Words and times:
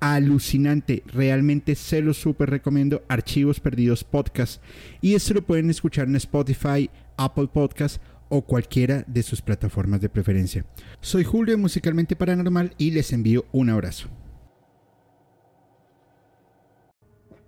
alucinante. 0.00 1.02
Realmente 1.06 1.74
se 1.74 2.02
lo 2.02 2.14
súper 2.14 2.50
recomiendo. 2.50 3.02
Archivos 3.08 3.60
Perdidos 3.60 4.04
Podcast. 4.04 4.62
Y 5.00 5.14
esto 5.14 5.34
lo 5.34 5.42
pueden 5.42 5.70
escuchar 5.70 6.08
en 6.08 6.16
Spotify, 6.16 6.90
Apple 7.16 7.48
Podcast 7.52 8.02
o 8.28 8.42
cualquiera 8.42 9.04
de 9.06 9.22
sus 9.22 9.40
plataformas 9.40 10.00
de 10.00 10.08
preferencia. 10.08 10.64
Soy 11.00 11.24
Julio 11.24 11.56
Musicalmente 11.58 12.16
Paranormal 12.16 12.74
y 12.78 12.90
les 12.90 13.12
envío 13.12 13.46
un 13.52 13.70
abrazo. 13.70 14.08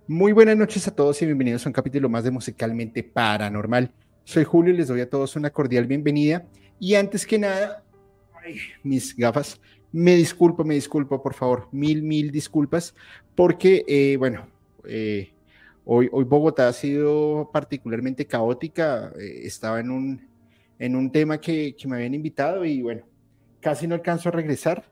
Muy 0.07 0.31
buenas 0.31 0.57
noches 0.57 0.87
a 0.87 0.95
todos 0.95 1.21
y 1.21 1.25
bienvenidos 1.25 1.65
a 1.65 1.69
un 1.69 1.73
capítulo 1.73 2.09
más 2.09 2.23
de 2.23 2.31
Musicalmente 2.31 3.03
Paranormal. 3.03 3.91
Soy 4.23 4.43
Julio 4.43 4.73
y 4.73 4.77
les 4.77 4.87
doy 4.87 5.01
a 5.01 5.09
todos 5.09 5.35
una 5.35 5.51
cordial 5.51 5.85
bienvenida. 5.85 6.47
Y 6.79 6.95
antes 6.95 7.27
que 7.27 7.37
nada, 7.37 7.83
mis 8.83 9.15
gafas, 9.15 9.61
me 9.91 10.15
disculpo, 10.15 10.63
me 10.63 10.75
disculpo, 10.75 11.21
por 11.21 11.33
favor, 11.33 11.67
mil, 11.71 12.03
mil 12.03 12.31
disculpas, 12.31 12.95
porque, 13.35 13.83
eh, 13.87 14.17
bueno, 14.17 14.47
eh, 14.85 15.33
hoy, 15.85 16.09
hoy 16.11 16.23
Bogotá 16.25 16.67
ha 16.67 16.73
sido 16.73 17.49
particularmente 17.51 18.25
caótica, 18.25 19.11
eh, 19.19 19.41
estaba 19.43 19.79
en 19.79 19.91
un, 19.91 20.27
en 20.77 20.95
un 20.95 21.11
tema 21.11 21.39
que, 21.39 21.75
me 21.85 21.97
habían 21.97 22.13
invitado 22.13 22.65
y, 22.65 22.81
bueno, 22.81 23.03
casi 23.59 23.87
no 23.87 23.95
alcanzo 23.95 24.29
a 24.29 24.31
regresar. 24.31 24.89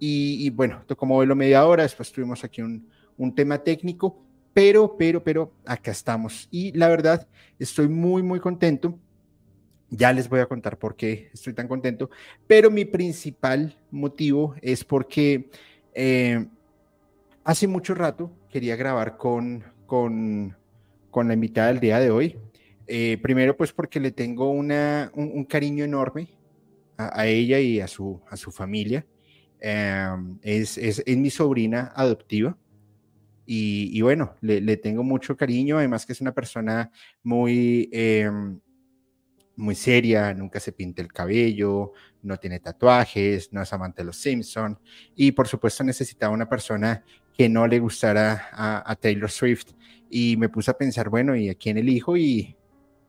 Y, 0.00 0.46
y 0.46 0.50
bueno, 0.50 0.84
como 0.96 1.24
lo 1.24 1.34
media 1.34 1.66
hora, 1.66 1.82
después 1.82 2.12
tuvimos 2.12 2.44
aquí 2.44 2.62
un, 2.62 2.88
un 3.16 3.34
tema 3.34 3.58
técnico, 3.58 4.22
pero, 4.54 4.96
pero, 4.96 5.22
pero, 5.22 5.52
acá 5.66 5.90
estamos. 5.90 6.48
Y 6.52 6.72
la 6.72 6.88
verdad, 6.88 7.26
estoy 7.58 7.88
muy, 7.88 8.22
muy 8.22 8.38
contento 8.38 8.98
ya 9.90 10.12
les 10.12 10.28
voy 10.28 10.40
a 10.40 10.46
contar 10.46 10.78
por 10.78 10.96
qué 10.96 11.30
estoy 11.32 11.54
tan 11.54 11.68
contento, 11.68 12.10
pero 12.46 12.70
mi 12.70 12.84
principal 12.84 13.76
motivo 13.90 14.54
es 14.60 14.84
porque 14.84 15.50
eh, 15.94 16.46
hace 17.44 17.66
mucho 17.66 17.94
rato 17.94 18.30
quería 18.50 18.76
grabar 18.76 19.16
con, 19.16 19.64
con, 19.86 20.56
con, 21.10 21.28
la 21.28 21.34
invitada 21.34 21.68
del 21.68 21.80
día 21.80 22.00
de 22.00 22.10
hoy. 22.10 22.36
Eh, 22.86 23.18
primero, 23.22 23.56
pues 23.56 23.72
porque 23.72 24.00
le 24.00 24.10
tengo 24.10 24.50
una, 24.50 25.10
un, 25.14 25.44
cariño 25.44 25.84
enorme 25.84 26.28
a, 26.96 27.26
ella 27.26 27.58
y 27.60 27.80
a 27.80 27.88
su, 27.88 28.20
a 28.28 28.36
su 28.36 28.50
familia. 28.50 29.06
Em, 29.60 30.38
es, 30.42 30.78
es, 30.78 31.02
es, 31.04 31.16
mi 31.16 31.30
sobrina 31.30 31.92
adoptiva. 31.94 32.56
Y, 33.44 33.90
y 33.92 34.02
bueno, 34.02 34.34
le, 34.42 34.60
le, 34.60 34.76
tengo 34.76 35.02
mucho 35.02 35.36
cariño, 35.36 35.78
además 35.78 36.04
que 36.04 36.12
es 36.12 36.20
una 36.20 36.32
persona 36.32 36.90
muy, 37.22 37.88
eh, 37.92 38.30
muy 39.58 39.74
seria, 39.74 40.32
nunca 40.34 40.60
se 40.60 40.72
pinta 40.72 41.02
el 41.02 41.12
cabello, 41.12 41.92
no 42.22 42.36
tiene 42.36 42.60
tatuajes, 42.60 43.52
no 43.52 43.60
es 43.60 43.72
amante 43.72 44.02
de 44.02 44.06
los 44.06 44.16
Simpson 44.16 44.78
y 45.16 45.32
por 45.32 45.48
supuesto 45.48 45.82
necesitaba 45.82 46.32
una 46.32 46.48
persona 46.48 47.04
que 47.36 47.48
no 47.48 47.66
le 47.66 47.80
gustara 47.80 48.50
a, 48.52 48.96
Taylor 48.96 49.30
Swift 49.30 49.72
y 50.08 50.36
me 50.36 50.48
puse 50.48 50.70
a 50.70 50.78
pensar, 50.78 51.08
bueno, 51.08 51.34
¿y 51.36 51.48
a 51.48 51.54
quién 51.54 51.76
elijo? 51.76 52.16
Y, 52.16 52.56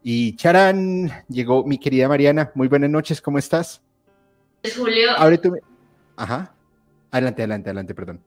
y 0.03 0.35
charán, 0.35 1.23
llegó 1.29 1.63
mi 1.65 1.77
querida 1.77 2.07
Mariana. 2.07 2.51
Muy 2.55 2.67
buenas 2.67 2.89
noches, 2.89 3.21
¿cómo 3.21 3.37
estás? 3.37 3.81
Julio. 4.75 5.11
Abre 5.17 5.37
tu... 5.37 5.55
Ajá. 6.15 6.53
Adelante, 7.11 7.41
adelante, 7.43 7.69
adelante, 7.69 7.95
perdón. 7.95 8.23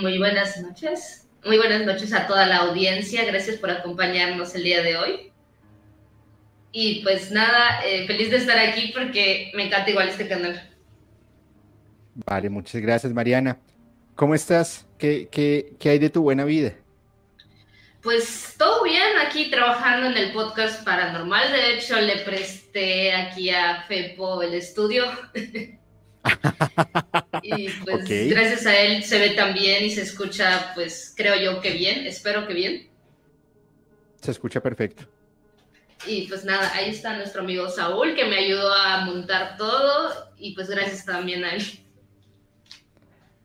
Muy 0.00 0.18
buenas 0.18 0.60
noches. 0.62 1.28
Muy 1.44 1.56
buenas 1.56 1.84
noches 1.84 2.12
a 2.12 2.26
toda 2.26 2.46
la 2.46 2.58
audiencia. 2.58 3.24
Gracias 3.24 3.56
por 3.56 3.70
acompañarnos 3.70 4.54
el 4.54 4.62
día 4.62 4.82
de 4.82 4.96
hoy. 4.96 5.32
Y 6.72 7.02
pues 7.02 7.30
nada, 7.30 7.80
eh, 7.84 8.06
feliz 8.06 8.30
de 8.30 8.36
estar 8.36 8.58
aquí 8.58 8.92
porque 8.94 9.50
me 9.54 9.66
encanta 9.66 9.90
igual 9.90 10.08
este 10.08 10.28
canal. 10.28 10.70
Vale, 12.14 12.50
muchas 12.50 12.80
gracias 12.80 13.12
Mariana. 13.12 13.58
¿Cómo 14.14 14.34
estás? 14.34 14.86
¿Qué, 14.98 15.28
qué, 15.30 15.74
qué 15.78 15.90
hay 15.90 15.98
de 15.98 16.10
tu 16.10 16.22
buena 16.22 16.44
vida? 16.44 16.74
Pues 18.02 18.54
todo 18.58 18.84
bien, 18.84 19.18
aquí 19.24 19.50
trabajando 19.50 20.06
en 20.08 20.16
el 20.16 20.32
podcast 20.32 20.84
paranormal. 20.84 21.52
De 21.52 21.74
hecho, 21.74 22.00
le 22.00 22.18
presté 22.18 23.12
aquí 23.12 23.50
a 23.50 23.84
Fepo 23.86 24.42
el 24.42 24.54
estudio. 24.54 25.04
y 27.42 27.68
pues 27.68 28.08
gracias 28.30 28.66
a 28.66 28.76
él 28.78 29.04
se 29.04 29.18
ve 29.18 29.30
tan 29.30 29.54
bien 29.54 29.84
y 29.84 29.90
se 29.90 30.02
escucha, 30.02 30.72
pues 30.74 31.12
creo 31.16 31.36
yo 31.36 31.60
que 31.60 31.72
bien, 31.72 32.06
espero 32.06 32.46
que 32.46 32.54
bien. 32.54 32.88
Se 34.20 34.30
escucha 34.30 34.60
perfecto. 34.60 35.06
Y 36.06 36.28
pues 36.28 36.44
nada, 36.44 36.70
ahí 36.74 36.90
está 36.90 37.16
nuestro 37.16 37.42
amigo 37.42 37.68
Saúl 37.68 38.14
que 38.14 38.24
me 38.24 38.36
ayudó 38.36 38.72
a 38.72 39.04
montar 39.04 39.56
todo 39.56 40.30
y 40.38 40.54
pues 40.54 40.70
gracias 40.70 41.04
también 41.04 41.44
a 41.44 41.54
él. 41.54 41.62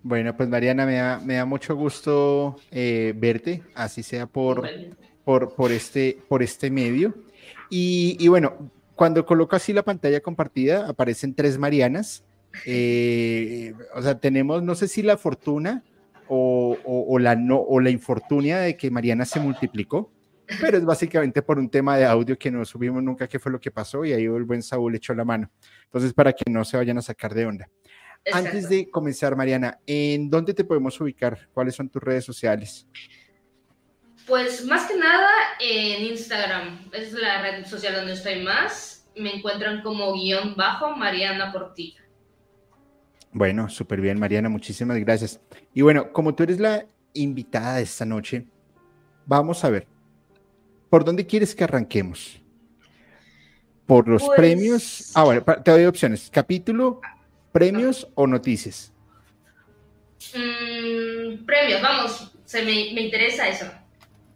Bueno, 0.04 0.36
pues 0.36 0.50
Mariana, 0.50 0.86
me 0.86 0.96
da, 0.96 1.20
me 1.20 1.36
da 1.36 1.46
mucho 1.46 1.76
gusto 1.76 2.58
eh, 2.72 3.14
verte, 3.16 3.64
así 3.74 4.04
sea 4.04 4.28
por, 4.28 4.70
por, 5.24 5.56
por, 5.56 5.72
este, 5.72 6.20
por 6.28 6.44
este 6.44 6.70
medio. 6.70 7.16
Y, 7.70 8.18
y, 8.20 8.28
bueno, 8.28 8.70
cuando 8.96 9.26
coloco 9.26 9.56
así 9.56 9.72
la 9.72 9.84
pantalla 9.84 10.20
compartida, 10.20 10.90
aparecen 10.90 11.34
tres 11.34 11.58
Marianas. 11.58 12.24
Eh, 12.66 13.74
o 13.96 14.02
sea, 14.02 14.20
tenemos, 14.20 14.62
no 14.62 14.76
sé 14.76 14.90
si 14.90 15.02
la 15.02 15.18
fortuna 15.18 15.84
o, 16.28 16.78
o, 16.84 17.06
o, 17.08 17.20
la, 17.20 17.36
no, 17.36 17.60
o 17.62 17.80
la 17.80 17.90
infortunia 17.90 18.60
de 18.60 18.76
que 18.76 18.92
Mariana 18.92 19.24
se 19.24 19.40
multiplicó 19.40 20.12
pero 20.60 20.78
es 20.78 20.86
básicamente 20.86 21.42
por 21.42 21.58
un 21.58 21.70
tema 21.70 21.98
de 21.98 22.06
audio 22.06 22.38
que 22.38 22.52
no 22.52 22.64
subimos 22.66 23.02
nunca 23.02 23.28
qué 23.28 23.40
fue 23.40 23.52
lo 23.52 23.60
que 23.60 23.72
pasó 23.72 24.04
y 24.06 24.14
ahí 24.14 24.26
el 24.26 24.44
buen 24.44 24.62
Saúl 24.62 24.96
echó 24.96 25.14
la 25.14 25.26
mano. 25.26 25.50
Entonces, 25.86 26.14
para 26.14 26.34
que 26.34 26.50
no 26.50 26.66
se 26.66 26.78
vayan 26.78 26.98
a 26.98 27.02
sacar 27.02 27.34
de 27.34 27.46
onda. 27.46 27.70
Antes 28.32 28.70
de 28.70 28.90
comenzar, 28.90 29.36
Mariana, 29.36 29.80
¿en 29.86 30.30
dónde 30.30 30.54
te 30.54 30.64
podemos 30.64 31.00
ubicar? 31.02 31.50
¿Cuáles 31.54 31.76
son 31.76 31.90
tus 31.90 32.02
redes 32.02 32.24
sociales? 32.24 32.88
Pues 34.26 34.66
más 34.66 34.88
que 34.88 34.98
nada 34.98 35.30
en 35.60 36.06
Instagram, 36.06 36.90
es 36.94 37.12
la 37.14 37.42
red 37.42 37.66
social 37.66 37.96
donde 37.96 38.14
estoy 38.14 38.42
más. 38.42 39.10
Me 39.18 39.36
encuentran 39.36 39.84
como 39.84 40.14
guion 40.14 40.56
bajo 40.56 40.96
Mariana 40.96 41.52
Portilla. 41.52 42.02
Bueno, 43.34 43.68
súper 43.68 44.00
bien, 44.00 44.20
Mariana, 44.20 44.48
muchísimas 44.48 44.98
gracias. 45.00 45.42
Y 45.74 45.82
bueno, 45.82 46.14
como 46.14 46.34
tú 46.34 46.44
eres 46.44 46.60
la 46.60 46.86
invitada 47.14 47.76
de 47.76 47.84
esta 47.84 48.06
noche, 48.06 48.48
vamos 49.26 49.64
a 49.66 49.70
ver, 49.70 49.88
¿Por 50.94 51.04
dónde 51.04 51.26
quieres 51.26 51.56
que 51.56 51.64
arranquemos? 51.64 52.40
¿Por 53.88 54.08
los 54.08 54.22
pues 54.22 54.38
premios? 54.38 55.12
Ah, 55.16 55.24
bueno, 55.24 55.44
te 55.44 55.72
doy 55.72 55.86
opciones. 55.86 56.30
¿Capítulo, 56.32 57.02
premios 57.52 58.08
o 58.14 58.28
noticias? 58.28 58.94
Mm, 60.36 61.46
premios, 61.46 61.82
vamos, 61.82 62.38
se 62.46 62.60
me, 62.60 62.94
me, 62.94 63.02
interesa 63.02 63.50
eso. 63.50 63.66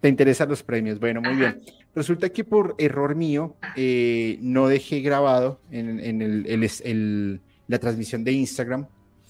¿Te 0.02 0.10
interesan 0.10 0.50
los 0.50 0.64
premios? 0.64 1.00
Bueno, 1.00 1.22
muy 1.22 1.36
bien. 1.36 1.62
Resulta 1.94 2.30
que 2.30 2.44
por 2.44 2.74
error 2.80 3.14
mío 3.14 3.56
eh, 3.76 4.40
no 4.42 4.68
dejé 4.68 5.02
grabado 5.02 5.62
en, 5.70 6.00
en 6.00 6.24
el, 6.24 6.48
el, 6.48 6.72
el, 6.86 7.42
la 7.68 7.78
transmisión 7.78 8.24
de 8.24 8.32
Instagram 8.32 8.88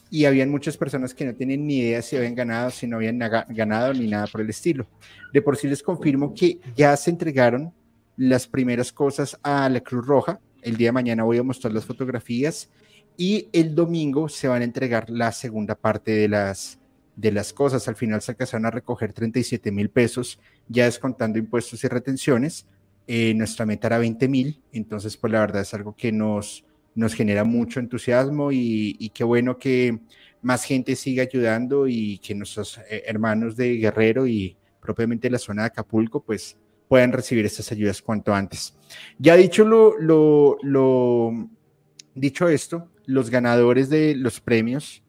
y 0.10 0.26
habían 0.26 0.50
muchas 0.50 0.78
personas 0.78 1.14
que 1.14 1.26
no 1.26 1.34
tienen 1.34 1.66
ni 1.68 1.80
idea 1.80 2.02
si 2.02 2.16
habían 2.16 2.36
ganado, 2.36 2.72
si 2.72 2.88
no 2.88 2.98
habían 2.98 3.20
ganado 3.20 3.94
ni 3.94 4.08
nada 4.08 4.28
por 4.28 4.42
el 4.42 4.50
estilo. 4.50 4.88
De 5.34 5.42
por 5.42 5.58
sí 5.58 5.68
les 5.68 5.84
confirmo 5.84 6.34
que 6.34 6.60
ya 6.76 6.96
se 6.96 7.10
entregaron 7.10 7.74
las 8.16 8.48
primeras 8.48 8.92
cosas 8.92 9.38
a 9.44 9.70
la 9.70 9.82
Cruz 9.82 10.06
Roja. 10.06 10.40
El 10.62 10.78
día 10.78 10.90
de 10.90 10.94
mañana 10.94 11.24
voy 11.24 11.38
a 11.38 11.44
mostrar 11.44 11.74
las 11.74 11.86
fotografías 11.86 12.70
y 13.18 13.50
el 13.52 13.76
domingo 13.76 14.30
se 14.30 14.48
van 14.48 14.62
a 14.62 14.66
entregar 14.66 15.10
la 15.10 15.32
segunda 15.32 15.76
parte 15.76 16.12
de 16.12 16.28
las, 16.28 16.80
de 17.16 17.32
las 17.32 17.52
cosas. 17.52 17.88
Al 17.88 17.96
final 17.96 18.22
se 18.22 18.32
alcanzaron 18.32 18.66
a 18.66 18.72
recoger 18.72 19.14
37 19.14 19.72
mil 19.72 19.90
pesos, 19.90 20.40
ya 20.68 20.86
descontando 20.86 21.40
impuestos 21.40 21.84
y 21.84 21.88
retenciones. 21.88 22.68
Eh, 23.08 23.34
nuestra 23.34 23.66
meta 23.66 23.88
era 23.88 23.98
20 24.00 24.28
mil, 24.28 24.62
entonces 24.74 25.16
pues 25.16 25.32
la 25.32 25.40
verdad 25.40 25.62
es 25.62 25.74
algo 25.74 25.96
que 25.96 26.12
nos, 26.12 26.66
nos 26.98 27.14
genera 27.14 27.44
mucho 27.44 27.80
entusiasmo 27.80 28.52
y, 28.52 29.12
qué 29.14 29.24
bueno 29.24 29.58
que 29.58 30.00
más 30.42 30.64
gente 30.66 30.96
siga 30.96 31.24
ayudando 31.24 31.88
y 31.88 32.20
que 32.20 32.36
nuestros 32.36 32.78
eh, 32.90 33.04
hermanos 33.06 33.56
de 33.56 33.78
Guerrero 33.78 34.28
y 34.28 34.58
propiamente 34.82 35.30
la 35.30 35.40
zona 35.40 35.64
de 35.64 35.68
Acapulco, 35.68 36.24
pues 36.24 36.58
puedan 36.88 37.12
recibir 37.12 37.46
estas 37.46 37.72
ayudas 37.72 38.02
cuanto 38.02 38.34
antes. 38.34 38.76
Ya 39.18 39.36
dicho 39.36 39.66
lo 39.66 40.58
dicho 42.16 42.50
esto, 42.50 42.90
los 43.06 43.30
ganadores 43.30 43.90
de 43.90 44.16
los 44.16 44.42
premios 44.42 45.04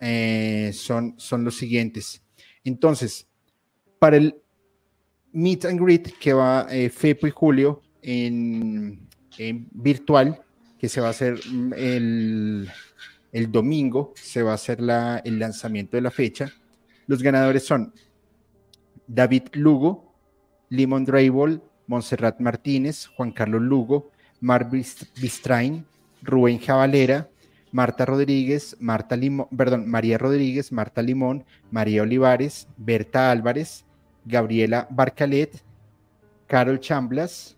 eh, 0.00 0.70
son, 0.72 1.14
son 1.16 1.44
los 1.44 1.56
siguientes. 1.56 2.22
Entonces, 2.62 3.26
para 3.98 4.16
el 4.16 4.36
meet 5.32 5.64
and 5.64 5.80
greet 5.80 6.16
que 6.18 6.32
va 6.32 6.66
eh, 6.70 6.90
Fepo 6.90 7.26
y 7.26 7.30
Julio 7.30 7.82
en, 8.02 9.08
virtual, 9.72 10.43
que 10.78 10.88
se 10.88 11.00
va 11.00 11.08
a 11.08 11.10
hacer 11.10 11.40
mm, 11.50 11.72
el, 11.74 12.70
el 13.32 13.52
domingo, 13.52 14.12
se 14.16 14.42
va 14.42 14.52
a 14.52 14.54
hacer 14.54 14.80
la, 14.80 15.18
el 15.18 15.38
lanzamiento 15.38 15.96
de 15.96 16.02
la 16.02 16.10
fecha. 16.10 16.52
Los 17.06 17.22
ganadores 17.22 17.64
son 17.64 17.92
David 19.06 19.44
Lugo, 19.52 20.14
Limon 20.70 21.04
Draybol, 21.04 21.62
Montserrat 21.86 22.40
Martínez, 22.40 23.06
Juan 23.06 23.32
Carlos 23.32 23.62
Lugo, 23.62 24.10
Mar 24.40 24.70
Bistrain, 24.70 25.86
Rubén 26.22 26.58
Javalera, 26.58 27.28
Marta 27.72 28.06
Rodríguez, 28.06 28.76
Marta 28.78 29.16
Limón, 29.16 29.48
perdón, 29.56 29.88
María 29.88 30.16
Rodríguez, 30.16 30.70
Marta 30.70 31.02
Limón, 31.02 31.44
María 31.70 32.02
Olivares, 32.02 32.68
Berta 32.76 33.30
Álvarez, 33.30 33.84
Gabriela 34.24 34.86
Barcalet, 34.90 35.62
Carol 36.46 36.78
Chamblas, 36.80 37.56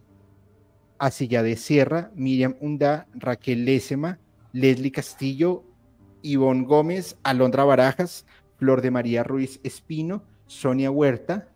Asilla 0.98 1.43
de 1.43 1.56
Sierra, 1.56 2.10
Miriam 2.14 2.56
Unda, 2.60 3.06
Raquel 3.14 3.64
Lésema, 3.64 4.19
Leslie 4.52 4.93
Castillo, 4.93 5.64
Ivonne 6.22 6.64
Gómez, 6.64 7.16
Alondra 7.22 7.64
Barajas, 7.64 8.26
Flor 8.58 8.82
de 8.82 8.90
María 8.90 9.22
Ruiz 9.22 9.60
Espino, 9.62 10.25
Sonia 10.46 10.90
Huerta, 10.90 11.48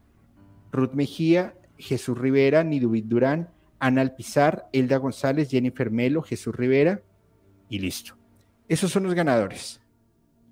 Ruth 0.70 0.92
Mejía, 0.92 1.54
Jesús 1.78 2.16
Rivera, 2.18 2.62
Nidubit 2.62 3.06
Durán, 3.06 3.48
Ana 3.78 4.02
Alpizar, 4.02 4.68
Elda 4.72 4.98
González, 4.98 5.50
Jennifer 5.50 5.90
Melo, 5.90 6.22
Jesús 6.22 6.54
Rivera 6.54 7.02
y 7.68 7.78
listo. 7.78 8.16
Esos 8.68 8.90
son 8.90 9.04
los 9.04 9.14
ganadores. 9.14 9.80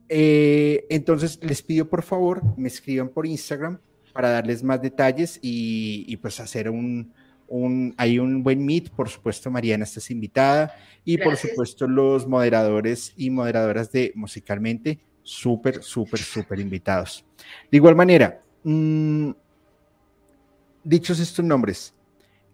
Eh, 0.09 0.87
entonces 0.89 1.39
les 1.43 1.61
pido 1.61 1.87
por 1.91 2.03
favor 2.03 2.43
me 2.57 2.69
escriban 2.69 3.11
por 3.11 3.27
Instagram 3.27 3.79
para 4.15 4.31
darles 4.31 4.63
más 4.65 4.81
detalles 4.81 5.39
y, 5.43 6.17
pues 6.17 6.41
hacer 6.41 6.71
un, 6.71 7.13
un, 7.49 7.95
hay 7.97 8.19
un 8.19 8.43
buen 8.43 8.65
meet, 8.65 8.91
por 8.91 9.09
supuesto 9.09 9.51
Mariana 9.51 9.85
estás 9.85 10.11
invitada 10.11 10.75
y 11.05 11.19
por 11.19 11.37
supuesto 11.37 11.87
los 11.87 12.27
moderadores 12.27 13.13
y 13.17 13.31
moderadoras 13.31 13.91
de 13.91 14.13
Musicalmente, 14.15 15.01
súper, 15.23 15.83
súper, 15.83 16.21
súper 16.21 16.61
invitados. 16.61 17.25
De 17.71 17.77
igual 17.77 17.97
manera, 17.97 18.43
mmm, 18.65 19.31
dichos 20.85 21.19
estos 21.21 21.45
nombres, 21.45 21.95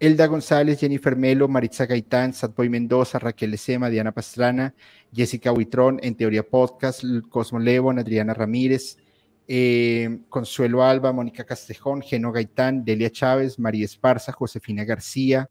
Elda 0.01 0.27
González, 0.27 0.81
Jennifer 0.81 1.17
Melo, 1.17 1.49
Maritza 1.49 1.87
Gaitán, 1.87 2.35
Satboy 2.35 2.69
Mendoza, 2.69 3.19
Raquel 3.19 3.55
Esema, 3.55 3.89
Diana 3.89 4.13
Pastrana, 4.13 4.75
Jessica 5.13 5.53
Huitrón, 5.53 6.01
En 6.03 6.17
Teoría 6.17 6.43
Podcast, 6.43 7.05
Cosmo 7.31 7.59
Levon, 7.59 7.99
Adriana 7.99 8.35
Ramírez, 8.35 8.99
eh, 9.47 10.21
Consuelo 10.29 10.83
Alba, 10.83 11.13
Mónica 11.13 11.45
Castejón, 11.45 12.03
Geno 12.03 12.33
Gaitán, 12.33 12.85
Delia 12.85 13.11
Chávez, 13.11 13.59
María 13.59 13.85
Esparza, 13.85 14.33
Josefina 14.33 14.85
García, 14.85 15.49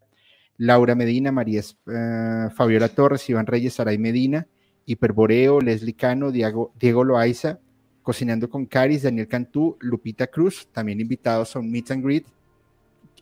Laura 0.58 0.96
Medina, 0.96 1.32
María 1.32 1.62
uh, 1.62 2.50
Fabiola 2.52 2.90
Torres, 2.90 3.30
Iván 3.30 3.46
Reyes, 3.46 3.76
Saray 3.76 3.98
Medina, 3.98 4.48
Hiperboreo, 4.86 5.62
Leslie 5.62 5.94
Cano, 5.96 6.32
Diego, 6.32 6.74
Diego 6.80 7.04
Loaiza, 7.04 7.60
Cocinando 8.02 8.50
con 8.50 8.66
Caris, 8.66 9.04
Daniel 9.04 9.28
Cantú, 9.28 9.78
Lupita 9.80 10.28
Cruz, 10.28 10.68
también 10.72 11.00
invitados 11.00 11.56
a 11.56 11.60
un 11.60 11.72
meet 11.72 11.90
and 11.92 12.04
greet 12.04 12.26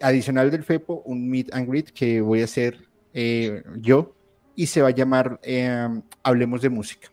adicional 0.01 0.49
del 0.49 0.63
FEPO, 0.63 1.03
un 1.05 1.29
meet 1.29 1.53
and 1.53 1.69
greet 1.69 1.91
que 1.91 2.21
voy 2.21 2.41
a 2.41 2.45
hacer 2.45 2.77
eh, 3.13 3.63
yo 3.77 4.15
y 4.55 4.67
se 4.67 4.81
va 4.81 4.89
a 4.89 4.91
llamar 4.91 5.39
em, 5.43 6.01
Hablemos 6.23 6.61
de 6.61 6.69
Música. 6.69 7.09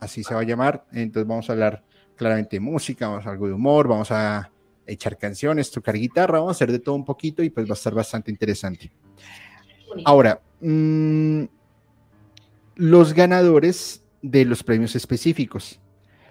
Así 0.00 0.22
se 0.22 0.34
va 0.34 0.40
a 0.40 0.44
llamar. 0.44 0.84
Entonces 0.92 1.26
vamos 1.26 1.48
a 1.48 1.52
hablar 1.52 1.84
claramente 2.18 2.60
música, 2.60 3.08
vamos 3.08 3.26
a 3.26 3.30
algo 3.30 3.46
de 3.46 3.54
humor, 3.54 3.88
vamos 3.88 4.10
a 4.10 4.50
echar 4.86 5.16
canciones, 5.16 5.70
tocar 5.70 5.94
guitarra, 5.94 6.40
vamos 6.40 6.50
a 6.50 6.56
hacer 6.56 6.72
de 6.72 6.80
todo 6.80 6.94
un 6.94 7.04
poquito 7.04 7.42
y 7.42 7.50
pues 7.50 7.66
va 7.66 7.72
a 7.72 7.74
estar 7.74 7.94
bastante 7.94 8.30
interesante. 8.30 8.90
Ahora, 10.04 10.40
mm, 10.60 11.44
los 12.76 13.14
ganadores 13.14 14.04
de 14.20 14.44
los 14.44 14.62
premios 14.62 14.94
específicos, 14.96 15.80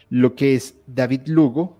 lo 0.09 0.35
que 0.35 0.55
es 0.55 0.75
David 0.85 1.21
Lugo, 1.25 1.77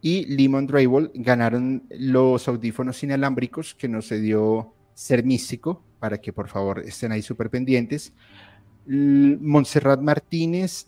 y 0.00 0.24
Lemon 0.26 0.68
Drable 0.68 1.10
ganaron 1.14 1.82
los 1.90 2.46
audífonos 2.46 3.02
inalámbricos 3.02 3.74
que 3.74 3.88
nos 3.88 4.10
dio 4.10 4.72
Ser 4.94 5.24
Místico, 5.24 5.82
para 5.98 6.18
que 6.18 6.32
por 6.32 6.48
favor 6.48 6.80
estén 6.80 7.10
ahí 7.10 7.22
súper 7.22 7.50
pendientes. 7.50 8.12
Montserrat 8.86 10.00
Martínez, 10.00 10.86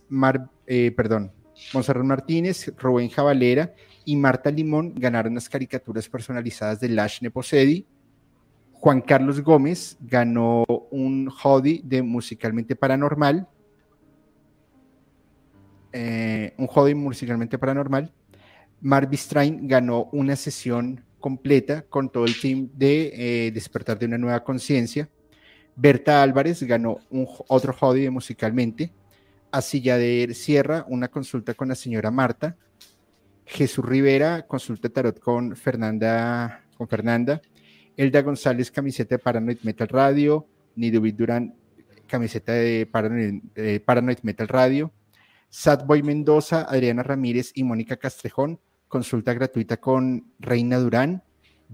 eh, 0.67 0.93
perdón, 0.97 1.33
Montserrat 1.73 2.05
Martínez, 2.05 2.73
Rubén 2.79 3.09
Javalera 3.09 3.75
y 4.05 4.17
Marta 4.17 4.51
Limón 4.51 4.95
ganaron 4.97 5.35
las 5.35 5.49
caricaturas 5.49 6.09
personalizadas 6.09 6.81
de 6.81 6.89
Lash 6.89 7.21
Neposedi. 7.23 7.87
Juan 8.73 9.01
Carlos 9.01 9.41
Gómez 9.41 9.97
ganó 10.01 10.65
un 10.91 11.29
hoodie 11.43 11.81
de 11.85 12.03
Musicalmente 12.03 12.77
Paranormal. 12.77 13.49
Eh, 15.93 16.55
un 16.59 16.69
hoodie 16.73 16.95
musicalmente 16.95 17.59
paranormal. 17.59 18.13
Marv 18.81 19.13
Strain 19.15 19.67
ganó 19.67 20.09
una 20.13 20.37
sesión 20.37 21.05
completa 21.19 21.83
con 21.83 22.11
todo 22.11 22.25
el 22.25 22.39
team 22.41 22.69
de 22.75 23.47
eh, 23.47 23.51
Despertar 23.51 23.99
de 23.99 24.07
una 24.07 24.19
Nueva 24.19 24.45
Conciencia. 24.45 25.09
Berta 25.75 26.23
Álvarez 26.23 26.63
ganó 26.63 26.99
un, 27.11 27.27
otro 27.49 27.73
hobby 27.73 28.11
musicalmente. 28.11 28.93
Asilla 29.51 29.97
de 29.97 30.35
Sierra, 30.35 30.85
una 30.89 31.09
consulta 31.09 31.55
con 31.55 31.69
la 31.69 31.75
señora 31.75 32.11
Marta. 32.11 32.57
Jesús 33.47 33.85
Rivera, 33.85 34.47
consulta 34.47 34.89
tarot 34.89 35.19
con 35.19 35.57
Fernanda, 35.57 36.65
con 36.77 36.89
Fernanda. 36.89 37.41
Elda 37.97 38.23
González, 38.23 38.71
camiseta 38.71 39.17
de 39.17 39.19
Paranoid 39.19 39.59
Metal 39.63 39.89
Radio. 39.89 40.47
Nidubit 40.77 41.17
Durán, 41.17 41.55
camiseta 42.07 42.53
de 42.53 42.87
Paranoid, 42.91 43.43
Paranoid 43.85 44.19
Metal 44.23 44.49
Radio. 44.49 44.93
Sadboy 45.51 46.03
Mendoza, 46.03 46.63
Adriana 46.69 47.03
Ramírez 47.03 47.53
y 47.55 47.65
Mónica 47.65 47.97
Castrejón, 47.97 48.61
consulta 48.87 49.33
gratuita 49.33 49.79
con 49.79 50.33
Reina 50.39 50.79
Durán, 50.79 51.23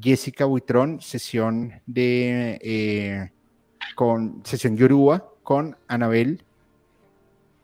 Jessica 0.00 0.44
Buitrón, 0.44 1.00
sesión 1.00 1.72
de 1.86 2.58
eh, 2.62 3.32
con 3.94 4.42
sesión 4.44 4.76
Yoruba 4.76 5.28
con 5.42 5.76
Anabel. 5.88 6.44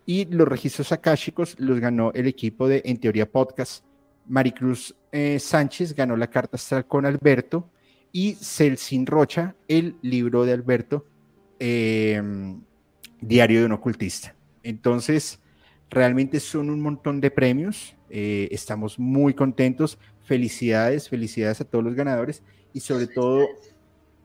Y 0.06 0.24
los 0.26 0.48
registros 0.48 0.92
akáshicos 0.92 1.58
los 1.58 1.78
ganó 1.80 2.12
el 2.14 2.26
equipo 2.26 2.68
de 2.68 2.82
En 2.84 2.98
Teoría 2.98 3.30
Podcast. 3.30 3.84
Maricruz 4.26 4.94
eh, 5.12 5.38
Sánchez 5.38 5.94
ganó 5.94 6.16
la 6.16 6.28
carta 6.28 6.56
astral 6.56 6.86
con 6.86 7.04
Alberto 7.04 7.68
y 8.12 8.34
Celsin 8.34 9.06
Rocha 9.06 9.54
el 9.68 9.96
libro 10.02 10.44
de 10.44 10.52
Alberto, 10.52 11.06
em, 11.58 12.60
Diario 13.20 13.60
de 13.60 13.66
un 13.66 13.72
ocultista. 13.72 14.34
Entonces, 14.62 15.40
realmente 15.90 16.40
son 16.40 16.70
un 16.70 16.80
montón 16.80 17.20
de 17.20 17.30
premios. 17.30 17.96
Eh, 18.08 18.48
estamos 18.50 18.98
muy 18.98 19.34
contentos. 19.34 19.98
Felicidades, 20.24 21.08
felicidades 21.08 21.60
a 21.60 21.64
todos 21.64 21.84
los 21.84 21.94
ganadores 21.94 22.42
y 22.72 22.80
sobre 22.80 23.08
todo 23.08 23.46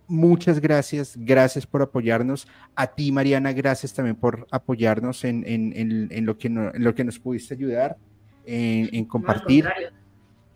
muchas 0.07 0.59
gracias, 0.59 1.15
gracias 1.17 1.65
por 1.65 1.81
apoyarnos. 1.81 2.47
A 2.75 2.87
ti, 2.87 3.11
Mariana, 3.11 3.53
gracias 3.53 3.93
también 3.93 4.15
por 4.15 4.47
apoyarnos 4.51 5.23
en, 5.23 6.25
lo, 6.25 6.37
que 6.37 6.47
en 6.47 6.83
lo 6.83 6.95
que 6.95 7.03
nos 7.03 7.19
pudiste 7.19 7.53
ayudar, 7.53 7.97
en, 8.45 9.05
compartir. 9.05 9.67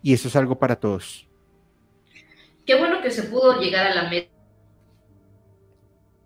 Y 0.02 0.12
eso 0.12 0.28
es 0.28 0.36
algo 0.36 0.58
para 0.58 0.76
todos. 0.76 1.26
Qué 2.64 2.74
bueno 2.76 3.02
que 3.02 3.10
se 3.10 3.24
pudo 3.24 3.60
llegar 3.60 3.86
a 3.86 3.94
la 3.94 4.10
meta. 4.10 4.28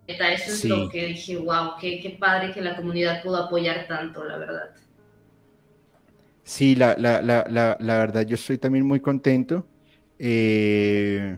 Eso 0.07 0.51
es 0.51 0.65
lo 0.65 0.87
que 0.89 1.07
dije, 1.07 1.37
wow, 1.37 1.71
qué, 1.79 1.99
qué 1.99 2.11
padre 2.11 2.53
que 2.53 2.61
la 2.61 2.75
comunidad 2.75 3.23
pudo 3.23 3.37
apoyar 3.37 3.87
tanto, 3.87 4.23
la 4.23 4.37
verdad. 4.37 4.69
Sí, 6.43 6.75
la, 6.75 6.95
la, 6.95 7.23
la, 7.23 7.75
la, 7.79 7.97
verdad, 7.97 8.21
yo 8.21 8.35
estoy 8.35 8.59
también 8.59 8.85
muy 8.85 8.99
contento. 8.99 9.65
Eh, 10.19 11.37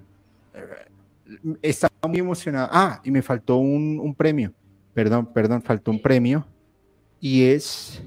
estaba 1.62 1.93
muy 2.07 2.19
emocionado. 2.19 2.69
Ah, 2.72 3.01
y 3.03 3.12
me 3.12 3.22
faltó 3.22 3.57
un, 3.57 4.15
premio. 4.15 4.53
Perdón, 4.93 5.31
perdón, 5.34 5.62
faltó 5.62 5.91
un 5.91 6.01
premio. 6.01 6.46
Y 7.19 7.43
es. 7.46 8.01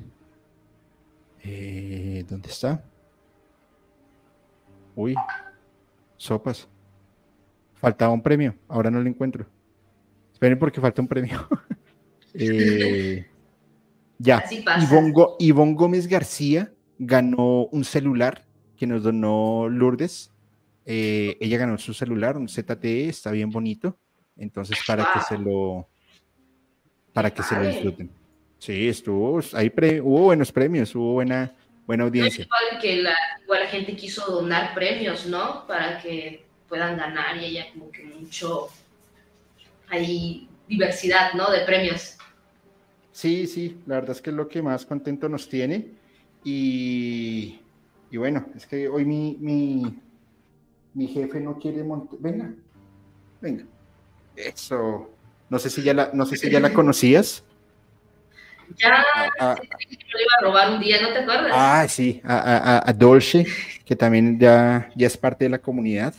Eh, 1.43 2.25
¿Dónde 2.29 2.49
está? 2.49 2.83
Uy, 4.95 5.15
sopas. 6.17 6.69
Faltaba 7.75 8.13
un 8.13 8.23
premio. 8.23 8.55
Ahora 8.69 8.91
no 8.91 9.01
lo 9.01 9.09
encuentro. 9.09 9.47
Esperen 10.33 10.59
porque 10.59 10.81
falta 10.81 11.01
un 11.01 11.09
premio. 11.09 11.49
eh, 12.35 13.27
ya. 14.19 14.45
Ivonne 15.39 15.75
Gómez 15.75 16.07
García 16.07 16.73
ganó 16.99 17.67
un 17.67 17.85
celular 17.85 18.45
que 18.77 18.87
nos 18.87 19.03
donó 19.03 19.69
Lourdes. 19.69 20.30
Eh, 20.93 21.37
ella 21.39 21.57
ganó 21.57 21.79
su 21.79 21.95
celular, 21.95 22.37
un 22.37 22.49
ZTE, 22.49 23.09
está 23.09 23.31
bien 23.31 23.49
bonito. 23.49 23.97
Entonces, 24.37 24.77
para 24.85 25.09
que 25.13 25.21
se 25.21 25.39
lo 25.39 25.89
para 27.13 27.33
que 27.33 27.45
se 27.45 27.55
lo 27.55 27.63
disfruten. 27.63 28.11
Sí, 28.59 28.89
estuvo, 28.89 29.41
ahí 29.53 29.73
hubo 30.03 30.23
buenos 30.23 30.51
premios, 30.51 30.93
hubo 30.97 31.13
buena, 31.13 31.55
buena 31.87 32.03
audiencia. 32.03 32.45
igual 32.45 32.83
que 32.83 32.97
la, 33.03 33.17
igual 33.41 33.61
la 33.61 33.67
gente 33.69 33.95
quiso 33.95 34.29
donar 34.33 34.75
premios, 34.75 35.27
¿no? 35.27 35.65
Para 35.69 36.03
que 36.03 36.45
puedan 36.69 36.97
ganar 36.97 37.37
y 37.37 37.45
haya 37.45 37.71
como 37.73 37.93
que 37.93 38.03
mucho, 38.03 38.67
hay 39.87 40.49
diversidad, 40.67 41.35
¿no? 41.35 41.53
De 41.53 41.61
premios. 41.61 42.17
Sí, 43.13 43.47
sí, 43.47 43.81
la 43.87 43.95
verdad 43.97 44.11
es 44.11 44.21
que 44.21 44.31
es 44.31 44.37
lo 44.37 44.49
que 44.49 44.61
más 44.61 44.85
contento 44.85 45.29
nos 45.29 45.49
tiene. 45.49 45.87
Y, 46.43 47.61
y 48.11 48.17
bueno, 48.17 48.49
es 48.57 48.67
que 48.67 48.89
hoy 48.89 49.05
mi, 49.05 49.37
mi, 49.39 50.01
mi 50.95 51.07
jefe 51.09 51.41
no 51.41 51.59
quiere 51.59 51.83
montar. 51.83 52.19
Venga, 52.21 52.53
venga. 53.41 53.65
Eso. 54.37 55.11
No 55.49 55.59
sé 55.59 55.71
si 55.71 55.83
ya 55.83 55.95
la, 55.95 56.11
no 56.13 56.27
sé 56.27 56.37
si 56.37 56.51
ya 56.51 56.61
la 56.61 56.73
conocías. 56.73 57.45
Ya, 58.77 59.05
ah, 59.17 59.31
ah. 59.41 59.57
lo 59.59 60.21
iba 60.21 60.33
a 60.39 60.43
robar 60.43 60.71
un 60.71 60.81
día, 60.81 61.03
¿no 61.03 61.13
te 61.13 61.19
acuerdas? 61.21 61.51
Ah, 61.53 61.87
sí, 61.89 62.21
a, 62.25 62.89
a, 62.89 62.93
Dolce, 62.93 63.45
que 63.85 63.97
también 63.97 64.39
ya, 64.39 64.89
ya 64.95 65.09
es 65.09 65.17
parte 65.17 65.47
de 65.47 65.51
la 65.51 65.59
comunidad. 65.59 66.15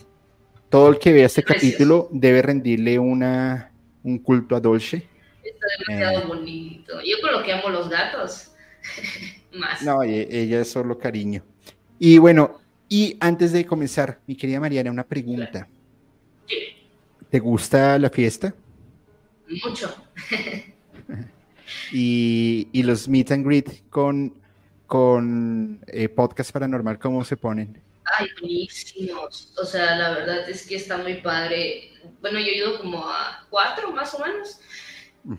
Todo 0.69 0.89
el 0.89 0.99
que 0.99 1.13
vea 1.13 1.25
este 1.25 1.43
capítulo 1.43 2.09
debe 2.11 2.41
rendirle 2.41 2.99
una, 2.99 3.71
un 4.03 4.19
culto 4.19 4.55
a 4.55 4.59
Dolce. 4.59 5.07
Está 5.43 5.67
demasiado 5.87 6.23
eh. 6.23 6.27
bonito. 6.27 6.93
Yo 7.01 7.31
lo 7.31 7.43
que 7.43 7.53
amo 7.53 7.69
los 7.69 7.89
gatos. 7.89 8.51
Más. 9.53 9.81
No, 9.81 10.03
e, 10.03 10.27
ella 10.29 10.61
es 10.61 10.71
solo 10.71 10.97
cariño. 10.97 11.43
Y 11.99 12.17
bueno, 12.17 12.60
y 12.91 13.15
antes 13.21 13.53
de 13.53 13.65
comenzar, 13.65 14.19
mi 14.27 14.35
querida 14.35 14.59
Mariana, 14.59 14.91
una 14.91 15.05
pregunta. 15.05 15.65
¿Te 17.29 17.39
gusta 17.39 17.97
la 17.97 18.09
fiesta? 18.09 18.53
Mucho. 19.63 19.95
y, 21.93 22.67
y, 22.69 22.83
los 22.83 23.07
meet 23.07 23.31
and 23.31 23.45
greet 23.45 23.89
con, 23.89 24.37
con 24.87 25.79
eh, 25.87 26.09
podcast 26.09 26.51
paranormal, 26.51 26.99
¿cómo 26.99 27.23
se 27.23 27.37
ponen? 27.37 27.81
Ay, 28.03 28.27
buenísimos. 28.41 29.53
O 29.57 29.63
sea, 29.63 29.95
la 29.95 30.09
verdad 30.09 30.49
es 30.49 30.67
que 30.67 30.75
está 30.75 30.97
muy 30.97 31.21
padre. 31.21 31.93
Bueno, 32.19 32.39
yo 32.39 32.47
he 32.47 32.57
ido 32.57 32.77
como 32.77 33.07
a 33.07 33.47
cuatro 33.49 33.93
más 33.93 34.13
o 34.15 34.19
menos. 34.19 34.59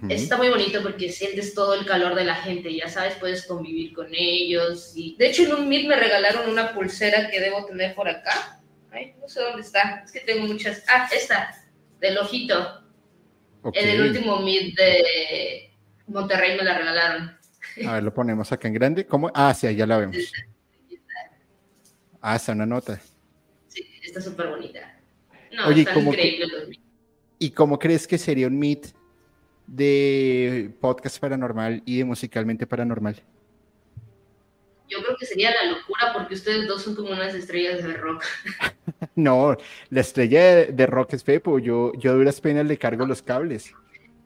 Está 0.08 0.36
muy 0.36 0.48
bonito 0.48 0.80
porque 0.82 1.10
sientes 1.10 1.54
todo 1.54 1.74
el 1.74 1.84
calor 1.84 2.14
de 2.14 2.24
la 2.24 2.36
gente, 2.36 2.74
ya 2.74 2.88
sabes, 2.88 3.14
puedes 3.16 3.46
convivir 3.46 3.92
con 3.92 4.08
ellos. 4.12 4.92
Y... 4.94 5.16
De 5.18 5.28
hecho, 5.28 5.42
en 5.42 5.54
un 5.54 5.68
Meet 5.68 5.88
me 5.88 5.96
regalaron 5.96 6.48
una 6.48 6.72
pulsera 6.72 7.28
que 7.28 7.40
debo 7.40 7.66
tener 7.66 7.94
por 7.94 8.08
acá. 8.08 8.60
Ay, 8.90 9.14
no 9.20 9.28
sé 9.28 9.40
dónde 9.40 9.62
está, 9.62 10.02
es 10.04 10.12
que 10.12 10.20
tengo 10.20 10.46
muchas. 10.46 10.84
Ah, 10.88 11.08
esta, 11.12 11.54
del 12.00 12.18
ojito. 12.18 12.84
En 13.72 13.88
el 13.88 14.02
último 14.02 14.40
Meet 14.40 14.76
de 14.76 15.72
Monterrey 16.06 16.56
me 16.56 16.64
la 16.64 16.78
regalaron. 16.78 17.38
A 17.86 17.94
ver, 17.94 18.02
lo 18.02 18.14
ponemos 18.14 18.52
acá 18.52 18.68
en 18.68 18.74
grande. 18.74 19.06
¿Cómo? 19.06 19.30
Ah, 19.34 19.54
sí, 19.54 19.74
ya 19.74 19.86
la 19.86 19.98
vemos. 19.98 20.16
Ah, 22.20 22.36
está 22.36 22.52
una 22.52 22.66
nota. 22.66 23.00
Sí, 23.68 23.84
está 24.02 24.20
súper 24.20 24.48
bonita. 24.48 25.00
No, 25.52 25.66
Oye, 25.66 25.82
está 25.82 25.98
increíble. 25.98 26.78
¿Y 27.38 27.50
cómo 27.50 27.78
crees 27.78 28.06
que 28.06 28.18
sería 28.18 28.46
un 28.46 28.58
Meet 28.58 29.01
de 29.72 30.70
podcast 30.80 31.18
paranormal 31.18 31.82
y 31.86 31.98
de 31.98 32.04
musicalmente 32.04 32.66
paranormal? 32.66 33.16
Yo 34.86 34.98
creo 35.02 35.16
que 35.16 35.24
sería 35.24 35.50
la 35.50 35.70
locura 35.70 36.12
porque 36.12 36.34
ustedes 36.34 36.68
dos 36.68 36.82
son 36.82 36.94
como 36.94 37.10
unas 37.10 37.34
estrellas 37.34 37.82
de 37.82 37.94
rock. 37.94 38.22
no, 39.14 39.56
la 39.88 40.00
estrella 40.00 40.66
de, 40.66 40.86
rock 40.86 41.14
es 41.14 41.24
Pepo, 41.24 41.58
yo, 41.58 41.92
yo 41.94 42.10
a 42.10 42.14
duras 42.14 42.38
penas 42.40 42.66
le 42.66 42.76
cargo 42.76 43.06
los 43.06 43.22
cables. 43.22 43.72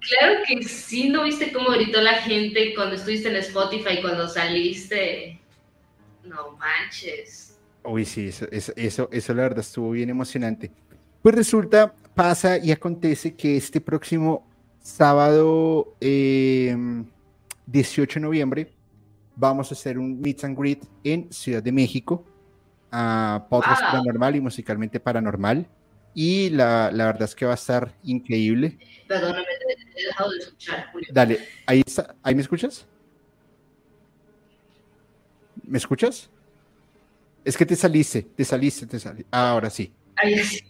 Claro 0.00 0.40
que 0.46 0.64
sí, 0.64 1.08
¿no 1.08 1.22
viste 1.22 1.52
cómo 1.52 1.70
gritó 1.70 2.00
la 2.00 2.14
gente 2.14 2.74
cuando 2.74 2.96
estuviste 2.96 3.28
en 3.28 3.36
Spotify, 3.36 4.00
cuando 4.02 4.28
saliste? 4.28 5.40
No 6.24 6.56
manches. 6.56 7.56
Uy, 7.84 8.04
sí, 8.04 8.28
eso, 8.28 8.48
eso, 8.50 8.72
eso, 8.74 9.08
eso 9.12 9.34
la 9.34 9.42
verdad 9.42 9.60
estuvo 9.60 9.92
bien 9.92 10.10
emocionante. 10.10 10.72
Pues 11.22 11.36
resulta, 11.36 11.94
pasa 12.16 12.58
y 12.58 12.72
acontece 12.72 13.36
que 13.36 13.56
este 13.56 13.80
próximo 13.80 14.45
sábado 14.86 15.96
18 16.00 18.14
de 18.14 18.20
noviembre 18.20 18.72
vamos 19.34 19.72
a 19.72 19.74
hacer 19.74 19.98
un 19.98 20.20
meet 20.20 20.44
and 20.44 20.56
greet 20.56 20.84
en 21.02 21.32
Ciudad 21.32 21.60
de 21.60 21.72
México 21.72 22.24
a 22.92 23.48
podcast 23.50 23.82
paranormal 23.82 24.36
y 24.36 24.40
musicalmente 24.40 25.00
paranormal 25.00 25.66
y 26.14 26.50
la, 26.50 26.92
la, 26.92 27.06
verdad 27.06 27.24
es 27.24 27.34
que 27.34 27.44
va 27.44 27.50
a 27.52 27.56
estar 27.56 27.92
increíble. 28.04 28.78
Perdóname, 29.08 29.44
he 29.96 30.06
dejado 30.06 30.30
de 30.30 30.38
escuchar, 30.38 30.86
Julio. 30.92 31.08
Dale, 31.12 31.40
ahí 31.66 31.82
está, 31.84 32.14
¿ahí 32.22 32.36
me 32.36 32.42
escuchas? 32.42 32.86
¿Me 35.64 35.78
escuchas? 35.78 36.30
Es 37.44 37.56
que 37.56 37.66
te 37.66 37.74
saliste, 37.74 38.22
te 38.22 38.44
saliste, 38.44 38.86
te 38.86 39.00
saliste. 39.00 39.26
Ah, 39.32 39.50
ahora 39.50 39.68
sí. 39.68 39.92
Ahí 40.14 40.38
sí. 40.38 40.60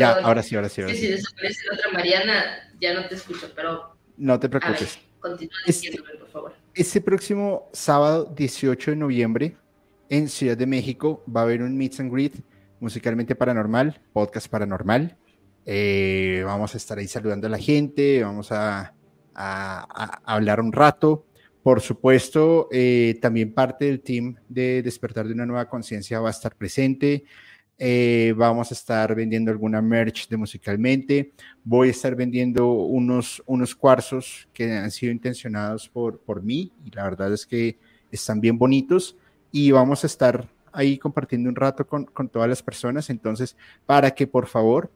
Ya, 0.00 0.14
ahora 0.14 0.42
sí, 0.42 0.56
ahora 0.56 0.70
sí. 0.70 0.80
Ahora 0.80 0.94
sí. 0.94 1.00
Si 1.00 1.08
desaparece 1.08 1.66
la 1.66 1.74
otra 1.74 1.92
Mariana, 1.92 2.67
ya 2.80 2.94
no 2.94 3.06
te 3.08 3.14
escucho, 3.14 3.50
pero. 3.54 3.96
No 4.16 4.38
te 4.38 4.48
preocupes. 4.48 4.98
continúa 5.20 5.56
diciéndome, 5.66 6.14
por 6.18 6.28
favor. 6.28 6.54
Este 6.74 7.00
próximo 7.00 7.68
sábado 7.72 8.32
18 8.36 8.92
de 8.92 8.96
noviembre, 8.96 9.56
en 10.08 10.28
Ciudad 10.28 10.56
de 10.56 10.66
México, 10.66 11.22
va 11.34 11.40
a 11.40 11.44
haber 11.44 11.62
un 11.62 11.76
Meet 11.76 12.00
and 12.00 12.12
Greet 12.12 12.34
musicalmente 12.80 13.34
paranormal, 13.34 14.00
podcast 14.12 14.48
paranormal. 14.48 15.16
Eh, 15.66 16.42
vamos 16.44 16.74
a 16.74 16.78
estar 16.78 16.98
ahí 16.98 17.08
saludando 17.08 17.46
a 17.46 17.50
la 17.50 17.58
gente, 17.58 18.22
vamos 18.22 18.50
a, 18.52 18.94
a, 19.34 20.20
hablar 20.24 20.60
un 20.60 20.72
rato. 20.72 21.26
Por 21.62 21.80
supuesto, 21.80 22.68
eh, 22.70 23.18
también 23.20 23.52
parte 23.52 23.84
del 23.84 24.00
team 24.00 24.36
de 24.48 24.82
Despertar 24.82 25.26
de 25.26 25.34
una 25.34 25.44
Nueva 25.44 25.68
Conciencia 25.68 26.20
va 26.20 26.28
a 26.28 26.32
estar 26.32 26.54
presente. 26.54 27.24
Eh, 27.78 28.34
vamos 28.36 28.72
a 28.72 28.74
estar 28.74 29.14
vendiendo 29.14 29.52
alguna 29.52 29.80
merch 29.80 30.28
de 30.28 30.36
musicalmente. 30.36 31.32
Voy 31.62 31.88
a 31.88 31.90
estar 31.92 32.16
vendiendo 32.16 32.70
unos, 32.72 33.42
unos 33.46 33.74
cuarzos 33.74 34.48
que 34.52 34.72
han 34.72 34.90
sido 34.90 35.12
intencionados 35.12 35.88
por, 35.88 36.18
por 36.20 36.42
mí 36.42 36.72
y 36.84 36.90
la 36.90 37.04
verdad 37.04 37.32
es 37.32 37.46
que 37.46 37.78
están 38.10 38.40
bien 38.40 38.58
bonitos 38.58 39.16
y 39.52 39.70
vamos 39.70 40.02
a 40.02 40.08
estar 40.08 40.48
ahí 40.72 40.98
compartiendo 40.98 41.48
un 41.48 41.56
rato 41.56 41.86
con, 41.86 42.04
con 42.04 42.28
todas 42.28 42.48
las 42.48 42.62
personas. 42.62 43.10
Entonces, 43.10 43.56
para 43.86 44.10
que 44.10 44.26
por 44.26 44.46
favor 44.46 44.90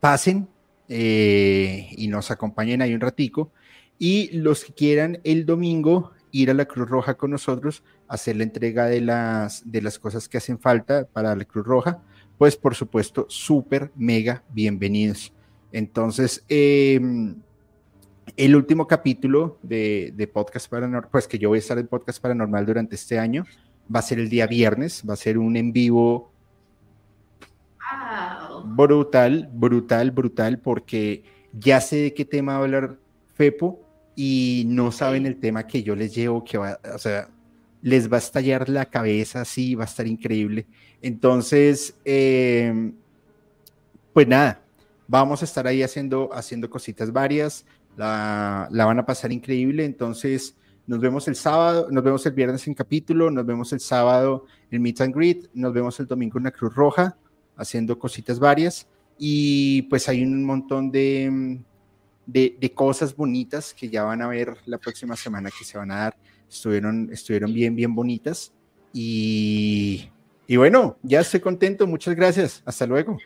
pasen 0.00 0.48
eh, 0.88 1.88
y 1.92 2.08
nos 2.08 2.30
acompañen 2.30 2.82
ahí 2.82 2.94
un 2.94 3.00
ratico. 3.00 3.52
Y 3.98 4.36
los 4.36 4.64
que 4.64 4.72
quieran 4.72 5.20
el 5.24 5.46
domingo 5.46 6.12
ir 6.32 6.50
a 6.50 6.54
la 6.54 6.64
Cruz 6.64 6.88
Roja 6.88 7.14
con 7.14 7.30
nosotros, 7.30 7.84
hacer 8.08 8.36
la 8.36 8.42
entrega 8.42 8.86
de 8.86 9.00
las, 9.00 9.70
de 9.70 9.82
las 9.82 9.98
cosas 9.98 10.28
que 10.28 10.38
hacen 10.38 10.58
falta 10.58 11.04
para 11.04 11.36
la 11.36 11.44
Cruz 11.44 11.64
Roja, 11.64 12.02
pues 12.38 12.56
por 12.56 12.74
supuesto, 12.74 13.26
súper, 13.28 13.92
mega 13.94 14.42
bienvenidos. 14.50 15.32
Entonces, 15.70 16.44
em, 16.48 17.36
el 18.36 18.56
último 18.56 18.86
capítulo 18.86 19.58
de, 19.62 20.12
de, 20.16 20.26
Podcast 20.26 20.68
Paranormal, 20.68 21.10
pues 21.10 21.28
que 21.28 21.38
yo 21.38 21.50
voy 21.50 21.58
a 21.58 21.60
estar 21.60 21.78
en 21.78 21.86
Podcast 21.86 22.20
Paranormal 22.20 22.66
durante 22.66 22.96
este 22.96 23.18
año, 23.18 23.44
va 23.94 24.00
a 24.00 24.02
ser 24.02 24.18
el 24.18 24.28
día 24.28 24.46
viernes, 24.46 25.02
va 25.08 25.14
a 25.14 25.16
ser 25.16 25.38
un 25.38 25.56
en 25.56 25.72
vivo 25.72 26.32
brutal, 28.64 29.50
brutal, 29.52 30.10
brutal, 30.10 30.58
porque 30.58 31.24
ya 31.52 31.80
sé 31.80 31.96
de 31.96 32.14
qué 32.14 32.24
tema 32.24 32.52
va 32.52 32.58
a 32.58 32.62
hablar 32.62 32.98
Fepo, 33.34 33.81
y 34.14 34.64
no 34.66 34.92
saben 34.92 35.26
el 35.26 35.38
tema 35.38 35.66
que 35.66 35.82
yo 35.82 35.96
les 35.96 36.14
llevo, 36.14 36.44
que 36.44 36.58
va, 36.58 36.78
o 36.94 36.98
sea, 36.98 37.28
les 37.82 38.10
va 38.10 38.16
a 38.16 38.18
estallar 38.18 38.68
la 38.68 38.86
cabeza, 38.86 39.44
sí, 39.44 39.74
va 39.74 39.84
a 39.84 39.86
estar 39.86 40.06
increíble. 40.06 40.66
Entonces, 41.00 41.96
em, 42.04 42.94
pues 44.12 44.28
nada, 44.28 44.62
vamos 45.08 45.42
a 45.42 45.44
estar 45.44 45.66
ahí 45.66 45.82
haciendo, 45.82 46.30
haciendo 46.32 46.70
cositas 46.70 47.12
varias, 47.12 47.64
la, 47.96 48.68
la, 48.70 48.84
van 48.84 48.98
a 48.98 49.06
pasar 49.06 49.32
increíble, 49.32 49.84
entonces 49.84 50.56
nos 50.86 51.00
vemos 51.00 51.28
el 51.28 51.36
sábado, 51.36 51.88
nos 51.90 52.04
vemos 52.04 52.24
el 52.26 52.32
viernes 52.32 52.66
en 52.66 52.74
capítulo, 52.74 53.30
nos 53.30 53.44
vemos 53.46 53.72
el 53.72 53.80
sábado 53.80 54.46
en 54.70 54.82
Meet 54.82 55.00
and 55.00 55.14
Greet, 55.14 55.50
nos 55.54 55.72
vemos 55.72 55.98
el 56.00 56.06
domingo 56.06 56.38
en 56.38 56.44
la 56.44 56.50
Cruz 56.50 56.74
Roja, 56.74 57.16
haciendo 57.56 57.98
cositas 57.98 58.38
varias, 58.38 58.86
y 59.18 59.82
pues 59.82 60.08
hay 60.08 60.22
un 60.22 60.44
montón 60.44 60.90
de 60.90 61.60
de, 62.26 62.72
cosas 62.74 63.14
bonitas 63.14 63.74
que 63.74 63.88
ya 63.88 64.04
van 64.04 64.22
a 64.22 64.28
ver 64.28 64.56
la 64.66 64.78
próxima 64.78 65.16
semana 65.16 65.50
que 65.56 65.64
se 65.64 65.78
van 65.78 65.90
a 65.90 65.98
dar. 65.98 66.16
Estuvieron, 66.48 67.08
estuvieron 67.12 67.52
bien, 67.52 67.74
bien 67.74 67.94
bonitas. 67.94 68.52
Y, 68.92 70.10
y 70.46 70.56
bueno, 70.56 70.98
ya 71.02 71.20
estoy 71.20 71.40
contento. 71.40 71.86
Muchas 71.86 72.14
gracias. 72.14 72.62
Hasta 72.64 72.86
luego. 72.86 73.18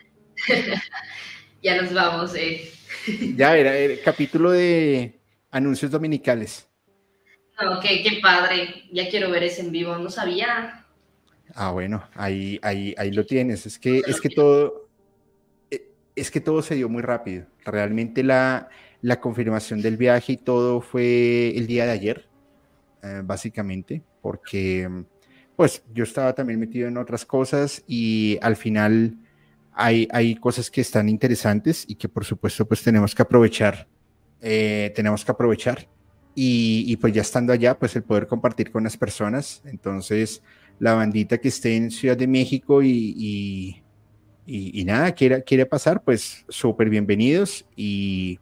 ya 1.62 1.80
nos 1.80 1.92
vamos. 1.92 2.34
Eh. 2.36 2.70
ya 3.36 3.56
era 3.56 3.76
el 3.76 4.00
capítulo 4.02 4.52
de 4.52 5.18
anuncios 5.50 5.90
dominicales. 5.90 6.68
Ok, 7.58 7.82
qué 7.82 8.18
padre. 8.22 8.84
Ya 8.92 9.08
quiero 9.08 9.30
ver 9.30 9.44
ese 9.44 9.62
en 9.62 9.72
vivo. 9.72 9.96
No 9.96 10.10
sabía. 10.10 10.84
Ah, 11.54 11.70
bueno, 11.70 12.06
ahí, 12.14 12.58
ahí, 12.62 12.94
ahí 12.98 13.10
lo 13.12 13.24
tienes. 13.24 13.66
Es 13.66 13.78
que, 13.78 14.02
es 14.06 14.20
que 14.20 14.28
todo, 14.28 14.88
eh, 15.70 15.88
es 16.14 16.30
que 16.30 16.40
todo 16.40 16.60
se 16.60 16.74
dio 16.74 16.88
muy 16.88 17.02
rápido. 17.02 17.46
Realmente 17.64 18.22
la, 18.22 18.68
la 19.02 19.20
confirmación 19.20 19.82
del 19.82 19.96
viaje 19.96 20.32
y 20.32 20.36
todo 20.36 20.80
fue 20.80 21.56
el 21.56 21.66
día 21.66 21.84
de 21.86 21.92
ayer, 21.92 22.28
eh, 23.02 23.22
básicamente, 23.24 24.02
porque 24.20 24.88
pues 25.56 25.82
yo 25.94 26.04
estaba 26.04 26.34
también 26.34 26.60
metido 26.60 26.88
en 26.88 26.96
otras 26.98 27.24
cosas 27.24 27.82
y 27.86 28.38
al 28.42 28.56
final 28.56 29.16
hay, 29.72 30.08
hay 30.10 30.36
cosas 30.36 30.70
que 30.70 30.80
están 30.80 31.08
interesantes 31.08 31.84
y 31.88 31.94
que 31.94 32.08
por 32.08 32.24
supuesto 32.24 32.66
pues 32.66 32.82
tenemos 32.82 33.14
que 33.14 33.22
aprovechar, 33.22 33.88
eh, 34.40 34.92
tenemos 34.94 35.24
que 35.24 35.32
aprovechar. 35.32 35.88
Y, 36.38 36.84
y, 36.86 36.96
pues 36.96 37.14
ya 37.14 37.22
estando 37.22 37.50
allá, 37.54 37.78
pues 37.78 37.96
el 37.96 38.02
poder 38.02 38.26
compartir 38.26 38.70
con 38.70 38.84
las 38.84 38.94
personas. 38.98 39.62
Entonces, 39.64 40.42
la 40.78 40.92
bandita 40.92 41.38
que 41.38 41.48
esté 41.48 41.76
en 41.76 41.90
Ciudad 41.90 42.14
de 42.14 42.26
México 42.26 42.82
y, 42.82 43.82
y, 44.46 44.80
y 44.80 44.84
nada, 44.84 45.12
quiere, 45.12 45.42
quiere 45.44 45.64
pasar, 45.64 46.02
pues 46.04 46.44
súper 46.50 46.90
bienvenidos 46.90 47.64
y 47.74 48.38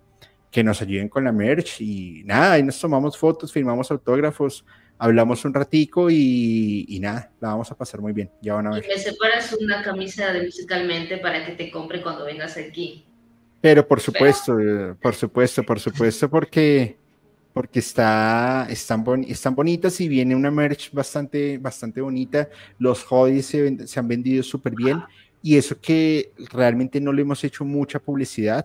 que 0.54 0.62
nos 0.62 0.80
ayuden 0.80 1.08
con 1.08 1.24
la 1.24 1.32
merch 1.32 1.80
y 1.80 2.22
nada, 2.24 2.52
ahí 2.52 2.62
nos 2.62 2.78
tomamos 2.78 3.18
fotos, 3.18 3.52
firmamos 3.52 3.90
autógrafos, 3.90 4.64
hablamos 4.96 5.44
un 5.44 5.52
ratico 5.52 6.08
y, 6.08 6.86
y, 6.88 7.00
nada, 7.00 7.32
la 7.40 7.48
vamos 7.48 7.72
a 7.72 7.74
pasar 7.76 8.00
muy 8.00 8.12
bien. 8.12 8.30
Ya 8.40 8.54
van 8.54 8.68
a 8.68 8.70
ver. 8.70 8.84
Y 8.84 8.86
me 8.86 8.98
separas 8.98 9.52
una 9.60 9.82
camisa 9.82 10.32
de 10.32 10.44
musicalmente 10.44 11.18
para 11.18 11.44
que 11.44 11.54
te 11.54 11.72
compre 11.72 12.00
cuando 12.00 12.24
vengas 12.24 12.56
aquí. 12.56 13.04
Pero 13.60 13.84
por 13.84 14.00
supuesto, 14.00 14.54
Pero... 14.56 14.96
por 15.02 15.16
supuesto, 15.16 15.64
por 15.64 15.80
supuesto, 15.80 16.30
porque, 16.30 16.98
porque 17.52 17.80
está, 17.80 18.68
están, 18.70 19.02
bon, 19.02 19.24
están 19.24 19.56
bonitas 19.56 20.00
y 20.00 20.06
viene 20.06 20.36
una 20.36 20.52
merch 20.52 20.92
bastante, 20.92 21.58
bastante 21.58 22.00
bonita. 22.00 22.48
Los 22.78 23.04
hoodies 23.10 23.46
se, 23.46 23.88
se 23.88 23.98
han 23.98 24.06
vendido 24.06 24.44
súper 24.44 24.76
bien 24.76 25.02
y 25.42 25.56
eso 25.56 25.80
que 25.80 26.30
realmente 26.52 27.00
no 27.00 27.12
le 27.12 27.22
hemos 27.22 27.42
hecho 27.42 27.64
mucha 27.64 27.98
publicidad. 27.98 28.64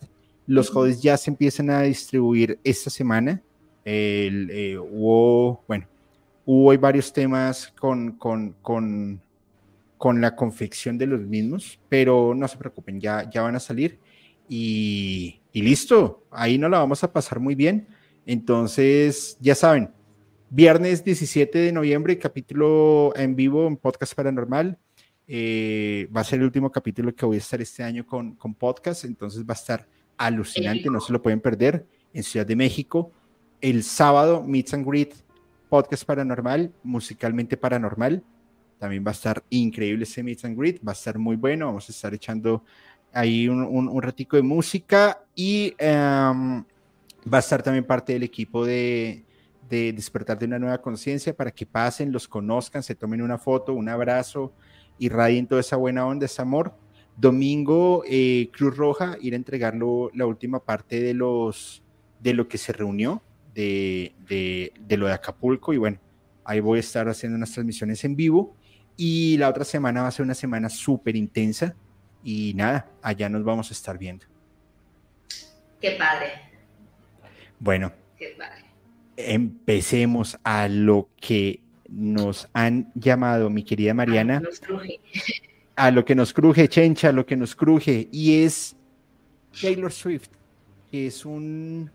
Los 0.49 0.71
hoodies 0.71 0.99
ya 0.99 1.15
se 1.15 1.29
empiezan 1.29 1.69
a 1.69 1.83
distribuir 1.83 2.59
esta 2.63 2.89
semana. 2.89 3.39
El, 3.85 4.49
eh, 4.49 4.79
hubo, 4.79 5.63
bueno, 5.67 5.85
hubo 6.43 6.75
varios 6.79 7.13
temas 7.13 7.71
con, 7.79 8.13
con, 8.13 8.55
con, 8.63 9.21
con, 9.99 10.19
la 10.19 10.35
confección 10.35 10.97
de 10.97 11.05
los 11.05 11.21
mismos, 11.21 11.79
pero 11.87 12.33
no 12.33 12.47
se 12.47 12.57
preocupen, 12.57 12.99
ya, 12.99 13.29
ya 13.29 13.43
van 13.43 13.57
a 13.57 13.59
salir 13.59 13.99
y, 14.49 15.39
y 15.53 15.61
listo, 15.61 16.23
ahí 16.31 16.57
nos 16.57 16.71
la 16.71 16.79
vamos 16.79 17.03
a 17.03 17.13
pasar 17.13 17.39
muy 17.39 17.53
bien. 17.53 17.87
Entonces, 18.25 19.37
ya 19.39 19.53
saben, 19.53 19.91
viernes 20.49 21.03
17 21.03 21.59
de 21.59 21.71
noviembre, 21.71 22.17
capítulo 22.17 23.13
en 23.15 23.35
vivo 23.35 23.67
en 23.67 23.77
Podcast 23.77 24.15
Paranormal. 24.15 24.79
Eh, 25.27 26.09
va 26.15 26.21
a 26.21 26.23
ser 26.23 26.39
el 26.39 26.45
último 26.45 26.71
capítulo 26.71 27.13
que 27.13 27.27
voy 27.27 27.35
a 27.35 27.39
estar 27.39 27.61
este 27.61 27.83
año 27.83 28.03
con, 28.07 28.33
con 28.33 28.55
podcast, 28.55 29.05
entonces 29.05 29.43
va 29.43 29.53
a 29.53 29.53
estar 29.53 29.98
alucinante, 30.19 30.89
no 30.91 30.99
se 30.99 31.11
lo 31.11 31.21
pueden 31.21 31.39
perder, 31.39 31.87
en 32.13 32.21
Ciudad 32.21 32.45
de 32.45 32.55
México. 32.55 33.11
El 33.61 33.83
sábado, 33.83 34.43
Meets 34.43 34.75
and 34.75 34.87
Greet 34.87 35.15
podcast 35.69 36.03
paranormal, 36.03 36.71
musicalmente 36.83 37.55
paranormal. 37.55 38.23
También 38.77 39.03
va 39.05 39.11
a 39.11 39.13
estar 39.13 39.43
increíble 39.49 40.03
ese 40.03 40.23
Meet 40.23 40.45
and 40.45 40.57
Greet, 40.57 40.81
va 40.85 40.91
a 40.91 40.93
estar 40.93 41.17
muy 41.17 41.35
bueno. 41.35 41.67
Vamos 41.67 41.87
a 41.89 41.91
estar 41.91 42.13
echando 42.13 42.63
ahí 43.13 43.47
un, 43.47 43.63
un, 43.63 43.87
un 43.87 44.01
ratico 44.01 44.35
de 44.35 44.43
música 44.43 45.23
y 45.35 45.73
um, 45.81 46.63
va 47.31 47.37
a 47.37 47.39
estar 47.39 47.61
también 47.63 47.85
parte 47.85 48.13
del 48.13 48.23
equipo 48.23 48.65
de, 48.65 49.23
de 49.69 49.93
despertar 49.93 50.37
de 50.39 50.45
una 50.45 50.59
nueva 50.59 50.81
conciencia 50.81 51.33
para 51.35 51.51
que 51.51 51.65
pasen, 51.65 52.11
los 52.11 52.27
conozcan, 52.27 52.83
se 52.83 52.95
tomen 52.95 53.21
una 53.21 53.37
foto, 53.37 53.73
un 53.73 53.89
abrazo, 53.89 54.53
irradien 54.97 55.47
toda 55.47 55.61
esa 55.61 55.75
buena 55.75 56.05
onda, 56.05 56.25
ese 56.25 56.41
amor. 56.41 56.73
Domingo, 57.19 58.03
eh, 58.07 58.49
Cruz 58.53 58.77
Roja, 58.77 59.17
ir 59.21 59.33
a 59.33 59.35
entregarlo 59.35 60.09
la 60.13 60.25
última 60.25 60.63
parte 60.63 61.01
de 61.01 61.13
los 61.13 61.83
de 62.19 62.33
lo 62.33 62.47
que 62.47 62.57
se 62.57 62.73
reunió 62.73 63.21
de, 63.53 64.13
de, 64.27 64.73
de, 64.79 64.97
lo 64.97 65.07
de 65.07 65.13
Acapulco 65.13 65.73
y 65.73 65.77
bueno, 65.77 65.97
ahí 66.43 66.59
voy 66.59 66.77
a 66.77 66.79
estar 66.81 67.07
haciendo 67.09 67.37
unas 67.37 67.51
transmisiones 67.51 68.03
en 68.03 68.15
vivo 68.15 68.55
y 68.97 69.37
la 69.37 69.49
otra 69.49 69.63
semana 69.63 70.01
va 70.01 70.09
a 70.09 70.11
ser 70.11 70.25
una 70.25 70.35
semana 70.35 70.69
súper 70.69 71.15
intensa 71.15 71.75
y 72.23 72.53
nada, 72.55 72.89
allá 73.01 73.29
nos 73.29 73.43
vamos 73.43 73.69
a 73.69 73.73
estar 73.73 73.97
viendo. 73.97 74.25
Qué 75.79 75.91
padre. 75.91 76.27
Bueno, 77.59 77.93
Qué 78.17 78.35
padre. 78.37 78.65
empecemos 79.15 80.37
a 80.43 80.67
lo 80.67 81.09
que 81.19 81.61
nos 81.89 82.49
han 82.53 82.91
llamado, 82.95 83.49
mi 83.49 83.63
querida 83.63 83.93
Mariana, 83.93 84.41
a 85.79 85.91
lo 85.91 86.03
que 86.03 86.13
nos 86.13 86.33
cruje, 86.33 86.67
Chencha, 86.67 87.09
a 87.09 87.13
lo 87.13 87.25
que 87.25 87.37
nos 87.37 87.55
cruje, 87.55 88.09
y 88.11 88.43
es 88.43 88.75
Taylor 89.61 89.91
Swift, 89.91 90.29
que 90.91 91.07
es 91.07 91.25
un 91.25 91.89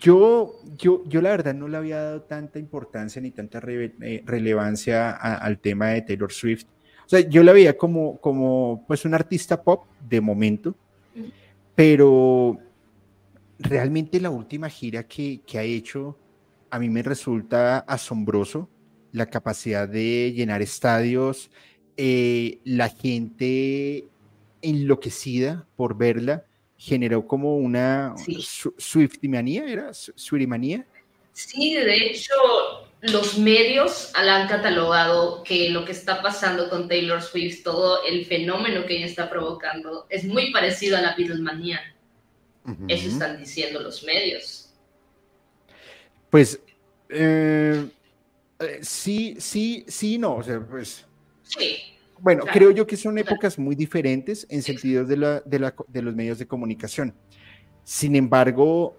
yo, 0.00 0.60
yo, 0.76 1.04
yo 1.06 1.22
la 1.22 1.30
verdad 1.30 1.54
no 1.54 1.68
le 1.68 1.76
había 1.76 2.00
dado 2.02 2.22
tanta 2.22 2.58
importancia 2.58 3.22
ni 3.22 3.30
tanta 3.30 3.60
re, 3.60 3.94
eh, 4.00 4.22
relevancia 4.26 5.10
a, 5.12 5.36
al 5.36 5.60
tema 5.60 5.90
de 5.90 6.02
Taylor 6.02 6.32
Swift. 6.32 6.64
O 7.06 7.08
sea, 7.08 7.20
yo 7.20 7.44
la 7.44 7.52
veía 7.52 7.78
como, 7.78 8.18
como 8.18 8.84
pues 8.88 9.04
un 9.04 9.14
artista 9.14 9.62
pop 9.62 9.84
de 10.08 10.20
momento, 10.20 10.74
pero 11.76 12.58
realmente 13.60 14.20
la 14.20 14.30
última 14.30 14.68
gira 14.68 15.04
que, 15.04 15.42
que 15.46 15.58
ha 15.58 15.62
hecho 15.62 16.18
a 16.70 16.80
mí 16.80 16.88
me 16.88 17.04
resulta 17.04 17.78
asombroso 17.78 18.68
la 19.12 19.26
capacidad 19.26 19.88
de 19.88 20.32
llenar 20.32 20.60
estadios, 20.60 21.52
eh, 21.96 22.58
la 22.64 22.88
gente 22.88 24.06
enloquecida 24.62 25.66
por 25.76 25.96
verla 25.96 26.44
generó 26.76 27.26
como 27.26 27.56
una 27.56 28.14
sí. 28.16 28.38
Swiftimanía, 28.78 29.64
¿era? 29.66 29.92
Swiftimanía. 29.94 30.86
Sí, 31.32 31.74
de 31.74 31.96
hecho, 31.96 32.32
los 33.00 33.38
medios 33.38 34.12
la 34.14 34.42
han 34.42 34.48
catalogado 34.48 35.42
que 35.42 35.70
lo 35.70 35.84
que 35.84 35.92
está 35.92 36.22
pasando 36.22 36.68
con 36.70 36.88
Taylor 36.88 37.22
Swift, 37.22 37.62
todo 37.62 38.04
el 38.04 38.24
fenómeno 38.26 38.86
que 38.86 38.96
ella 38.96 39.06
está 39.06 39.28
provocando, 39.28 40.06
es 40.08 40.24
muy 40.24 40.52
parecido 40.52 40.96
a 40.96 41.00
la 41.00 41.14
Beatlemanía. 41.16 41.80
Uh 42.64 42.70
-huh. 42.70 42.86
Eso 42.88 43.08
están 43.08 43.38
diciendo 43.38 43.80
los 43.80 44.02
medios. 44.04 44.72
Pues 46.30 46.60
eh, 47.08 47.86
sí, 48.80 49.36
sí, 49.38 49.84
sí, 49.86 50.18
no, 50.18 50.36
o 50.36 50.42
sea, 50.42 50.60
pues. 50.60 51.06
Sí. 51.44 51.76
Bueno, 52.18 52.42
claro. 52.42 52.58
creo 52.58 52.70
yo 52.70 52.86
que 52.86 52.96
son 52.96 53.18
épocas 53.18 53.58
muy 53.58 53.74
diferentes 53.74 54.46
en 54.48 54.62
sentidos 54.62 55.08
de, 55.08 55.16
la, 55.16 55.40
de, 55.40 55.58
la, 55.58 55.74
de, 55.88 56.02
los 56.02 56.14
medios 56.14 56.38
de 56.38 56.46
comunicación. 56.46 57.14
Sin 57.84 58.16
embargo, 58.16 58.96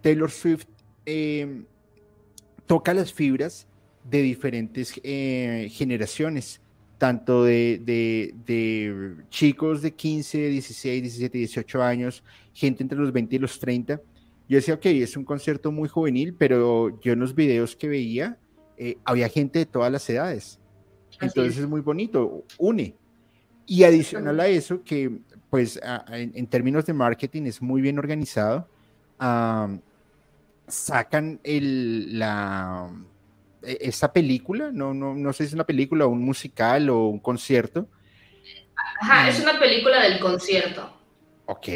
Taylor 0.00 0.30
Swift 0.30 0.66
eh, 1.04 1.64
toca 2.66 2.94
las 2.94 3.12
fibras 3.12 3.66
de 4.08 4.22
diferentes 4.22 4.92
eh, 5.02 5.68
generaciones, 5.72 6.60
tanto 6.96 7.44
de, 7.44 7.80
de, 7.84 8.34
de, 8.46 9.14
chicos 9.30 9.82
de 9.82 9.94
15, 9.94 10.48
16, 10.48 11.02
17, 11.02 11.38
18 11.38 11.82
años, 11.82 12.24
gente 12.52 12.82
entre 12.82 12.98
los 12.98 13.12
20 13.12 13.36
y 13.36 13.38
los 13.38 13.58
30. 13.58 14.00
Yo 14.48 14.56
decía, 14.56 14.74
ok, 14.74 14.86
es 14.86 15.16
un 15.16 15.24
concierto 15.24 15.72
muy 15.72 15.88
juvenil, 15.88 16.34
pero 16.34 17.00
yo 17.00 17.12
en 17.12 17.20
los 17.20 17.34
videos 17.34 17.76
que 17.76 17.88
veía, 17.88 18.38
eh, 18.76 18.96
había 19.04 19.28
gente 19.28 19.58
de 19.58 19.66
todas 19.66 19.92
las 19.92 20.08
edades. 20.08 20.58
Entonces 21.20 21.56
es. 21.56 21.62
es. 21.62 21.68
muy 21.68 21.80
bonito, 21.80 22.44
une. 22.58 22.94
Y 23.66 23.84
adicional 23.84 24.40
a 24.40 24.48
eso, 24.48 24.82
que 24.82 25.18
pues 25.50 25.78
a, 25.82 26.04
en, 26.16 26.32
en, 26.34 26.46
términos 26.46 26.86
de 26.86 26.94
marketing 26.94 27.42
es 27.42 27.60
muy 27.60 27.82
bien 27.82 27.98
organizado, 27.98 28.66
um, 29.20 29.80
sacan 30.66 31.40
el, 31.44 32.18
la, 32.18 32.90
esta 33.62 34.12
película, 34.12 34.70
no, 34.72 34.94
no, 34.94 35.14
no 35.14 35.32
sé 35.32 35.44
si 35.44 35.48
es 35.48 35.54
una 35.54 35.66
película, 35.66 36.06
un 36.06 36.22
musical 36.22 36.88
o 36.90 37.08
un 37.08 37.18
concierto. 37.18 37.88
Ajá, 39.00 39.28
es 39.28 39.40
una 39.40 39.58
película 39.58 40.02
del 40.02 40.18
concierto. 40.18 40.92
Ok. 41.46 41.68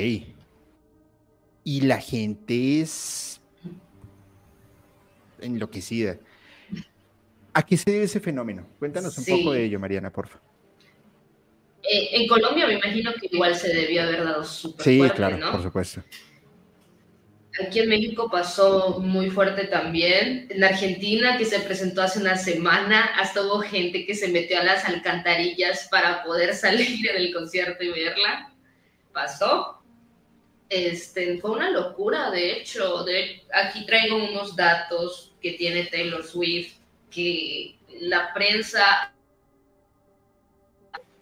Y 1.64 1.81
la 1.83 1.98
gente 2.00 2.81
es 2.81 3.40
enloquecida. 5.40 6.18
¿A 7.55 7.62
qué 7.65 7.77
se 7.77 7.91
debe 7.91 8.05
ese 8.05 8.21
fenómeno? 8.21 8.67
Cuéntanos 8.79 9.17
un 9.19 9.25
sí. 9.25 9.31
poco 9.31 9.53
de 9.53 9.65
ello, 9.65 9.79
Mariana, 9.79 10.11
por 10.11 10.29
favor. 10.29 10.53
Eh, 11.83 12.09
en 12.12 12.29
Colombia 12.29 12.67
me 12.67 12.75
imagino 12.75 13.12
que 13.15 13.29
igual 13.31 13.57
se 13.57 13.75
debió 13.75 14.03
haber 14.05 14.25
dado 14.25 14.45
súper 14.45 14.85
Sí, 14.85 14.99
fuerte, 14.99 15.17
claro, 15.17 15.37
¿no? 15.38 15.53
por 15.53 15.62
supuesto. 15.62 16.03
Aquí 17.61 17.81
en 17.81 17.88
México 17.91 18.31
pasó 18.31 19.01
muy 19.01 19.29
fuerte 19.31 19.65
también. 19.65 20.47
En 20.49 20.65
Argentina, 20.65 21.37
que 21.37 21.45
se 21.45 21.61
presentó 21.61 22.01
hace 22.03 22.19
una 22.21 22.37
semana, 22.37 23.11
hasta 23.19 23.43
hubo 23.43 23.61
gente 23.61 24.07
que 24.07 24.15
se 24.15 24.29
metió 24.29 24.59
a 24.59 24.65
las 24.65 24.85
alcantarillas 24.87 25.88
para 25.91 26.23
poder 26.23 26.55
salir 26.55 27.11
en 27.11 27.17
el 27.17 27.35
concierto 27.35 27.83
y 27.85 27.91
verla. 27.91 28.53
Pasó. 29.12 29.83
Este, 30.71 31.38
fue 31.38 31.51
una 31.51 31.69
locura, 31.71 32.31
de 32.31 32.53
hecho. 32.53 33.05
De, 33.05 33.43
aquí 33.53 33.85
traigo 33.85 34.17
unos 34.17 34.57
datos 34.57 35.35
que 35.43 35.53
tiene 35.53 35.85
Taylor 35.85 36.25
Swift 36.25 36.82
que 37.12 37.77
la 38.01 38.33
prensa, 38.35 39.14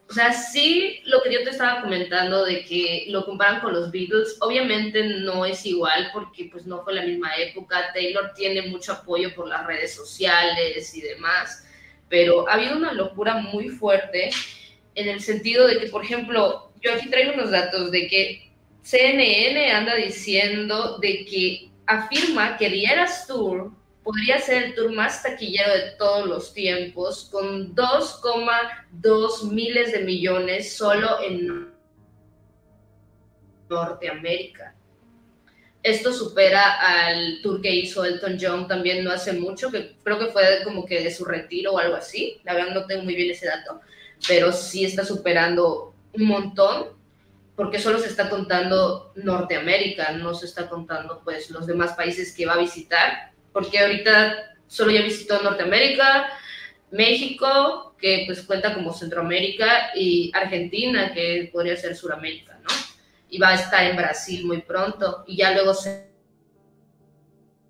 o 0.08 0.12
sea, 0.12 0.32
sí, 0.32 1.00
lo 1.04 1.22
que 1.22 1.32
yo 1.32 1.44
te 1.44 1.50
estaba 1.50 1.82
comentando 1.82 2.44
de 2.44 2.64
que 2.64 3.06
lo 3.08 3.24
comparan 3.24 3.60
con 3.60 3.72
los 3.72 3.90
Beatles, 3.90 4.36
obviamente 4.40 5.04
no 5.20 5.44
es 5.44 5.66
igual 5.66 6.10
porque 6.12 6.48
pues 6.50 6.66
no 6.66 6.82
fue 6.82 6.94
la 6.94 7.02
misma 7.02 7.36
época, 7.36 7.92
Taylor 7.92 8.32
tiene 8.34 8.62
mucho 8.62 8.92
apoyo 8.92 9.34
por 9.34 9.48
las 9.48 9.66
redes 9.66 9.94
sociales 9.94 10.94
y 10.94 11.00
demás, 11.02 11.66
pero 12.08 12.48
ha 12.48 12.54
habido 12.54 12.76
una 12.76 12.92
locura 12.92 13.34
muy 13.36 13.68
fuerte 13.68 14.30
en 14.94 15.08
el 15.08 15.20
sentido 15.20 15.66
de 15.66 15.78
que, 15.78 15.86
por 15.86 16.04
ejemplo, 16.04 16.72
yo 16.80 16.94
aquí 16.94 17.08
traigo 17.08 17.34
unos 17.34 17.50
datos 17.50 17.90
de 17.90 18.08
que 18.08 18.50
CNN 18.82 19.72
anda 19.72 19.94
diciendo 19.94 20.98
de 20.98 21.24
que 21.24 21.70
afirma 21.86 22.56
que 22.56 22.70
The 22.70 22.84
Eras 22.84 23.26
Tour 23.26 23.72
podría 24.02 24.38
ser 24.38 24.64
el 24.64 24.74
tour 24.74 24.92
más 24.92 25.22
taquillero 25.22 25.72
de 25.74 25.90
todos 25.92 26.26
los 26.26 26.54
tiempos, 26.54 27.28
con 27.30 27.74
2,2 27.74 29.50
miles 29.50 29.92
de 29.92 30.00
millones 30.00 30.76
solo 30.76 31.20
en 31.22 31.70
Norteamérica. 33.68 34.74
Esto 35.82 36.12
supera 36.12 36.78
al 36.80 37.40
tour 37.42 37.62
que 37.62 37.74
hizo 37.74 38.04
Elton 38.04 38.36
John 38.38 38.68
también 38.68 39.02
no 39.02 39.12
hace 39.12 39.32
mucho, 39.32 39.70
que 39.70 39.96
creo 40.02 40.18
que 40.18 40.26
fue 40.26 40.42
como 40.62 40.84
que 40.84 41.02
de 41.02 41.14
su 41.14 41.24
retiro 41.24 41.72
o 41.72 41.78
algo 41.78 41.96
así. 41.96 42.38
La 42.44 42.52
verdad 42.52 42.74
no 42.74 42.86
tengo 42.86 43.04
muy 43.04 43.14
bien 43.14 43.30
ese 43.30 43.46
dato, 43.46 43.80
pero 44.28 44.52
sí 44.52 44.84
está 44.84 45.04
superando 45.04 45.94
un 46.12 46.24
montón, 46.24 46.88
porque 47.56 47.78
solo 47.78 47.98
se 47.98 48.08
está 48.08 48.28
contando 48.28 49.12
Norteamérica, 49.16 50.12
no 50.12 50.34
se 50.34 50.46
está 50.46 50.68
contando 50.68 51.22
pues 51.24 51.48
los 51.50 51.66
demás 51.66 51.92
países 51.94 52.34
que 52.34 52.46
va 52.46 52.54
a 52.54 52.58
visitar, 52.58 53.29
porque 53.52 53.78
ahorita 53.78 54.54
solo 54.66 54.92
ya 54.92 55.02
visitó 55.02 55.42
Norteamérica, 55.42 56.28
México, 56.90 57.94
que 57.98 58.24
pues 58.26 58.42
cuenta 58.42 58.74
como 58.74 58.92
Centroamérica, 58.92 59.90
y 59.94 60.30
Argentina, 60.34 61.12
que 61.12 61.50
podría 61.52 61.76
ser 61.76 61.96
Suramérica, 61.96 62.58
¿no? 62.62 62.90
y 63.30 63.38
va 63.38 63.50
a 63.50 63.54
estar 63.54 63.84
en 63.86 63.96
Brasil 63.96 64.44
muy 64.44 64.60
pronto 64.62 65.24
y 65.26 65.36
ya 65.36 65.52
luego 65.52 65.72
se, 65.72 66.10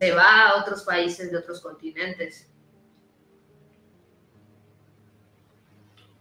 va 0.03 0.49
a 0.49 0.61
otros 0.61 0.83
países 0.83 1.31
de 1.31 1.37
otros 1.37 1.61
continentes. 1.61 2.49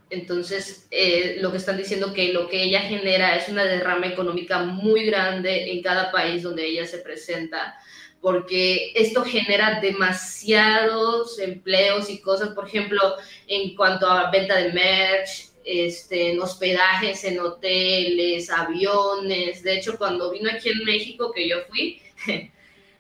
Entonces, 0.10 0.88
eh, 0.92 1.38
lo 1.40 1.52
que 1.52 1.58
están 1.58 1.78
diciendo 1.78 2.14
que 2.14 2.34
lo 2.34 2.50
que 2.50 2.64
ella 2.64 2.82
genera 2.82 3.36
es 3.36 3.48
una 3.48 3.64
derrama 3.64 4.08
económica 4.08 4.60
muy 4.64 5.06
grande 5.06 5.72
en 5.72 5.82
cada 5.82 6.12
país 6.12 6.44
donde 6.44 6.66
ella 6.66 6.86
se 6.86 6.98
presenta, 6.98 7.78
porque 8.22 8.92
esto 8.96 9.24
genera 9.24 9.80
demasiados 9.80 11.40
empleos 11.40 12.10
y 12.10 12.20
cosas, 12.20 12.50
por 12.50 12.68
ejemplo, 12.68 13.00
en 13.48 13.76
cuanto 13.76 14.08
a 14.08 14.30
venta 14.30 14.58
de 14.58 14.74
merch, 14.74 15.50
este, 15.64 16.32
en 16.32 16.42
hospedajes, 16.42 17.24
en 17.24 17.40
hoteles, 17.40 18.50
aviones. 18.50 19.64
De 19.64 19.78
hecho, 19.78 19.98
cuando 19.98 20.32
vino 20.32 20.50
aquí 20.50 20.70
en 20.70 20.84
México, 20.84 21.32
que 21.32 21.48
yo 21.48 21.58
fui, 21.70 22.02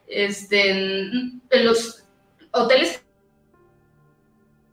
este, 0.07 0.69
en, 0.69 1.41
los 1.63 2.03
hoteles 2.51 3.03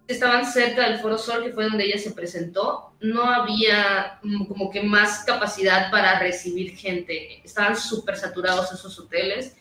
que 0.06 0.12
estaban 0.12 0.44
cerca 0.46 0.88
del 0.88 1.00
Foro 1.00 1.18
Sol, 1.18 1.42
que 1.42 1.52
fue 1.52 1.64
donde 1.64 1.84
ella 1.84 1.98
se 1.98 2.12
presentó, 2.12 2.92
no 3.00 3.24
había 3.24 4.20
como 4.46 4.70
que 4.70 4.82
más 4.82 5.24
capacidad 5.24 5.90
para 5.90 6.20
recibir 6.20 6.76
gente. 6.76 7.40
Estaban 7.42 7.76
súper 7.76 8.16
saturados 8.16 8.72
esos 8.72 8.98
hoteles. 8.98 9.56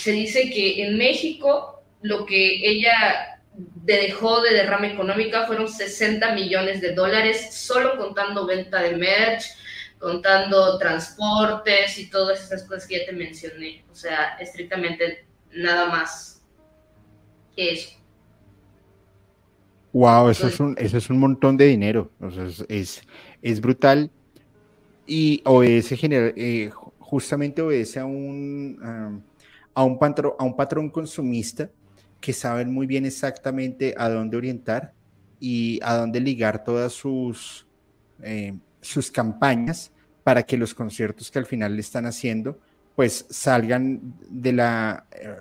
Se 0.00 0.12
dice 0.12 0.50
que 0.50 0.82
en 0.82 0.96
México 0.96 1.82
lo 2.00 2.24
que 2.24 2.66
ella 2.66 3.42
dejó 3.84 4.40
de 4.40 4.54
derrama 4.54 4.86
económica 4.86 5.46
fueron 5.46 5.68
60 5.68 6.34
millones 6.34 6.80
de 6.80 6.94
dólares, 6.94 7.54
solo 7.54 7.98
contando 7.98 8.46
venta 8.46 8.80
de 8.80 8.96
merch, 8.96 9.44
contando 9.98 10.78
transportes 10.78 11.98
y 11.98 12.08
todas 12.08 12.42
esas 12.42 12.64
cosas 12.64 12.86
que 12.86 13.00
ya 13.00 13.06
te 13.06 13.12
mencioné. 13.12 13.84
O 13.92 13.94
sea, 13.94 14.38
estrictamente 14.40 15.26
nada 15.52 15.90
más 15.90 16.42
que 17.54 17.72
eso. 17.72 17.90
Wow, 19.92 20.30
eso, 20.30 20.46
es, 20.46 20.60
un, 20.60 20.76
eso 20.78 20.96
es 20.96 21.10
un 21.10 21.18
montón 21.18 21.58
de 21.58 21.66
dinero. 21.66 22.10
O 22.20 22.30
sea, 22.30 22.46
es, 22.68 23.02
es, 23.42 23.60
brutal 23.60 24.10
y 25.06 25.42
obedece 25.44 25.96
general, 25.96 26.32
eh, 26.36 26.70
justamente 27.00 27.60
obedece 27.60 27.98
a 27.98 28.04
un, 28.06 29.24
a, 29.80 30.44
un 30.44 30.56
patrón, 30.56 30.90
consumista 30.90 31.70
que 32.20 32.32
saben 32.32 32.72
muy 32.72 32.86
bien 32.86 33.06
exactamente 33.06 33.94
a 33.96 34.08
dónde 34.08 34.36
orientar 34.36 34.92
y 35.38 35.80
a 35.82 35.96
dónde 35.96 36.20
ligar 36.20 36.64
todas 36.64 36.92
sus, 36.92 37.66
eh, 38.22 38.54
sus 38.80 39.10
campañas 39.10 39.90
para 40.22 40.42
que 40.42 40.58
los 40.58 40.74
conciertos 40.74 41.30
que 41.30 41.38
al 41.38 41.46
final 41.46 41.74
le 41.74 41.80
están 41.80 42.04
haciendo 42.06 42.58
pues 42.94 43.24
salgan 43.30 44.00
de 44.28 44.52
la, 44.52 45.06
eh, 45.12 45.36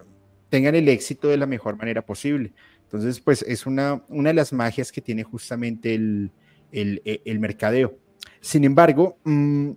tengan 0.50 0.76
el 0.76 0.88
éxito 0.88 1.28
de 1.28 1.36
la 1.36 1.46
mejor 1.46 1.76
manera 1.76 2.02
posible. 2.02 2.54
Entonces, 2.84 3.20
pues 3.20 3.42
es 3.42 3.66
una, 3.66 4.02
una 4.08 4.30
de 4.30 4.36
las 4.36 4.54
magias 4.54 4.94
que 4.94 5.02
tiene 5.02 5.24
justamente 5.24 5.94
el, 5.94 6.32
el, 6.72 7.02
el 7.04 7.40
mercadeo. 7.40 7.98
Sin 8.40 8.64
embargo, 8.64 9.18
mm, 9.26 9.72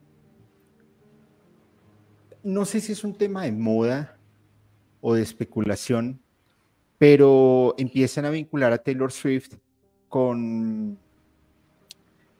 no 2.44 2.64
sé 2.64 2.80
si 2.80 2.92
es 2.92 3.02
un 3.02 3.14
tema 3.14 3.42
de 3.42 3.52
moda 3.52 4.11
o 5.02 5.14
de 5.14 5.22
especulación, 5.22 6.22
pero 6.96 7.74
empiezan 7.76 8.24
a 8.24 8.30
vincular 8.30 8.72
a 8.72 8.78
Taylor 8.78 9.12
Swift 9.12 9.56
con, 10.08 10.96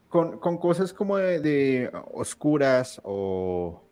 con, 0.09 0.39
cosas 0.59 0.95
como 0.95 1.19
de, 1.19 1.91
oscuras 2.13 3.01
o, 3.05 3.83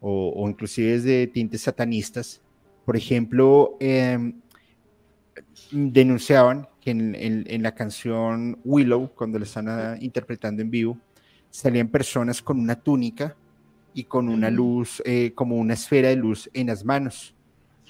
o, 0.00 0.48
inclusive 0.48 1.00
de 1.00 1.26
tintes 1.26 1.62
satanistas. 1.62 2.42
Por 2.84 2.96
ejemplo, 2.96 3.76
em, 3.80 4.40
denunciaban 5.70 6.68
que 6.80 6.90
en, 6.90 7.62
la 7.62 7.74
canción 7.74 8.58
Willow, 8.64 9.10
cuando 9.14 9.38
la 9.38 9.44
están 9.44 9.68
ah, 9.68 9.96
interpretando 10.00 10.60
en 10.60 10.70
vivo, 10.70 10.98
salían 11.50 11.88
personas 11.88 12.42
con 12.42 12.60
una 12.60 12.76
túnica 12.76 13.36
y 13.94 14.04
con 14.04 14.28
una 14.28 14.50
luz, 14.50 15.02
eh, 15.06 15.32
como 15.34 15.56
una 15.56 15.74
esfera 15.74 16.08
de 16.08 16.16
luz 16.16 16.50
en 16.52 16.66
las 16.68 16.84
manos. 16.84 17.34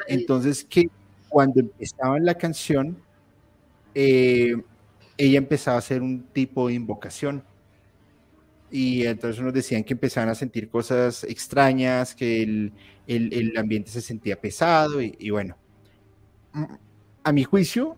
Entonces, 0.09 0.67
¿qué, 0.69 0.89
cuando 1.31 1.61
empezaba 1.61 2.19
la 2.19 2.35
canción, 2.35 2.99
eh, 3.95 4.55
ella 5.17 5.39
empezaba 5.39 5.77
a 5.77 5.79
hacer 5.79 6.03
un 6.03 6.25
tipo 6.33 6.69
de 6.69 6.75
invocación. 6.75 7.45
Y 8.71 9.05
entonces 9.05 9.43
nos 9.43 9.53
decían 9.53 9.85
que 9.85 9.95
empezaban 9.95 10.29
a 10.29 10.35
sentir 10.35 10.69
cosas 10.69 11.25
extrañas, 11.25 12.15
que 12.15 12.43
el, 12.43 12.73
el, 13.07 13.57
ambiente 13.57 13.91
se 13.91 14.01
sentía 14.01 14.41
pesado 14.41 15.01
y, 15.03 15.31
bueno, 15.31 15.57
mm, 16.53 16.65
a 17.25 17.33
mi 17.33 17.45
juicio, 17.45 17.97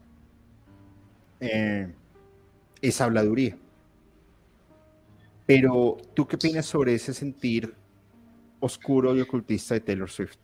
eh, 1.40 1.92
es 2.80 3.00
habladuría. 3.00 3.56
Pero, 5.46 5.98
¿tú 6.14 6.26
qué 6.26 6.36
opinas 6.36 6.66
sobre 6.66 6.94
ese 6.94 7.12
sentir 7.14 7.74
oscuro 8.60 9.14
y 9.16 9.20
ocultista 9.20 9.74
de 9.74 9.80
Taylor 9.80 10.10
Swift? 10.10 10.36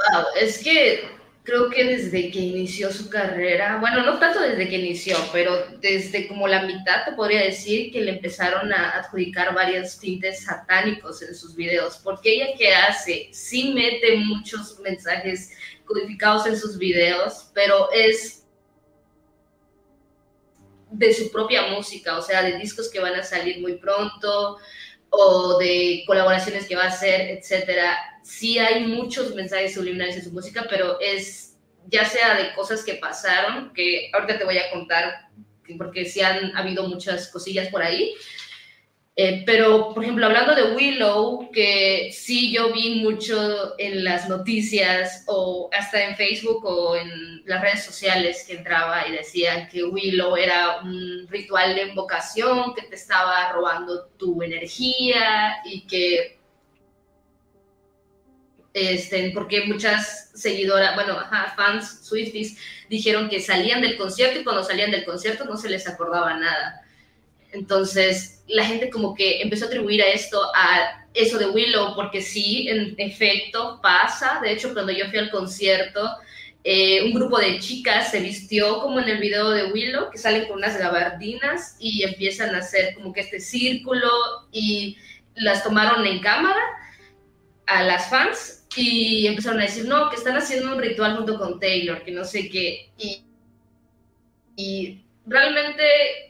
Wow, 0.00 0.24
es 0.40 0.62
que 0.62 1.20
creo 1.42 1.68
que 1.68 1.84
desde 1.84 2.30
que 2.30 2.38
inició 2.38 2.92
su 2.92 3.10
carrera, 3.10 3.78
bueno, 3.80 4.04
no 4.04 4.18
tanto 4.18 4.40
desde 4.40 4.68
que 4.68 4.78
inició, 4.78 5.16
pero 5.32 5.66
desde 5.80 6.28
como 6.28 6.46
la 6.46 6.62
mitad 6.62 7.04
te 7.04 7.12
podría 7.12 7.42
decir 7.42 7.92
que 7.92 8.00
le 8.00 8.12
empezaron 8.12 8.72
a 8.72 8.90
adjudicar 8.98 9.54
varios 9.54 9.98
tintes 9.98 10.44
satánicos 10.44 11.22
en 11.22 11.34
sus 11.34 11.54
videos, 11.54 11.98
porque 12.02 12.34
ella 12.34 12.56
que 12.56 12.72
hace, 12.72 13.28
sí 13.32 13.72
mete 13.74 14.16
muchos 14.16 14.78
mensajes 14.80 15.50
codificados 15.84 16.46
en 16.46 16.56
sus 16.56 16.78
videos, 16.78 17.50
pero 17.52 17.90
es 17.92 18.44
de 20.90 21.14
su 21.14 21.30
propia 21.30 21.68
música, 21.68 22.16
o 22.16 22.22
sea, 22.22 22.42
de 22.42 22.58
discos 22.58 22.88
que 22.90 23.00
van 23.00 23.14
a 23.14 23.22
salir 23.22 23.60
muy 23.60 23.74
pronto 23.76 24.58
o 25.10 25.58
de 25.58 26.04
colaboraciones 26.06 26.66
que 26.66 26.76
va 26.76 26.84
a 26.84 26.88
hacer, 26.88 27.30
etcétera 27.30 27.96
sí 28.22 28.58
hay 28.58 28.86
muchos 28.86 29.34
mensajes 29.34 29.74
subliminales 29.74 30.16
en 30.16 30.24
su 30.24 30.32
música, 30.32 30.66
pero 30.68 31.00
es 31.00 31.56
ya 31.86 32.04
sea 32.04 32.36
de 32.36 32.54
cosas 32.54 32.84
que 32.84 32.94
pasaron, 32.94 33.72
que 33.72 34.10
ahorita 34.12 34.38
te 34.38 34.44
voy 34.44 34.58
a 34.58 34.70
contar, 34.70 35.28
porque 35.78 36.04
sí 36.04 36.20
han 36.20 36.56
habido 36.56 36.86
muchas 36.86 37.28
cosillas 37.28 37.68
por 37.68 37.82
ahí. 37.82 38.14
Eh, 39.22 39.42
pero, 39.44 39.92
por 39.92 40.02
ejemplo, 40.02 40.24
hablando 40.24 40.54
de 40.54 40.74
Willow, 40.74 41.50
que 41.52 42.10
sí 42.10 42.50
yo 42.54 42.72
vi 42.72 43.02
mucho 43.02 43.78
en 43.78 44.02
las 44.02 44.30
noticias 44.30 45.24
o 45.26 45.68
hasta 45.74 46.02
en 46.04 46.16
Facebook 46.16 46.64
o 46.64 46.96
en 46.96 47.44
las 47.44 47.60
redes 47.60 47.84
sociales 47.84 48.44
que 48.46 48.54
entraba 48.54 49.06
y 49.06 49.12
decían 49.12 49.68
que 49.68 49.84
Willow 49.84 50.38
era 50.38 50.80
un 50.80 51.26
ritual 51.28 51.74
de 51.74 51.88
invocación 51.88 52.74
que 52.74 52.80
te 52.80 52.94
estaba 52.94 53.52
robando 53.52 54.06
tu 54.16 54.42
energía 54.42 55.56
y 55.66 55.86
que 55.86 56.38
este, 58.72 59.32
porque 59.34 59.66
muchas 59.66 60.30
seguidoras, 60.32 60.94
bueno, 60.94 61.18
fans 61.56 62.06
Swifties 62.06 62.56
dijeron 62.88 63.28
que 63.28 63.40
salían 63.40 63.82
del 63.82 63.98
concierto 63.98 64.40
y 64.40 64.44
cuando 64.44 64.64
salían 64.64 64.90
del 64.90 65.04
concierto 65.04 65.44
no 65.44 65.58
se 65.58 65.68
les 65.68 65.86
acordaba 65.86 66.32
nada. 66.38 66.86
Entonces, 67.52 68.42
la 68.46 68.64
gente 68.64 68.90
como 68.90 69.14
que 69.14 69.42
empezó 69.42 69.64
a 69.64 69.68
atribuir 69.68 70.02
a 70.02 70.08
esto, 70.08 70.40
a 70.54 71.06
eso 71.14 71.38
de 71.38 71.50
Willow, 71.50 71.94
porque 71.94 72.20
sí, 72.20 72.68
en 72.68 72.94
efecto, 72.98 73.80
pasa. 73.82 74.40
De 74.42 74.52
hecho, 74.52 74.72
cuando 74.72 74.92
yo 74.92 75.08
fui 75.08 75.18
al 75.18 75.30
concierto, 75.30 76.08
eh, 76.62 77.02
un 77.04 77.14
grupo 77.14 77.38
de 77.38 77.58
chicas 77.58 78.10
se 78.10 78.20
vistió 78.20 78.80
como 78.80 79.00
en 79.00 79.08
el 79.08 79.18
video 79.18 79.50
de 79.50 79.72
Willow, 79.72 80.10
que 80.10 80.18
salen 80.18 80.46
con 80.46 80.58
unas 80.58 80.78
gabardinas 80.78 81.76
y 81.78 82.02
empiezan 82.02 82.54
a 82.54 82.58
hacer 82.58 82.94
como 82.94 83.12
que 83.12 83.20
este 83.20 83.40
círculo 83.40 84.08
y 84.52 84.96
las 85.34 85.64
tomaron 85.64 86.06
en 86.06 86.20
cámara 86.20 86.60
a 87.66 87.82
las 87.82 88.10
fans 88.10 88.66
y 88.76 89.26
empezaron 89.26 89.60
a 89.60 89.64
decir, 89.64 89.86
no, 89.86 90.10
que 90.10 90.16
están 90.16 90.36
haciendo 90.36 90.74
un 90.74 90.80
ritual 90.80 91.16
junto 91.16 91.38
con 91.38 91.58
Taylor, 91.58 92.02
que 92.04 92.12
no 92.12 92.24
sé 92.24 92.48
qué. 92.48 92.90
Y, 92.98 93.24
y 94.56 95.04
realmente, 95.26 96.29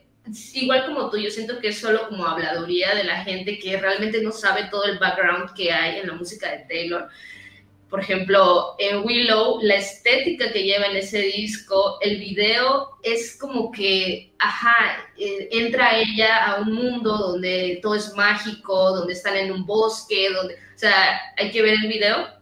igual 0.55 0.87
como 0.87 1.11
tú, 1.11 1.19
yo 1.19 1.31
siento 1.31 1.59
que 1.59 1.69
es 1.69 1.79
solo 1.79 2.09
como 2.09 2.27
habladuría 2.27 2.95
de 2.95 3.05
la 3.05 3.25
gente 3.25 3.59
que 3.59 3.77
realmente 3.77 4.23
no 4.23 4.33
sabe 4.33 4.69
todo 4.71 4.85
el 4.85 4.99
background 4.99 5.55
que 5.55 5.73
hay 5.73 5.99
en 5.99 6.09
la 6.09 6.15
música 6.15 6.51
de 6.51 6.65
Taylor. 6.69 7.09
Por 7.89 8.01
ejemplo, 8.01 8.77
en 8.79 9.05
Willow, 9.05 9.59
la 9.63 9.75
estética 9.75 10.53
que 10.53 10.63
lleva 10.63 10.87
en 10.87 10.97
ese 10.97 11.23
disco, 11.23 11.99
el 12.01 12.19
video 12.19 12.91
es 13.03 13.37
como 13.37 13.73
que, 13.73 14.33
ajá, 14.39 15.09
eh, 15.19 15.49
entra 15.51 15.99
ella 15.99 16.47
a 16.47 16.61
un 16.61 16.73
mundo 16.73 17.19
donde 17.19 17.81
todo 17.83 17.97
es 17.97 18.15
mágico, 18.15 18.93
donde 18.93 19.15
están 19.15 19.37
en 19.37 19.51
un 19.51 19.67
bosque, 19.67 20.31
donde, 20.31 20.55
o 20.55 20.79
sea, 20.79 21.21
hay 21.37 21.51
que 21.51 21.63
ver 21.63 21.75
el 21.83 21.89
video 21.89 22.41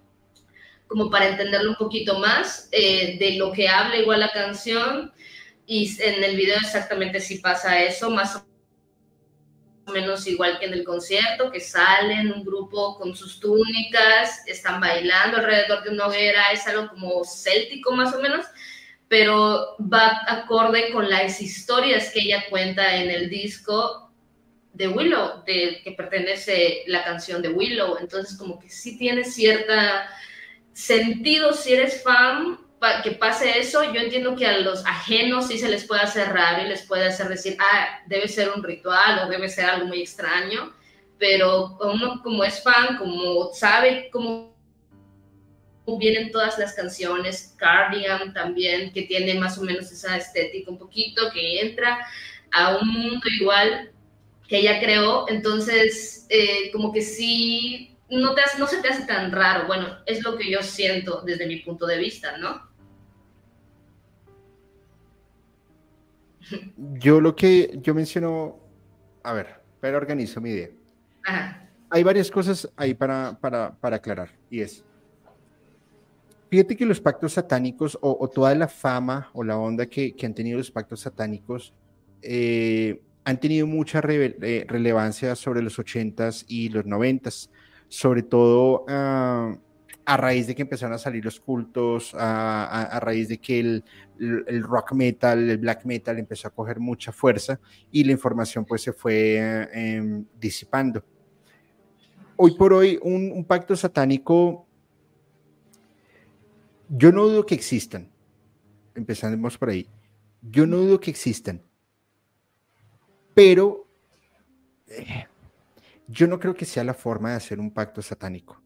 como 0.86 1.10
para 1.10 1.28
entenderlo 1.28 1.70
un 1.70 1.76
poquito 1.76 2.18
más 2.18 2.68
eh, 2.72 3.16
de 3.18 3.32
lo 3.32 3.52
que 3.52 3.68
habla 3.68 3.96
igual 3.96 4.20
la 4.20 4.32
canción 4.32 5.12
y 5.70 5.94
en 6.02 6.24
el 6.24 6.34
video 6.34 6.56
exactamente 6.56 7.20
sí 7.20 7.40
pasa 7.40 7.78
eso, 7.82 8.08
más 8.08 8.42
o 9.84 9.92
menos 9.92 10.26
igual 10.26 10.58
que 10.58 10.64
en 10.64 10.72
el 10.72 10.82
concierto, 10.82 11.50
que 11.50 11.60
salen 11.60 12.32
un 12.32 12.42
grupo 12.42 12.96
con 12.96 13.14
sus 13.14 13.38
túnicas, 13.38 14.48
están 14.48 14.80
bailando 14.80 15.36
alrededor 15.36 15.84
de 15.84 15.90
una 15.90 16.06
hoguera, 16.06 16.52
es 16.52 16.66
algo 16.66 16.88
como 16.88 17.22
céltico 17.22 17.92
más 17.92 18.14
o 18.14 18.22
menos, 18.22 18.46
pero 19.08 19.76
va 19.80 20.22
acorde 20.26 20.90
con 20.90 21.10
las 21.10 21.38
historias 21.42 22.12
que 22.14 22.20
ella 22.20 22.44
cuenta 22.48 22.96
en 22.96 23.10
el 23.10 23.28
disco 23.28 24.10
de 24.72 24.88
Willow, 24.88 25.44
de 25.44 25.82
que 25.84 25.92
pertenece 25.92 26.84
la 26.86 27.04
canción 27.04 27.42
de 27.42 27.50
Willow, 27.50 27.98
entonces 28.00 28.38
como 28.38 28.58
que 28.58 28.70
sí 28.70 28.96
tiene 28.96 29.22
cierta 29.22 30.08
sentido 30.72 31.52
si 31.52 31.74
eres 31.74 32.02
fan 32.02 32.58
que 33.02 33.12
pase 33.12 33.58
eso, 33.58 33.92
yo 33.92 34.00
entiendo 34.00 34.36
que 34.36 34.46
a 34.46 34.58
los 34.58 34.84
ajenos 34.86 35.48
sí 35.48 35.58
se 35.58 35.68
les 35.68 35.84
puede 35.84 36.02
hacer 36.02 36.28
raro 36.32 36.64
y 36.64 36.68
les 36.68 36.82
puede 36.82 37.06
hacer 37.06 37.28
decir, 37.28 37.56
ah, 37.60 38.00
debe 38.06 38.28
ser 38.28 38.50
un 38.50 38.62
ritual 38.62 39.20
o 39.20 39.28
debe 39.28 39.48
ser 39.48 39.66
algo 39.66 39.86
muy 39.86 40.00
extraño, 40.00 40.72
pero 41.18 41.76
uno 41.80 42.20
como 42.22 42.44
es 42.44 42.62
fan, 42.62 42.96
como 42.98 43.52
sabe 43.52 44.08
cómo 44.12 44.56
vienen 45.98 46.30
todas 46.30 46.58
las 46.58 46.74
canciones, 46.74 47.54
Cardigan 47.56 48.32
también, 48.34 48.92
que 48.92 49.02
tiene 49.02 49.34
más 49.34 49.58
o 49.58 49.62
menos 49.62 49.90
esa 49.90 50.16
estética 50.16 50.70
un 50.70 50.78
poquito, 50.78 51.30
que 51.32 51.60
entra 51.60 52.06
a 52.52 52.76
un 52.76 52.88
mundo 52.88 53.26
igual 53.40 53.90
que 54.46 54.58
ella 54.58 54.80
creó, 54.80 55.26
entonces 55.28 56.26
eh, 56.28 56.70
como 56.72 56.92
que 56.92 57.02
sí 57.02 57.96
no, 58.10 58.34
te 58.34 58.42
no 58.58 58.66
se 58.66 58.80
te 58.80 58.88
hace 58.88 59.06
tan 59.06 59.30
raro. 59.32 59.66
Bueno, 59.66 59.98
es 60.06 60.22
lo 60.22 60.36
que 60.36 60.50
yo 60.50 60.62
siento 60.62 61.22
desde 61.24 61.46
mi 61.46 61.56
punto 61.56 61.86
de 61.86 61.98
vista, 61.98 62.38
¿no? 62.38 62.67
Yo 66.76 67.20
lo 67.20 67.34
que 67.34 67.78
yo 67.82 67.94
menciono, 67.94 68.58
a 69.22 69.32
ver, 69.32 69.60
pero 69.80 69.96
organizo 69.96 70.40
mi 70.40 70.50
idea. 70.50 70.70
Hay 71.90 72.02
varias 72.02 72.30
cosas 72.30 72.70
ahí 72.76 72.94
para, 72.94 73.38
para, 73.40 73.74
para, 73.74 73.96
aclarar, 73.96 74.30
y 74.50 74.60
es, 74.60 74.84
fíjate 76.50 76.76
que 76.76 76.86
los 76.86 77.00
pactos 77.00 77.34
satánicos 77.34 77.98
o, 78.00 78.28
toda 78.28 78.54
la 78.54 78.68
fama 78.68 79.30
o 79.32 79.42
la 79.42 79.56
onda 79.58 79.86
que, 79.86 80.14
que 80.14 80.26
han 80.26 80.34
tenido 80.34 80.58
los 80.58 80.70
pactos 80.70 81.00
satánicos 81.00 81.74
eh, 82.22 83.00
han 83.24 83.38
tenido 83.38 83.66
mucha 83.66 84.00
eh, 84.08 84.64
relevancia 84.68 85.34
sobre 85.36 85.62
los 85.62 85.78
80s 85.78 86.44
y 86.48 86.70
los 86.70 86.84
90s, 86.84 87.50
sobre 87.88 88.22
todo... 88.22 88.86
Uh, 88.88 89.67
a 90.08 90.16
raíz 90.16 90.46
de 90.46 90.54
que 90.54 90.62
empezaron 90.62 90.94
a 90.94 90.98
salir 90.98 91.22
los 91.22 91.38
cultos, 91.38 92.14
a, 92.14 92.98
raíz 92.98 93.28
de 93.28 93.36
que 93.36 93.60
el, 93.60 94.62
rock 94.62 94.92
metal, 94.92 95.50
el 95.50 95.58
black 95.58 95.84
metal 95.84 96.18
empezó 96.18 96.48
a 96.48 96.50
coger 96.50 96.80
mucha 96.80 97.12
fuerza 97.12 97.60
y 97.92 98.04
la 98.04 98.12
información 98.12 98.64
pues 98.64 98.80
se 98.80 98.94
fue 98.94 99.68
em, 99.70 100.24
disipando. 100.40 101.04
Hoy 102.36 102.56
por 102.56 102.72
hoy 102.72 102.98
un, 103.02 103.44
pacto 103.44 103.76
satánico, 103.76 104.66
yo 106.88 107.12
no 107.12 107.24
dudo 107.24 107.44
que 107.44 107.54
existan, 107.54 108.08
empezamos 108.94 109.58
por 109.58 109.68
ahí, 109.68 109.86
yo 110.40 110.66
no 110.66 110.78
dudo 110.78 111.00
que 111.00 111.10
existan, 111.10 111.60
pero 113.34 113.86
eh, 114.86 115.26
yo 116.06 116.26
no 116.26 116.38
creo 116.38 116.54
que 116.54 116.64
sea 116.64 116.82
la 116.82 116.94
forma 116.94 117.32
de 117.32 117.36
hacer 117.36 117.60
un 117.60 117.70
pacto 117.70 118.00
satánico. 118.00 118.62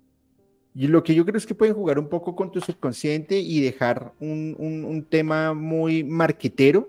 Y 0.74 0.86
lo 0.88 1.02
que 1.02 1.14
yo 1.14 1.24
creo 1.24 1.36
es 1.36 1.46
que 1.46 1.54
pueden 1.54 1.74
jugar 1.74 1.98
un 1.98 2.08
poco 2.08 2.34
con 2.34 2.50
tu 2.50 2.60
subconsciente 2.60 3.38
y 3.38 3.60
dejar 3.60 4.12
un, 4.20 4.56
un, 4.58 5.04
tema 5.04 5.52
muy 5.52 6.02
marquetero, 6.02 6.88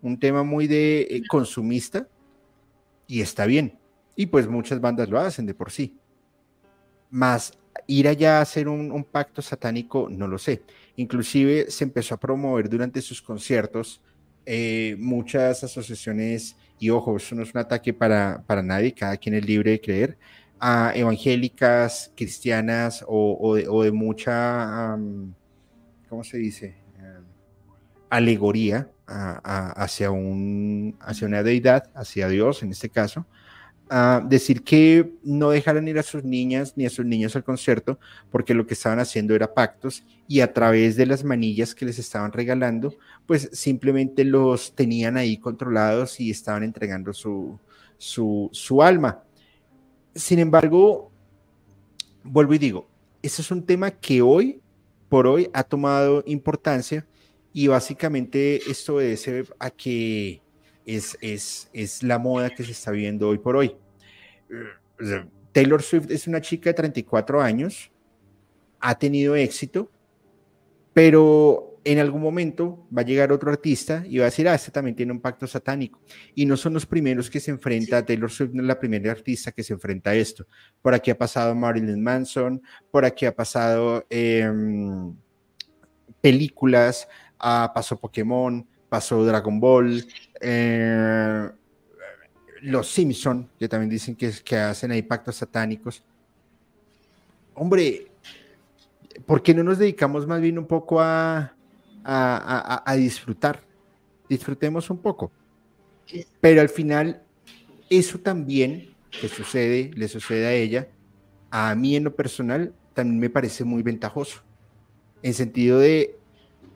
un 0.00 0.18
tema 0.18 0.42
muy 0.42 0.66
de 0.66 1.02
eh, 1.02 1.22
consumista, 1.28 2.08
y 3.06 3.20
está 3.20 3.44
bien. 3.44 3.78
Y 4.16 4.26
pues 4.26 4.48
muchas 4.48 4.80
bandas 4.80 5.10
lo 5.10 5.20
hacen 5.20 5.44
de 5.44 5.54
por 5.54 5.70
sí. 5.70 5.98
Más 7.10 7.52
ir 7.86 8.08
allá 8.08 8.38
a 8.38 8.42
hacer 8.42 8.68
un, 8.68 8.90
un, 8.90 9.04
pacto 9.04 9.42
satánico, 9.42 10.08
no 10.10 10.26
lo 10.26 10.38
sé. 10.38 10.62
Inclusive 10.96 11.70
se 11.70 11.84
empezó 11.84 12.14
a 12.14 12.20
promover 12.20 12.70
durante 12.70 13.02
sus 13.02 13.20
conciertos 13.20 14.00
eh, 14.46 14.96
muchas 14.98 15.64
asociaciones, 15.64 16.56
y 16.78 16.90
ojo, 16.90 17.16
eso 17.16 17.34
no 17.34 17.42
es 17.42 17.54
un 17.54 17.60
ataque 17.60 17.94
para, 17.94 18.42
para 18.46 18.62
nadie, 18.62 18.92
cada 18.92 19.16
quien 19.16 19.34
es 19.34 19.46
libre 19.46 19.70
de 19.72 19.80
creer, 19.80 20.18
evangélicas, 20.94 22.12
cristianas 22.16 23.04
o, 23.06 23.54
de, 23.54 23.92
mucha, 23.92 24.96
¿cómo 26.08 26.24
se 26.24 26.38
dice? 26.38 26.84
alegoría 28.16 28.88
hacia, 29.06 30.10
un, 30.10 30.96
hacia 31.00 31.26
una 31.26 31.42
deidad, 31.42 31.90
hacia 31.94 32.28
Dios 32.28 32.62
en 32.62 32.70
este 32.70 32.88
caso, 32.88 33.26
decir 34.24 34.62
que 34.62 35.12
no 35.22 35.50
dejaran 35.50 35.86
ir 35.88 35.98
a 35.98 36.02
sus 36.02 36.24
niñas 36.24 36.74
ni 36.76 36.86
a 36.86 36.90
sus 36.90 37.04
niños 37.04 37.36
al 37.36 37.44
concierto 37.44 37.98
porque 38.30 38.54
lo 38.54 38.66
que 38.66 38.74
estaban 38.74 38.98
haciendo 38.98 39.34
era 39.34 39.52
pactos 39.52 40.04
y 40.26 40.40
a 40.40 40.52
través 40.52 40.96
de 40.96 41.06
las 41.06 41.22
manillas 41.22 41.74
que 41.74 41.84
les 41.84 41.98
estaban 41.98 42.32
regalando, 42.32 42.94
pues 43.26 43.50
simplemente 43.52 44.24
los 44.24 44.74
tenían 44.74 45.16
ahí 45.16 45.36
controlados 45.36 46.18
y 46.20 46.30
estaban 46.30 46.62
entregando 46.62 47.12
su, 47.12 47.58
su, 47.98 48.48
su 48.52 48.82
alma. 48.82 49.22
Sin 50.14 50.38
embargo, 50.38 51.10
vuelvo 52.22 52.54
y 52.54 52.58
digo, 52.58 52.88
ese 53.22 53.42
es 53.42 53.50
un 53.50 53.64
tema 53.64 53.90
que 53.90 54.22
hoy 54.22 54.60
por 55.08 55.26
hoy 55.26 55.50
ha 55.52 55.62
tomado 55.62 56.22
importancia 56.26 57.06
y 57.52 57.68
básicamente 57.68 58.60
esto 58.70 58.96
obedece 58.96 59.44
a 59.58 59.70
que 59.70 60.42
es, 60.84 61.16
es, 61.20 61.70
es 61.72 62.02
la 62.02 62.18
moda 62.18 62.50
que 62.50 62.64
se 62.64 62.72
está 62.72 62.90
viendo 62.90 63.28
hoy 63.28 63.38
por 63.38 63.56
hoy. 63.56 63.76
Taylor 65.52 65.82
Swift 65.82 66.10
es 66.10 66.26
una 66.26 66.40
chica 66.40 66.70
de 66.70 66.74
34 66.74 67.40
años, 67.40 67.90
ha 68.80 68.98
tenido 68.98 69.36
éxito, 69.36 69.90
pero 70.92 71.73
en 71.84 71.98
algún 71.98 72.22
momento 72.22 72.86
va 72.96 73.02
a 73.02 73.04
llegar 73.04 73.30
otro 73.30 73.50
artista 73.50 74.04
y 74.08 74.18
va 74.18 74.24
a 74.24 74.30
decir, 74.30 74.48
ah, 74.48 74.54
este 74.54 74.70
también 74.70 74.96
tiene 74.96 75.12
un 75.12 75.20
pacto 75.20 75.46
satánico. 75.46 76.00
Y 76.34 76.46
no 76.46 76.56
son 76.56 76.72
los 76.72 76.86
primeros 76.86 77.28
que 77.28 77.40
se 77.40 77.50
enfrenta, 77.50 78.04
Taylor 78.04 78.30
Swift 78.30 78.52
no 78.54 78.62
es 78.62 78.68
la 78.68 78.80
primera 78.80 79.12
artista 79.12 79.52
que 79.52 79.62
se 79.62 79.74
enfrenta 79.74 80.10
a 80.10 80.14
esto. 80.14 80.46
Por 80.80 80.94
aquí 80.94 81.10
ha 81.10 81.18
pasado 81.18 81.54
Marilyn 81.54 82.02
Manson, 82.02 82.62
por 82.90 83.04
aquí 83.04 83.26
ha 83.26 83.36
pasado 83.36 84.06
em, 84.08 85.14
películas, 86.22 87.06
ah, 87.38 87.70
pasó 87.74 88.00
Pokémon, 88.00 88.66
pasó 88.88 89.24
Dragon 89.24 89.60
Ball, 89.60 90.06
eh, 90.40 91.50
los 92.62 92.88
Simpson, 92.88 93.50
que 93.58 93.68
también 93.68 93.90
dicen 93.90 94.16
que, 94.16 94.32
que 94.42 94.56
hacen 94.56 94.90
ahí 94.90 95.02
pactos 95.02 95.36
satánicos. 95.36 96.02
Hombre, 97.52 98.06
¿por 99.26 99.42
qué 99.42 99.52
no 99.52 99.62
nos 99.62 99.78
dedicamos 99.78 100.26
más 100.26 100.40
bien 100.40 100.58
un 100.58 100.66
poco 100.66 101.00
a, 101.00 101.54
a, 102.04 102.94
disfrutar. 102.96 103.62
Disfrutemos 104.28 104.90
un 104.90 104.98
poco. 104.98 105.32
Pero 106.40 106.60
al 106.60 106.68
final, 106.68 107.22
eso 107.88 108.18
también 108.18 108.94
que 109.10 109.28
sucede, 109.28 109.90
le 109.94 110.08
sucede 110.08 110.46
a 110.46 110.52
ella, 110.52 110.88
a 111.50 111.74
mí 111.74 111.96
en 111.96 112.04
lo 112.04 112.14
personal, 112.14 112.74
también 112.94 113.20
me 113.20 113.30
parece 113.30 113.64
muy 113.64 113.82
ventajoso. 113.82 114.42
En 115.22 115.34
sentido 115.34 115.78
de, 115.78 116.18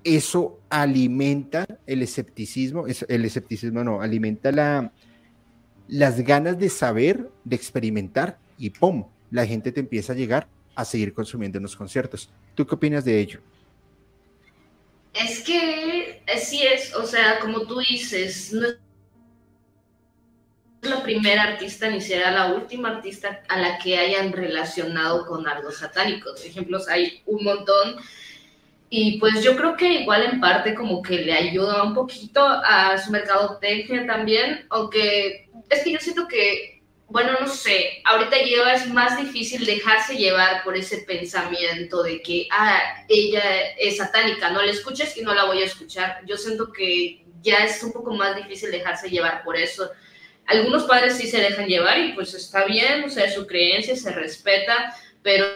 eso 0.05 0.61
alimenta 0.71 1.67
el 1.87 2.03
escepticismo, 2.03 2.87
el 2.87 3.25
escepticismo 3.25 3.83
no, 3.83 4.01
alimenta 4.01 4.53
la, 4.53 4.93
las 5.89 6.21
ganas 6.21 6.59
de 6.59 6.69
saber, 6.69 7.31
de 7.45 7.57
experimentar, 7.57 8.39
y 8.57 8.71
¡pum! 8.71 9.05
La 9.31 9.47
gente 9.47 9.73
te 9.73 9.81
empieza 9.81 10.13
a 10.13 10.17
llegar 10.17 10.49
a 10.75 10.85
seguir 10.85 11.13
consumiendo 11.13 11.59
en 11.59 11.63
los 11.63 11.77
conciertos. 11.77 12.31
¿Tú 12.55 12.67
qué 12.67 12.75
opinas 12.75 13.05
de 13.05 13.19
ello? 13.19 13.41
Es 15.19 15.43
que 15.43 16.23
sí 16.39 16.63
es, 16.63 16.95
o 16.95 17.05
sea, 17.05 17.41
como 17.41 17.63
tú 17.63 17.81
dices, 17.81 18.53
no 18.53 18.69
es 18.69 18.79
la 20.83 21.03
primera 21.03 21.43
artista 21.43 21.91
ni 21.91 22.01
será 22.01 22.31
la 22.31 22.55
última 22.55 22.91
artista 22.91 23.43
a 23.49 23.59
la 23.61 23.79
que 23.79 23.99
hayan 23.99 24.33
relacionado 24.33 25.27
con 25.27 25.49
algo 25.49 25.73
satánico. 25.73 26.31
Ejemplos 26.45 26.89
hay 26.89 27.23
un 27.27 27.43
montón. 27.43 27.97
Y 28.91 29.19
pues 29.19 29.43
yo 29.43 29.57
creo 29.57 29.77
que 29.77 30.01
igual 30.01 30.23
en 30.23 30.41
parte 30.41 30.75
como 30.75 31.03
que 31.03 31.19
le 31.19 31.33
ayuda 31.33 31.83
un 31.83 31.95
poquito 31.95 32.41
a 32.43 32.97
su 32.99 33.11
mercadotecnia 33.11 34.07
también, 34.07 34.67
aunque 34.71 35.51
es 35.69 35.83
que 35.83 35.93
yo 35.93 35.99
siento 35.99 36.27
que, 36.27 36.78
bueno, 37.09 37.33
no 37.41 37.49
sé, 37.49 38.03
ahorita 38.05 38.37
lleva 38.43 38.75
es 38.75 38.87
más 38.89 39.17
difícil 39.17 39.65
dejarse 39.65 40.15
llevar 40.17 40.63
por 40.63 40.77
ese 40.77 40.99
pensamiento 40.99 42.03
de 42.03 42.21
que, 42.21 42.47
ah, 42.51 43.05
ella 43.09 43.43
es 43.79 43.97
satánica, 43.97 44.51
no 44.51 44.61
la 44.61 44.71
escuches 44.71 45.17
y 45.17 45.23
no 45.23 45.33
la 45.35 45.45
voy 45.45 45.63
a 45.63 45.65
escuchar. 45.65 46.21
Yo 46.27 46.37
siento 46.37 46.71
que 46.71 47.25
ya 47.41 47.65
es 47.65 47.83
un 47.83 47.93
poco 47.93 48.13
más 48.15 48.37
difícil 48.37 48.71
dejarse 48.71 49.09
llevar 49.09 49.43
por 49.43 49.57
eso. 49.57 49.91
Algunos 50.45 50.85
padres 50.85 51.17
sí 51.17 51.27
se 51.27 51.41
dejan 51.41 51.67
llevar 51.67 51.99
y 51.99 52.13
pues 52.13 52.35
está 52.35 52.67
bien, 52.67 53.05
o 53.05 53.09
sea, 53.09 53.31
su 53.31 53.47
creencia 53.47 53.97
se 53.97 54.13
respeta, 54.13 54.95
pero 55.23 55.47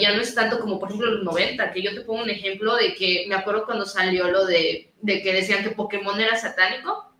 ya 0.00 0.14
no 0.14 0.20
es 0.20 0.34
tanto 0.34 0.60
como 0.60 0.78
por 0.78 0.88
ejemplo 0.88 1.10
los 1.10 1.24
90, 1.24 1.72
que 1.72 1.82
yo 1.82 1.94
te 1.94 2.02
pongo 2.02 2.22
un 2.22 2.30
ejemplo 2.30 2.76
de 2.76 2.94
que 2.94 3.24
me 3.28 3.34
acuerdo 3.34 3.64
cuando 3.64 3.86
salió 3.86 4.28
lo 4.28 4.44
de 4.44 4.92
que 5.06 5.32
decían 5.32 5.64
que 5.64 5.70
Pokémon 5.70 6.20
era 6.20 6.36
satánico. 6.36 7.11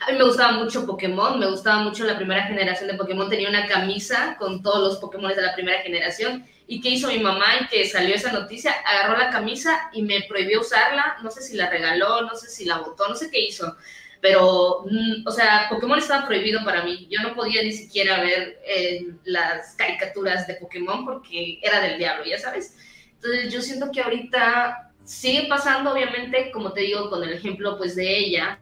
A 0.00 0.12
mí 0.12 0.18
me 0.18 0.24
gustaba 0.24 0.52
mucho 0.52 0.86
Pokémon, 0.86 1.38
me 1.38 1.46
gustaba 1.46 1.82
mucho 1.82 2.04
la 2.04 2.16
primera 2.16 2.42
generación 2.44 2.90
de 2.90 2.96
Pokémon, 2.96 3.28
tenía 3.28 3.48
una 3.48 3.66
camisa 3.66 4.36
con 4.38 4.62
todos 4.62 4.80
los 4.80 4.96
Pokémon 4.98 5.34
de 5.34 5.42
la 5.42 5.54
primera 5.54 5.80
generación. 5.82 6.46
¿Y 6.66 6.80
qué 6.80 6.90
hizo 6.90 7.08
mi 7.08 7.20
mamá? 7.20 7.46
Y 7.60 7.66
que 7.68 7.88
salió 7.88 8.14
esa 8.14 8.32
noticia, 8.32 8.72
agarró 8.84 9.16
la 9.16 9.30
camisa 9.30 9.88
y 9.92 10.02
me 10.02 10.22
prohibió 10.28 10.60
usarla, 10.60 11.16
no 11.22 11.30
sé 11.30 11.42
si 11.42 11.56
la 11.56 11.70
regaló, 11.70 12.22
no 12.22 12.34
sé 12.34 12.48
si 12.48 12.64
la 12.64 12.78
botó, 12.78 13.08
no 13.08 13.14
sé 13.14 13.30
qué 13.30 13.40
hizo 13.40 13.76
pero, 14.20 14.84
mm, 14.90 15.26
o 15.26 15.30
sea, 15.30 15.66
Pokémon 15.70 15.98
estaba 15.98 16.26
prohibido 16.26 16.64
para 16.64 16.82
mí. 16.82 17.06
Yo 17.10 17.20
no 17.22 17.34
podía 17.34 17.62
ni 17.62 17.72
siquiera 17.72 18.20
ver 18.20 18.60
eh, 18.66 19.06
las 19.24 19.74
caricaturas 19.76 20.46
de 20.46 20.54
Pokémon 20.54 21.04
porque 21.04 21.60
era 21.62 21.80
del 21.80 21.98
diablo, 21.98 22.24
ya 22.24 22.38
sabes. 22.38 22.76
Entonces 23.14 23.52
yo 23.52 23.62
siento 23.62 23.90
que 23.92 24.02
ahorita 24.02 24.92
sigue 25.04 25.46
pasando, 25.48 25.92
obviamente, 25.92 26.50
como 26.50 26.72
te 26.72 26.80
digo, 26.82 27.08
con 27.10 27.22
el 27.22 27.34
ejemplo 27.34 27.78
pues 27.78 27.94
de 27.94 28.18
ella, 28.18 28.58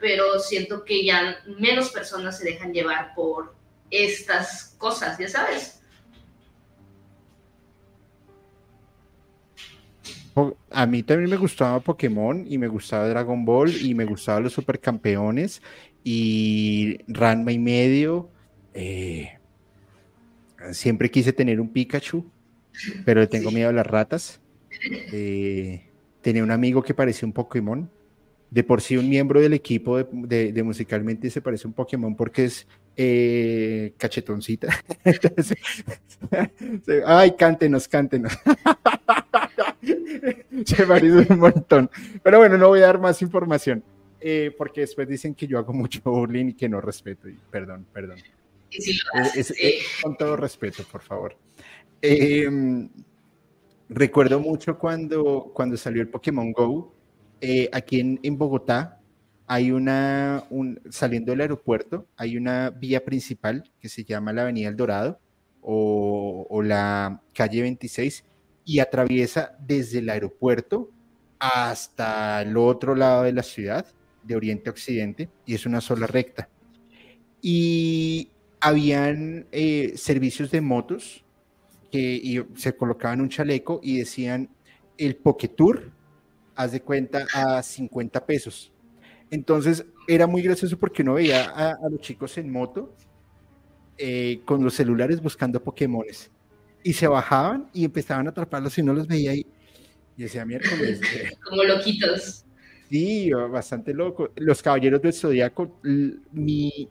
pero 0.00 0.38
siento 0.40 0.84
que 0.84 1.04
ya 1.04 1.36
menos 1.58 1.90
personas 1.90 2.38
se 2.38 2.44
dejan 2.44 2.72
llevar 2.72 3.14
por 3.14 3.54
estas 3.90 4.74
cosas, 4.78 5.18
ya 5.18 5.28
sabes. 5.28 5.80
A 10.70 10.86
mí 10.86 11.02
también 11.02 11.28
me 11.28 11.36
gustaba 11.36 11.80
Pokémon 11.80 12.46
y 12.48 12.56
me 12.56 12.68
gustaba 12.68 13.08
Dragon 13.08 13.44
Ball 13.44 13.74
y 13.76 13.94
me 13.94 14.04
gustaban 14.04 14.44
los 14.44 14.52
supercampeones 14.52 15.60
y 16.04 16.98
Ranma 17.08 17.52
y 17.52 17.58
medio. 17.58 18.30
Eh, 18.72 19.38
siempre 20.72 21.10
quise 21.10 21.32
tener 21.32 21.60
un 21.60 21.68
Pikachu, 21.68 22.24
pero 23.04 23.20
le 23.20 23.26
tengo 23.26 23.50
miedo 23.50 23.68
a 23.68 23.72
las 23.72 23.86
ratas. 23.86 24.40
Eh, 25.12 25.90
tenía 26.22 26.44
un 26.44 26.52
amigo 26.52 26.82
que 26.82 26.94
parecía 26.94 27.26
un 27.26 27.32
Pokémon. 27.32 27.90
De 28.50 28.64
por 28.64 28.80
sí, 28.80 28.96
un 28.96 29.08
miembro 29.08 29.40
del 29.40 29.52
equipo 29.52 30.02
de, 30.02 30.62
musicalmente 30.64 31.30
se 31.30 31.40
parece 31.40 31.68
un 31.68 31.72
Pokémon 31.72 32.16
porque 32.16 32.46
es 32.46 32.66
eh, 32.96 33.92
cachetoncita. 33.96 34.76
ay, 37.06 37.36
cántenos, 37.36 37.86
cántenos. 37.86 38.32
se 40.66 40.86
parece 40.86 41.32
un 41.32 41.38
montón. 41.38 41.90
Pero 42.22 42.38
bueno, 42.38 42.58
no 42.58 42.68
voy 42.68 42.80
a 42.80 42.86
dar 42.86 42.98
más 42.98 43.22
información, 43.22 43.82
eh, 44.20 44.52
porque 44.58 44.80
después 44.80 45.08
dicen 45.08 45.34
que 45.34 45.46
yo 45.46 45.58
hago 45.58 45.72
mucho 45.72 46.00
bullying 46.04 46.46
y 46.46 46.54
que 46.54 46.68
no 46.68 46.80
respeto. 46.80 47.28
Y, 47.28 47.38
perdón, 47.50 47.86
perdón. 47.92 48.18
con 50.02 50.16
todo 50.16 50.36
respeto, 50.36 50.82
por 50.90 51.02
favor. 51.02 51.36
Em, 52.02 52.88
recuerdo 53.88 54.40
mucho 54.40 54.78
cuando, 54.78 55.50
cuando 55.54 55.76
salió 55.76 56.02
el 56.02 56.08
Pokémon 56.08 56.52
Go, 56.52 56.92
eh, 57.40 57.68
aquí 57.72 58.18
en, 58.22 58.38
Bogotá, 58.38 59.00
hay 59.46 59.72
una, 59.72 60.44
un, 60.50 60.80
saliendo 60.90 61.32
del 61.32 61.40
aeropuerto, 61.40 62.06
hay 62.16 62.36
una 62.36 62.70
vía 62.70 63.04
principal 63.04 63.70
que 63.80 63.88
se 63.88 64.04
llama 64.04 64.32
la 64.32 64.42
Avenida 64.42 64.68
El 64.68 64.76
Dorado 64.76 65.20
o, 65.62 66.62
la 66.62 67.22
calle 67.34 67.62
26 67.62 68.24
y 68.64 68.78
atraviesa 68.78 69.56
desde 69.58 69.98
el 69.98 70.10
aeropuerto 70.10 70.90
hasta 71.38 72.42
el 72.42 72.56
otro 72.56 72.94
lado 72.94 73.22
de 73.22 73.32
la 73.32 73.42
ciudad, 73.42 73.86
de 74.22 74.36
oriente 74.36 74.68
a 74.68 74.72
occidente, 74.72 75.30
y 75.46 75.54
es 75.54 75.64
una 75.64 75.80
sola 75.80 76.06
recta. 76.06 76.48
Y 77.40 78.28
habían 78.60 79.46
eh, 79.50 79.94
servicios 79.96 80.50
de 80.50 80.60
motos 80.60 81.24
que 81.90 82.44
se 82.56 82.76
colocaban 82.76 83.20
un 83.20 83.30
chaleco 83.30 83.80
y 83.82 83.98
decían 83.98 84.50
el 84.98 85.16
Tour, 85.16 85.90
haz 86.62 86.72
de 86.72 86.80
cuenta, 86.80 87.26
a 87.34 87.62
50 87.62 88.24
pesos. 88.26 88.72
Entonces 89.30 89.84
era 90.08 90.26
muy 90.26 90.42
gracioso 90.42 90.78
porque 90.78 91.02
uno 91.02 91.14
veía 91.14 91.44
a, 91.50 91.88
los 91.88 92.00
chicos 92.00 92.36
en 92.38 92.50
moto 92.50 92.94
eh, 93.96 94.40
con 94.44 94.64
los 94.64 94.74
celulares 94.74 95.20
buscando 95.20 95.62
Pokémones 95.62 96.30
y 96.82 96.92
se 96.92 97.06
bajaban 97.06 97.68
y 97.72 97.84
empezaban 97.84 98.26
a 98.26 98.30
atraparlos 98.30 98.76
y 98.78 98.82
no 98.82 98.92
los 98.92 99.06
veía 99.06 99.32
ahí. 99.32 99.46
Y 100.16 100.22
decía 100.22 100.44
miércoles. 100.44 101.00
Como 101.48 101.62
loquitos. 101.64 102.44
Sí, 102.88 103.30
bastante 103.30 103.94
loco. 103.94 104.30
Los 104.36 104.62
caballeros 104.62 105.00
del 105.00 105.12
zodiaco, 105.12 105.78
mi, 106.32 106.88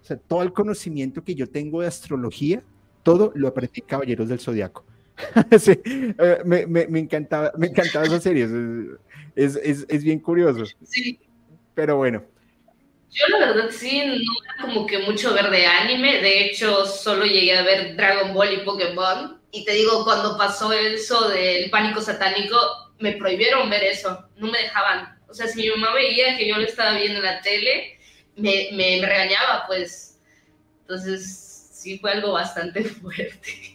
o 0.00 0.04
sea, 0.04 0.16
todo 0.16 0.42
el 0.42 0.52
conocimiento 0.52 1.24
que 1.24 1.34
yo 1.34 1.48
tengo 1.48 1.80
de 1.80 1.88
astrología, 1.88 2.62
todo 3.02 3.32
lo 3.34 3.48
aprendí 3.48 3.80
en 3.80 3.86
Caballeros 3.86 4.28
del 4.28 4.38
Zodiaco. 4.38 4.84
sí, 5.58 5.72
eh, 5.84 6.38
me, 6.44 6.66
me, 6.66 6.86
me, 6.86 7.00
encantaba, 7.00 7.52
me 7.56 7.68
encantaba 7.68 8.06
esa 8.06 8.20
serie, 8.20 8.48
es, 9.36 9.56
es, 9.56 9.86
es 9.88 10.04
bien 10.04 10.18
curioso. 10.18 10.64
Sí. 10.84 11.18
Pero 11.74 11.96
bueno, 11.96 12.22
yo 13.12 13.28
la 13.28 13.52
verdad 13.52 13.70
sí, 13.70 14.02
no 14.04 14.14
era 14.14 14.62
como 14.62 14.86
que 14.86 14.98
mucho 15.00 15.34
ver 15.34 15.50
de 15.50 15.66
anime, 15.66 16.22
de 16.22 16.46
hecho 16.46 16.86
solo 16.86 17.26
llegué 17.26 17.56
a 17.58 17.62
ver 17.62 17.94
Dragon 17.94 18.32
Ball 18.32 18.54
y 18.54 18.64
Pokémon, 18.64 19.38
y 19.50 19.66
te 19.66 19.72
digo, 19.72 20.02
cuando 20.04 20.38
pasó 20.38 20.72
eso 20.72 21.28
del 21.28 21.68
pánico 21.68 22.00
satánico, 22.00 22.56
me 22.98 23.12
prohibieron 23.12 23.68
ver 23.68 23.84
eso, 23.84 24.28
no 24.36 24.50
me 24.50 24.58
dejaban. 24.58 25.18
O 25.28 25.34
sea, 25.34 25.46
si 25.46 25.60
mi 25.60 25.68
mamá 25.70 25.92
veía 25.94 26.38
que 26.38 26.48
yo 26.48 26.56
lo 26.56 26.62
estaba 26.62 26.96
viendo 26.96 27.18
en 27.18 27.24
la 27.24 27.42
tele, 27.42 27.98
me, 28.36 28.70
me, 28.72 29.04
regañaba, 29.04 29.66
pues. 29.66 30.18
Entonces, 30.80 31.68
sí 31.72 31.98
fue 31.98 32.12
algo 32.12 32.32
bastante 32.32 32.84
fuerte 32.84 33.71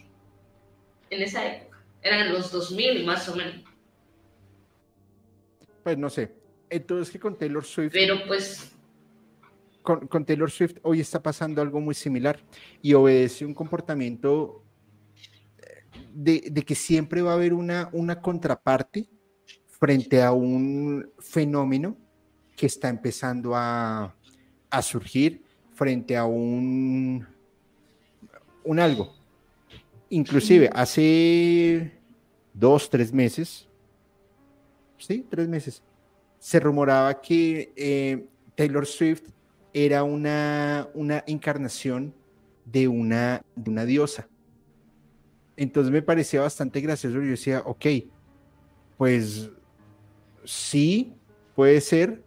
en 1.10 1.22
esa 1.22 1.46
época. 1.46 1.78
Eran 2.02 2.32
los 2.32 2.52
2000 2.52 3.04
más 3.04 3.28
o 3.28 3.36
menos. 3.36 3.64
Pues 5.82 5.98
no 5.98 6.10
sé. 6.10 6.32
Entonces, 6.70 7.10
que 7.10 7.18
con 7.18 7.36
Taylor 7.36 7.64
Swift. 7.64 7.92
Pero 7.92 8.26
pues 8.26 8.72
con, 9.82 10.24
Taylor 10.24 10.50
Swift 10.50 10.76
hoy 10.82 11.00
está 11.00 11.22
pasando 11.22 11.62
algo 11.62 11.80
muy 11.80 11.94
similar 11.94 12.38
y 12.82 12.92
obedece 12.92 13.46
un 13.46 13.54
comportamiento 13.54 14.62
de, 16.12 16.42
que 16.66 16.74
siempre 16.74 17.22
va 17.22 17.32
a 17.32 17.34
haber 17.34 17.54
una, 17.54 17.88
una 17.92 18.20
contraparte 18.20 19.08
frente 19.66 20.22
a 20.22 20.32
un 20.32 21.10
fenómeno 21.18 21.96
que 22.56 22.66
está 22.66 22.88
empezando 22.88 23.54
a, 23.54 24.14
a 24.68 24.82
surgir 24.82 25.42
frente 25.74 26.16
a 26.16 26.26
un, 26.26 27.26
un 28.64 28.80
algo. 28.80 29.14
Inclusive 30.10 30.70
hace 30.72 31.92
dos, 32.54 32.88
tres 32.88 33.12
meses, 33.12 33.68
sí, 34.96 35.26
tres 35.28 35.48
meses, 35.48 35.82
se 36.38 36.60
rumoraba 36.60 37.20
que 37.20 37.72
eh, 37.76 38.26
Taylor 38.54 38.86
Swift 38.86 39.22
era 39.72 40.02
una, 40.02 40.88
una 40.94 41.22
encarnación 41.26 42.14
de 42.64 42.88
una, 42.88 43.42
de 43.54 43.70
una 43.70 43.84
diosa. 43.84 44.28
Entonces 45.56 45.92
me 45.92 46.02
parecía 46.02 46.40
bastante 46.40 46.80
gracioso. 46.80 47.16
Yo 47.16 47.30
decía, 47.30 47.62
ok, 47.64 47.86
pues 48.96 49.50
sí, 50.44 51.12
puede 51.54 51.80
ser. 51.80 52.22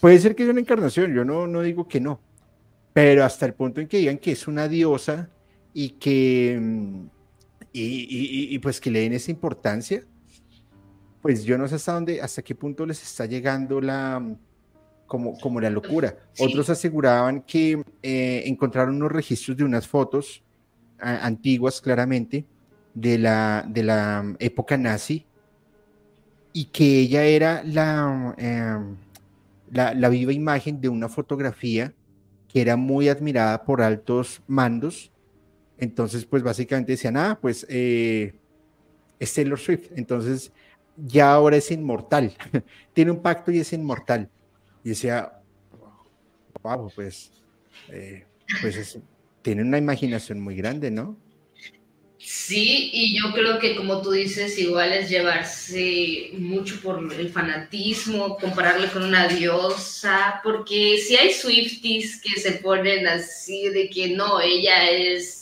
Puede 0.00 0.18
ser 0.18 0.34
que 0.34 0.42
sea 0.42 0.52
una 0.52 0.60
encarnación, 0.60 1.14
yo 1.14 1.24
no, 1.24 1.46
no 1.46 1.62
digo 1.62 1.86
que 1.86 2.00
no. 2.00 2.20
Pero 2.92 3.24
hasta 3.24 3.46
el 3.46 3.54
punto 3.54 3.80
en 3.80 3.88
que 3.88 3.98
digan 3.98 4.18
que 4.18 4.32
es 4.32 4.46
una 4.46 4.68
diosa 4.68 5.30
y 5.74 5.90
que. 5.90 6.58
Mm, 6.60 7.06
y, 7.74 8.54
y 8.54 8.58
pues 8.58 8.80
que 8.80 8.90
le 8.90 9.00
den 9.00 9.14
esa 9.14 9.30
importancia, 9.30 10.04
pues 11.22 11.44
yo 11.44 11.56
no 11.56 11.68
sé 11.68 11.76
hasta 11.76 11.92
dónde, 11.92 12.20
hasta 12.20 12.42
qué 12.42 12.54
punto 12.54 12.84
les 12.84 13.00
está 13.02 13.24
llegando 13.26 13.80
la, 13.80 14.20
como, 15.12 15.38
como 15.38 15.60
la 15.60 15.68
locura. 15.68 16.16
Otros 16.38 16.68
aseguraban 16.68 17.42
que 17.42 17.80
eh, 18.02 18.42
encontraron 18.46 18.96
unos 18.96 19.12
registros 19.12 19.56
de 19.56 19.62
unas 19.62 19.86
fotos 19.86 20.42
antiguas, 20.98 21.80
claramente, 21.80 22.46
de 22.94 23.18
la, 23.18 23.64
de 23.68 23.82
la 23.82 24.34
época 24.38 24.78
nazi, 24.78 25.26
y 26.52 26.64
que 26.64 27.00
ella 27.00 27.24
era 27.24 27.62
la, 27.62 28.34
em, 28.38 28.96
la, 29.70 29.92
la 29.94 30.08
viva 30.08 30.32
imagen 30.32 30.80
de 30.80 30.88
una 30.88 31.10
fotografía 31.10 31.92
que 32.48 32.62
era 32.62 32.76
muy 32.76 33.08
admirada 33.10 33.64
por 33.64 33.82
altos 33.82 34.42
mandos. 34.46 35.11
Entonces, 35.78 36.24
pues 36.24 36.42
básicamente 36.42 36.92
decían, 36.92 37.16
ah, 37.16 37.38
pues 37.40 37.66
eh, 37.68 38.34
es 39.18 39.34
Taylor 39.34 39.58
Swift. 39.58 39.90
Entonces, 39.96 40.52
ya 40.96 41.32
ahora 41.32 41.56
es 41.56 41.70
inmortal. 41.70 42.34
Tiene 42.92 43.10
un 43.10 43.22
pacto 43.22 43.50
y 43.50 43.58
es 43.58 43.72
inmortal. 43.72 44.28
Y 44.84 44.90
decía, 44.90 45.40
wow, 46.62 46.90
pues, 46.94 47.32
eh, 47.88 48.24
pues 48.60 48.98
tiene 49.42 49.62
una 49.62 49.78
imaginación 49.78 50.40
muy 50.40 50.56
grande, 50.56 50.90
¿no? 50.90 51.18
Sí, 52.24 52.90
y 52.92 53.18
yo 53.18 53.32
creo 53.32 53.58
que 53.58 53.74
como 53.74 54.00
tú 54.00 54.12
dices, 54.12 54.56
igual 54.56 54.92
es 54.92 55.10
llevarse 55.10 56.30
mucho 56.34 56.80
por 56.80 57.12
el 57.12 57.30
fanatismo, 57.30 58.36
compararle 58.36 58.88
con 58.90 59.02
una 59.02 59.26
diosa, 59.26 60.40
porque 60.44 60.98
si 60.98 61.16
hay 61.16 61.32
Swifties 61.32 62.22
que 62.22 62.40
se 62.40 62.52
ponen 62.52 63.08
así 63.08 63.68
de 63.70 63.90
que 63.90 64.10
no, 64.10 64.40
ella 64.40 64.88
es, 64.88 65.41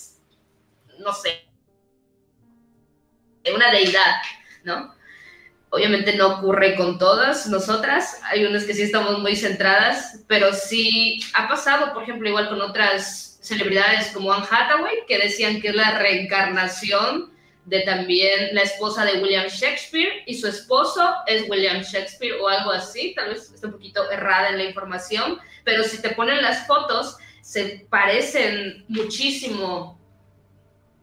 no 1.01 1.13
sé, 1.13 1.51
una 3.55 3.71
deidad, 3.71 4.17
¿no? 4.65 4.95
Obviamente 5.71 6.17
no 6.17 6.39
ocurre 6.39 6.75
con 6.77 6.99
todas 6.99 7.47
nosotras, 7.47 8.21
hay 8.25 8.45
unas 8.45 8.65
que 8.65 8.75
sí 8.75 8.83
estamos 8.83 9.21
muy 9.21 9.37
centradas, 9.37 10.25
pero 10.27 10.53
sí 10.53 11.21
ha 11.35 11.49
pasado, 11.49 11.93
por 11.93 12.03
ejemplo, 12.03 12.29
igual 12.29 12.49
con 12.49 12.61
otras 12.61 13.39
celebridades 13.41 14.09
como 14.09 14.33
Anne 14.33 14.47
Hathaway, 14.51 15.05
que 15.07 15.19
decían 15.19 15.61
que 15.61 15.69
es 15.69 15.75
la 15.75 15.99
reencarnación 15.99 17.33
de 17.67 17.81
también 17.83 18.53
la 18.53 18.63
esposa 18.63 19.05
de 19.05 19.23
William 19.23 19.47
Shakespeare 19.47 20.25
y 20.27 20.35
su 20.35 20.49
esposo 20.49 21.09
es 21.27 21.49
William 21.49 21.83
Shakespeare 21.83 22.35
o 22.41 22.49
algo 22.49 22.73
así, 22.73 23.15
tal 23.15 23.29
vez 23.29 23.53
está 23.53 23.69
un 23.69 23.75
poquito 23.75 24.11
errada 24.11 24.49
en 24.49 24.59
la 24.59 24.65
información, 24.65 25.39
pero 25.63 25.85
si 25.85 26.03
te 26.03 26.11
ponen 26.11 26.43
las 26.43 26.67
fotos, 26.67 27.17
se 27.43 27.87
parecen 27.89 28.85
muchísimo. 28.89 30.00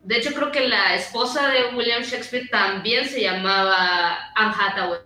De 0.04 0.18
hecho, 0.18 0.34
creo 0.34 0.52
que 0.52 0.68
la 0.68 0.96
esposa 0.96 1.50
de 1.50 1.76
William 1.76 2.02
Shakespeare 2.02 2.48
también 2.50 3.06
se 3.06 3.22
llamaba 3.22 4.18
Anne 4.36 4.56
Hathaway. 4.58 5.00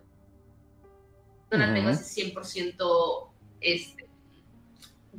No 1.52 1.58
la 1.58 1.74
tengo 1.74 1.90
así 1.90 2.32
100% 2.34 3.30
este, 3.60 4.08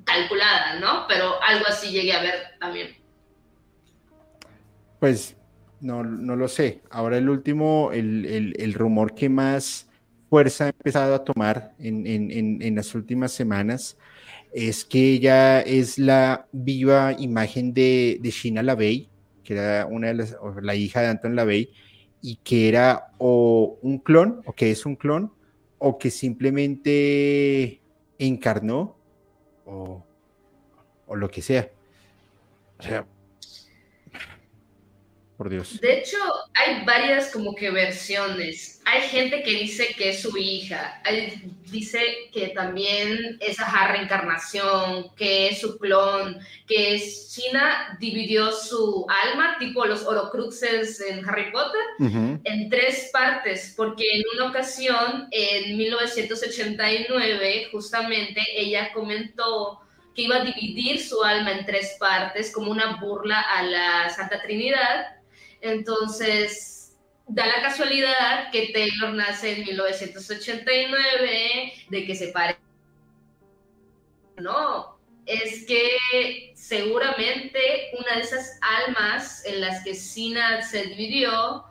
calculada, 0.04 0.80
¿no? 0.80 1.06
Pero 1.08 1.42
algo 1.42 1.66
así 1.68 1.90
llegué 1.90 2.12
a 2.12 2.22
ver 2.22 2.34
también. 2.58 2.96
Pues 4.98 5.36
no, 5.80 6.04
no 6.04 6.36
lo 6.36 6.48
sé. 6.48 6.80
Ahora 6.90 7.18
el 7.18 7.28
último, 7.28 7.90
el, 7.92 8.72
rumor 8.74 9.14
que 9.14 9.28
más 9.28 9.88
fuerza 10.30 10.66
ha 10.66 10.68
empezado 10.68 11.14
a 11.14 11.24
tomar 11.24 11.74
en, 11.78 12.74
las 12.74 12.94
últimas 12.94 13.32
semanas 13.32 13.98
es 14.54 14.84
que 14.84 15.12
ella 15.12 15.60
es 15.60 15.98
la 15.98 16.46
viva 16.52 17.14
imagen 17.18 17.74
de, 17.74 18.18
de 18.20 18.30
Sheena 18.30 18.62
LaVey, 18.62 19.08
que 19.42 19.54
era 19.54 19.86
una 19.86 20.08
de 20.08 20.14
las, 20.14 20.36
la 20.60 20.74
hija 20.74 21.00
de 21.00 21.08
Anton 21.08 21.36
LaVey, 21.36 21.70
y 22.20 22.36
que 22.36 22.68
era 22.68 23.08
o 23.18 23.78
un 23.82 23.98
clon, 23.98 24.42
o 24.46 24.52
que 24.54 24.70
es 24.70 24.86
un 24.86 24.96
clon, 24.96 25.32
o 25.78 25.98
que 25.98 26.10
simplemente 26.10 27.80
encarnó 28.18 28.96
o, 29.66 30.04
lo 31.14 31.28
que 31.28 31.42
sea. 31.42 31.70
O 32.78 32.82
sea, 32.82 33.06
por 35.42 35.50
Dios. 35.50 35.80
De 35.80 35.98
hecho, 35.98 36.18
hay 36.54 36.84
varias 36.84 37.32
como 37.32 37.54
que 37.54 37.70
versiones. 37.70 38.80
Hay 38.84 39.02
gente 39.02 39.42
que 39.42 39.50
dice 39.50 39.94
que 39.96 40.10
es 40.10 40.22
su 40.22 40.36
hija, 40.36 41.00
hay, 41.04 41.50
dice 41.66 42.00
que 42.32 42.48
también 42.48 43.38
es 43.40 43.58
a 43.58 43.88
reencarnación, 43.88 45.12
que 45.16 45.48
es 45.48 45.60
su 45.60 45.78
clon, 45.78 46.38
que 46.66 46.94
es 46.94 47.34
China 47.34 47.96
dividió 47.98 48.52
su 48.52 49.06
alma, 49.08 49.56
tipo 49.58 49.84
los 49.84 50.04
Orocruxes 50.04 51.00
en 51.00 51.28
Harry 51.28 51.50
Potter, 51.50 51.80
en 52.44 52.70
tres 52.70 53.10
partes, 53.12 53.74
porque 53.76 54.04
en 54.14 54.22
una 54.34 54.50
ocasión, 54.50 55.28
en 55.30 55.76
1989, 55.76 57.68
justamente 57.72 58.40
ella 58.54 58.92
comentó 58.92 59.80
que 60.14 60.22
iba 60.22 60.36
a 60.36 60.44
dividir 60.44 61.00
su 61.00 61.22
alma 61.22 61.52
en 61.52 61.64
tres 61.64 61.96
partes 61.98 62.52
como 62.52 62.70
una 62.70 62.96
burla 62.96 63.40
a 63.40 63.62
la 63.62 64.10
Santa 64.10 64.40
Trinidad. 64.42 65.21
Entonces, 65.62 66.98
da 67.28 67.46
la 67.46 67.62
casualidad 67.62 68.50
que 68.50 68.70
Taylor 68.72 69.14
nace 69.14 69.52
en 69.52 69.64
1989, 69.64 71.72
de 71.88 72.04
que 72.04 72.14
se 72.14 72.28
pare. 72.28 72.58
No, 74.36 74.98
es 75.24 75.64
que 75.66 76.52
seguramente 76.54 77.92
una 77.98 78.16
de 78.16 78.22
esas 78.22 78.58
almas 78.86 79.44
en 79.46 79.60
las 79.60 79.84
que 79.84 79.94
Sina 79.94 80.62
se 80.62 80.86
dividió, 80.86 81.64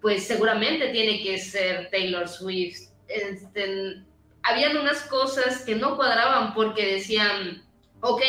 pues 0.00 0.26
seguramente 0.26 0.88
tiene 0.88 1.22
que 1.22 1.38
ser 1.38 1.90
Taylor 1.90 2.28
Swift. 2.28 2.90
Este, 3.08 4.02
habían 4.44 4.76
unas 4.76 5.02
cosas 5.02 5.64
que 5.64 5.74
no 5.74 5.96
cuadraban 5.96 6.54
porque 6.54 6.94
decían, 6.94 7.64
ok, 8.00 8.22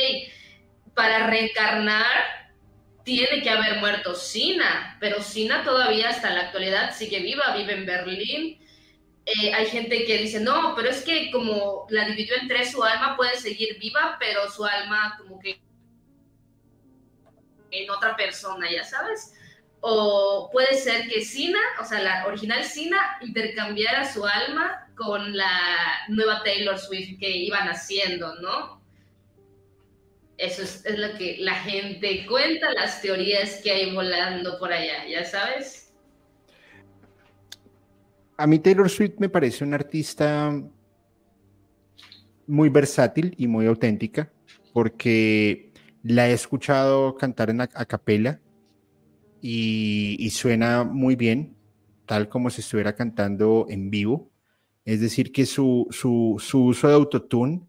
para 0.95 1.27
reencarnar 1.27 2.42
tiene 3.03 3.41
que 3.41 3.49
haber 3.49 3.79
muerto 3.79 4.15
Sina, 4.15 4.97
pero 4.99 5.21
Sina 5.21 5.63
todavía 5.63 6.09
hasta 6.09 6.29
la 6.29 6.41
actualidad 6.41 6.95
sigue 6.95 7.19
viva, 7.19 7.55
vive 7.55 7.73
en 7.73 7.85
Berlín. 7.85 8.59
Eh, 9.25 9.53
hay 9.53 9.65
gente 9.67 10.05
que 10.05 10.17
dice, 10.17 10.39
no, 10.39 10.73
pero 10.75 10.89
es 10.89 11.03
que 11.03 11.31
como 11.31 11.85
la 11.89 12.05
dividió 12.05 12.35
en 12.35 12.47
tres, 12.47 12.71
su 12.71 12.83
alma 12.83 13.15
puede 13.15 13.37
seguir 13.37 13.77
viva, 13.79 14.17
pero 14.19 14.49
su 14.49 14.65
alma 14.65 15.15
como 15.17 15.39
que 15.39 15.61
en 17.71 17.89
otra 17.89 18.15
persona, 18.15 18.69
ya 18.71 18.83
sabes. 18.83 19.33
O 19.81 20.49
puede 20.51 20.75
ser 20.75 21.09
que 21.09 21.21
Sina, 21.21 21.59
o 21.81 21.85
sea, 21.85 21.99
la 22.01 22.25
original 22.27 22.63
Sina, 22.63 23.17
intercambiara 23.21 24.11
su 24.11 24.25
alma 24.25 24.87
con 24.95 25.35
la 25.35 26.05
nueva 26.07 26.41
Taylor 26.43 26.79
Swift 26.79 27.19
que 27.19 27.29
iban 27.29 27.67
haciendo, 27.67 28.35
¿no? 28.35 28.82
Eso 30.43 30.61
es, 30.61 30.83
lo 30.99 31.17
que 31.17 31.37
la 31.39 31.55
gente 31.55 32.25
cuenta, 32.27 32.73
las 32.73 33.01
teorías 33.01 33.61
que 33.63 33.71
hay 33.71 33.95
volando 33.95 34.59
por 34.59 34.73
allá, 34.73 35.07
ya 35.09 35.23
sabes. 35.23 35.93
A 38.35 38.45
mí 38.45 38.59
Taylor 38.59 38.89
Swift 38.89 39.13
me 39.19 39.29
parece 39.29 39.63
una 39.63 39.77
artista 39.77 40.61
muy 42.45 42.67
versátil 42.67 43.33
y 43.37 43.47
muy 43.47 43.67
auténtica, 43.67 44.33
porque 44.73 45.71
la 46.03 46.27
he 46.27 46.33
escuchado 46.33 47.15
cantar 47.15 47.49
en 47.49 47.61
a, 47.61 47.67
capela 47.67 48.41
y, 49.39 50.29
suena 50.31 50.83
muy 50.83 51.15
bien, 51.15 51.55
tal 52.05 52.27
como 52.27 52.49
si 52.49 52.59
estuviera 52.59 52.97
cantando 52.97 53.65
en 53.69 53.89
vivo. 53.89 54.29
Es 54.83 54.99
decir, 54.99 55.31
que 55.31 55.45
su, 55.45 55.87
su 55.89 56.65
uso 56.65 56.87
de 56.89 56.95
autotune 56.95 57.61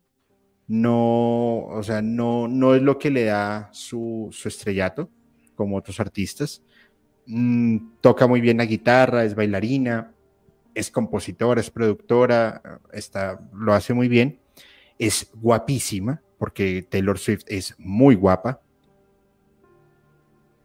no, 0.66 1.66
o 1.66 1.82
sea, 1.82 2.00
no, 2.00 2.48
no 2.48 2.74
es 2.74 2.82
lo 2.82 2.98
que 2.98 3.10
le 3.10 3.24
da 3.24 3.68
su, 3.72 4.34
estrellato, 4.44 5.10
como 5.54 5.76
otros 5.76 6.00
artistas. 6.00 6.62
Mm, 7.26 7.78
toca 8.00 8.26
muy 8.26 8.40
bien 8.40 8.56
la 8.58 8.64
guitarra, 8.64 9.24
es 9.24 9.34
bailarina, 9.34 10.12
es 10.74 10.90
compositora, 10.90 11.60
es 11.60 11.70
productora, 11.70 12.80
está, 12.92 13.40
lo 13.52 13.74
hace 13.74 13.92
muy 13.92 14.08
bien. 14.08 14.40
Es 14.98 15.30
guapísima, 15.34 16.22
porque 16.38 16.82
Taylor 16.88 17.18
Swift 17.18 17.44
es 17.46 17.74
muy 17.78 18.14
guapa. 18.14 18.60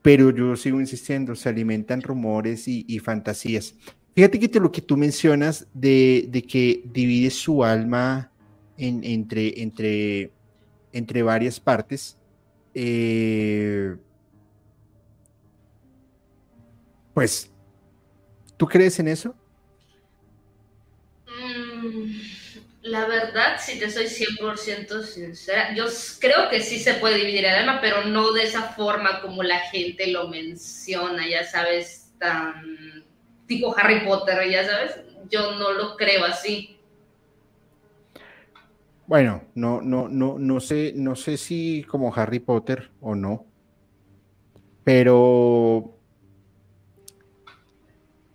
Pero 0.01 0.29
yo 0.29 0.55
sigo 0.55 0.79
insistiendo, 0.79 1.35
se 1.35 1.49
alimentan 1.49 2.01
rumores 2.01 2.67
y, 2.67 2.99
fantasías. 2.99 3.75
Fíjate 4.15 4.39
que 4.39 4.59
lo 4.59 4.71
que 4.71 4.81
tú 4.81 4.95
mencionas 4.95 5.67
de, 5.73 6.27
de 6.29 6.41
que 6.41 6.83
divide 6.85 7.29
su 7.29 7.63
alma 7.65 8.28
entre, 8.79 9.61
entre, 9.61 10.31
entre 10.93 11.23
varias 11.23 11.59
partes. 11.59 12.17
Eh, 12.73 13.95
pues, 17.13 17.51
¿tú 18.57 18.67
crees 18.67 18.99
en 18.99 19.09
eso? 19.09 19.35
Mm, 21.27 22.11
la 22.83 23.05
verdad, 23.05 23.57
si 23.59 23.79
te 23.79 23.89
soy 23.89 24.07
100% 24.07 25.03
sincera, 25.03 25.75
yo 25.75 25.85
creo 26.19 26.49
que 26.49 26.61
sí 26.61 26.79
se 26.79 26.95
puede 26.95 27.17
dividir 27.17 27.45
el 27.45 27.55
alma, 27.55 27.81
pero 27.81 28.05
no 28.05 28.31
de 28.31 28.43
esa 28.43 28.63
forma 28.73 29.21
como 29.21 29.43
la 29.43 29.59
gente 29.59 30.07
lo 30.07 30.27
menciona, 30.29 31.27
ya 31.27 31.43
sabes, 31.43 32.11
tan 32.17 33.05
tipo 33.47 33.75
Harry 33.77 34.05
Potter, 34.05 34.49
ya 34.49 34.65
sabes, 34.65 34.95
yo 35.29 35.53
no 35.53 35.71
lo 35.73 35.97
creo 35.97 36.23
así. 36.25 36.78
Bueno, 39.09 39.41
no, 39.55 39.81
no, 39.81 40.07
no, 40.07 40.37
no 40.37 40.59
sé, 40.59 40.93
no 40.95 41.15
sé 41.15 41.37
si 41.37 41.83
como 41.89 42.13
Harry 42.13 42.37
Potter 42.37 42.91
o 43.01 43.15
no, 43.15 43.43
pero 44.83 45.95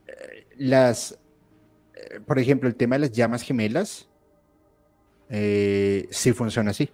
eh, 0.08 0.48
las, 0.56 1.16
eh, 1.94 2.18
por 2.26 2.40
ejemplo, 2.40 2.68
el 2.68 2.74
tema 2.74 2.96
de 2.96 3.02
las 3.02 3.12
llamas 3.12 3.42
gemelas, 3.42 4.08
eh, 5.28 6.08
sí 6.10 6.32
funciona 6.32 6.72
así. 6.72 6.90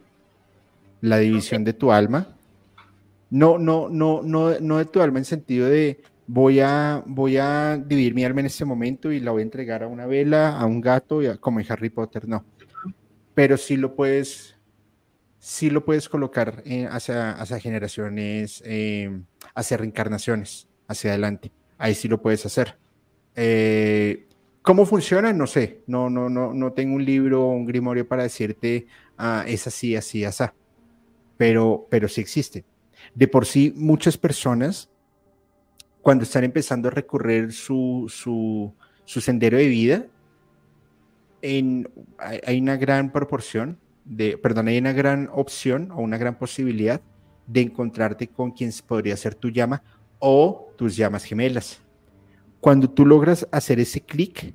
La 1.01 1.17
división 1.17 1.65
de 1.65 1.73
tu 1.73 1.91
alma. 1.91 2.37
No, 3.31 3.57
no, 3.57 3.89
no, 3.89 4.21
no, 4.23 4.61
no 4.61 4.77
de 4.77 4.85
tu 4.85 5.01
alma 5.01 5.21
en 5.21 5.25
sentido 5.25 5.67
de 5.71 6.03
voy 6.27 6.61
a, 6.61 7.03
voy 7.07 7.39
a 7.39 7.79
dividir 7.79 8.13
mi 8.15 8.27
alma 8.27 8.41
en 8.41 8.47
este 8.47 8.67
momento 8.67 9.11
y 9.11 9.21
la 9.21 9.31
voy 9.31 9.41
a 9.41 9.45
entregar 9.45 9.83
a 9.83 9.87
una 9.87 10.05
vela, 10.05 10.59
a 10.59 10.67
un 10.67 10.83
gato, 10.83 11.21
como 11.41 11.61
en 11.61 11.67
Harry 11.73 11.89
Potter, 11.89 12.29
no. 12.29 12.45
Pero 13.41 13.57
sí 13.57 13.79
lo 13.79 13.97
puedes, 13.97 14.55
sí 15.39 15.71
lo 15.71 15.83
puedes 15.87 16.11
colocar 16.11 16.63
hacia, 16.91 17.31
hacia, 17.31 17.59
generaciones, 17.59 18.63
eh, 18.67 19.19
hacia 19.55 19.79
reencarnaciones, 19.79 20.69
hacia 20.87 21.13
adelante. 21.13 21.51
Ahí 21.79 21.95
sí 21.95 22.07
lo 22.07 22.21
puedes 22.21 22.45
hacer. 22.45 22.77
Eh, 23.35 24.29
¿Cómo 24.61 24.85
funciona? 24.85 25.33
No 25.33 25.47
sé. 25.47 25.81
No, 25.87 26.11
no, 26.11 26.29
no, 26.29 26.53
no 26.53 26.75
tengo 26.75 26.97
un 26.97 27.03
libro 27.07 27.47
o 27.47 27.53
un 27.53 27.65
grimorio 27.65 28.07
para 28.07 28.25
decirte 28.25 28.87
ah, 29.17 29.43
es 29.49 29.67
así, 29.67 29.97
así, 29.97 30.23
así. 30.23 30.45
Pero, 31.39 31.87
pero 31.89 32.09
sí 32.09 32.21
existe. 32.21 32.67
De 33.15 33.27
por 33.27 33.47
sí, 33.47 33.73
muchas 33.75 34.19
personas, 34.19 34.91
cuando 36.03 36.25
están 36.25 36.45
empezando 36.45 36.89
a 36.89 36.91
recorrer 36.91 37.55
su, 37.55 38.05
su, 38.15 38.75
su 39.07 39.23
sendero 39.23 39.57
de 39.57 39.67
vida, 39.67 40.07
en, 41.43 41.89
hay 42.19 42.61
una 42.61 42.77
gran 42.77 43.13
proporción 43.13 43.79
de, 44.05 44.37
perdón, 44.39 44.69
hay 44.69 44.79
una 44.79 44.93
gran 44.93 45.29
opción 45.33 45.91
o 45.93 45.99
una 45.99 46.19
gran 46.19 46.39
posibilidad 46.39 47.01
de 47.47 47.61
encontrarte 47.61 48.29
con 48.29 48.53
quien 48.53 48.73
podría 48.87 49.17
ser 49.17 49.35
tu 49.35 49.51
llama 49.51 49.83
o 50.19 50.73
tus 50.77 50.97
llamas 50.97 51.25
gemelas. 51.25 51.81
Cuando 52.61 52.91
tú 52.91 53.07
logras 53.07 53.47
hacer 53.51 53.81
ese 53.81 54.01
clic, 54.01 54.55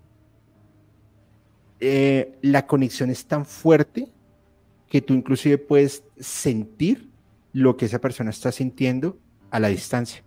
eh, 1.79 2.37
la 2.41 2.65
conexión 2.67 3.09
es 3.09 3.25
tan 3.25 3.45
fuerte 3.45 4.07
que 4.87 5.01
tú 5.01 5.13
inclusive 5.13 5.57
puedes 5.57 6.03
sentir 6.19 7.09
lo 7.51 7.77
que 7.77 7.85
esa 7.85 7.99
persona 7.99 8.29
está 8.29 8.51
sintiendo 8.51 9.17
a 9.49 9.59
la 9.59 9.69
distancia. 9.69 10.24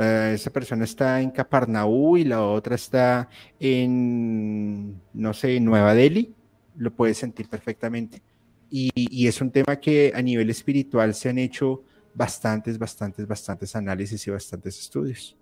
Esa 0.00 0.50
persona 0.50 0.84
está 0.84 1.20
en 1.20 1.30
Caparnaú 1.30 2.16
y 2.16 2.24
la 2.24 2.42
otra 2.42 2.74
está 2.74 3.28
en, 3.58 5.00
no 5.12 5.34
sé, 5.34 5.60
Nueva 5.60 5.94
Delhi, 5.94 6.34
lo 6.76 6.92
puedes 6.92 7.18
sentir 7.18 7.48
perfectamente. 7.48 8.22
y, 8.70 9.26
es 9.26 9.40
un 9.40 9.50
tema 9.50 9.76
que 9.80 10.12
a 10.14 10.22
nivel 10.22 10.48
espiritual 10.50 11.14
se 11.14 11.28
han 11.28 11.38
hecho 11.38 11.82
bastantes, 12.14 12.78
bastantes, 12.78 13.26
bastantes 13.26 13.74
análisis 13.76 14.26
y 14.26 14.30
bastantes 14.30 14.78
estudios 14.78 15.36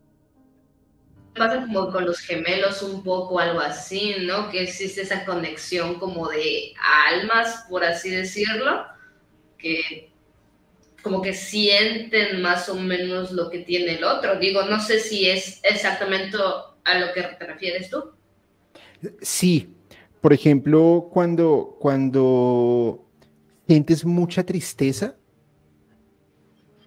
pasa 1.38 1.60
como 1.60 1.90
con 1.90 2.04
los 2.04 2.18
gemelos 2.18 2.82
un 2.82 3.02
poco 3.02 3.38
algo 3.38 3.60
así, 3.60 4.16
¿no? 4.26 4.50
Que 4.50 4.64
existe 4.64 5.02
esa 5.02 5.24
conexión 5.24 5.98
como 5.98 6.28
de 6.28 6.74
almas, 7.06 7.64
por 7.70 7.84
así 7.84 8.10
decirlo, 8.10 8.84
que 9.56 10.12
como 11.08 11.22
que 11.22 11.32
sienten 11.32 12.42
más 12.42 12.68
o 12.68 12.74
menos 12.74 13.32
lo 13.32 13.48
que 13.48 13.60
tiene 13.60 13.94
el 13.94 14.04
otro. 14.04 14.38
Digo, 14.38 14.62
no 14.64 14.78
sé 14.78 15.00
si 15.00 15.26
es 15.26 15.58
exactamente 15.62 16.36
a 16.84 16.98
lo 16.98 17.14
que 17.14 17.22
te 17.22 17.46
refieres 17.46 17.88
tú. 17.88 18.10
Sí, 19.22 19.74
por 20.20 20.34
ejemplo, 20.34 21.08
cuando, 21.10 21.78
cuando 21.80 23.06
sientes 23.66 24.04
mucha 24.04 24.44
tristeza, 24.44 25.16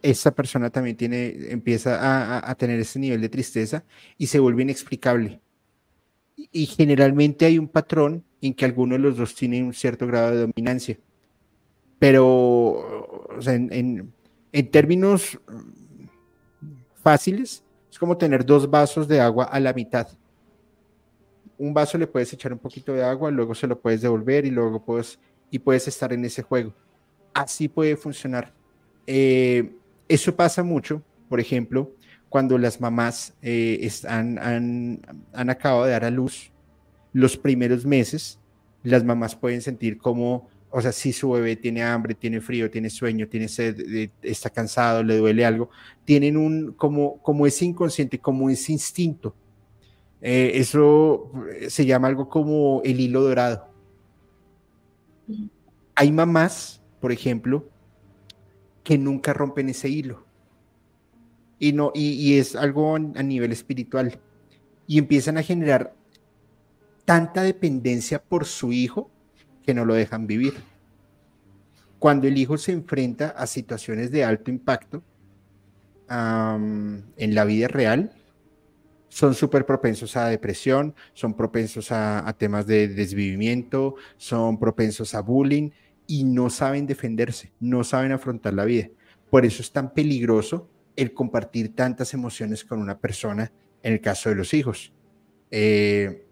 esa 0.04 0.36
persona 0.36 0.70
también 0.70 0.98
tiene, 0.98 1.36
empieza 1.50 2.48
a, 2.48 2.56
tener 2.56 2.80
ese 2.80 3.00
nivel 3.00 3.22
de 3.22 3.30
tristeza 3.30 3.84
y 4.20 4.28
se 4.28 4.38
vuelve 4.38 4.62
inexplicable. 4.62 5.42
Y, 6.36 6.68
generalmente 6.68 7.46
hay 7.46 7.58
un 7.58 7.68
patrón 7.68 8.24
en 8.40 8.54
que 8.54 8.66
alguno 8.66 8.94
de 8.94 9.00
los 9.00 9.18
dos 9.18 9.34
tiene 9.34 9.64
un 9.64 9.74
cierto 9.74 10.06
grado 10.06 10.30
de 10.30 10.42
dominancia. 10.42 11.00
Pero 11.98 13.11
en, 13.46 14.14
términos 14.72 15.40
fáciles, 16.96 17.64
es 17.90 18.00
como 18.00 18.18
tener 18.18 18.46
dos 18.46 18.70
vasos 18.70 19.08
de 19.08 19.20
agua 19.20 19.46
a 19.46 19.60
la 19.60 19.74
mitad. 19.74 20.08
Un 21.58 21.74
vaso 21.74 21.98
le 21.98 22.08
puedes 22.08 22.32
echar 22.34 22.54
un 22.54 22.60
poquito 22.60 22.94
de 22.94 23.04
agua, 23.04 23.32
luego 23.32 23.54
se 23.54 23.68
lo 23.68 23.80
puedes 23.80 24.02
devolver 24.02 24.46
y 24.46 24.52
luego 24.52 24.84
puedes, 24.84 25.20
y 25.50 25.60
puedes 25.60 25.88
estar 25.88 26.12
en 26.12 26.26
ese 26.26 26.42
juego. 26.42 26.74
Así 27.34 27.68
puede 27.68 27.96
funcionar. 27.96 28.54
Eh, 29.08 29.74
eso 30.08 30.36
pasa 30.36 30.64
mucho, 30.64 31.02
por 31.30 31.40
ejemplo, 31.40 31.92
cuando 32.32 32.58
las 32.58 32.80
mamás 32.80 33.34
eh, 33.42 33.80
están, 33.82 34.40
han, 34.40 35.50
acabado 35.50 35.84
de 35.84 35.92
dar 35.92 36.06
a 36.06 36.10
luz 36.10 36.52
los 37.12 37.36
primeros 37.36 37.86
meses, 37.86 38.40
las 38.84 39.04
mamás 39.04 39.36
pueden 39.36 39.62
sentir 39.62 39.98
como, 39.98 40.48
o 40.72 40.82
sea, 40.82 40.92
si 40.94 41.12
su 41.12 41.30
bebé 41.32 41.58
tiene 41.58 41.84
hambre, 41.84 42.16
tiene 42.16 42.40
frío, 42.40 42.72
tiene 42.72 42.90
sueño, 42.90 43.28
tiene 43.28 43.50
sed, 43.50 44.10
está 44.22 44.50
cansado, 44.50 45.04
le 45.04 45.18
duele 45.18 45.46
algo, 45.46 45.70
tienen 46.06 46.38
un, 46.38 46.72
como, 46.72 47.18
como 47.22 47.46
ese 47.46 47.66
inconsciente, 47.66 48.20
como 48.20 48.50
ese 48.50 48.72
instinto. 48.72 49.36
Eh, 50.22 50.52
eso 50.56 51.32
se 51.68 51.86
llama 51.86 52.08
algo 52.08 52.30
como 52.30 52.82
el 52.86 53.00
hilo 53.00 53.22
dorado. 53.22 53.68
Hay 55.96 56.12
mamás, 56.12 56.82
por 57.02 57.12
ejemplo, 57.12 57.68
que 58.84 58.98
nunca 58.98 59.34
rompen 59.34 59.70
ese 59.70 59.90
hilo. 59.90 60.26
Y, 61.60 61.74
no, 61.74 61.92
y, 61.94 62.38
es 62.38 62.56
algo 62.56 62.96
a 62.96 63.00
nivel 63.00 63.52
espiritual. 63.52 64.20
Y 64.88 64.98
empiezan 64.98 65.38
a 65.38 65.44
generar 65.44 65.94
tanta 67.06 67.44
dependencia 67.44 68.24
por 68.24 68.46
su 68.46 68.72
hijo 68.72 69.12
que 69.64 69.74
no 69.74 69.86
lo 69.86 69.94
dejan 69.94 70.28
vivir. 70.28 70.54
Cuando 72.00 72.28
el 72.28 72.38
hijo 72.38 72.58
se 72.58 72.72
enfrenta 72.72 73.30
a 73.30 73.46
situaciones 73.46 74.12
de 74.12 74.24
alto 74.24 74.50
impacto 74.50 75.04
en 76.10 77.36
la 77.36 77.46
vida 77.46 77.68
real, 77.68 78.12
son 79.08 79.34
súper 79.34 79.66
propensos 79.66 80.18
a 80.18 80.28
depresión, 80.28 80.96
son 81.14 81.34
propensos 81.36 81.92
a, 81.92 82.28
a, 82.28 82.34
temas 82.34 82.66
de 82.66 82.88
desvivimiento, 82.88 83.96
son 84.18 84.58
propensos 84.58 85.14
a 85.16 85.22
bullying 85.22 85.70
y 86.08 86.24
no 86.24 86.50
saben 86.50 86.88
defenderse, 86.88 87.52
no 87.60 87.84
saben 87.84 88.12
afrontar 88.12 88.54
la 88.54 88.66
vida. 88.66 88.90
Por 89.30 89.46
eso 89.46 89.62
es 89.62 89.72
tan 89.72 89.94
peligroso 89.94 90.70
el 90.96 91.14
compartir 91.14 91.76
tantas 91.76 92.14
emociones 92.14 92.66
con 92.66 92.80
una 92.80 92.98
persona 93.00 93.52
en 93.84 93.94
el 93.94 94.02
caso 94.02 94.30
de 94.30 94.36
los 94.36 94.54
hijos. 94.54 94.94
Eh, 95.50 96.26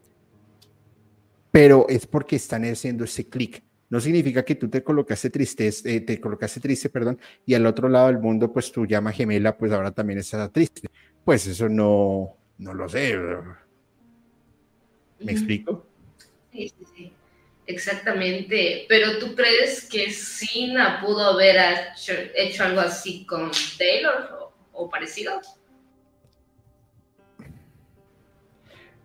pero 1.52 1.86
es 1.89 2.06
porque 2.06 2.36
están 2.36 2.64
haciendo 2.66 3.04
ese 3.04 3.28
clic. 3.28 3.64
No 3.89 4.00
significa 4.00 4.45
que 4.45 4.56
tú 4.56 4.70
te 4.70 4.84
colocaste 4.84 5.30
triste, 5.30 5.70
eh, 5.86 6.02
te 6.02 6.22
colocaste 6.22 6.60
triste, 6.60 6.89
perdón, 6.89 7.20
y 7.45 7.56
al 7.56 7.66
otro 7.66 7.89
lado 7.89 8.08
del 8.08 8.20
mundo, 8.20 8.54
pues 8.54 8.72
tu 8.72 8.86
llama 8.86 9.12
gemela, 9.12 9.58
pues 9.58 9.72
ahora 9.72 9.91
también 9.91 10.20
está 10.20 10.47
triste. 10.50 10.89
Pues 11.26 11.47
eso 11.47 11.68
no, 11.68 12.38
no 12.60 12.74
lo 12.74 12.88
sé. 12.88 13.18
¿Me 15.20 15.32
explico? 15.32 15.88
Sí, 16.52 16.70
sí, 16.70 16.86
sí. 16.95 17.14
Exactamente, 17.70 18.88
pero 18.89 19.20
¿tú 19.20 19.36
crees 19.36 19.88
que 19.88 20.10
Sina 20.10 21.00
pudo 21.00 21.24
haber 21.24 21.56
hecho, 22.34 22.64
algo 22.64 22.82
así 22.82 23.28
con 23.28 23.52
Taylor 23.78 24.52
o, 24.72 24.89
parecido? 24.89 25.39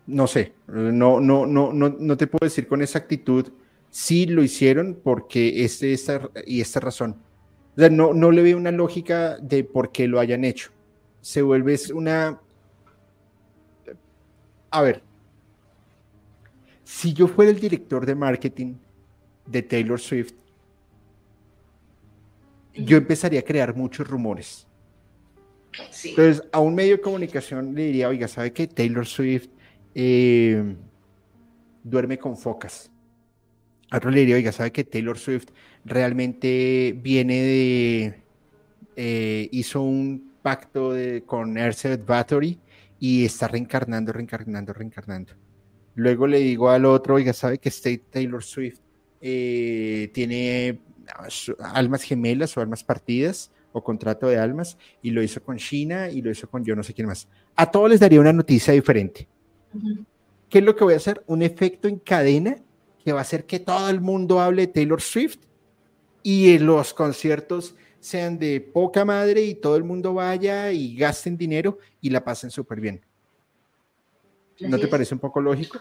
No 0.06 0.26
sé, 0.26 0.52
no, 0.66 1.20
no, 1.20 1.46
no, 1.46 1.72
no, 1.72 1.96
no 1.98 2.16
te 2.16 2.26
puedo 2.26 2.44
decir 2.44 2.66
con 2.66 2.82
exactitud 2.82 3.52
si 3.90 4.26
lo 4.26 4.42
hicieron 4.42 5.00
porque 5.02 5.64
este, 5.64 5.92
esta 5.92 6.28
y 6.46 6.60
esta 6.60 6.80
razón. 6.80 7.16
O 7.76 7.80
sea, 7.80 7.88
no, 7.88 8.12
no 8.12 8.30
le 8.30 8.42
veo 8.42 8.56
una 8.56 8.70
lógica 8.70 9.38
de 9.38 9.64
por 9.64 9.92
qué 9.92 10.06
lo 10.06 10.20
hayan 10.20 10.44
hecho. 10.44 10.70
Se 11.20 11.42
vuelve 11.42 11.78
una... 11.94 12.40
A 14.70 14.82
ver, 14.82 15.02
si 16.82 17.12
yo 17.14 17.26
fuera 17.28 17.50
el 17.50 17.60
director 17.60 18.04
de 18.04 18.14
marketing 18.14 18.74
de 19.46 19.62
Taylor 19.62 20.00
Swift, 20.00 20.34
yo 22.74 22.96
empezaría 22.96 23.40
a 23.40 23.44
crear 23.44 23.74
muchos 23.74 24.06
rumores. 24.06 24.66
Entonces, 26.04 26.42
a 26.52 26.60
un 26.60 26.74
medio 26.74 26.96
de 26.96 27.00
comunicación 27.00 27.74
le 27.74 27.86
diría, 27.86 28.08
oiga, 28.08 28.28
¿sabe 28.28 28.52
que 28.52 28.66
Taylor 28.66 29.06
Swift 29.06 29.48
eh, 29.94 30.76
duerme 31.82 32.18
con 32.18 32.36
focas? 32.36 32.90
A 33.90 33.98
otro 33.98 34.10
le 34.10 34.20
diría, 34.20 34.36
oiga, 34.36 34.52
¿sabe 34.52 34.72
que 34.72 34.84
Taylor 34.84 35.18
Swift 35.18 35.48
realmente 35.84 36.98
viene 37.00 37.42
de... 37.42 38.14
Eh, 38.96 39.48
hizo 39.52 39.82
un 39.82 40.34
pacto 40.42 40.92
de, 40.92 41.22
con 41.24 41.56
Earth 41.56 42.04
Battery 42.06 42.60
y 42.98 43.24
está 43.24 43.48
reencarnando, 43.48 44.12
reencarnando, 44.12 44.72
reencarnando. 44.72 45.32
Luego 45.94 46.26
le 46.26 46.38
digo 46.38 46.70
al 46.70 46.84
otro, 46.84 47.14
oiga, 47.14 47.32
¿sabe 47.32 47.58
que 47.58 47.68
State 47.68 48.04
Taylor 48.10 48.42
Swift 48.42 48.80
eh, 49.20 50.10
tiene 50.12 50.80
ah, 51.08 51.28
almas 51.74 52.02
gemelas 52.02 52.56
o 52.56 52.60
almas 52.60 52.82
partidas 52.82 53.50
o 53.72 53.82
contrato 53.82 54.26
de 54.26 54.38
almas? 54.38 54.76
Y 55.02 55.10
lo 55.10 55.22
hizo 55.22 55.42
con 55.42 55.56
China 55.56 56.10
y 56.10 56.20
lo 56.20 56.30
hizo 56.30 56.48
con 56.48 56.64
yo 56.64 56.74
no 56.74 56.82
sé 56.82 56.94
quién 56.94 57.06
más. 57.06 57.28
A 57.56 57.70
todos 57.70 57.90
les 57.90 58.00
daría 58.00 58.20
una 58.20 58.32
noticia 58.32 58.72
diferente. 58.72 59.28
¿Qué 60.48 60.58
es 60.58 60.64
lo 60.64 60.76
que 60.76 60.84
voy 60.84 60.94
a 60.94 60.98
hacer? 60.98 61.22
Un 61.26 61.42
efecto 61.42 61.88
en 61.88 61.98
cadena 61.98 62.56
que 63.04 63.12
va 63.12 63.20
a 63.20 63.22
hacer 63.22 63.44
que 63.44 63.60
todo 63.60 63.88
el 63.90 64.00
mundo 64.00 64.40
hable 64.40 64.66
de 64.66 64.72
Taylor 64.72 65.00
Swift 65.00 65.38
y 66.22 66.58
los 66.58 66.94
conciertos 66.94 67.74
sean 68.00 68.38
de 68.38 68.60
poca 68.60 69.04
madre 69.04 69.42
y 69.42 69.54
todo 69.54 69.76
el 69.76 69.84
mundo 69.84 70.14
vaya 70.14 70.72
y 70.72 70.96
gasten 70.96 71.36
dinero 71.36 71.78
y 72.00 72.10
la 72.10 72.24
pasen 72.24 72.50
súper 72.50 72.80
bien. 72.80 73.04
¿No 74.60 74.78
te 74.78 74.88
parece 74.88 75.14
un 75.14 75.20
poco 75.20 75.40
lógico? 75.40 75.80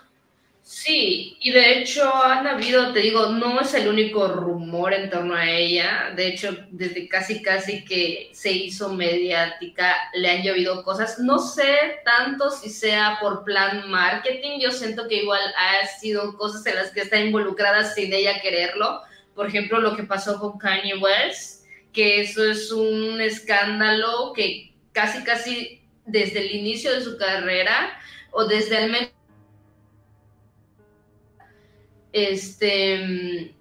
Sí, 0.66 1.38
y 1.42 1.52
de 1.52 1.80
hecho 1.80 2.10
han 2.24 2.48
habido, 2.48 2.94
te 2.94 3.02
digo, 3.02 3.28
no 3.28 3.60
es 3.60 3.74
el 3.74 3.90
único 3.90 4.30
rumor 4.30 4.94
en 4.94 5.10
torno 5.10 5.36
a 5.36 5.50
ella. 5.50 6.14
De 6.16 6.28
hecho, 6.28 6.56
desde 6.72 7.10
casi 7.10 7.42
casi 7.42 7.84
que 7.84 8.30
se 8.34 8.52
hizo 8.54 8.94
mediática, 8.94 9.94
le 10.14 10.32
han 10.32 10.42
llovido 10.42 10.82
cosas. 10.84 11.20
No 11.20 11.38
sé 11.40 12.00
tanto 12.06 12.50
si 12.50 12.70
sea 12.70 13.18
por 13.20 13.44
plan 13.44 13.90
marketing. 13.90 14.60
Yo 14.62 14.72
siento 14.72 15.08
que 15.10 15.24
igual 15.24 15.42
ha 15.58 15.86
sido 15.86 16.38
cosas 16.38 16.66
en 16.66 16.76
las 16.76 16.92
que 16.92 17.02
está 17.02 17.20
involucrada 17.20 17.84
sin 17.94 18.14
ella 18.14 18.40
quererlo. 18.42 19.02
Por 19.36 19.48
ejemplo, 19.48 19.82
lo 19.82 19.98
que 19.98 20.04
pasó 20.04 20.40
con 20.40 20.58
Kanye 20.58 20.96
West, 20.96 21.66
que 21.92 22.22
eso 22.22 22.50
es 22.50 22.72
un 22.72 23.20
escándalo 23.20 24.32
que 24.34 24.74
casi 24.94 25.24
casi 25.26 25.82
desde 26.06 26.40
el 26.40 26.56
inicio 26.56 26.94
de 26.94 27.02
su 27.02 27.18
carrera 27.18 28.00
o 28.32 28.46
desde 28.46 28.86
el 28.86 28.92
menos 28.92 29.10
este, 32.14 33.54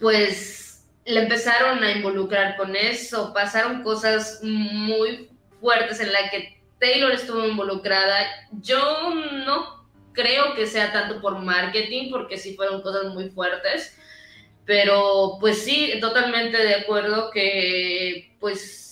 pues 0.00 0.84
le 1.04 1.20
empezaron 1.20 1.82
a 1.84 1.92
involucrar 1.92 2.56
con 2.56 2.74
eso, 2.74 3.32
pasaron 3.32 3.82
cosas 3.82 4.40
muy 4.42 5.30
fuertes 5.60 6.00
en 6.00 6.12
las 6.12 6.30
que 6.30 6.60
Taylor 6.80 7.12
estuvo 7.12 7.46
involucrada. 7.46 8.26
Yo 8.52 9.14
no 9.46 9.88
creo 10.12 10.54
que 10.54 10.66
sea 10.66 10.92
tanto 10.92 11.20
por 11.20 11.38
marketing, 11.38 12.10
porque 12.10 12.38
sí 12.38 12.54
fueron 12.54 12.82
cosas 12.82 13.14
muy 13.14 13.30
fuertes, 13.30 13.96
pero 14.64 15.36
pues 15.40 15.62
sí, 15.62 15.92
totalmente 16.00 16.56
de 16.56 16.74
acuerdo 16.74 17.30
que 17.30 18.36
pues 18.40 18.89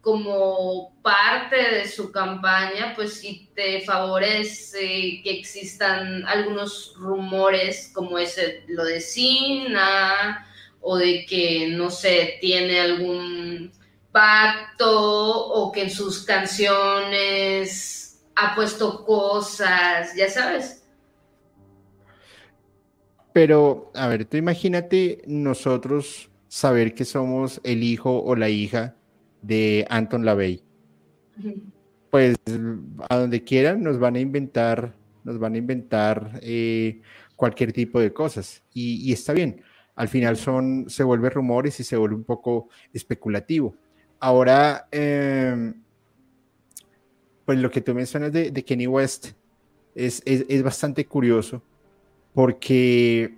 como 0.00 0.96
parte 1.02 1.56
de 1.56 1.88
su 1.88 2.12
campaña, 2.12 2.92
pues 2.94 3.14
sí 3.14 3.50
te 3.54 3.80
favorece 3.82 5.20
que 5.22 5.38
existan 5.38 6.24
algunos 6.26 6.94
rumores 6.96 7.90
como 7.92 8.18
ese, 8.18 8.64
lo 8.68 8.84
de 8.84 9.00
Sina, 9.00 10.46
o 10.80 10.96
de 10.96 11.26
que, 11.26 11.68
no 11.68 11.90
sé, 11.90 12.38
tiene 12.40 12.80
algún 12.80 13.72
pacto, 14.12 15.48
o 15.48 15.72
que 15.72 15.82
en 15.82 15.90
sus 15.90 16.24
canciones 16.24 18.24
ha 18.36 18.54
puesto 18.54 19.04
cosas, 19.04 20.14
ya 20.16 20.30
sabes. 20.30 20.84
Pero, 23.32 23.90
a 23.94 24.08
ver, 24.08 24.24
tú 24.24 24.36
imagínate 24.36 25.22
nosotros 25.26 26.30
saber 26.48 26.94
que 26.94 27.04
somos 27.04 27.60
el 27.62 27.82
hijo 27.82 28.22
o 28.22 28.34
la 28.34 28.48
hija 28.48 28.96
de 29.42 29.86
Anton 29.88 30.24
LaVey. 30.24 30.62
Pues 32.10 32.36
a 33.08 33.16
donde 33.16 33.44
quieran 33.44 33.82
nos 33.82 33.98
van 33.98 34.16
a 34.16 34.20
inventar, 34.20 34.94
nos 35.24 35.38
van 35.38 35.54
a 35.54 35.58
inventar 35.58 36.40
eh, 36.42 37.00
cualquier 37.36 37.72
tipo 37.72 38.00
de 38.00 38.12
cosas 38.12 38.62
y, 38.72 39.12
está 39.12 39.32
bien. 39.32 39.62
Al 39.94 40.08
final 40.08 40.36
son, 40.36 40.88
se 40.88 41.02
vuelve 41.02 41.28
rumores 41.28 41.78
y 41.80 41.84
se 41.84 41.96
vuelve 41.96 42.16
un 42.16 42.24
poco 42.24 42.68
especulativo. 42.92 43.76
Ahora, 44.20 44.88
em, 44.90 45.82
pues 47.44 47.58
lo 47.58 47.70
que 47.70 47.80
tú 47.80 47.94
mencionas 47.94 48.32
de, 48.32 48.50
de 48.50 48.64
Kenny 48.64 48.86
West 48.86 49.32
es, 49.94 50.22
es, 50.24 50.62
bastante 50.62 51.04
curioso 51.06 51.62
porque 52.32 53.34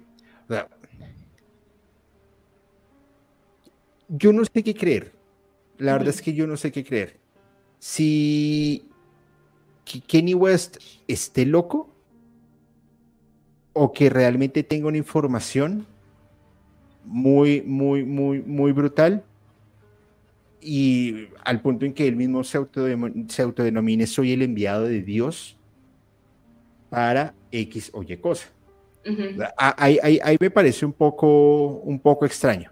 yo 4.09 4.33
no 4.33 4.45
sé 4.45 4.63
qué 4.63 4.75
creer. 4.75 5.13
La 5.81 5.95
verdad 5.95 6.11
es 6.11 6.21
que 6.21 6.35
yo 6.35 6.47
no 6.47 6.57
sé 6.57 6.71
qué 6.71 6.85
creer. 6.85 7.19
Si 7.79 8.85
Kenny 10.07 10.35
West 10.35 10.77
esté 11.09 11.47
loco 11.47 11.89
o 13.73 13.93
que 13.93 14.11
realmente 14.11 14.63
tenga 14.63 14.89
una 14.89 14.99
información 14.99 15.87
muy, 17.05 17.63
muy, 17.63 18.05
muy, 18.05 18.43
muy 18.43 18.73
brutal 18.73 19.25
y 20.61 21.29
al 21.45 21.63
punto 21.63 21.87
en 21.87 21.95
que 21.95 22.07
él 22.07 22.15
mismo 22.15 22.45
se, 22.45 22.59
autodenomine 22.59 24.07
soy 24.07 24.33
el 24.33 24.43
enviado 24.43 24.85
de 24.85 25.01
Dios 25.01 25.57
para 26.91 27.33
X 27.51 27.91
o 27.95 28.03
Y 28.03 28.19
cosa. 28.19 28.49
ahí, 29.57 30.37
me 30.39 30.51
parece 30.51 30.85
un 30.85 30.93
poco, 30.93 31.81
un 31.85 31.99
poco 31.99 32.27
extraño. 32.27 32.71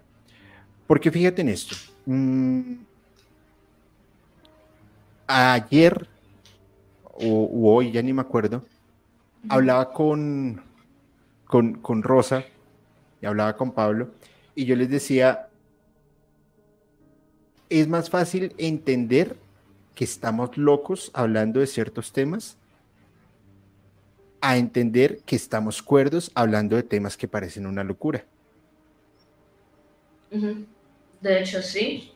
Porque 0.85 1.09
fíjate 1.09 1.41
en 1.41 1.49
esto. 1.49 1.75
Mm, 2.05 2.88
ayer 5.29 6.07
o 7.03 7.49
hoy, 7.75 7.91
ya 7.91 8.01
ni 8.01 8.13
me 8.13 8.21
acuerdo, 8.21 8.65
hablaba 9.47 9.93
con, 9.93 10.61
con, 11.45 12.03
Rosa 12.03 12.43
y 13.21 13.25
hablaba 13.25 13.55
con 13.55 13.71
Pablo 13.71 14.09
y 14.55 14.65
yo 14.65 14.75
les 14.75 14.89
decía, 14.89 15.47
es 17.69 17.87
más 17.87 18.09
fácil 18.09 18.53
entender 18.57 19.35
que 19.93 20.03
estamos 20.03 20.57
locos 20.57 21.11
hablando 21.13 21.59
de 21.59 21.67
ciertos 21.67 22.11
temas 22.11 22.57
a 24.41 24.57
entender 24.57 25.19
que 25.25 25.35
estamos 25.35 25.83
cuerdos 25.83 26.31
hablando 26.33 26.75
de 26.75 26.83
temas 26.83 27.17
que 27.17 27.27
parecen 27.27 27.67
una 27.67 27.83
locura. 27.83 28.25
De 30.31 31.39
hecho, 31.39 31.61
sí. 31.61 32.13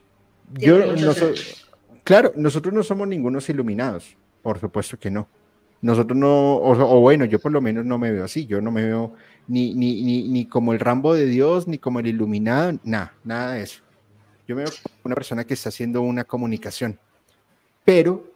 Yo 0.53 0.95
no 0.95 1.13
soy, 1.13 1.35
Claro, 2.03 2.33
nosotros 2.35 2.73
no 2.73 2.83
somos 2.83 3.07
ningunos 3.07 3.47
iluminados, 3.49 4.17
por 4.41 4.59
supuesto 4.59 4.97
que 4.99 5.09
no. 5.09 5.27
Nosotros 5.81 6.17
no, 6.17 6.55
o, 6.57 7.01
bueno, 7.01 7.25
yo 7.25 7.39
por 7.39 7.51
lo 7.51 7.61
menos 7.61 7.85
no 7.85 7.97
me 7.97 8.11
veo 8.11 8.23
así, 8.23 8.45
yo 8.45 8.61
no 8.61 8.71
me 8.71 8.83
veo 8.83 9.13
ni, 9.47 9.73
ni, 9.73 10.29
ni, 10.29 10.45
como 10.45 10.73
el 10.73 10.79
Rambo 10.79 11.13
de 11.13 11.25
Dios, 11.25 11.67
ni 11.67 11.77
como 11.77 11.99
el 11.99 12.07
iluminado, 12.07 12.79
nada, 12.83 13.13
nada 13.23 13.53
de 13.53 13.63
eso. 13.63 13.81
Yo 14.47 14.55
me 14.55 14.63
veo 14.63 14.71
como 14.71 15.01
una 15.03 15.15
persona 15.15 15.43
que 15.43 15.53
está 15.53 15.69
haciendo 15.69 16.01
una 16.01 16.23
comunicación, 16.23 16.97
pero 17.83 18.31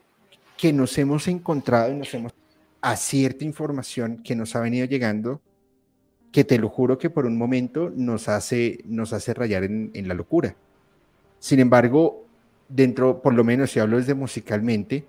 que 0.58 0.74
nos 0.74 0.98
hemos 0.98 1.28
encontrado 1.28 1.92
y 1.94 1.96
nos 1.96 2.14
hemos 2.14 2.34
a 2.82 2.96
cierta 2.96 3.44
información 3.46 4.22
que 4.24 4.36
nos 4.36 4.56
ha 4.56 4.60
venido 4.60 4.86
llegando, 4.86 5.42
que 6.32 6.44
te 6.44 6.58
lo 6.58 6.70
juro 6.70 6.98
que 6.98 7.10
por 7.10 7.26
un 7.26 7.38
momento 7.38 7.92
nos 7.96 8.28
hace, 8.28 8.80
nos 8.86 9.14
hace 9.14 9.34
rayar 9.34 9.64
en, 9.64 9.92
en 9.94 10.08
la 10.08 10.14
locura. 10.14 10.56
Sin 11.40 11.60
embargo, 11.60 12.27
dentro, 12.70 13.22
por 13.22 13.34
lo 13.34 13.44
menos 13.44 13.72
si 13.72 13.80
hablo 13.80 13.98
desde 13.98 14.14
musicalmente, 14.14 15.06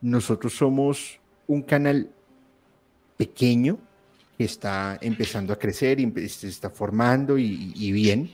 nosotros 0.00 0.54
somos 0.54 1.20
un 1.46 1.62
canal 1.62 2.10
pequeño 3.16 3.78
que 4.36 4.44
está 4.44 4.98
empezando 5.00 5.52
a 5.52 5.58
crecer 5.58 5.98
y 6.00 6.28
se 6.28 6.48
está 6.48 6.68
formando 6.70 7.38
y, 7.38 7.92
bien. 7.92 8.30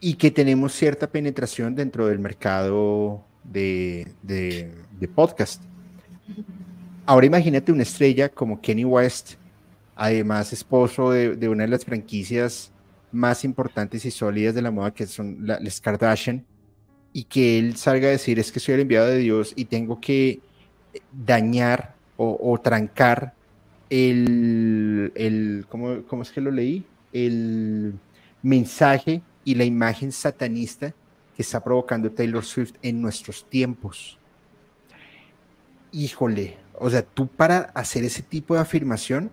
Y 0.00 0.14
que 0.14 0.30
tenemos 0.30 0.72
cierta 0.74 1.08
penetración 1.08 1.74
dentro 1.74 2.06
del 2.06 2.20
mercado 2.20 3.24
de, 3.42 4.06
podcast. 5.14 5.62
Ahora 7.04 7.26
imagínate 7.26 7.72
una 7.72 7.82
estrella 7.82 8.28
como 8.28 8.60
Kenny 8.60 8.84
West, 8.84 9.32
además 9.96 10.52
esposo 10.52 11.10
de, 11.10 11.34
de 11.34 11.48
una 11.48 11.64
de 11.64 11.70
las 11.70 11.84
franquicias 11.84 12.70
más 13.12 13.44
importantes 13.44 14.04
y 14.04 14.10
sólidas 14.10 14.54
de 14.54 14.62
la 14.62 14.70
moda, 14.70 14.92
que 14.92 15.06
son 15.06 15.38
las 15.40 15.80
Kardashian, 15.80 16.44
y 17.12 17.24
que 17.24 17.58
él 17.58 17.76
salga 17.76 18.08
a 18.08 18.12
decir 18.12 18.38
es 18.38 18.52
que 18.52 18.60
soy 18.60 18.74
el 18.74 18.80
enviado 18.80 19.06
de 19.06 19.18
Dios 19.18 19.52
y 19.56 19.64
tengo 19.64 20.00
que 20.00 20.40
dañar 21.12 21.94
o, 22.16 22.58
trancar 22.60 23.34
el, 23.90 25.12
el 25.14 25.66
¿cómo, 25.68 26.02
¿cómo, 26.08 26.22
es 26.22 26.32
que 26.32 26.40
lo 26.40 26.50
leí? 26.50 26.84
El 27.12 27.94
mensaje 28.42 29.22
y 29.44 29.54
la 29.54 29.64
imagen 29.64 30.10
satanista 30.10 30.92
que 31.36 31.42
está 31.42 31.62
provocando 31.62 32.10
Taylor 32.10 32.44
Swift 32.44 32.74
en 32.82 33.00
nuestros 33.00 33.48
tiempos. 33.48 34.18
Híjole, 35.92 36.56
o 36.74 36.90
sea, 36.90 37.02
tú 37.02 37.28
para 37.28 37.70
hacer 37.74 38.04
ese 38.04 38.22
tipo 38.22 38.54
de 38.54 38.60
afirmación, 38.60 39.30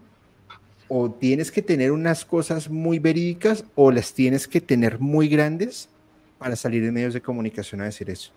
o 0.87 1.11
tienes 1.11 1.51
que 1.51 1.61
tener 1.61 1.91
unas 1.91 2.25
cosas 2.25 2.69
muy 2.69 2.99
verídicas 2.99 3.63
o 3.75 3.91
las 3.91 4.13
tienes 4.13 4.47
que 4.47 4.61
tener 4.61 4.99
muy 4.99 5.27
grandes 5.27 5.89
para 6.37 6.55
salir 6.55 6.83
en 6.83 6.93
medios 6.93 7.13
de 7.13 7.21
comunicación 7.21 7.81
a 7.81 7.85
decir 7.85 8.09
eso. 8.09 8.31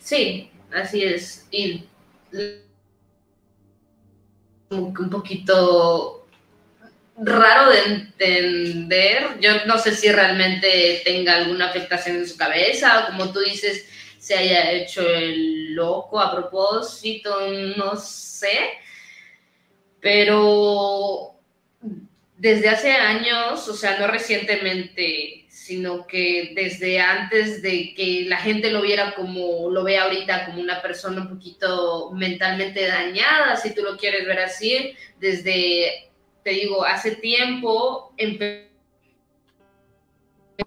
Sí, 0.00 0.50
así 0.72 1.02
es. 1.02 1.46
Y 1.50 1.84
un 4.70 5.10
poquito 5.10 6.26
raro 7.16 7.70
de 7.70 7.78
entender. 7.94 9.38
Yo 9.40 9.64
no 9.66 9.78
sé 9.78 9.94
si 9.94 10.10
realmente 10.10 11.00
tenga 11.04 11.36
alguna 11.36 11.68
afectación 11.68 12.16
en 12.16 12.28
su 12.28 12.36
cabeza 12.36 13.04
o 13.04 13.06
como 13.06 13.32
tú 13.32 13.40
dices, 13.40 13.86
se 14.18 14.34
haya 14.34 14.72
hecho 14.72 15.06
el 15.06 15.74
loco 15.74 16.20
a 16.20 16.34
propósito, 16.34 17.34
no 17.76 17.96
sé 17.96 18.58
Pero 20.04 21.34
desde 22.36 22.68
hace 22.68 22.92
años, 22.92 23.66
o 23.68 23.72
sea, 23.74 23.98
no 23.98 24.06
recientemente, 24.06 25.46
sino 25.48 26.06
que 26.06 26.52
desde 26.54 27.00
antes 27.00 27.62
de 27.62 27.94
que 27.94 28.26
la 28.28 28.36
gente 28.36 28.70
lo 28.70 28.82
viera 28.82 29.14
como 29.14 29.70
lo 29.70 29.82
ve 29.82 29.96
ahorita, 29.96 30.44
como 30.44 30.60
una 30.60 30.82
persona 30.82 31.22
un 31.22 31.30
poquito 31.30 32.10
mentalmente 32.10 32.86
dañada, 32.86 33.56
si 33.56 33.74
tú 33.74 33.80
lo 33.80 33.96
quieres 33.96 34.26
ver 34.26 34.40
así, 34.40 34.94
desde, 35.18 36.10
te 36.42 36.50
digo, 36.50 36.84
hace 36.84 37.12
tiempo, 37.16 38.14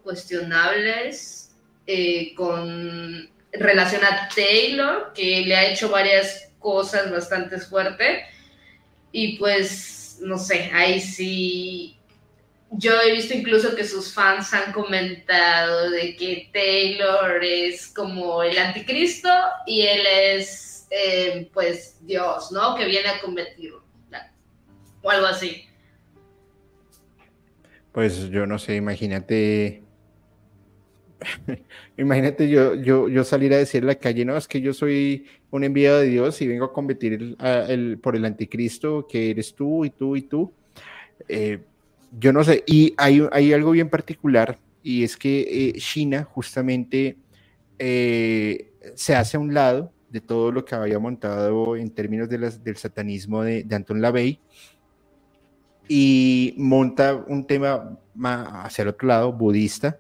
cuestionables 0.02 1.56
eh, 1.86 2.34
con 2.34 3.30
relación 3.52 4.04
a 4.04 4.30
Taylor, 4.36 5.14
que 5.14 5.42
le 5.42 5.56
ha 5.56 5.70
hecho 5.70 5.90
varias 5.90 6.50
cosas 6.58 7.12
bastante 7.12 7.60
fuertes. 7.60 8.24
Y 9.20 9.36
pues, 9.39 10.20
no 10.22 10.38
sé, 10.38 10.70
ahí 10.72 11.01
sí. 11.01 11.97
Yo 12.70 12.91
he 13.01 13.13
visto 13.13 13.34
incluso 13.34 13.76
que 13.76 13.84
sus 13.84 14.13
fans 14.13 14.53
han 14.53 14.72
comentado 14.72 15.89
de 15.89 16.15
que 16.15 16.51
Taylor 16.53 17.43
es 17.43 17.88
como 17.88 18.43
el 18.43 18.55
anticristo 18.59 19.28
y 19.65 19.82
él 19.82 20.01
es, 20.05 20.86
eh, 20.91 21.49
pues, 21.51 21.97
Dios, 22.05 22.51
¿no? 22.51 22.76
Que 22.76 22.86
viene 22.86 23.09
a 23.09 23.20
convertirlo. 23.20 23.84
O 25.01 25.09
algo 25.09 25.26
así. 25.26 25.65
Pues 27.93 28.30
yo 28.30 28.45
no 28.45 28.59
sé, 28.59 28.76
imagínate 28.76 29.82
Imagínate 31.98 32.48
yo, 32.48 32.76
yo, 32.76 33.10
yo 33.10 33.24
salir 33.24 33.52
a 33.54 33.58
decir 33.58 33.84
la 33.84 33.95
calle, 33.95 34.24
no, 34.24 34.38
es 34.38 34.48
que 34.48 34.62
yo 34.62 34.72
soy 34.72 35.26
un 35.50 35.64
enviado 35.64 36.00
de 36.00 36.08
Dios 36.08 36.39
y 36.41 36.48
vengo 36.48 36.66
a 36.66 36.74
combatir 36.74 37.36
el, 37.39 37.98
por 38.00 38.16
el 38.16 38.24
anticristo 38.24 39.08
que 39.08 39.32
eres 39.32 39.56
tú 39.56 39.84
y 39.84 39.89
tú 39.89 40.16
y 40.16 40.22
tú. 40.22 40.52
Eh, 41.28 41.60
yo 42.20 42.32
no 42.32 42.43
sé, 42.43 42.64
y 42.68 42.93
hay, 42.98 43.28
hay, 43.32 43.52
algo 43.52 43.72
bien 43.72 43.89
particular 43.89 44.60
y 44.84 45.04
es 45.04 45.18
que 45.18 45.41
eh, 45.70 45.74
China 45.80 46.24
justamente 46.24 47.18
eh, 47.80 48.72
se 48.93 49.16
hace 49.16 49.38
a 49.38 49.39
un 49.39 49.54
lado 49.56 49.91
de 50.12 50.22
todo 50.22 50.52
lo 50.52 50.64
que 50.64 50.76
había 50.76 51.00
montado 51.00 51.76
en 51.76 51.89
términos 51.89 52.30
de 52.30 52.38
las, 52.38 52.64
del 52.64 52.78
satanismo 52.78 53.41
de, 53.41 53.64
de 53.64 53.76
Anton 53.76 54.02
LaVey 54.02 54.39
y 55.88 56.54
monta 56.58 57.16
un 57.28 57.45
tema 57.48 57.98
hacia 58.64 58.84
el 58.84 58.89
otro 58.89 59.08
lado, 59.08 59.34
budista, 59.34 60.00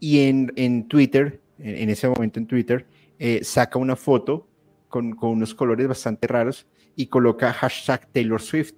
y 0.00 0.20
en, 0.20 0.88
Twitter, 0.88 1.40
en, 1.58 1.90
ese 1.90 2.08
momento 2.08 2.38
en 2.38 2.46
Twitter, 2.46 2.86
eh, 3.18 3.42
saca 3.42 3.78
una 3.78 3.96
foto 3.96 4.48
con, 4.88 5.16
unos 5.20 5.54
colores 5.54 5.88
bastante 5.88 6.26
raros 6.26 6.66
y 6.96 7.06
coloca 7.06 7.52
hashtag 7.52 8.06
Taylor 8.12 8.40
Swift. 8.40 8.74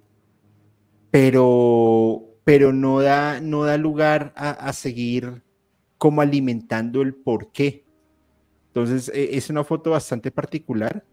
Pero, 1.11 2.39
pero 2.43 2.73
no, 2.73 3.01
da, 3.01 3.39
no 3.41 3.63
da 3.63 3.77
lugar 3.77 4.33
a, 4.35 4.71
seguir 4.73 5.41
como 5.97 6.21
alimentando 6.21 7.01
el 7.01 7.13
por 7.13 7.51
qué. 7.51 7.85
Entonces, 8.67 9.09
e, 9.13 9.37
es 9.37 9.49
una 9.49 9.63
foto 9.63 9.91
bastante 9.91 10.31
particular. 10.31 11.05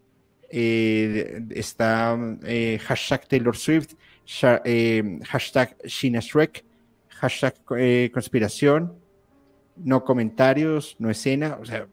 Eh, 0.50 1.42
está 1.50 2.16
eh, 2.44 2.78
hashtag 2.82 3.26
Taylor 3.26 3.56
Swift, 3.56 3.94
hashtag 5.24 5.76
Shina 5.84 6.20
Shrek, 6.20 6.64
hashtag 7.08 7.54
conspiración, 8.12 9.03
no 9.76 10.04
comentarios, 10.04 10.96
no 10.98 11.10
escena, 11.10 11.58
o 11.60 11.64
sea, 11.64 11.86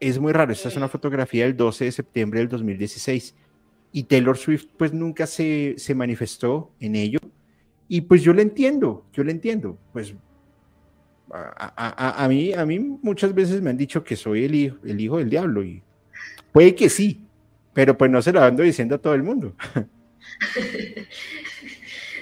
es 0.00 0.18
muy 0.18 0.32
raro. 0.32 0.52
Esta 0.52 0.68
es 0.68 0.76
una 0.76 0.88
fotografía 0.88 1.44
del 1.44 1.56
12 1.56 1.84
de 1.84 1.92
septiembre 1.92 2.40
del 2.40 2.48
2016 2.48 3.34
y 3.92 4.02
Taylor 4.04 4.36
Swift 4.36 4.66
pues 4.76 4.92
nunca 4.92 5.26
se, 5.26 5.76
manifestó 5.94 6.72
en 6.80 6.96
ello 6.96 7.18
y 7.88 8.00
pues 8.00 8.22
yo 8.22 8.32
le 8.32 8.42
entiendo, 8.42 9.04
yo 9.12 9.22
le 9.22 9.32
entiendo, 9.32 9.78
pues 9.92 10.14
a, 11.30 12.26
mí, 12.28 12.52
a 12.52 12.64
mí 12.66 12.78
muchas 12.78 13.34
veces 13.34 13.62
me 13.62 13.70
han 13.70 13.76
dicho 13.76 14.02
que 14.02 14.16
soy 14.16 14.44
el 14.44 14.54
hijo, 14.54 14.76
el 14.84 15.00
hijo 15.00 15.18
del 15.18 15.30
diablo 15.30 15.62
y 15.62 15.82
puede 16.52 16.74
que 16.74 16.88
sí, 16.88 17.22
pero 17.72 17.96
pues 17.96 18.10
no 18.10 18.20
se 18.22 18.32
lo 18.32 18.42
ando 18.42 18.62
diciendo 18.62 18.94
a 18.94 18.98
todo 18.98 19.14
el 19.14 19.22
mundo. 19.22 19.54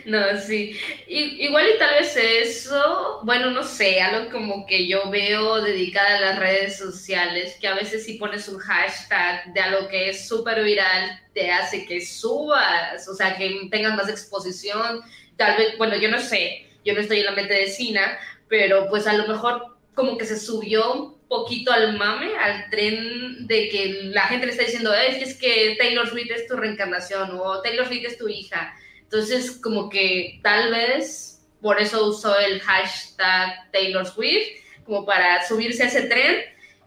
No, 0.05 0.39
sí. 0.41 0.79
igual 1.07 1.67
y 1.75 1.79
tal 1.79 1.95
vez 2.01 2.17
eso, 2.17 3.21
bueno, 3.25 3.51
no 3.51 3.63
sé, 3.63 4.01
algo 4.01 4.31
como 4.31 4.67
que 4.67 4.87
yo 4.89 5.11
veo 5.11 5.61
dedicada 5.61 6.17
a 6.17 6.21
las 6.21 6.39
redes 6.39 6.79
sociales, 6.79 7.57
que 7.61 7.69
a 7.69 7.75
veces 7.75 8.05
si 8.05 8.15
pones 8.15 8.49
un 8.49 8.59
hashtag 8.59 9.53
de 9.53 9.61
algo 9.61 9.89
que 9.89 10.11
es 10.11 10.29
súper 10.29 10.63
viral, 10.63 11.21
te 11.35 11.51
hace 11.51 11.87
que 11.87 12.01
subas, 12.01 13.07
o 13.09 13.15
sea, 13.15 13.37
que 13.37 13.69
tengas 13.71 13.97
más 13.97 14.09
exposición. 14.09 15.01
Tal 15.37 15.57
vez, 15.57 15.77
bueno, 15.79 15.97
yo 15.97 16.11
no 16.11 16.21
sé, 16.21 16.67
yo 16.85 16.95
no 16.95 17.01
estoy 17.01 17.21
en 17.21 17.27
la 17.27 17.33
mente 17.33 17.55
de 17.55 17.69
Sina, 17.69 18.19
pero 18.49 18.89
pues 18.89 19.07
a 19.07 19.15
lo 19.15 19.27
mejor 19.27 19.77
como 19.95 20.17
que 20.17 20.27
se 20.27 20.39
subió 20.39 20.93
un 20.93 21.21
poquito 21.29 21.73
al 21.73 21.97
mame, 21.97 22.37
al 22.37 22.71
tren 22.71 23.47
de 23.47 23.69
que 23.69 24.01
la 24.05 24.23
gente 24.23 24.47
le 24.47 24.53
está 24.53 24.65
diciendo, 24.65 24.93
es 24.95 25.23
es 25.23 25.39
que 25.39 25.77
Taylor 25.79 26.09
Swift 26.09 26.31
es 26.31 26.47
tu 26.47 26.57
reencarnación 26.57 27.39
o 27.39 27.61
Taylor 27.63 27.87
Swift 27.87 28.07
es 28.07 28.19
tu 28.19 28.29
hija 28.29 28.75
entonces, 29.13 29.51
como 29.51 29.89
que 29.89 30.39
tal 30.41 30.71
vez 30.71 31.45
por 31.61 31.81
eso 31.81 32.07
usó 32.07 32.39
el 32.39 32.61
hashtag 32.61 33.69
Taylor 33.73 34.07
Swift, 34.07 34.47
como 34.85 35.05
para 35.05 35.45
subirse 35.45 35.83
a 35.83 35.87
ese 35.87 36.03
tren 36.03 36.37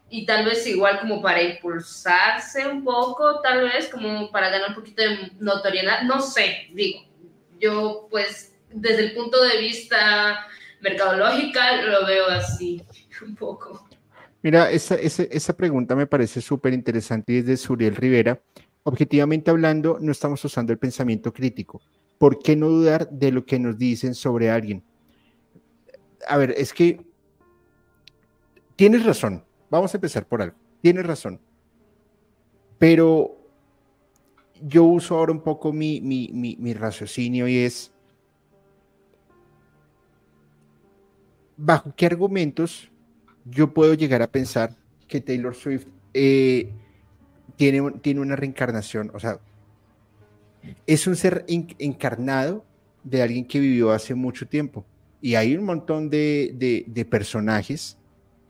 y 0.10 0.26
tal 0.26 0.46
vez 0.46 0.66
igual 0.66 1.02
como 1.02 1.22
para 1.22 1.42
impulsarse 1.42 2.66
un 2.66 2.82
poco, 2.82 3.42
tal 3.42 3.64
vez 3.66 3.90
como 3.90 4.32
para 4.32 4.50
ganar 4.50 4.70
un 4.70 4.76
poquito 4.76 5.04
de 5.04 5.32
notoriedad, 5.40 6.04
no 6.04 6.22
sé, 6.22 6.70
digo, 6.74 7.02
yo 7.60 8.08
pues 8.10 8.56
desde 8.70 9.08
el 9.08 9.14
punto 9.16 9.44
de 9.44 9.58
vista 9.58 10.48
mercadológica 10.80 11.82
lo 11.82 12.06
veo 12.06 12.28
así 12.28 12.82
un 13.22 13.36
poco. 13.36 13.86
Mira, 14.42 14.72
esa, 14.72 14.96
esa, 14.96 15.24
esa 15.24 15.58
pregunta 15.58 15.94
me 15.94 16.08
parece 16.08 16.40
súper 16.40 16.72
interesante 16.72 17.34
y 17.34 17.38
es 17.40 17.46
de 17.46 17.58
Suriel 17.58 17.98
Rivera. 17.98 18.42
Objetivamente 18.84 19.52
hablando, 19.52 19.98
no 20.00 20.14
estamos 20.14 20.44
usando 20.46 20.72
el 20.72 20.80
pensamiento 20.80 21.34
crítico. 21.34 21.82
¿Por 22.24 22.40
qué 22.40 22.56
no 22.56 22.70
dudar 22.70 23.10
de 23.10 23.34
lo 23.34 23.46
que 23.46 23.60
nos 23.60 23.78
dicen 23.78 24.16
sobre 24.16 24.50
alguien? 24.50 24.82
A 26.26 26.38
ver, 26.38 26.52
es 26.52 26.72
que 26.72 27.06
tienes 28.78 29.06
razón. 29.06 29.44
Vamos 29.70 29.94
a 29.94 29.98
empezar 29.98 30.26
por 30.26 30.42
algo. 30.42 30.56
Tienes 30.80 31.06
razón. 31.06 31.42
Pero 32.80 33.36
yo 34.62 34.86
uso 34.86 35.18
ahora 35.18 35.34
un 35.34 35.42
poco 35.42 35.74
mi, 35.74 36.00
mi, 36.00 36.74
raciocinio 36.74 37.46
y 37.46 37.58
es, 37.58 37.92
¿bajo 41.58 41.94
qué 41.94 42.06
argumentos 42.06 42.90
yo 43.44 43.74
puedo 43.74 43.96
llegar 43.96 44.22
a 44.22 44.32
pensar 44.32 44.78
que 45.10 45.20
Taylor 45.20 45.56
Swift 45.56 45.88
eh, 46.14 46.72
tiene, 47.58 47.92
tiene 48.00 48.22
una 48.22 48.38
reencarnación? 48.38 49.12
O 49.14 49.20
sea, 49.20 49.42
es 50.86 51.08
un 51.08 51.16
ser 51.16 51.46
encarnado 51.48 52.66
de 53.04 53.22
alguien 53.22 53.46
que 53.46 53.60
vivió 53.60 53.92
hace 53.92 54.16
mucho 54.16 54.48
tiempo. 54.48 54.86
Y 55.22 55.36
hay 55.36 55.56
un 55.56 55.66
montón 55.66 56.10
de, 56.10 57.06
personajes 57.10 57.98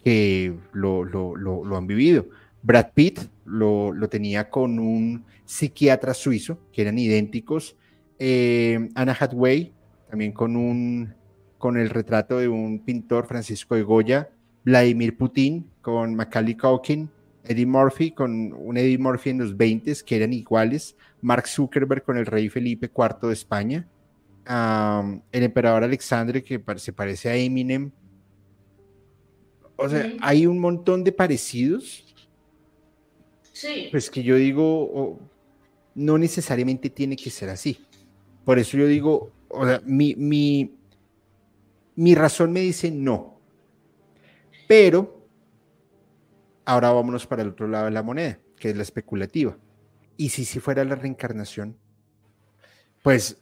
que 0.03 0.55
lo, 0.71 1.75
han 1.75 1.87
vivido. 1.87 2.27
Brad 2.61 2.91
Pitt 2.93 3.19
lo, 3.45 3.93
tenía 4.09 4.49
con 4.49 4.79
un 4.79 5.25
psiquiatra 5.45 6.13
suizo, 6.13 6.59
que 6.71 6.81
eran 6.81 6.97
idénticos. 6.97 7.75
Eh, 8.19 8.89
Anna 8.95 9.15
Hathaway, 9.19 9.73
también 10.09 10.31
con, 10.31 10.55
un, 10.55 11.13
con 11.57 11.77
el 11.77 11.89
retrato 11.89 12.39
de 12.39 12.47
un 12.47 12.79
pintor, 12.79 13.27
Francisco 13.27 13.75
de 13.75 13.83
Goya. 13.83 14.29
Vladimir 14.63 15.17
Putin, 15.17 15.69
con 15.81 16.15
Macaulay 16.15 16.55
Culkin. 16.55 17.09
Eddie 17.45 17.65
Murphy, 17.65 18.11
con 18.11 18.53
un 18.53 18.77
Eddie 18.77 18.97
Murphy 18.97 19.31
en 19.31 19.39
los 19.39 19.55
20 19.57 19.93
que 20.05 20.15
eran 20.15 20.33
iguales. 20.33 20.95
Mark 21.21 21.47
Zuckerberg 21.47 22.03
con 22.03 22.17
el 22.17 22.25
rey 22.25 22.49
Felipe 22.49 22.89
IV 22.95 23.27
de 23.27 23.33
España, 23.33 23.87
el 24.45 25.43
emperador 25.43 25.83
Alexandre 25.83 26.43
que 26.43 26.61
se 26.77 26.93
parece 26.93 27.29
a 27.29 27.35
Eminem. 27.35 27.91
O 29.75 29.89
sea, 29.89 30.13
hay 30.21 30.45
un 30.45 30.59
montón 30.59 31.03
de 31.03 31.11
parecidos. 31.11 32.13
Sí. 33.51 33.87
Pues 33.91 34.09
que 34.09 34.23
yo 34.23 34.35
digo, 34.35 35.19
no 35.95 36.17
necesariamente 36.17 36.89
tiene 36.89 37.15
que 37.15 37.29
ser 37.29 37.49
así. 37.49 37.79
Por 38.45 38.59
eso 38.59 38.77
yo 38.77 38.87
digo, 38.87 39.31
o 39.49 39.65
sea, 39.65 39.81
mi, 39.85 40.15
mi, 40.15 40.75
mi 41.95 42.15
razón 42.15 42.51
me 42.51 42.61
dice 42.61 42.91
no. 42.91 43.39
Pero 44.67 45.22
ahora 46.65 46.91
vámonos 46.91 47.27
para 47.27 47.41
el 47.41 47.49
otro 47.49 47.67
lado 47.67 47.85
de 47.85 47.91
la 47.91 48.03
moneda, 48.03 48.39
que 48.57 48.69
es 48.69 48.75
la 48.75 48.83
especulativa. 48.83 49.57
¿Y 50.17 50.29
si, 50.29 50.45
si 50.45 50.59
fuera 50.59 50.83
la 50.83 50.95
reencarnación? 50.95 51.77
Pues... 53.01 53.37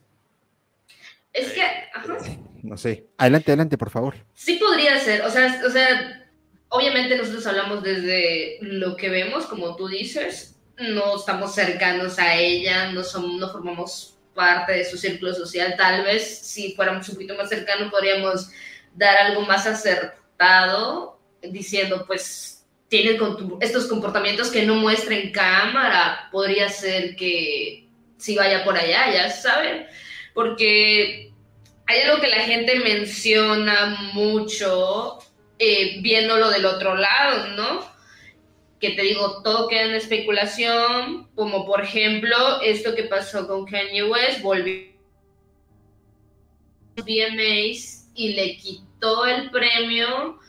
Es 1.33 1.51
que... 1.51 1.61
No 2.63 2.77
sé. 2.77 3.07
Adelante, 3.17 3.51
adelante, 3.51 3.77
por 3.77 3.89
favor. 3.89 4.15
Sí 4.33 4.55
podría 4.55 4.99
ser. 4.99 5.21
O 5.21 5.29
sea, 5.29 5.61
o 5.65 5.69
sea, 5.69 6.29
obviamente 6.69 7.17
nosotros 7.17 7.45
hablamos 7.47 7.83
desde 7.83 8.57
lo 8.61 8.95
que 8.95 9.09
vemos, 9.09 9.45
como 9.45 9.75
tú 9.75 9.87
dices. 9.87 10.59
no 10.77 11.17
estamos 11.17 11.53
cercanos 11.53 12.17
a 12.19 12.35
ella, 12.35 12.91
no, 12.91 13.03
somos, 13.03 13.39
no 13.39 13.49
formamos 13.51 14.17
parte 14.33 14.73
de 14.73 14.85
su 14.85 14.97
círculo 14.97 15.33
social. 15.33 15.75
Tal 15.77 16.03
vez 16.03 16.39
si 16.39 16.73
fuéramos 16.73 17.07
un 17.09 17.15
poquito 17.15 17.35
más 17.35 17.49
cercanos 17.49 17.91
podríamos 17.91 18.49
dar 18.95 19.17
algo 19.17 19.41
más 19.41 19.65
acertado 19.67 21.19
diciendo, 21.41 22.05
pues, 22.07 22.50
tiene 22.91 23.17
estos 23.61 23.87
comportamientos 23.87 24.51
que 24.51 24.65
no 24.65 24.75
muestra 24.75 25.15
en 25.15 25.31
cámara, 25.31 26.27
podría 26.29 26.67
ser 26.67 27.15
que 27.15 27.87
si 28.17 28.35
vaya 28.35 28.65
por 28.65 28.75
allá, 28.75 29.13
ya 29.13 29.29
saben, 29.29 29.87
porque 30.33 31.31
hay 31.87 32.01
algo 32.01 32.19
que 32.19 32.27
la 32.27 32.41
gente 32.41 32.75
menciona 32.81 34.11
mucho 34.13 35.19
eh, 35.57 36.01
viéndolo 36.01 36.49
del 36.49 36.65
otro 36.65 36.97
lado, 36.97 37.55
¿no? 37.55 37.89
Que 38.81 38.89
te 38.89 39.03
digo, 39.03 39.41
todo 39.41 39.69
queda 39.69 39.83
en 39.83 39.95
especulación, 39.95 41.29
como 41.33 41.65
por 41.65 41.81
ejemplo 41.81 42.59
esto 42.61 42.93
que 42.93 43.03
pasó 43.03 43.47
con 43.47 43.65
Kanye 43.67 44.03
West, 44.03 44.41
volvió 44.41 44.91
VMAs 46.97 48.09
y 48.15 48.33
le 48.33 48.57
quitó 48.57 49.25
el 49.25 49.49
premio. 49.49 50.39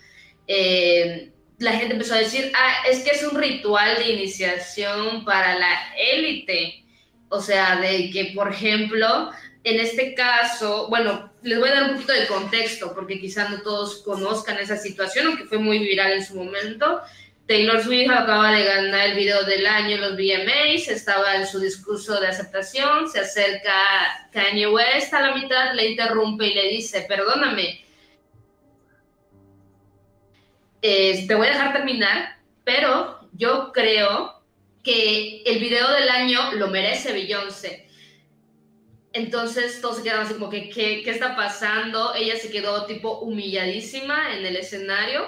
Eh, 0.48 1.28
la 1.62 1.72
gente 1.72 1.94
empezó 1.94 2.14
a 2.14 2.18
decir, 2.18 2.50
ah, 2.54 2.82
es 2.88 3.04
que 3.04 3.10
es 3.10 3.22
un 3.22 3.38
ritual 3.38 3.96
de 3.96 4.10
iniciación 4.10 5.24
para 5.24 5.58
la 5.58 5.94
élite. 5.96 6.84
O 7.28 7.40
sea, 7.40 7.76
de 7.76 8.10
que, 8.10 8.32
por 8.34 8.52
ejemplo, 8.52 9.30
en 9.64 9.80
este 9.80 10.14
caso, 10.14 10.88
bueno, 10.88 11.32
les 11.42 11.58
voy 11.58 11.68
a 11.70 11.74
dar 11.74 11.84
un 11.84 11.92
poquito 11.94 12.12
de 12.12 12.26
contexto 12.26 12.92
porque 12.94 13.20
quizás 13.20 13.48
no 13.48 13.62
todos 13.62 14.02
conozcan 14.02 14.58
esa 14.58 14.76
situación, 14.76 15.28
aunque 15.28 15.44
fue 15.44 15.58
muy 15.58 15.78
viral 15.78 16.12
en 16.12 16.26
su 16.26 16.34
momento. 16.34 17.00
Taylor 17.46 17.82
Swift 17.82 18.10
acaba 18.10 18.52
de 18.52 18.64
ganar 18.64 19.10
el 19.10 19.16
video 19.16 19.44
del 19.44 19.66
año 19.66 19.96
en 19.96 20.00
los 20.00 20.16
VMAs, 20.16 20.88
estaba 20.88 21.36
en 21.36 21.46
su 21.46 21.60
discurso 21.60 22.20
de 22.20 22.28
aceptación, 22.28 23.08
se 23.08 23.20
acerca 23.20 23.72
Kanye 24.32 24.68
West 24.68 25.14
a 25.14 25.22
la 25.22 25.34
mitad, 25.34 25.74
le 25.74 25.90
interrumpe 25.90 26.46
y 26.46 26.54
le 26.54 26.68
dice, 26.68 27.04
perdóname, 27.08 27.81
eh, 30.82 31.26
te 31.26 31.34
voy 31.34 31.46
a 31.46 31.52
dejar 31.52 31.72
terminar, 31.72 32.38
pero 32.64 33.20
yo 33.32 33.72
creo 33.72 34.42
que 34.82 35.42
el 35.46 35.58
video 35.60 35.90
del 35.92 36.08
año 36.10 36.52
lo 36.52 36.68
merece 36.68 37.12
Beyoncé 37.12 37.82
entonces 39.12 39.80
todos 39.80 39.96
se 39.96 40.02
quedaron 40.02 40.24
así 40.24 40.34
como 40.34 40.50
que, 40.50 40.70
¿qué, 40.70 41.02
¿qué, 41.02 41.10
está 41.10 41.36
pasando? 41.36 42.14
Ella 42.14 42.36
se 42.36 42.50
quedó 42.50 42.86
tipo 42.86 43.18
humilladísima 43.18 44.34
en 44.36 44.46
el 44.46 44.56
escenario. 44.56 45.26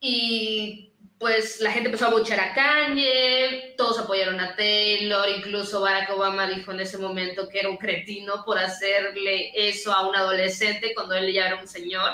Y 0.00 0.92
pues 1.18 1.60
la 1.60 1.70
gente 1.70 1.88
empezó 1.88 2.06
a 2.06 2.10
buchar 2.10 2.40
a 2.40 2.54
Kanye, 2.54 3.74
todos 3.76 3.98
apoyaron 3.98 4.40
a 4.40 4.56
Taylor, 4.56 5.28
incluso 5.28 5.82
Barack 5.82 6.10
Obama 6.10 6.48
dijo 6.48 6.72
en 6.72 6.80
ese 6.80 6.96
momento 6.96 7.46
que 7.46 7.60
era 7.60 7.68
un 7.68 7.76
cretino 7.76 8.42
por 8.42 8.58
hacerle 8.58 9.52
eso 9.54 9.92
a 9.92 10.08
un 10.08 10.16
adolescente 10.16 10.94
cuando 10.94 11.14
él 11.16 11.30
ya 11.30 11.48
era 11.48 11.60
un 11.60 11.68
señor. 11.68 12.10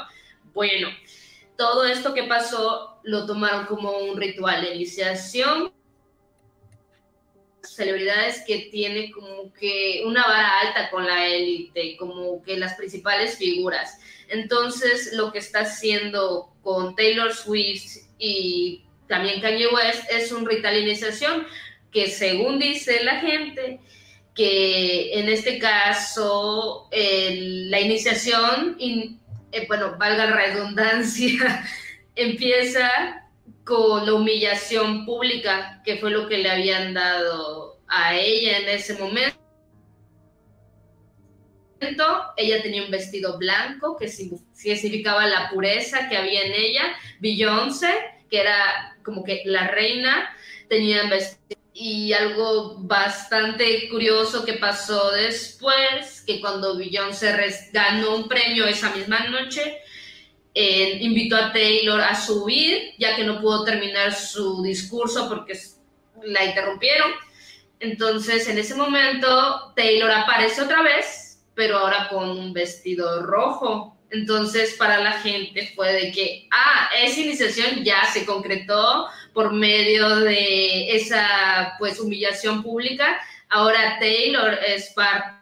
Bueno, 0.53 0.89
todo 1.57 1.85
esto 1.85 2.15
que 2.15 2.25
pasó 2.25 3.01
lo 3.03 3.27
tomaron 3.27 3.67
como 3.67 3.99
un 3.99 4.17
ritual 4.17 4.63
de 4.63 4.75
iniciación 4.75 5.73
celebridades 7.77 8.43
que 8.47 8.69
tiene 8.71 9.11
como 9.11 9.53
que 9.53 10.03
una 10.07 10.23
vara 10.23 10.61
alta 10.61 10.91
con 10.91 11.07
la 11.07 11.27
élite, 11.27 11.97
como 11.97 12.43
que 12.43 12.57
las 12.57 12.75
principales 12.75 13.37
figuras. 13.37 13.99
Entonces, 14.29 15.13
lo 15.13 15.33
que 15.33 15.39
está 15.39 15.61
haciendo 15.61 16.53
con 16.63 16.95
Taylor 16.97 17.33
Swift 17.33 18.09
y 18.19 18.85
también 19.09 19.41
Kanye 19.41 19.69
West 19.69 20.11
es 20.11 20.33
un 20.33 20.47
ritualización 20.47 21.47
que 21.93 22.09
según 22.09 22.59
dice 22.59 23.05
la 23.05 23.21
gente, 23.21 23.81
que 24.35 25.19
en 25.19 25.29
este 25.29 25.59
caso 25.59 26.89
la 26.91 27.81
iniciación, 27.81 28.77
eh, 29.57 29.65
bueno, 29.69 29.97
valga 29.99 30.27
la 30.27 30.37
redundancia, 30.37 31.65
empieza 32.15 33.27
con 33.65 34.07
la 34.07 34.15
humillación 34.15 35.05
pública, 35.05 35.83
que 35.85 35.97
fue 35.97 36.11
lo 36.11 36.29
que 36.29 36.39
le 36.39 36.51
habían 36.51 36.95
dado 36.95 37.81
a 37.89 38.17
ella 38.17 38.59
en 38.59 38.69
ese 38.69 38.95
momento. 38.95 39.37
Ella 42.37 42.63
tenía 42.63 42.85
un 42.85 42.91
vestido 42.91 43.39
blanco 43.39 43.97
que 43.97 44.09
significaba 44.09 45.27
la 45.27 45.51
pureza 45.51 46.09
que 46.09 46.17
había 46.17 46.43
en 46.43 46.53
ella. 46.53 46.83
Beyoncé, 47.21 47.93
que 48.31 48.41
era 48.41 48.97
como 49.03 49.25
que 49.25 49.43
la 49.45 49.69
reina, 49.69 50.35
tenía 50.69 51.05
un 51.05 51.11
vestido. 51.11 51.56
Y 51.79 52.15
algo 52.15 52.77
bastante 52.79 53.87
curioso 53.91 54.47
que 54.47 54.55
pasó 54.55 55.11
después, 55.11 56.23
que 56.27 56.41
cuando 56.41 56.79
Beyoncé 56.79 57.37
ganó 57.71 58.17
un 58.17 58.29
premio 58.29 58.67
esa 58.67 58.97
misma 58.97 59.27
noche, 59.27 59.83
eh, 60.55 60.97
invitó 61.03 61.37
a 61.37 61.53
Taylor 61.53 62.01
a 62.01 62.15
subir, 62.15 62.95
ya 62.99 63.15
que 63.15 63.25
no 63.25 63.43
pudo 63.43 63.63
terminar 63.63 64.15
su 64.15 64.63
discurso 64.63 65.29
porque 65.29 65.53
la 66.23 66.47
interrumpieron. 66.47 67.11
Entonces, 67.79 68.49
en 68.49 68.57
ese 68.57 68.75
momento, 68.75 69.75
Taylor 69.77 70.11
aparece 70.11 70.63
otra 70.63 70.81
vez, 70.81 71.45
pero 71.55 71.77
ahora 71.77 72.09
con 72.09 72.31
un 72.31 72.55
vestido 72.55 73.23
rojo. 73.23 73.99
Entonces, 74.09 74.77
para 74.79 74.99
la 74.99 75.13
gente 75.21 75.73
fue 75.77 75.93
de 75.93 76.11
que, 76.11 76.49
ah, 76.51 76.89
esa 77.03 77.21
iniciación 77.21 77.85
ya 77.85 78.07
se 78.11 78.25
concretó 78.25 79.09
por 79.37 79.53
medio 79.53 80.21
de 80.21 80.97
esa, 80.97 81.75
pues, 81.79 82.01
humillación 82.01 82.63
pública. 82.63 83.21
Ahora 83.51 83.99
Taylor 84.01 84.55
es 84.67 84.95
parte 84.95 85.37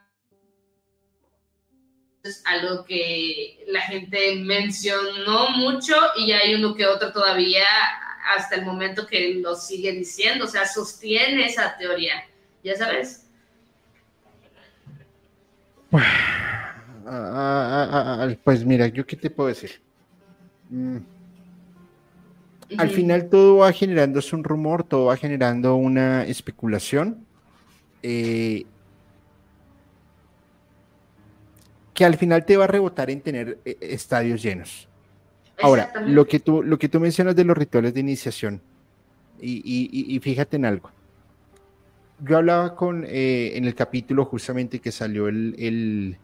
algo 2.44 2.84
que 2.84 3.64
la 3.68 3.82
gente 3.82 4.34
mencionó 4.34 5.50
mucho 5.50 5.94
y 6.16 6.32
hay 6.32 6.56
uno 6.56 6.74
que 6.74 6.86
otro 6.86 7.12
todavía 7.12 7.66
hasta 8.36 8.56
el 8.56 8.64
momento 8.64 9.06
que 9.06 9.34
lo 9.34 9.54
sigue 9.54 9.92
diciendo, 9.92 10.46
o 10.46 10.48
sea, 10.48 10.66
sostiene 10.66 11.46
esa 11.46 11.76
teoría, 11.76 12.24
¿ya 12.64 12.74
sabes? 12.74 13.28
Pues 18.42 18.64
mira, 18.64 18.88
yo 18.88 19.06
qué 19.06 19.14
te 19.14 19.30
puedo 19.30 19.50
decir. 19.50 19.80
Mm. 20.68 21.13
Al 22.78 22.90
final 22.90 23.28
todo 23.28 23.58
va 23.58 23.72
generándose 23.72 24.34
un 24.36 24.44
rumor, 24.44 24.84
todo 24.84 25.06
va 25.06 25.16
generando 25.16 25.76
una 25.76 26.24
especulación. 26.24 27.24
Eh, 28.02 28.66
que 31.94 32.04
al 32.04 32.16
final 32.16 32.44
te 32.44 32.56
va 32.56 32.64
a 32.64 32.66
rebotar 32.66 33.08
en 33.08 33.20
tener 33.20 33.58
eh, 33.64 33.78
estadios 33.80 34.42
llenos. 34.42 34.88
Ahora, 35.62 35.92
lo 36.04 36.26
que, 36.26 36.40
tú, 36.40 36.62
lo 36.62 36.78
que 36.78 36.88
tú 36.88 36.98
mencionas 36.98 37.36
de 37.36 37.44
los 37.44 37.56
rituales 37.56 37.94
de 37.94 38.00
iniciación, 38.00 38.60
y, 39.40 40.20
fíjate 40.22 40.56
en 40.56 40.64
algo. 40.64 40.90
Yo 42.20 42.38
hablaba 42.38 42.74
con, 42.74 43.04
eh, 43.06 43.52
en 43.56 43.64
el 43.64 43.74
capítulo 43.74 44.24
justamente 44.24 44.80
que 44.80 44.90
salió 44.90 45.28
el, 45.28 46.16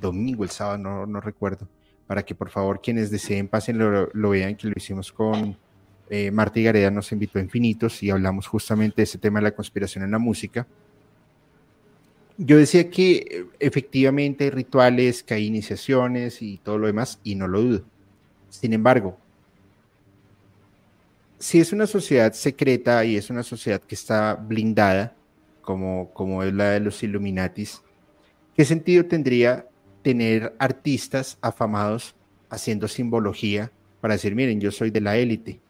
domingo, 0.00 0.44
el 0.44 0.50
sábado, 0.50 0.78
no, 0.78 1.06
no, 1.06 1.20
recuerdo, 1.20 1.66
para 2.08 2.24
que 2.24 2.34
por 2.34 2.50
favor 2.50 2.80
quienes 2.82 3.12
deseen 3.12 3.46
pasen 3.46 3.78
lo, 3.78 4.30
vean, 4.30 4.56
que 4.56 4.66
lo 4.66 4.74
hicimos 4.76 5.12
con 5.12 5.56
eh, 6.10 6.32
Marta 6.32 6.58
nos 6.90 7.12
invitó 7.12 7.38
a 7.38 7.42
Infinitos 7.42 8.02
y 8.02 8.10
hablamos 8.10 8.48
justamente 8.48 8.96
de 8.96 9.02
ese 9.04 9.18
tema 9.18 9.38
de 9.38 9.44
la 9.44 9.54
conspiración 9.54 10.02
en 10.02 10.10
la 10.10 10.18
música 10.18 10.66
yo 12.38 12.56
decía 12.56 12.88
que 12.88 13.16
eh, 13.16 13.46
efectivamente 13.58 14.44
hay 14.44 14.50
rituales, 14.50 15.22
que 15.24 15.34
hay 15.34 15.46
iniciaciones 15.46 16.40
y 16.40 16.58
todo 16.58 16.78
lo 16.78 16.86
demás, 16.86 17.20
y 17.24 17.34
no 17.34 17.48
lo 17.48 17.60
dudo. 17.60 17.84
Sin 18.48 18.72
embargo, 18.72 19.18
si 21.38 21.60
es 21.60 21.72
una 21.72 21.86
sociedad 21.86 22.32
secreta 22.32 23.04
y 23.04 23.16
es 23.16 23.28
una 23.28 23.42
sociedad 23.42 23.80
que 23.80 23.96
está 23.96 24.34
blindada, 24.34 25.14
como, 25.62 26.12
como 26.14 26.42
es 26.44 26.54
la 26.54 26.70
de 26.70 26.80
los 26.80 27.02
Illuminatis, 27.02 27.82
¿qué 28.56 28.64
sentido 28.64 29.04
tendría 29.04 29.66
tener 30.08 30.54
artistas 30.58 31.36
afamados 31.42 32.14
haciendo 32.48 32.88
simbología 32.88 33.70
para 34.00 34.14
decir, 34.14 34.34
miren, 34.34 34.58
yo 34.58 34.72
soy 34.72 34.90
de 34.90 35.02
la 35.02 35.18
élite? 35.18 35.60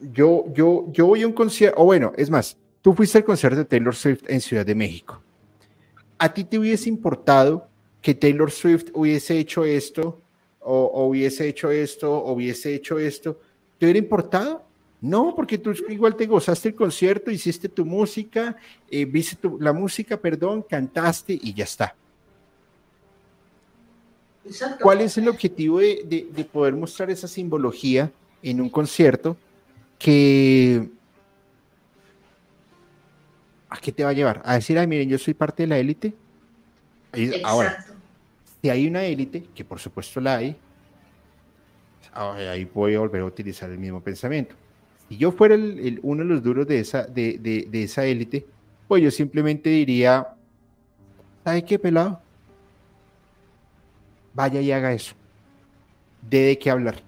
yo, 0.00 0.44
yo, 0.54 0.86
yo 0.92 1.06
voy 1.06 1.22
a 1.22 1.26
un 1.26 1.32
concierto, 1.32 1.80
o 1.80 1.86
bueno, 1.86 2.12
es 2.16 2.30
más, 2.30 2.56
Tú 2.82 2.94
fuiste 2.94 3.18
al 3.18 3.24
concierto 3.24 3.58
de 3.58 3.64
Taylor 3.66 3.94
Swift 3.94 4.22
en 4.26 4.40
Ciudad 4.40 4.64
de 4.64 4.74
México. 4.74 5.22
¿A 6.18 6.32
ti 6.32 6.44
te 6.44 6.58
hubiese 6.58 6.88
importado 6.88 7.68
que 8.00 8.14
Taylor 8.14 8.50
Swift 8.50 8.90
hubiese 8.94 9.38
hecho 9.38 9.64
esto, 9.64 10.20
o, 10.60 11.06
hubiese 11.06 11.48
hecho 11.48 11.70
esto, 11.70 12.10
o 12.10 12.32
hubiese 12.32 12.74
hecho 12.74 12.98
esto? 12.98 13.38
¿Te 13.78 13.86
hubiera 13.86 13.98
importado? 13.98 14.64
No, 15.02 15.34
porque 15.34 15.58
tú 15.58 15.72
igual 15.88 16.16
te 16.16 16.26
gozaste 16.26 16.68
el 16.68 16.74
concierto, 16.74 17.30
hiciste 17.30 17.68
tu 17.68 17.84
música, 17.84 18.56
eh, 18.90 19.04
viste 19.04 19.36
la 19.58 19.72
música, 19.72 20.18
perdón, 20.18 20.62
cantaste 20.62 21.38
y 21.40 21.52
ya 21.52 21.64
está. 21.64 21.94
¿Cuál 24.80 25.02
es 25.02 25.18
el 25.18 25.28
objetivo 25.28 25.80
de, 25.80 26.28
de, 26.32 26.44
poder 26.44 26.74
mostrar 26.74 27.10
esa 27.10 27.28
simbología 27.28 28.10
en 28.42 28.60
un 28.60 28.70
concierto 28.70 29.36
que... 29.98 30.88
¿A 33.68 33.78
qué 33.78 33.92
te 33.92 34.02
va 34.02 34.10
a 34.10 34.12
llevar? 34.12 34.42
A 34.44 34.54
decir, 34.54 34.78
ay, 34.78 34.86
miren, 34.86 35.08
yo 35.08 35.18
soy 35.18 35.34
parte 35.34 35.62
de 35.62 35.68
la 35.68 35.78
élite. 35.78 36.12
Ahora, 37.44 37.86
si 38.60 38.68
hay 38.68 38.88
una 38.88 39.04
élite, 39.04 39.44
que 39.54 39.64
por 39.64 39.78
supuesto 39.78 40.20
la 40.20 40.38
hay, 40.38 40.56
ahí 42.12 42.64
voy 42.64 42.94
a 42.94 42.98
volver 42.98 43.20
a 43.20 43.26
utilizar 43.26 43.70
el 43.70 43.78
mismo 43.78 44.02
pensamiento. 44.02 44.54
Si 45.08 45.16
yo 45.16 45.30
fuera 45.30 45.54
uno 45.54 46.22
de 46.24 46.28
los 46.28 46.42
duros 46.42 46.66
de 46.66 46.80
esa, 46.80 47.04
de, 47.04 47.38
de 47.38 47.82
esa 47.82 48.04
élite, 48.04 48.44
pues 48.88 49.04
yo 49.04 49.10
simplemente 49.12 49.70
diría, 49.70 50.26
¿sabe 51.44 51.64
qué, 51.64 51.78
pelado? 51.78 52.20
Vaya 54.34 54.60
y 54.60 54.72
haga 54.72 54.92
eso. 54.92 55.14
De 56.22 56.42
de 56.42 56.58
qué 56.58 56.70
hablar. 56.70 57.02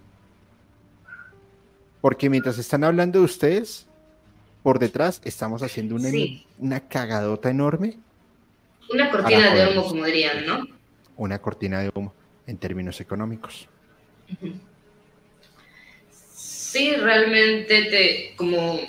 Porque 2.01 2.29
mientras 2.29 2.59
están 2.59 2.85
hablando 2.85 3.21
de 3.21 3.25
ustedes, 3.25 3.87
por 4.63 4.79
detrás 4.79 5.21
estamos 5.25 5.63
haciendo 5.63 5.95
una, 5.95 6.09
una 6.59 6.81
cagadota 6.81 7.51
enorme. 7.51 7.99
Una 8.93 9.11
cortina 9.11 9.55
de 9.55 9.69
humo, 9.69 9.89
como 9.89 10.05
dirían, 10.05 10.47
¿no? 10.47 10.67
Una 11.17 11.39
cortina 11.41 11.81
de 11.81 11.91
humo 11.95 12.13
en 12.47 12.59
términos 12.59 13.01
económicos. 13.01 13.69
Sí, 16.11 16.95
realmente 16.97 17.85
te, 17.85 18.35
como 18.37 18.81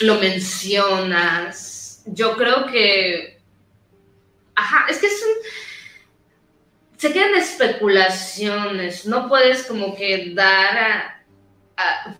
lo 0.00 0.18
mencionas, 0.18 2.02
yo 2.06 2.36
creo 2.36 2.66
que, 2.66 3.40
ajá, 4.54 4.86
es 4.88 4.98
que 4.98 5.06
es 5.06 5.22
un, 5.22 5.46
se 7.02 7.12
quedan 7.12 7.34
especulaciones, 7.34 9.06
no 9.06 9.28
puedes 9.28 9.64
como 9.64 9.96
que 9.96 10.32
dar 10.34 11.24
a 11.76 12.16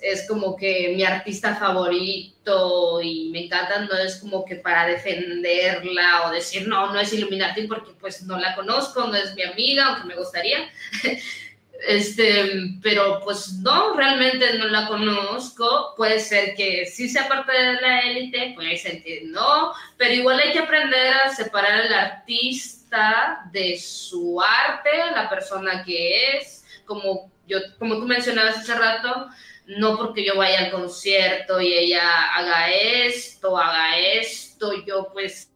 es 0.00 0.26
como 0.26 0.56
que 0.56 0.94
mi 0.96 1.04
artista 1.04 1.54
favorito 1.54 3.00
y 3.00 3.30
me 3.30 3.44
encanta, 3.44 3.82
no 3.82 3.96
es 3.96 4.16
como 4.16 4.44
que 4.44 4.56
para 4.56 4.84
defenderla 4.84 6.26
o 6.26 6.32
decir, 6.32 6.66
no, 6.66 6.92
no 6.92 6.98
es 6.98 7.12
Illuminati 7.12 7.68
porque 7.68 7.92
pues 8.00 8.22
no 8.22 8.36
la 8.36 8.56
conozco, 8.56 9.06
no 9.06 9.14
es 9.14 9.32
mi 9.36 9.42
amiga, 9.42 9.86
aunque 9.86 10.08
me 10.08 10.16
gustaría. 10.16 10.58
Este, 11.86 12.78
pero 12.82 13.20
pues 13.22 13.54
no, 13.60 13.94
realmente 13.94 14.58
no 14.58 14.66
la 14.68 14.86
conozco. 14.86 15.94
Puede 15.96 16.18
ser 16.20 16.54
que 16.54 16.86
sí 16.86 17.08
sea 17.08 17.28
parte 17.28 17.52
de 17.52 17.80
la 17.80 18.00
élite, 18.00 18.52
puede 18.54 18.76
ser 18.76 19.02
que 19.02 19.22
no, 19.24 19.72
pero 19.96 20.14
igual 20.14 20.40
hay 20.40 20.52
que 20.52 20.60
aprender 20.60 21.12
a 21.14 21.34
separar 21.34 21.82
al 21.82 21.94
artista 21.94 23.42
de 23.52 23.78
su 23.78 24.40
arte, 24.40 24.90
la 25.14 25.28
persona 25.28 25.84
que 25.84 26.36
es, 26.36 26.64
como 26.84 27.30
yo, 27.46 27.58
como 27.78 27.96
tú 27.96 28.06
mencionabas 28.06 28.58
hace 28.58 28.74
rato, 28.74 29.28
no 29.66 29.96
porque 29.96 30.24
yo 30.24 30.36
vaya 30.36 30.66
al 30.66 30.70
concierto 30.70 31.60
y 31.60 31.72
ella 31.72 32.34
haga 32.34 32.70
esto, 32.70 33.56
haga 33.58 33.98
esto, 33.98 34.84
yo 34.84 35.10
pues, 35.12 35.50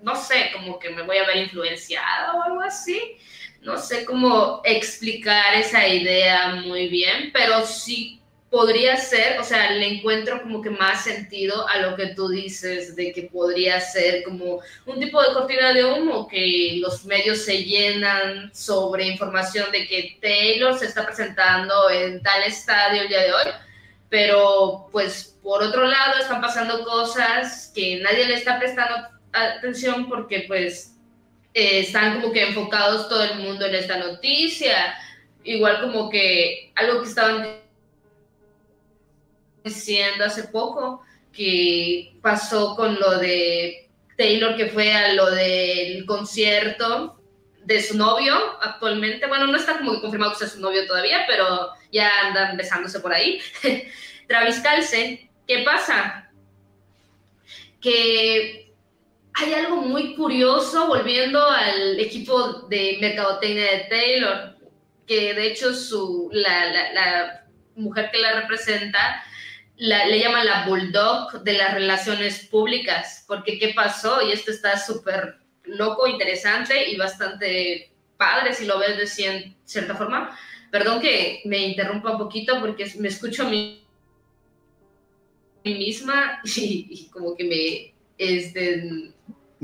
no 0.00 0.14
sé, 0.14 0.50
como 0.52 0.78
que 0.78 0.90
me 0.90 1.02
voy 1.02 1.16
a 1.16 1.26
ver 1.26 1.36
influenciada 1.38 2.34
o 2.34 2.42
algo 2.42 2.60
así. 2.60 3.18
No 3.64 3.78
sé 3.78 4.04
cómo 4.04 4.60
explicar 4.62 5.54
esa 5.54 5.88
idea 5.88 6.56
muy 6.56 6.88
bien, 6.88 7.30
pero 7.32 7.64
sí 7.64 8.20
podría 8.50 8.98
ser, 8.98 9.40
o 9.40 9.42
sea, 9.42 9.70
le 9.70 9.88
encuentro 9.88 10.42
como 10.42 10.60
que 10.60 10.68
más 10.68 11.02
sentido 11.02 11.66
a 11.66 11.78
lo 11.78 11.96
que 11.96 12.08
tú 12.08 12.28
dices 12.28 12.94
de 12.94 13.10
que 13.10 13.22
podría 13.22 13.80
ser 13.80 14.22
como 14.22 14.60
un 14.84 15.00
tipo 15.00 15.20
de 15.22 15.32
cortina 15.32 15.72
de 15.72 15.82
humo 15.82 16.28
que 16.28 16.76
los 16.78 17.06
medios 17.06 17.38
se 17.38 17.64
llenan 17.64 18.54
sobre 18.54 19.06
información 19.06 19.72
de 19.72 19.86
que 19.86 20.18
Taylor 20.20 20.78
se 20.78 20.84
está 20.84 21.06
presentando 21.06 21.88
en 21.88 22.22
tal 22.22 22.42
estadio 22.42 23.02
el 23.02 23.08
día 23.08 23.22
de 23.22 23.32
hoy, 23.32 23.50
pero 24.10 24.88
pues 24.92 25.38
por 25.42 25.62
otro 25.62 25.86
lado 25.86 26.20
están 26.20 26.42
pasando 26.42 26.84
cosas 26.84 27.72
que 27.74 27.96
nadie 28.02 28.26
le 28.26 28.34
está 28.34 28.58
prestando 28.58 29.08
atención 29.32 30.06
porque 30.06 30.44
pues 30.46 30.93
eh, 31.54 31.80
están 31.80 32.20
como 32.20 32.32
que 32.32 32.42
enfocados 32.42 33.08
todo 33.08 33.22
el 33.22 33.38
mundo 33.38 33.64
en 33.64 33.76
esta 33.76 33.96
noticia, 33.96 34.96
igual 35.44 35.80
como 35.80 36.10
que 36.10 36.72
algo 36.74 37.00
que 37.00 37.08
estaban 37.08 37.60
diciendo 39.62 40.24
hace 40.24 40.44
poco 40.48 41.02
que 41.32 42.16
pasó 42.20 42.74
con 42.76 42.98
lo 42.98 43.18
de 43.18 43.88
Taylor, 44.16 44.56
que 44.56 44.66
fue 44.66 44.92
a 44.92 45.12
lo 45.14 45.30
del 45.30 46.04
concierto 46.06 47.18
de 47.64 47.82
su 47.82 47.96
novio 47.96 48.34
actualmente. 48.60 49.26
Bueno, 49.26 49.46
no 49.46 49.56
está 49.56 49.78
como 49.78 50.00
confirmado 50.00 50.32
que 50.32 50.38
sea 50.38 50.48
su 50.48 50.60
novio 50.60 50.86
todavía, 50.86 51.24
pero 51.26 51.70
ya 51.92 52.10
andan 52.26 52.56
besándose 52.56 53.00
por 53.00 53.12
ahí. 53.12 53.40
Travis 54.28 54.60
Calce, 54.60 55.28
¿qué 55.46 55.62
pasa? 55.62 56.30
Que 57.80 58.63
hay 59.34 59.52
algo 59.52 59.76
muy 59.76 60.14
curioso 60.14 60.86
volviendo 60.86 61.44
al 61.44 61.98
equipo 61.98 62.68
de 62.68 62.98
mercadotecnia 63.00 63.64
de 63.64 63.86
Taylor, 63.90 64.56
que 65.06 65.34
de 65.34 65.48
hecho 65.48 65.74
su, 65.74 66.30
la, 66.32 67.44
mujer 67.74 68.10
que 68.12 68.20
la 68.20 68.40
representa 68.40 69.24
le 69.76 70.20
llaman 70.20 70.46
la 70.46 70.66
bulldog 70.66 71.42
de 71.42 71.54
las 71.54 71.74
relaciones 71.74 72.46
públicas, 72.46 73.24
porque 73.26 73.58
¿qué 73.58 73.72
pasó? 73.74 74.22
Y 74.22 74.30
esto 74.30 74.52
está 74.52 74.78
súper 74.78 75.38
loco, 75.64 76.06
interesante 76.06 76.88
y 76.88 76.96
bastante 76.96 77.92
padre 78.16 78.54
si 78.54 78.66
lo 78.66 78.78
ves 78.78 78.96
de 78.96 79.54
cierta 79.64 79.96
forma. 79.96 80.38
Perdón 80.70 81.00
que 81.00 81.42
me 81.44 81.58
interrumpa 81.58 82.12
un 82.12 82.18
poquito 82.18 82.60
porque 82.60 82.88
me 82.98 83.08
escucho 83.08 83.42
a 83.42 83.50
mí 83.50 83.84
misma 85.64 86.40
y, 86.44 87.08
como 87.12 87.36
que 87.36 87.44
me... 87.44 87.94
Este, 88.16 89.12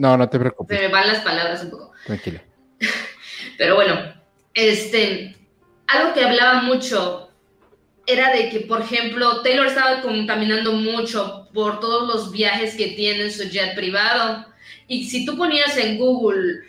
no, 0.00 0.16
no 0.16 0.30
te 0.30 0.38
preocupes. 0.38 0.78
Se 0.78 0.86
me 0.86 0.92
van 0.92 1.08
las 1.08 1.22
palabras 1.22 1.62
un 1.62 1.70
poco. 1.70 1.92
Tranquila. 2.06 2.42
Pero 3.58 3.74
bueno, 3.74 4.14
este, 4.54 5.36
algo 5.86 6.14
que 6.14 6.24
hablaba 6.24 6.62
mucho 6.62 7.30
era 8.06 8.32
de 8.32 8.48
que, 8.48 8.60
por 8.60 8.80
ejemplo, 8.80 9.42
Taylor 9.42 9.66
estaba 9.66 10.00
contaminando 10.00 10.72
mucho 10.72 11.48
por 11.52 11.80
todos 11.80 12.08
los 12.08 12.32
viajes 12.32 12.76
que 12.76 12.88
tiene 12.88 13.24
en 13.24 13.32
su 13.32 13.44
jet 13.44 13.74
privado. 13.74 14.46
Y 14.88 15.04
si 15.04 15.26
tú 15.26 15.36
ponías 15.36 15.76
en 15.76 15.98
Google 15.98 16.60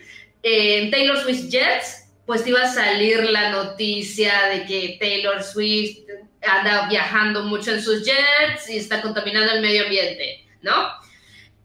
eh, 0.42 0.90
Taylor 0.90 1.18
Swift 1.18 1.48
Jets, 1.48 2.10
pues 2.26 2.44
te 2.44 2.50
iba 2.50 2.60
a 2.60 2.70
salir 2.70 3.30
la 3.30 3.50
noticia 3.50 4.48
de 4.48 4.66
que 4.66 4.98
Taylor 5.00 5.42
Swift 5.42 6.00
anda 6.46 6.86
viajando 6.86 7.44
mucho 7.44 7.72
en 7.72 7.80
sus 7.82 8.04
jets 8.04 8.68
y 8.68 8.76
está 8.76 9.00
contaminando 9.00 9.52
el 9.52 9.62
medio 9.62 9.84
ambiente, 9.84 10.46
¿no? 10.60 10.72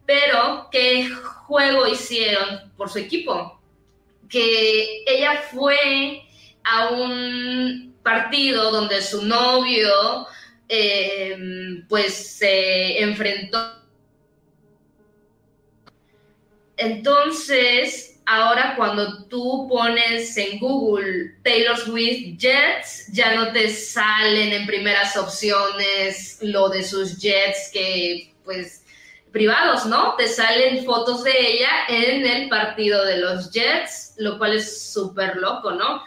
Pero, 0.08 0.70
¿qué 0.72 1.10
juego 1.10 1.86
hicieron 1.86 2.72
por 2.78 2.90
su 2.90 2.98
equipo? 2.98 3.62
Que 4.30 5.04
ella 5.06 5.44
fue 5.52 6.24
a 6.64 6.90
un 6.92 7.94
partido 8.02 8.72
donde 8.72 9.02
su 9.02 9.26
novio 9.26 10.26
eh, 10.70 11.38
pues 11.90 12.38
se 12.38 13.02
enfrentó. 13.02 13.76
Entonces, 16.78 18.22
ahora 18.26 18.76
cuando 18.78 19.26
tú 19.26 19.68
pones 19.70 20.38
en 20.38 20.58
Google 20.58 21.36
Taylor 21.44 21.76
Swift 21.76 22.38
Jets, 22.38 23.08
ya 23.12 23.36
no 23.36 23.52
te 23.52 23.70
salen 23.70 24.54
en 24.54 24.66
primeras 24.66 25.18
opciones 25.18 26.40
lo 26.42 26.70
de 26.70 26.84
sus 26.84 27.20
jets 27.20 27.70
que 27.74 28.34
pues 28.46 28.86
privados, 29.38 29.86
¿no? 29.86 30.16
Te 30.16 30.28
salen 30.28 30.84
fotos 30.84 31.24
de 31.24 31.32
ella 31.32 31.70
en 31.88 32.26
el 32.26 32.50
partido 32.50 33.06
de 33.06 33.18
los 33.18 33.52
Jets, 33.52 34.16
lo 34.18 34.40
cual 34.40 34.56
es 34.56 34.92
súper 34.92 35.36
loco, 35.38 35.72
¿no? 35.72 36.04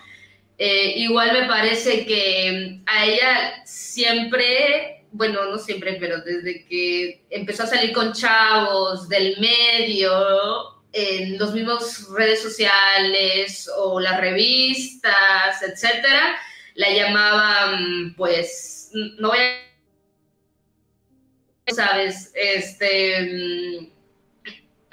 Eh, 0.59 0.95
igual 0.97 1.33
me 1.33 1.47
parece 1.47 2.05
que 2.05 2.81
a 2.87 3.07
ella 3.07 3.63
siempre, 3.65 5.05
bueno, 5.13 5.45
no 5.45 5.59
siempre, 5.59 5.97
pero 6.01 6.21
desde 6.23 6.67
que 6.67 7.23
empezó 7.31 7.63
a 7.63 7.69
salir 7.69 7.93
con 7.93 8.13
chavos 8.13 9.09
del 9.09 9.39
medio, 9.39 10.81
en 10.93 11.39
los 11.39 11.53
mismos 11.55 12.09
redes 12.13 12.43
sociales 12.43 13.71
o 13.77 14.01
las 14.01 14.21
revistas, 14.21 15.63
etcétera, 15.63 16.37
la 16.75 16.91
llamaban, 16.91 18.13
pues, 18.17 18.91
no 18.93 19.29
voy 19.29 19.39
a 19.39 19.70
sabes, 21.67 22.33
este, 22.35 23.93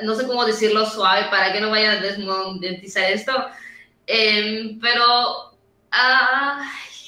no 0.02 0.16
sé 0.16 0.28
cómo 0.28 0.46
decirlo 0.46 0.86
suave 0.86 1.28
para 1.30 1.52
que 1.52 1.62
no 1.62 1.70
vaya 1.70 1.94
a 1.94 2.02
desmonetizar 2.02 3.12
esto, 3.12 3.34
em, 4.06 4.80
pero 4.80 5.54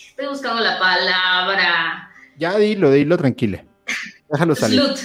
estoy 0.10 0.28
buscando 0.28 0.62
la 0.62 0.80
palabra. 0.80 2.12
Ya 2.38 2.58
dilo, 2.58 2.92
dilo 2.92 3.18
tranquila. 3.18 3.64
Déjalo 4.30 4.56
salir. 4.56 4.82
Slut, 4.82 5.00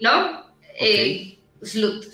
¿no? 0.00 0.44
Eh, 0.78 1.38
slut. 1.62 2.06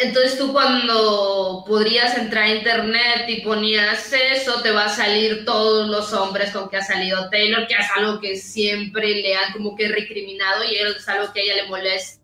Entonces 0.00 0.38
tú 0.38 0.50
cuando 0.52 1.62
podrías 1.66 2.16
entrar 2.16 2.44
a 2.44 2.54
internet 2.54 3.24
y 3.28 3.42
ponías 3.42 4.10
eso, 4.12 4.62
te 4.62 4.72
va 4.72 4.86
a 4.86 4.88
salir 4.88 5.44
todos 5.44 5.88
los 5.88 6.12
hombres 6.14 6.52
con 6.52 6.70
que 6.70 6.78
ha 6.78 6.82
salido 6.82 7.28
Taylor, 7.28 7.66
que 7.66 7.74
es 7.74 7.86
algo 7.94 8.18
que 8.18 8.36
siempre 8.36 9.16
le 9.16 9.36
han 9.36 9.52
como 9.52 9.76
que 9.76 9.88
recriminado 9.88 10.64
y 10.64 10.76
es 10.76 11.06
algo 11.06 11.30
que 11.32 11.40
a 11.40 11.42
ella 11.42 11.56
le 11.56 11.68
molesta 11.68 12.18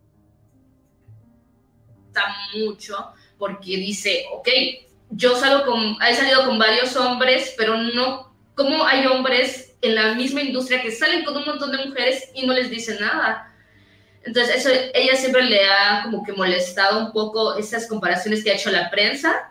mucho 2.55 3.13
porque 3.37 3.77
dice, 3.77 4.25
ok, 4.33 4.49
yo 5.11 5.35
salgo 5.35 5.65
con, 5.71 5.97
he 6.01 6.15
salido 6.15 6.45
con 6.45 6.57
varios 6.57 6.95
hombres, 6.95 7.53
pero 7.57 7.77
no, 7.77 8.35
¿cómo 8.55 8.85
hay 8.85 9.05
hombres 9.05 9.75
en 9.81 9.93
la 9.93 10.15
misma 10.15 10.41
industria 10.41 10.81
que 10.81 10.91
salen 10.91 11.23
con 11.23 11.37
un 11.37 11.45
montón 11.45 11.71
de 11.71 11.85
mujeres 11.85 12.31
y 12.33 12.47
no 12.47 12.53
les 12.53 12.71
dicen 12.71 12.97
nada? 12.99 13.46
Entonces, 14.27 14.57
eso 14.57 14.69
ella 14.93 15.15
siempre 15.15 15.43
le 15.43 15.63
ha 15.63 16.03
como 16.03 16.21
que 16.21 16.33
molestado 16.33 16.99
un 16.99 17.13
poco 17.13 17.55
esas 17.55 17.87
comparaciones 17.87 18.43
que 18.43 18.51
ha 18.51 18.55
hecho 18.55 18.69
la 18.69 18.89
prensa. 18.89 19.49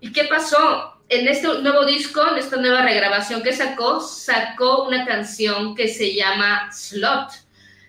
¿Y 0.00 0.12
qué 0.12 0.24
pasó? 0.24 1.02
En 1.08 1.26
este 1.26 1.48
nuevo 1.60 1.84
disco, 1.84 2.24
en 2.30 2.38
esta 2.38 2.56
nueva 2.56 2.82
regrabación 2.82 3.42
que 3.42 3.52
sacó, 3.52 4.00
sacó 4.00 4.84
una 4.84 5.04
canción 5.04 5.74
que 5.74 5.88
se 5.88 6.14
llama 6.14 6.70
Slot. 6.72 7.32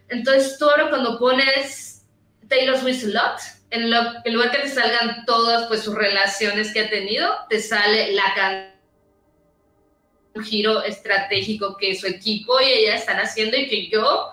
Entonces, 0.09 0.57
tú 0.57 0.67
ahora 0.67 0.89
cuando 0.89 1.19
pones 1.19 2.03
Taylor 2.49 2.79
Swift 2.79 3.01
Slot, 3.01 3.39
en, 3.69 3.91
lugar 4.33 4.51
que 4.51 4.57
te 4.57 4.69
salgan 4.69 5.25
todas 5.25 5.67
pues 5.67 5.81
sus 5.81 5.93
relaciones 5.93 6.73
que 6.73 6.79
ha 6.81 6.89
tenido, 6.89 7.31
te 7.47 7.59
sale 7.59 8.11
la 8.13 8.33
canción 8.35 8.73
un 10.35 10.43
giro 10.43 10.83
estratégico 10.83 11.77
que 11.77 11.93
su 11.93 12.07
equipo 12.07 12.59
y 12.59 12.65
ella 12.65 12.95
están 12.95 13.17
haciendo 13.17 13.55
y 13.55 13.67
que 13.67 13.87
yo, 13.87 14.31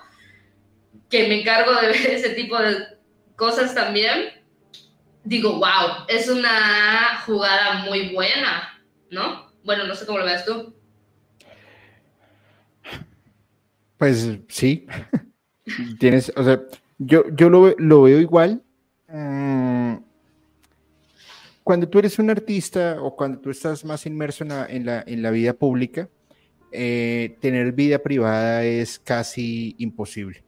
que 1.11 1.29
me 1.29 1.41
encargo 1.41 1.75
de 1.75 1.87
ver 1.89 2.07
ese 2.07 2.31
tipo 2.31 2.59
de 2.59 2.77
cosas 3.37 3.75
también, 3.75 4.31
digo, 5.25 5.55
wow, 5.55 6.07
es 6.09 6.29
una 6.29 7.21
jugada 7.27 7.85
muy 7.85 8.15
buena, 8.15 8.83
¿no? 9.11 9.51
Bueno, 9.65 9.87
no 9.87 9.95
sé 9.95 10.07
cómo 10.07 10.19
lo 10.19 10.25
ves 10.25 10.45
tú. 10.45 10.75
Pues 13.99 14.39
sí, 14.49 14.87
tienes, 15.99 16.33
o 16.35 16.43
sea, 16.43 16.63
yo, 16.97 17.25
yo 17.35 17.51
lo, 17.51 18.03
veo 18.03 18.19
igual, 18.19 18.63
Mm, 19.13 19.97
cuando 21.65 21.89
tú 21.89 21.99
eres 21.99 22.19
un 22.19 22.31
artista 22.31 22.99
o 23.01 23.17
cuando 23.17 23.41
tú 23.41 23.51
estás 23.51 23.85
más 23.85 24.07
inmerso 24.07 24.45
en 24.45 25.23
la, 25.23 25.31
vida 25.31 25.53
pública, 25.53 26.09
eh, 26.73 27.37
tener 27.41 27.73
vida 27.73 27.99
privada 27.99 28.65
es 28.65 28.99
casi 28.99 29.75
imposible, 29.79 30.45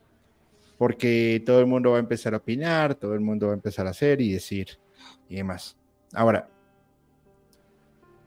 porque 0.82 1.40
todo 1.46 1.60
el 1.60 1.66
mundo 1.66 1.92
va 1.92 1.98
a 1.98 2.00
empezar 2.00 2.34
a 2.34 2.38
opinar, 2.38 2.96
todo 2.96 3.14
el 3.14 3.20
mundo 3.20 3.46
va 3.46 3.52
a 3.52 3.54
empezar 3.54 3.86
a 3.86 3.90
hacer 3.90 4.20
y 4.20 4.32
decir 4.32 4.80
y 5.28 5.36
demás. 5.36 5.76
Ahora, 6.12 6.48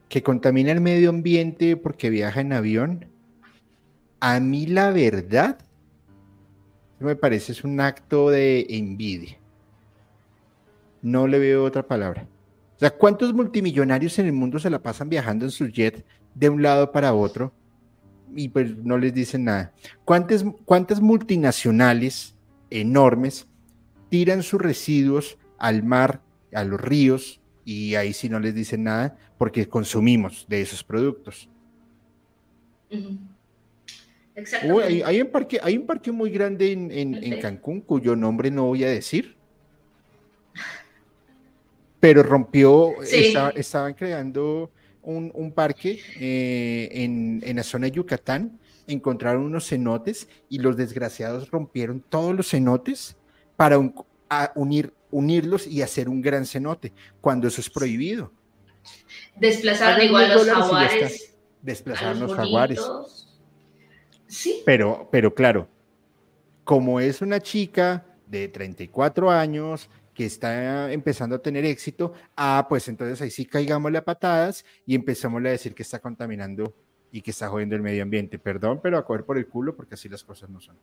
que 0.08 0.24
contamina 0.24 0.72
el 0.72 0.80
medio 0.80 1.10
ambiente 1.10 1.76
porque 1.76 2.10
viaja 2.10 2.40
en 2.40 2.54
avión, 2.54 3.08
a 4.22 4.40
mí 4.40 4.68
la 4.68 4.92
verdad 4.92 5.58
me 7.00 7.18
parece 7.18 7.52
es 7.52 7.66
un 7.66 7.82
acto 7.82 8.30
de 8.30 8.66
envidia. 8.70 9.38
No 11.02 11.28
le 11.28 11.40
veo 11.40 11.66
otra 11.66 11.86
palabra. 11.86 12.26
O 12.78 12.80
sea, 12.80 12.92
¿cuántos 12.92 13.34
multimillonarios 13.34 14.18
en 14.18 14.28
el 14.28 14.32
mundo 14.32 14.60
se 14.60 14.70
la 14.70 14.82
pasan 14.82 15.10
viajando 15.10 15.44
en 15.44 15.52
su 15.52 15.68
jet 15.68 16.06
de 16.34 16.48
un 16.48 16.62
lado 16.62 16.94
para 16.94 17.14
otro 17.14 17.52
y 18.34 18.48
pues 18.48 18.78
no 18.78 18.98
les 18.98 19.14
dicen 19.14 19.44
nada? 19.44 19.74
¿Cuántas, 20.06 20.46
cuántas 20.64 21.02
multinacionales 21.02 22.35
enormes 22.82 23.48
tiran 24.10 24.44
sus 24.44 24.62
residuos 24.62 25.38
al 25.58 25.84
mar, 25.84 26.22
a 26.54 26.64
los 26.64 26.80
ríos 26.80 27.42
y 27.64 27.96
ahí 27.96 28.14
sí 28.14 28.30
no 28.30 28.40
les 28.40 28.54
dicen 28.54 28.84
nada 28.84 29.18
porque 29.38 29.68
consumimos 29.68 30.46
de 30.48 30.62
esos 30.62 30.84
productos? 30.84 31.50
hay, 35.06 35.22
un 35.22 35.28
parque, 35.28 35.60
hay 35.62 35.78
un 35.78 35.86
parque 35.86 36.12
muy 36.12 36.30
grande 36.30 36.72
en 36.72 37.40
Cancún 37.42 37.82
cuyo 37.82 38.16
nombre 38.16 38.52
no 38.52 38.66
voy 38.66 38.84
a 38.84 38.90
decir. 38.90 39.36
Pero 42.00 42.22
rompió, 42.22 43.02
estaban 43.02 43.96
creando 43.96 44.70
un, 45.02 45.52
parque 45.54 46.00
eh, 46.20 46.90
en, 46.92 47.56
la 47.56 47.64
zona 47.64 47.86
de 47.86 47.92
Yucatán, 47.92 48.60
encontraron 48.88 49.44
unos 49.44 49.68
cenotes 49.68 50.28
y 50.50 50.60
los 50.60 50.78
desgraciados 50.78 51.50
rompieron 51.50 52.02
todos 52.02 52.36
los 52.36 52.50
cenotes 52.50 53.16
para 53.56 53.78
unir, 54.56 54.94
unirlos 55.12 55.68
y 55.68 55.82
hacer 55.82 56.10
un 56.10 56.22
gran 56.22 56.46
cenote, 56.46 56.94
cuando 57.22 57.48
eso 57.48 57.62
es 57.62 57.70
prohibido. 57.70 58.32
Desplazaron 59.36 60.02
igual 60.06 60.34
los 60.34 60.46
jaguares. 60.48 61.36
Desplazaron 61.62 62.20
los 62.20 62.34
jaguares. 62.34 62.82
Sí. 64.28 64.62
Pero, 64.66 65.08
pero 65.12 65.34
claro, 65.34 65.68
como 66.64 67.00
es 67.00 67.22
una 67.22 67.40
chica 67.40 68.06
de 68.28 68.48
34 68.48 69.32
años, 69.32 69.90
que 70.16 70.26
está 70.26 70.92
empezando 70.92 71.36
a 71.36 71.40
tener 71.40 71.66
éxito, 71.66 72.14
ah, 72.38 72.66
pues 72.68 72.88
entonces 72.88 73.22
ahí 73.22 73.30
sí 73.30 73.46
caigámosle 73.46 73.98
a 73.98 74.06
patadas 74.06 74.66
y 74.86 74.96
empezamos 74.96 75.44
a 75.46 75.50
decir 75.50 75.76
que 75.76 75.84
está 75.84 76.00
contaminando 76.00 76.74
y 77.16 77.22
que 77.22 77.32
está 77.32 77.48
jodiendo 77.48 77.78
el 77.78 77.82
medio 77.82 78.04
ambiente. 78.04 78.38
Perdón, 78.38 78.82
pero 78.84 78.98
a 78.98 79.06
coger 79.06 79.24
por 79.24 79.38
el 79.38 79.48
culo 79.48 79.74
porque 79.74 79.96
así 79.96 80.10
las 80.10 80.22
cosas 80.22 80.50
no 80.50 80.60
son. 80.60 80.78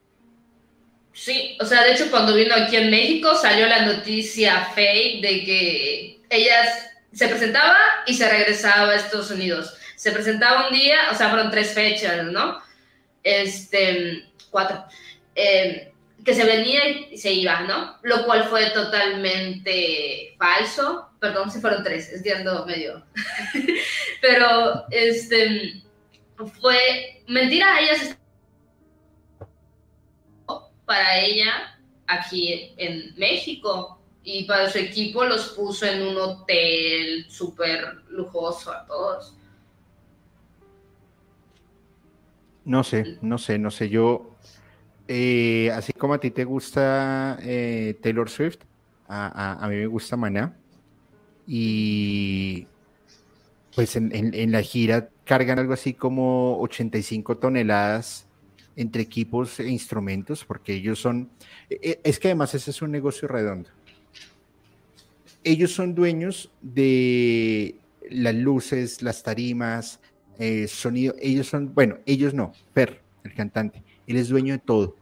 Sí, 1.13 1.59
o 1.61 1.67
sea, 1.67 1.85
de 1.85 1.93
hecho 1.93 2.11
cuando 2.11 2.35
vino 2.35 2.55
aquí 2.55 2.75
en 2.77 2.91
México 2.91 3.35
salió 3.35 3.67
la 3.67 3.85
noticia 3.85 4.65
fake 4.75 5.21
de 5.21 5.45
que 5.45 6.21
ella 6.31 6.73
se 7.13 7.29
presentaba 7.29 7.77
y 8.07 8.15
se 8.15 8.27
regresaba 8.31 8.93
a 8.93 8.97
Estados 8.97 9.31
Unidos. 9.31 9.77
Se 9.95 10.11
presentaba 10.11 10.69
un 10.69 10.75
día, 10.75 11.01
o 11.13 11.15
sea, 11.15 11.29
fueron 11.29 11.51
tres 11.51 11.75
fechas, 11.75 12.25
¿no? 12.25 12.61
Este, 13.23 14.25
cuatro. 14.51 14.87
Eh, 15.35 15.93
que 16.25 16.35
se 16.35 16.47
venía 16.47 16.89
y 17.11 17.19
se 17.19 17.31
iba, 17.31 17.61
¿no? 17.61 17.99
Lo 18.05 18.25
cual 18.25 18.45
fue 18.45 18.71
totalmente 18.71 20.35
falso. 20.39 21.11
Perdón, 21.21 21.51
si 21.51 21.61
fueron 21.61 21.85
tres, 21.85 22.09
es 22.09 22.23
medio. 22.67 23.05
Pero, 24.23 24.87
este, 24.91 25.83
fue 26.37 27.23
mentira. 27.29 27.81
Ella 27.81 28.19
para 30.85 31.21
ella 31.21 31.79
aquí 32.07 32.75
en 32.77 33.15
México 33.17 33.99
y 34.25 34.45
para 34.45 34.71
su 34.71 34.79
equipo 34.79 35.25
los 35.25 35.49
puso 35.51 35.87
en 35.87 36.03
un 36.03 36.17
hotel 36.17 37.27
súper 37.29 38.03
lujoso 38.11 38.73
a 38.73 38.87
todos. 38.87 39.37
No 42.65 42.85
sé, 42.85 43.19
no 43.23 43.39
sé, 43.39 43.59
no 43.59 43.71
sé. 43.71 43.89
Yo 43.89 44.37
eh, 45.09 45.71
así 45.75 45.93
como 45.93 46.15
a 46.15 46.21
ti 46.21 46.31
te 46.31 46.45
gusta 46.45 47.39
eh, 47.43 47.99
Taylor 48.01 48.31
Swift, 48.31 48.59
a, 49.09 49.67
mí 49.69 49.77
me 49.77 49.87
gusta 49.87 50.17
Maná. 50.17 50.57
Y 51.47 52.67
pues 53.75 53.97
en, 53.97 54.53
la 54.53 54.63
gira 54.63 55.09
cargan 55.25 55.59
algo 55.59 55.73
así 55.73 55.95
como 55.95 56.59
85 56.61 57.39
toneladas 57.39 58.27
entre 58.77 59.03
equipos 59.03 59.61
e 59.61 59.69
instrumentos, 59.69 60.45
porque 60.45 60.75
ellos 60.75 60.99
son, 60.99 61.31
e, 61.69 61.79
e, 61.83 62.01
es 62.05 62.19
que 62.19 62.29
además 62.29 62.55
ese 62.55 62.71
es 62.71 62.83
un 62.83 62.91
negocio 62.91 63.29
redondo. 63.29 63.71
Ellos 65.45 65.73
son 65.73 65.95
dueños 65.95 66.51
de 66.63 67.77
las 68.11 68.35
luces, 68.35 69.03
las 69.03 69.23
tarimas, 69.23 70.01
eh, 70.39 70.67
sonido, 70.69 71.15
ellos 71.21 71.49
son, 71.49 71.75
bueno, 71.75 71.99
ellos 72.07 72.33
no, 72.33 72.53
Per, 72.73 73.01
el 73.25 73.35
cantante, 73.35 73.83
él 74.07 74.17
es 74.17 74.29
dueño 74.29 74.55
de 74.55 74.61
todo. 74.61 74.97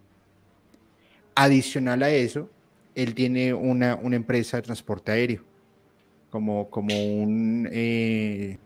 Adicional 1.35 2.03
a 2.03 2.11
eso, 2.11 2.51
él 2.95 3.15
tiene 3.15 3.55
una, 3.55 3.99
empresa 4.03 4.57
de 4.57 4.65
transporte 4.65 5.13
aéreo, 5.13 5.45
como, 6.31 6.69
como 6.69 6.95
un 6.95 7.69
eh, 7.71 8.59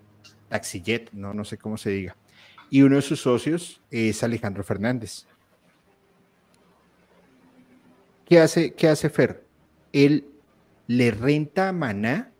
taxijet, 0.55 1.11
no, 1.13 1.35
no 1.35 1.45
sé 1.45 1.59
cómo 1.59 1.77
se 1.77 1.91
diga. 1.91 2.17
Y 2.71 2.83
uno 2.83 2.97
de 2.97 3.03
sus 3.03 3.21
socios 3.21 3.81
es 3.91 4.23
Alejandro 4.23 4.63
Fernández. 4.63 5.27
¿Qué 8.25 8.41
hace, 8.41 8.73
qué 8.73 8.89
hace 8.89 9.11
Fer? 9.11 9.45
Él 9.93 10.27
le 10.87 11.11
renta 11.11 11.69
a 11.69 11.73
Maná 11.73 12.31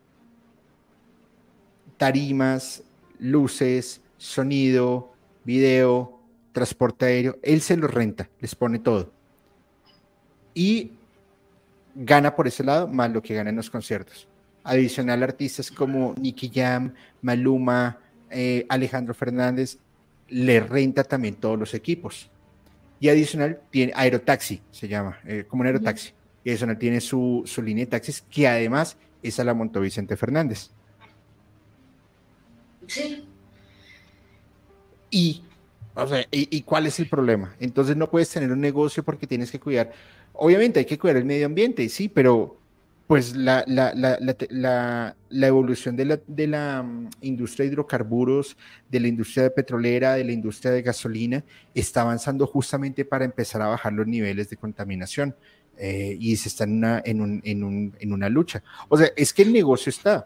tarimas, 1.97 2.83
luces, 3.19 4.01
sonido, 4.17 5.13
video, 5.43 6.19
transporte 6.51 7.05
aéreo. 7.05 7.37
Él 7.43 7.61
se 7.61 7.77
lo 7.77 7.87
renta, 7.87 8.29
les 8.39 8.55
pone 8.55 8.79
todo 8.79 9.15
y 10.55 10.93
gana 11.93 12.35
por 12.35 12.47
ese 12.47 12.63
lado 12.63 12.87
más 12.87 13.11
lo 13.11 13.21
que 13.21 13.35
gana 13.35 13.51
en 13.51 13.57
los 13.57 13.69
conciertos. 13.69 14.27
Adicional, 14.63 15.21
artistas 15.21 15.69
como 15.69 16.15
Nicky 16.17 16.49
Jam, 16.51 16.95
Maluma, 17.21 17.99
eh, 18.29 18.65
Alejandro 18.69 19.13
Fernández, 19.13 19.77
le 20.27 20.59
renta 20.59 21.03
también 21.03 21.35
todos 21.35 21.57
los 21.57 21.73
equipos. 21.73 22.29
Y 22.99 23.09
adicional, 23.09 23.61
tiene 23.69 23.93
Aerotaxi, 23.95 24.61
se 24.71 24.87
llama, 24.87 25.19
eh, 25.25 25.45
como 25.47 25.61
un 25.61 25.67
aerotaxi. 25.67 26.13
Y 26.43 26.49
adicional 26.49 26.77
tiene 26.77 27.01
su, 27.01 27.43
línea 27.63 27.85
de 27.85 27.91
taxis, 27.91 28.21
que 28.29 28.47
además 28.47 28.97
esa 29.21 29.43
la 29.43 29.53
montó 29.53 29.81
Vicente 29.81 30.15
Fernández. 30.15 30.69
Sí. 32.87 33.27
Y, 35.09 35.43
o 35.95 36.07
sea, 36.07 36.25
¿y, 36.29 36.61
cuál 36.61 36.85
es 36.85 36.99
el 36.99 37.09
problema? 37.09 37.55
Entonces 37.59 37.97
no 37.97 38.09
puedes 38.09 38.29
tener 38.29 38.51
un 38.51 38.61
negocio 38.61 39.03
porque 39.03 39.27
tienes 39.27 39.49
que 39.49 39.59
cuidar, 39.59 39.91
obviamente 40.33 40.79
hay 40.79 40.85
que 40.85 40.99
cuidar 40.99 41.17
el 41.17 41.25
medio 41.25 41.47
ambiente, 41.47 41.87
sí, 41.89 42.09
pero 42.09 42.59
pues 43.07 43.35
la, 43.35 43.63
la, 43.67 43.93
la, 43.93 45.15
la 45.29 45.47
evolución 45.47 45.95
de, 45.95 46.19
de 46.25 46.47
la, 46.47 46.81
mm, 46.81 47.09
industria 47.21 47.65
de 47.65 47.71
hidrocarburos, 47.71 48.57
de 48.89 48.99
la 48.99 49.07
industria 49.07 49.53
petrolera, 49.53 50.15
de 50.15 50.23
la 50.23 50.31
industria 50.31 50.71
de 50.71 50.81
gasolina, 50.81 51.43
está 51.73 52.01
avanzando 52.01 52.47
justamente 52.47 53.05
para 53.05 53.25
empezar 53.25 53.61
a 53.61 53.67
bajar 53.67 53.93
los 53.93 54.07
niveles 54.07 54.49
de 54.49 54.57
contaminación. 54.57 55.35
Eh, 55.77 56.15
y 56.19 56.35
se 56.37 56.47
está 56.47 56.63
en 56.63 56.77
una, 56.77 57.01
en, 57.03 57.21
un, 57.21 57.41
en, 57.43 57.63
un, 57.63 57.95
en 57.99 58.13
una 58.13 58.29
lucha. 58.29 58.63
O 58.87 58.97
sea, 58.97 59.09
es 59.15 59.33
que 59.33 59.41
el 59.41 59.51
negocio 59.51 59.89
está, 59.89 60.25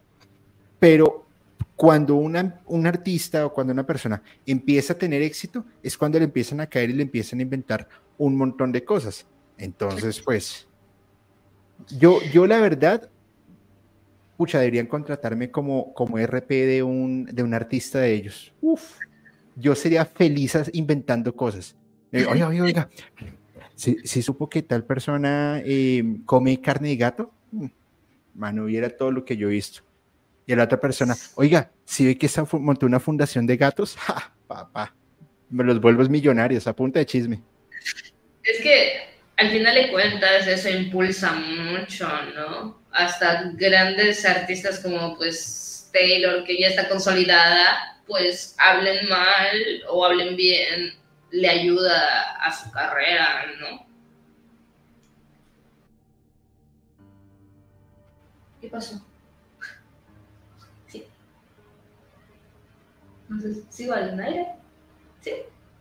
pero 0.80 1.26
cuando 1.76 2.15
una, 2.15 2.61
un 2.68 2.85
artista 2.85 3.45
o 3.45 3.53
cuando 3.53 3.73
una 3.73 3.85
persona 3.85 4.22
empieza 4.45 4.93
a 4.93 4.97
tener 4.97 5.22
éxito, 5.22 5.65
es 5.81 5.97
cuando 5.97 6.19
le 6.19 6.26
empiezan 6.26 6.61
a 6.61 6.68
caer 6.68 6.91
y 6.91 6.93
le 6.93 7.03
empiezan 7.03 7.39
a 7.39 7.41
inventar 7.41 7.89
un 8.18 8.35
montón 8.35 8.72
de 8.72 8.84
cosas. 8.84 9.26
Entonces, 9.57 10.22
pues, 10.22 10.68
yo, 11.88 12.22
yo 12.34 12.45
la 12.45 12.60
verdad, 12.60 13.10
pucha, 14.38 14.60
deberían 14.60 14.88
contratarme 14.88 15.51
como, 15.51 15.93
como 15.93 16.18
RP 16.18 16.49
de 16.49 16.84
un, 16.84 17.26
de 17.26 17.43
un 17.43 17.53
artista 17.53 17.99
de 17.99 18.14
ellos. 18.14 18.53
Uf, 18.61 18.97
yo 19.56 19.76
sería 19.76 20.06
feliz 20.06 20.57
inventando 20.73 21.35
cosas. 21.35 21.76
Eh, 22.11 22.26
oiga, 22.26 22.47
oiga, 22.47 22.64
oiga, 22.64 22.89
si, 23.76 24.22
supo 24.22 24.49
que 24.49 24.61
tal 24.61 24.84
persona 24.84 25.61
eh, 25.64 26.03
come 26.26 26.60
carne 26.60 26.89
de 26.89 26.95
gato, 26.97 27.31
mm, 27.51 27.65
mano, 28.35 28.65
hubiera 28.65 28.89
todo 28.89 29.11
lo 29.11 29.23
que 29.23 29.38
yo 29.38 29.49
he 29.49 29.53
visto. 29.53 29.81
Y 30.45 30.56
la 30.56 30.64
otra 30.64 30.80
persona, 30.80 31.15
oiga, 31.35 31.72
si 31.85 32.06
ve 32.06 32.18
que 32.18 32.26
esa 32.26 32.45
montó 32.53 32.85
una 32.85 32.99
fundación 32.99 33.45
de 33.45 33.56
gatos, 33.57 33.95
ja, 33.99 34.34
papá, 34.47 34.95
me 35.49 35.64
los 35.64 35.80
vuelvo 35.80 36.03
millonarios 36.10 36.68
a 36.68 36.76
punta 36.76 36.99
de 36.99 37.06
chisme. 37.06 37.41
Es 38.43 38.61
que 38.61 38.93
al 39.40 39.52
final 39.52 39.74
de 39.74 39.90
cuentas 39.90 40.48
eso 40.48 40.70
impulsa 40.70 41.32
mucho, 41.32 42.07
¿no? 42.36 42.78
Hasta 42.91 43.52
grandes 43.53 44.26
artistas 44.26 44.80
como 44.80 45.16
pues 45.16 45.90
Taylor, 45.94 46.44
que 46.44 46.60
ya 46.60 46.68
está 46.68 46.90
consolidada, 46.90 48.02
pues 48.06 48.56
hablen 48.57 49.07
mal 49.07 49.84
o 49.88 50.06
hablen 50.06 50.36
bien 50.36 50.94
le 51.32 51.48
ayuda 51.48 52.36
a 52.41 52.52
su 52.52 52.70
carrera, 52.72 53.45
¿no? 53.60 53.88
¿Qué 58.60 58.68
pasó? 58.68 59.02
Sí. 60.88 61.07
Entonces, 63.30 63.64
¿sigo 63.70 63.94
al 63.94 64.20
aire? 64.20 64.48
Sí. 65.22 65.32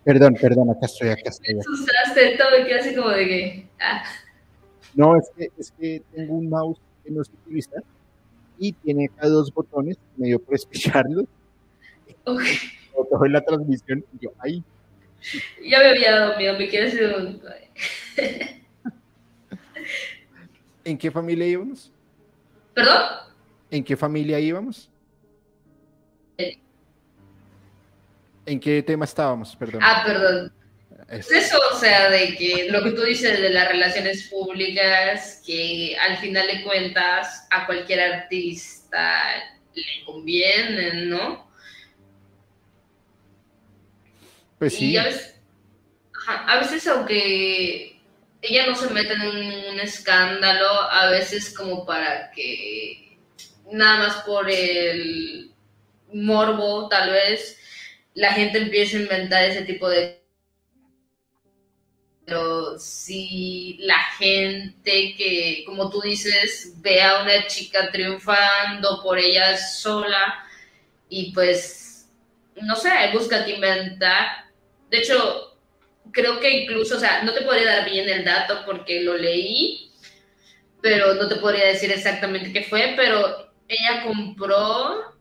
Perdón, 0.04 0.36
perdón, 0.40 0.70
acá 0.70 0.86
estoy, 0.86 1.08
acá 1.10 1.30
estoy. 1.30 1.54
Me 1.54 1.60
asustaste, 1.60 2.36
todo 2.38 2.50
me 2.50 2.66
quedé 2.66 2.80
así 2.80 2.94
como 2.94 3.10
de 3.10 3.26
que. 3.26 3.68
Ah. 3.80 4.02
No, 4.94 5.16
es 5.16 5.30
que, 5.36 5.50
es 5.58 5.70
que 5.72 6.02
tengo 6.14 6.34
un 6.34 6.48
mouse 6.48 6.80
que 7.04 7.10
no 7.10 7.22
sé 7.22 7.32
utilizar 7.44 7.82
y 8.58 8.72
tiene 8.72 9.06
acá 9.06 9.28
dos 9.28 9.52
botones, 9.52 9.96
medio 10.16 10.38
por 10.40 10.54
escucharlos. 10.54 11.26
Ok. 12.24 12.42
Todo 13.10 13.24
en 13.26 13.32
la 13.32 13.40
transmisión, 13.42 14.04
yo 14.20 14.32
ahí 14.40 14.62
ya 15.62 15.78
me 15.80 15.90
había 15.90 16.12
dado 16.12 16.36
miedo, 16.36 16.58
me 16.58 16.68
quedé 16.68 16.86
así. 16.86 16.98
¿En 20.84 20.96
qué 20.96 21.10
familia 21.10 21.46
íbamos? 21.46 21.92
¿Perdón? 22.74 23.02
¿En 23.70 23.84
qué 23.84 23.96
familia 23.96 24.40
íbamos? 24.40 24.90
¿En 28.48 28.60
qué 28.60 28.82
tema 28.82 29.04
estábamos? 29.04 29.54
Perdón. 29.56 29.80
Ah, 29.82 30.02
perdón. 30.06 30.52
Es 31.10 31.30
eso, 31.30 31.58
o 31.72 31.78
sea, 31.78 32.10
de 32.10 32.34
que 32.36 32.68
lo 32.70 32.82
que 32.82 32.90
tú 32.90 33.02
dices 33.02 33.40
de 33.40 33.50
las 33.50 33.68
relaciones 33.68 34.28
públicas, 34.28 35.42
que 35.46 35.96
al 35.98 36.18
final 36.18 36.46
de 36.46 36.62
cuentas 36.62 37.46
a 37.50 37.66
cualquier 37.66 38.00
artista 38.00 39.22
le 39.74 40.04
convienen, 40.04 41.08
¿no? 41.08 41.50
Pues 44.58 44.74
sí. 44.74 44.96
a, 44.96 45.04
veces, 46.58 46.86
aunque 46.88 48.00
ella 48.42 48.66
no 48.66 48.74
se 48.74 48.92
mete 48.92 49.14
en 49.14 49.22
un, 49.22 49.80
escándalo, 49.80 50.68
a 50.90 51.10
veces 51.10 51.54
como 51.54 51.86
para 51.86 52.30
que 52.32 53.18
nada 53.70 54.08
más 54.08 54.16
por 54.24 54.50
el 54.50 55.52
morbo, 56.12 56.88
tal 56.88 57.12
vez, 57.12 57.58
la 58.18 58.32
gente 58.32 58.58
empiece 58.58 58.96
a 58.96 59.00
inventar 59.00 59.44
ese 59.44 59.62
tipo 59.62 59.88
de... 59.88 60.20
Pero 62.26 62.76
si 62.78 63.78
la 63.80 63.98
gente 64.18 65.14
que, 65.16 65.62
como 65.64 65.88
tú 65.88 66.00
dices, 66.00 66.74
ve 66.78 67.00
a 67.00 67.22
una 67.22 67.46
chica 67.46 67.90
triunfando 67.92 69.00
por 69.04 69.18
ella 69.18 69.56
sola 69.56 70.44
y 71.08 71.32
pues, 71.32 72.10
no 72.60 72.74
sé, 72.74 72.90
busca 73.12 73.44
que 73.44 73.54
inventar, 73.54 74.46
de 74.90 74.98
hecho, 74.98 75.56
creo 76.10 76.40
que 76.40 76.62
incluso, 76.62 76.96
o 76.96 77.00
sea, 77.00 77.22
no 77.22 77.32
te 77.32 77.42
podría 77.42 77.76
dar 77.76 77.88
bien 77.88 78.08
el 78.08 78.24
dato 78.24 78.64
porque 78.66 79.00
lo 79.00 79.16
leí, 79.16 79.92
pero 80.82 81.14
no 81.14 81.28
te 81.28 81.36
podría 81.36 81.66
decir 81.66 81.92
exactamente 81.92 82.52
qué 82.52 82.64
fue, 82.64 82.94
pero 82.96 83.52
ella 83.68 84.02
compró 84.02 85.14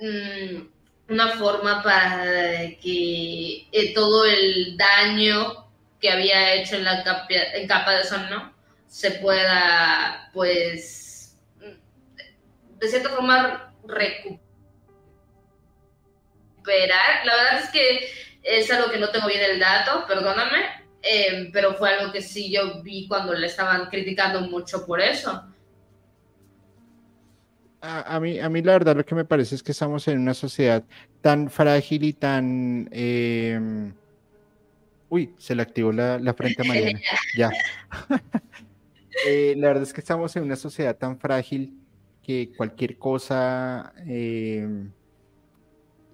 mm, 0.00 0.69
una 1.10 1.28
forma 1.36 1.82
para 1.82 2.70
que 2.80 3.66
eh, 3.72 3.94
todo 3.94 4.24
el 4.24 4.76
daño 4.76 5.68
que 6.00 6.08
había 6.08 6.54
hecho 6.54 6.76
en 6.76 6.84
la 6.84 7.02
capa, 7.02 7.26
en 7.28 7.66
capa 7.66 7.92
de 7.92 8.00
ozono 8.00 8.54
se 8.86 9.10
pueda, 9.12 10.30
pues, 10.32 11.36
de 12.78 12.88
cierta 12.88 13.10
forma 13.10 13.74
recuperar. 13.84 14.40
La 17.24 17.36
verdad 17.36 17.60
es 17.64 17.70
que 17.70 18.08
es 18.42 18.70
algo 18.70 18.90
que 18.90 18.98
no 18.98 19.10
tengo 19.10 19.26
bien 19.26 19.42
el 19.42 19.58
dato, 19.58 20.06
perdóname, 20.06 20.64
em, 21.02 21.50
pero 21.52 21.74
fue 21.74 21.90
algo 21.90 22.12
que 22.12 22.22
sí 22.22 22.52
yo 22.52 22.82
vi 22.82 23.06
cuando 23.08 23.34
le 23.34 23.48
estaban 23.48 23.86
criticando 23.90 24.42
mucho 24.42 24.86
por 24.86 25.00
eso. 25.00 25.49
A, 27.82 28.20
mí, 28.20 28.38
a 28.38 28.48
mí 28.50 28.60
la 28.60 28.72
verdad 28.72 28.96
lo 28.96 29.06
que 29.06 29.14
me 29.14 29.24
parece 29.24 29.54
es 29.54 29.62
que 29.62 29.72
estamos 29.72 30.06
en 30.08 30.18
una 30.18 30.34
sociedad 30.34 30.84
tan 31.22 31.48
frágil 31.50 32.04
y 32.04 32.12
tan... 32.12 32.88
Em, 32.92 33.94
uy, 35.08 35.34
se 35.38 35.54
le 35.54 35.62
activó 35.62 35.90
la, 35.90 36.18
la 36.18 36.34
frente 36.34 36.62
a 36.62 36.64
Mariana. 36.66 37.00
ya. 37.36 37.50
Eh, 39.26 39.54
la 39.58 39.68
verdad 39.68 39.82
es 39.82 39.92
que 39.92 40.00
estamos 40.00 40.34
en 40.36 40.44
una 40.44 40.56
sociedad 40.56 40.96
tan 40.96 41.18
frágil 41.18 41.74
que 42.22 42.52
cualquier 42.56 42.96
cosa 42.96 43.92
em, 44.06 44.90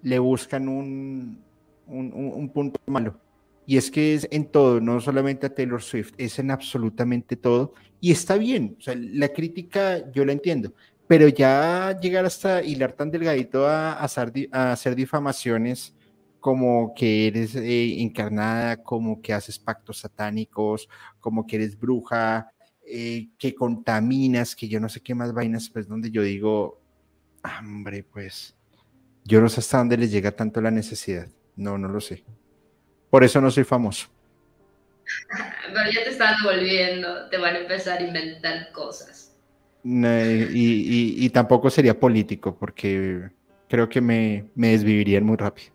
le 0.01 0.19
buscan 0.19 0.67
un, 0.67 1.41
un, 1.85 2.49
punto 2.49 2.79
malo. 2.87 3.19
Y 3.65 3.77
es 3.77 3.91
que 3.91 4.13
es 4.13 4.27
en 4.31 4.45
todo, 4.45 4.81
no 4.81 4.99
solamente 4.99 5.45
a 5.45 5.53
Taylor 5.53 5.81
Swift, 5.81 6.13
es 6.17 6.39
en 6.39 6.51
absolutamente 6.51 7.35
todo. 7.35 7.73
Y 8.01 8.11
está 8.11 8.37
bien, 8.37 8.75
o 8.79 8.81
sea, 8.81 8.95
la 8.97 9.29
crítica 9.29 10.11
yo 10.11 10.25
la 10.25 10.31
entiendo, 10.31 10.73
pero 11.07 11.27
ya 11.29 11.97
llegar 11.99 12.25
hasta 12.25 12.61
hilar 12.61 12.91
tan 12.91 13.09
delgadito 13.09 13.67
a, 13.67 13.93
hacer, 13.93 14.95
difamaciones 14.95 15.95
como 16.39 16.93
que 16.93 17.27
eres 17.27 17.55
eh, 17.55 18.01
encarnada, 18.01 18.83
como 18.83 19.21
que 19.21 19.33
haces 19.33 19.57
pactos 19.57 19.99
satánicos, 19.99 20.87
como 21.19 21.47
que 21.47 21.55
eres 21.55 21.79
bruja, 21.79 22.51
eh, 22.85 23.29
que 23.37 23.55
contaminas, 23.55 24.55
que 24.55 24.67
yo 24.67 24.79
no 24.79 24.89
sé 24.89 25.01
qué 25.01 25.15
más 25.15 25.33
vainas, 25.33 25.69
pues 25.69 25.87
donde 25.87 26.11
yo 26.11 26.21
digo, 26.21 26.81
hombre, 27.59 28.03
pues 28.03 28.55
yo 29.23 29.41
no 29.41 29.49
sé 29.49 29.59
hasta 29.59 29.79
dónde 29.79 29.97
les 29.97 30.11
llega 30.11 30.31
tanto 30.31 30.61
la 30.61 30.71
necesidad. 30.71 31.27
No, 31.55 31.77
no 31.77 31.87
lo 31.87 31.99
sé. 31.99 32.23
Por 33.09 33.23
eso 33.23 33.41
no 33.41 33.49
soy 33.51 33.63
famoso. 33.63 34.07
Pero 35.73 35.91
ya 35.91 36.03
te 36.03 36.11
están 36.11 36.35
volviendo, 36.43 37.29
te 37.29 37.37
van 37.37 37.55
a 37.55 37.59
empezar 37.59 37.99
a 37.99 38.03
inventar 38.03 38.71
cosas. 38.71 39.26
Y, 40.53 41.29
tampoco 41.29 41.69
sería 41.69 41.99
político, 41.99 42.57
porque 42.57 43.29
creo 43.67 43.87
que 43.87 44.01
me, 44.01 44.45
me 44.55 44.69
desvivirían 44.69 45.23
muy 45.23 45.37
rápido. 45.37 45.71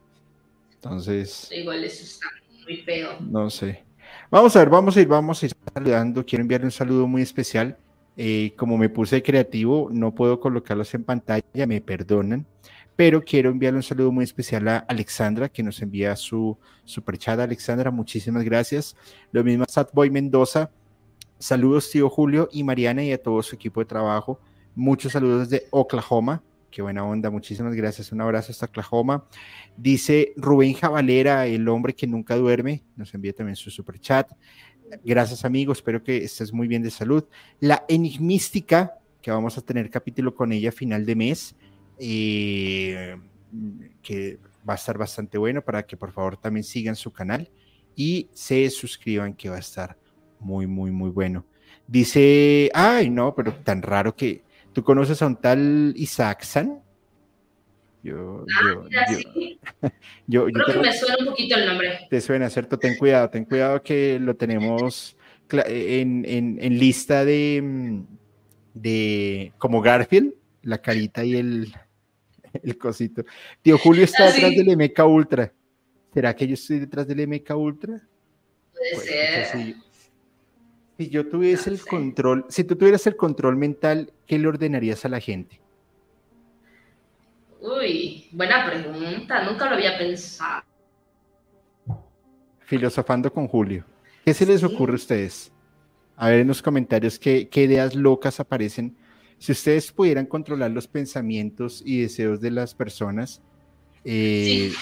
Entonces. 0.74 1.48
Igual 1.52 1.84
eso 1.84 2.04
está 2.04 2.26
muy 2.64 2.78
feo. 2.78 3.18
No 3.20 3.48
sé. 3.50 3.84
Vamos 4.30 4.54
a 4.56 4.60
ver, 4.60 4.70
vamos 4.70 4.96
a 4.96 5.00
ir, 5.00 5.08
vamos 5.08 5.42
a 5.42 5.46
ir 5.46 5.52
saludando. 5.74 6.24
Quiero 6.24 6.42
enviarle 6.42 6.66
un 6.66 6.72
saludo 6.72 7.06
muy 7.06 7.22
especial. 7.22 7.76
Eh, 8.16 8.52
como 8.56 8.76
me 8.76 8.88
puse 8.88 9.22
creativo, 9.22 9.88
no 9.90 10.14
puedo 10.14 10.38
colocarlos 10.38 10.92
en 10.94 11.04
pantalla, 11.04 11.66
me 11.66 11.80
perdonan 11.80 12.46
pero 12.96 13.24
quiero 13.24 13.50
enviarle 13.50 13.78
un 13.78 13.82
saludo 13.82 14.12
muy 14.12 14.24
especial 14.24 14.68
a 14.68 14.78
Alexandra, 14.78 15.48
que 15.48 15.62
nos 15.62 15.80
envía 15.80 16.14
su 16.16 16.56
superchat. 16.84 17.40
Alexandra, 17.40 17.90
muchísimas 17.90 18.44
gracias. 18.44 18.96
Lo 19.30 19.42
mismo 19.42 19.64
a 19.64 19.72
Satboy 19.72 20.10
Mendoza. 20.10 20.70
Saludos, 21.42 21.90
tío 21.90 22.08
Julio 22.08 22.48
y 22.52 22.62
Mariana, 22.62 23.02
y 23.02 23.10
a 23.10 23.20
todo 23.20 23.42
su 23.42 23.56
equipo 23.56 23.80
de 23.80 23.86
trabajo. 23.86 24.38
Muchos 24.76 25.10
saludos 25.10 25.50
de 25.50 25.66
Oklahoma. 25.70 26.40
Qué 26.70 26.82
buena 26.82 27.04
onda, 27.04 27.30
muchísimas 27.30 27.74
gracias. 27.74 28.12
Un 28.12 28.20
abrazo 28.20 28.52
hasta 28.52 28.66
Oklahoma. 28.66 29.24
Dice 29.76 30.34
Rubén 30.36 30.74
Javalera, 30.74 31.48
el 31.48 31.68
hombre 31.68 31.94
que 31.94 32.06
nunca 32.06 32.36
duerme, 32.36 32.84
nos 32.94 33.12
envía 33.12 33.32
también 33.32 33.56
su 33.56 33.72
super 33.72 33.98
chat. 33.98 34.30
Gracias, 35.02 35.44
amigos. 35.44 35.78
Espero 35.78 36.04
que 36.04 36.18
estés 36.18 36.52
muy 36.52 36.68
bien 36.68 36.84
de 36.84 36.92
salud. 36.92 37.24
La 37.58 37.84
enigmística, 37.88 39.00
que 39.20 39.32
vamos 39.32 39.58
a 39.58 39.62
tener 39.62 39.90
capítulo 39.90 40.36
con 40.36 40.52
ella 40.52 40.68
a 40.68 40.72
final 40.72 41.04
de 41.04 41.16
mes, 41.16 41.56
eh, 41.98 43.16
que 44.00 44.38
va 44.66 44.74
a 44.74 44.76
estar 44.76 44.96
bastante 44.96 45.38
bueno 45.38 45.60
para 45.60 45.84
que 45.84 45.96
por 45.96 46.12
favor 46.12 46.36
también 46.36 46.62
sigan 46.62 46.94
su 46.94 47.10
canal 47.10 47.50
y 47.96 48.30
se 48.32 48.70
suscriban, 48.70 49.34
que 49.34 49.48
va 49.48 49.56
a 49.56 49.58
estar 49.58 49.96
muy, 50.42 50.66
muy, 50.66 50.90
muy 50.90 51.10
bueno. 51.10 51.44
Dice, 51.86 52.70
ay, 52.74 53.10
no, 53.10 53.34
pero 53.34 53.52
tan 53.54 53.82
raro 53.82 54.14
que 54.14 54.42
tú 54.72 54.82
conoces 54.82 55.20
a 55.22 55.26
un 55.26 55.36
tal 55.36 55.92
Isaacsan. 55.96 56.82
Yo, 58.02 58.44
ah, 58.56 59.06
yo, 60.26 60.48
yo, 60.48 60.52
Creo 60.52 60.66
que 60.66 60.78
me 60.80 60.92
suena 60.92 61.16
un 61.20 61.26
poquito 61.26 61.56
el 61.56 61.66
nombre. 61.66 62.06
Te 62.10 62.20
suena, 62.20 62.50
¿cierto? 62.50 62.78
Ten 62.78 62.96
cuidado, 62.96 63.30
ten 63.30 63.44
cuidado 63.44 63.82
que 63.82 64.18
lo 64.18 64.34
tenemos 64.34 65.16
en, 65.50 66.24
en, 66.26 66.78
lista 66.78 67.24
de, 67.24 68.02
de 68.74 69.52
como 69.58 69.80
Garfield, 69.80 70.34
la 70.62 70.78
carita 70.78 71.24
y 71.24 71.36
el, 71.36 71.72
el 72.62 72.78
cosito. 72.78 73.24
Tío 73.60 73.78
Julio 73.78 74.04
está 74.04 74.24
ah, 74.24 74.32
detrás 74.32 74.50
del 74.56 74.76
MK 74.76 74.98
Ultra. 75.06 75.52
¿Será 76.12 76.34
que 76.34 76.46
yo 76.46 76.54
estoy 76.54 76.80
detrás 76.80 77.06
del 77.06 77.26
MK 77.26 77.50
Ultra? 77.56 78.00
Puede 78.72 79.46
ser. 79.46 79.74
Si 80.98 81.08
yo 81.08 81.26
tuviese 81.26 81.70
el 81.70 81.80
control, 81.80 82.44
si 82.48 82.64
tú 82.64 82.76
tuvieras 82.76 83.06
el 83.06 83.16
control 83.16 83.56
mental, 83.56 84.12
¿qué 84.26 84.38
le 84.38 84.48
ordenarías 84.48 85.04
a 85.04 85.08
la 85.08 85.20
gente? 85.20 85.60
Uy, 87.60 88.28
buena 88.32 88.66
pregunta, 88.66 89.44
nunca 89.44 89.66
lo 89.66 89.76
había 89.76 89.96
pensado. 89.96 90.62
Filosofando 92.64 93.32
con 93.32 93.46
Julio. 93.46 93.84
¿Qué 94.24 94.34
se 94.34 94.46
les 94.46 94.62
ocurre 94.62 94.92
a 94.92 94.96
ustedes? 94.96 95.52
A 96.16 96.28
ver 96.28 96.40
en 96.40 96.48
los 96.48 96.60
comentarios 96.60 97.18
qué, 97.18 97.48
ideas 97.52 97.94
locas 97.94 98.40
aparecen. 98.40 98.96
Si 99.38 99.52
ustedes 99.52 99.90
pudieran 99.90 100.26
controlar 100.26 100.70
los 100.70 100.86
pensamientos 100.86 101.82
y 101.84 102.02
deseos 102.02 102.40
de 102.40 102.50
las 102.50 102.74
personas, 102.74 103.40
eh, 104.04 104.72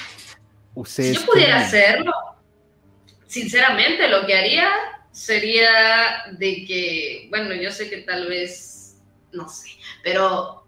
ustedes. 0.74 1.18
Si 1.18 1.26
yo 1.26 1.32
pudiera 1.32 1.60
hacerlo, 1.60 2.12
sinceramente, 3.26 4.08
lo 4.08 4.26
que 4.26 4.34
haría 4.34 4.68
sería 5.12 6.24
de 6.32 6.64
que, 6.66 7.26
bueno, 7.30 7.54
yo 7.54 7.70
sé 7.72 7.90
que 7.90 7.98
tal 7.98 8.28
vez, 8.28 8.96
no 9.32 9.48
sé, 9.48 9.70
pero 10.02 10.60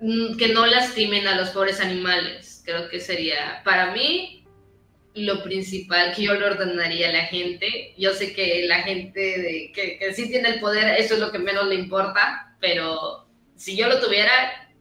Mm, 0.00 0.36
que 0.38 0.48
no 0.48 0.66
lastimen 0.66 1.26
a 1.28 1.36
los 1.36 1.50
pobres 1.50 1.80
animales. 1.80 2.62
Creo 2.64 2.88
que 2.88 3.00
sería, 3.00 3.62
para 3.64 3.92
mí, 3.92 4.46
lo 5.14 5.42
principal 5.42 6.14
que 6.14 6.22
yo 6.22 6.34
le 6.34 6.46
ordenaría 6.46 7.10
a 7.10 7.12
la 7.12 7.24
gente. 7.26 7.94
Yo 7.98 8.14
sé 8.14 8.32
que 8.32 8.66
la 8.66 8.82
gente 8.82 9.72
que 9.74 10.12
sí 10.14 10.28
tiene 10.28 10.48
el 10.48 10.60
poder, 10.60 10.98
eso 10.98 11.14
es 11.14 11.20
lo 11.20 11.30
que 11.30 11.38
menos 11.38 11.66
le 11.66 11.74
importa, 11.74 12.56
pero 12.60 13.26
si 13.56 13.76
yo 13.76 13.88
lo 13.88 14.00
tuviera, 14.00 14.72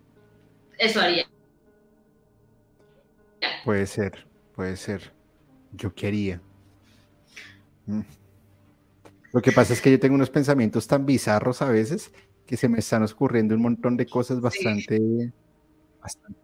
eso 0.78 1.02
haría. 1.02 1.28
Puede 3.66 3.86
ser, 3.88 4.26
puede 4.56 4.78
ser. 4.78 5.12
Yo 5.74 5.94
quería. 5.94 6.42
Mm. 7.88 8.02
Lo 9.34 9.42
que 9.42 9.52
pasa 9.52 9.74
es 9.74 9.82
que 9.82 9.92
yo 9.92 10.00
tengo 10.00 10.16
unos 10.16 10.30
pensamientos 10.30 10.88
tan 10.88 11.06
bizarros 11.06 11.62
a 11.62 11.70
veces 11.70 12.12
que 12.46 12.58
se 12.58 12.68
me 12.68 12.80
están 12.80 13.04
ocurriendo 13.04 13.56
un 13.56 13.62
montón 13.62 13.98
de 13.98 14.06
cosas 14.06 14.42
bastante... 14.42 14.98
Sí, 14.98 15.32
bastante 16.02 16.40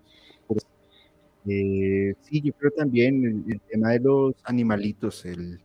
eh, 1.48 2.16
sí 2.22 2.42
yo 2.42 2.54
creo 2.54 2.72
también 2.72 3.46
el, 3.48 3.62
tema 3.62 3.92
de 3.92 4.00
los 4.00 4.34
animalitos, 4.46 5.26
el, 5.26 5.62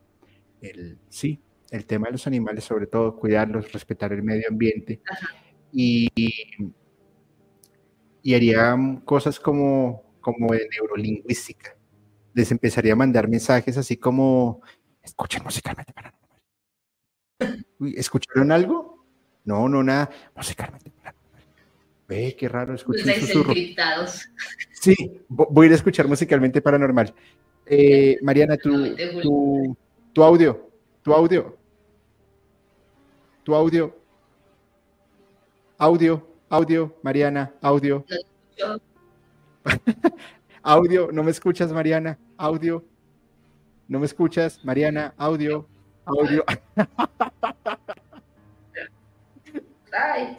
el, 0.61 0.99
sí, 1.09 1.41
el 1.71 1.87
tema 1.87 2.07
de 2.09 2.13
los 2.13 2.27
animales, 2.27 2.65
sobre 2.65 2.87
todo 2.87 3.17
cuidarlos, 3.17 3.73
respetar 3.73 4.13
el 4.13 4.23
medio 4.23 4.47
ambiente. 4.49 5.01
Y, 5.73 6.09
y 8.23 8.35
haría 8.35 8.77
cosas 9.05 9.41
como, 9.41 10.03
como 10.21 10.53
de 10.53 10.69
neurolingüística. 10.71 11.77
Les 12.35 12.51
empezaría 12.51 12.93
a 12.93 12.97
mandar 12.97 13.29
mensajes 13.29 13.77
así 13.77 13.97
como, 13.97 14.61
escuchen 15.03 15.43
musicalmente 15.43 15.93
para 15.93 16.13
¿Escucharon 17.97 18.53
algo? 18.53 19.05
No, 19.45 19.69
no, 19.69 19.83
nada. 19.83 20.11
Musicalmente. 20.37 20.93
Ve, 22.11 22.35
qué 22.37 22.49
raro 22.49 22.75
escuchar 22.75 23.15
susurro. 23.21 23.55
Sí, 24.73 25.23
voy 25.29 25.65
a 25.65 25.69
ir 25.69 25.73
a 25.73 25.77
escuchar 25.77 26.09
musicalmente 26.09 26.61
paranormal. 26.61 27.15
Eh, 27.67 28.19
Mariana, 28.23 28.57
tu, 28.57 28.97
tu, 29.23 29.77
tu 30.13 30.23
audio, 30.25 30.69
tu 31.03 31.15
audio, 31.15 31.57
tu 33.45 33.55
audio, 33.55 33.97
audio, 35.79 36.27
audio, 36.49 36.97
Mariana, 37.03 37.55
audio. 37.63 38.05
audio, 40.63 41.13
no 41.13 41.23
me 41.23 41.31
escuchas, 41.31 41.73
Mariana, 41.73 42.19
audio. 42.37 42.85
No 43.87 44.01
me 44.01 44.07
escuchas, 44.07 44.65
Mariana, 44.65 45.15
audio, 45.17 45.69
audio. 46.05 46.45
Ay. 49.93 50.39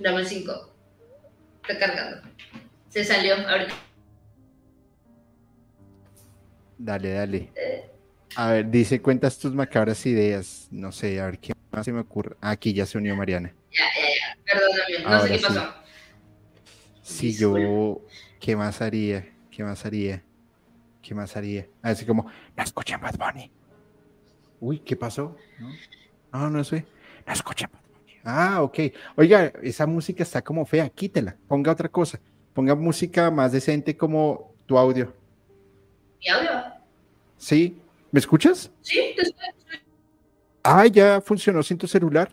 Dame 0.00 0.24
cinco. 0.24 0.72
Recargando. 1.62 2.28
Se 2.88 3.04
salió 3.04 3.34
ahorita. 3.48 3.74
Dale, 6.78 7.12
dale. 7.12 7.52
Eh. 7.56 7.90
A 8.36 8.50
ver, 8.50 8.70
dice, 8.70 9.00
cuentas 9.00 9.38
tus 9.38 9.52
macabras 9.54 10.04
ideas. 10.04 10.68
No 10.70 10.92
sé, 10.92 11.18
a 11.20 11.26
ver, 11.26 11.38
¿qué 11.38 11.54
más 11.72 11.84
se 11.86 11.92
me 11.92 12.00
ocurre? 12.00 12.36
Ah, 12.40 12.50
aquí 12.50 12.74
ya 12.74 12.84
se 12.84 12.98
unió 12.98 13.16
Mariana. 13.16 13.54
Ya, 13.72 13.84
ya, 13.96 14.08
ya. 14.08 14.36
Perdóname, 14.44 15.04
no 15.04 15.22
sé 15.22 15.28
qué 15.32 15.38
pasó. 15.38 15.74
Sí, 17.02 17.34
yo, 17.34 18.02
¿qué 18.38 18.54
más 18.56 18.82
haría? 18.82 19.32
¿Qué 19.50 19.64
más 19.64 19.86
haría? 19.86 20.22
¿Qué 21.00 21.14
más 21.14 21.34
haría? 21.36 21.66
Así 21.80 22.04
como, 22.04 22.30
no 22.56 22.62
escuchen 22.62 23.00
Bad 23.00 23.16
Bunny. 23.16 23.50
Uy, 24.60 24.78
¿qué 24.78 24.96
pasó? 24.96 25.36
No, 26.32 26.38
no, 26.40 26.50
no 26.50 26.64
sé. 26.64 26.84
No 27.26 27.32
escuchen 27.32 27.68
Bad 27.72 27.80
Ah, 28.28 28.62
ok. 28.62 28.78
Oiga, 29.14 29.52
esa 29.62 29.86
música 29.86 30.24
está 30.24 30.42
como 30.42 30.66
fea, 30.66 30.88
quítela, 30.88 31.36
ponga 31.46 31.70
otra 31.70 31.88
cosa. 31.88 32.20
Ponga 32.54 32.74
música 32.74 33.30
más 33.30 33.52
decente 33.52 33.96
como 33.96 34.52
tu 34.66 34.76
audio. 34.76 35.14
¿Mi 36.20 36.28
audio? 36.28 36.50
Sí. 37.36 37.78
¿Me 38.10 38.18
escuchas? 38.18 38.70
Sí, 38.80 39.12
te 39.14 39.22
estoy. 39.22 39.46
Ah, 40.64 40.86
ya 40.86 41.20
funcionó 41.20 41.62
sin 41.62 41.78
tu 41.78 41.86
celular. 41.86 42.32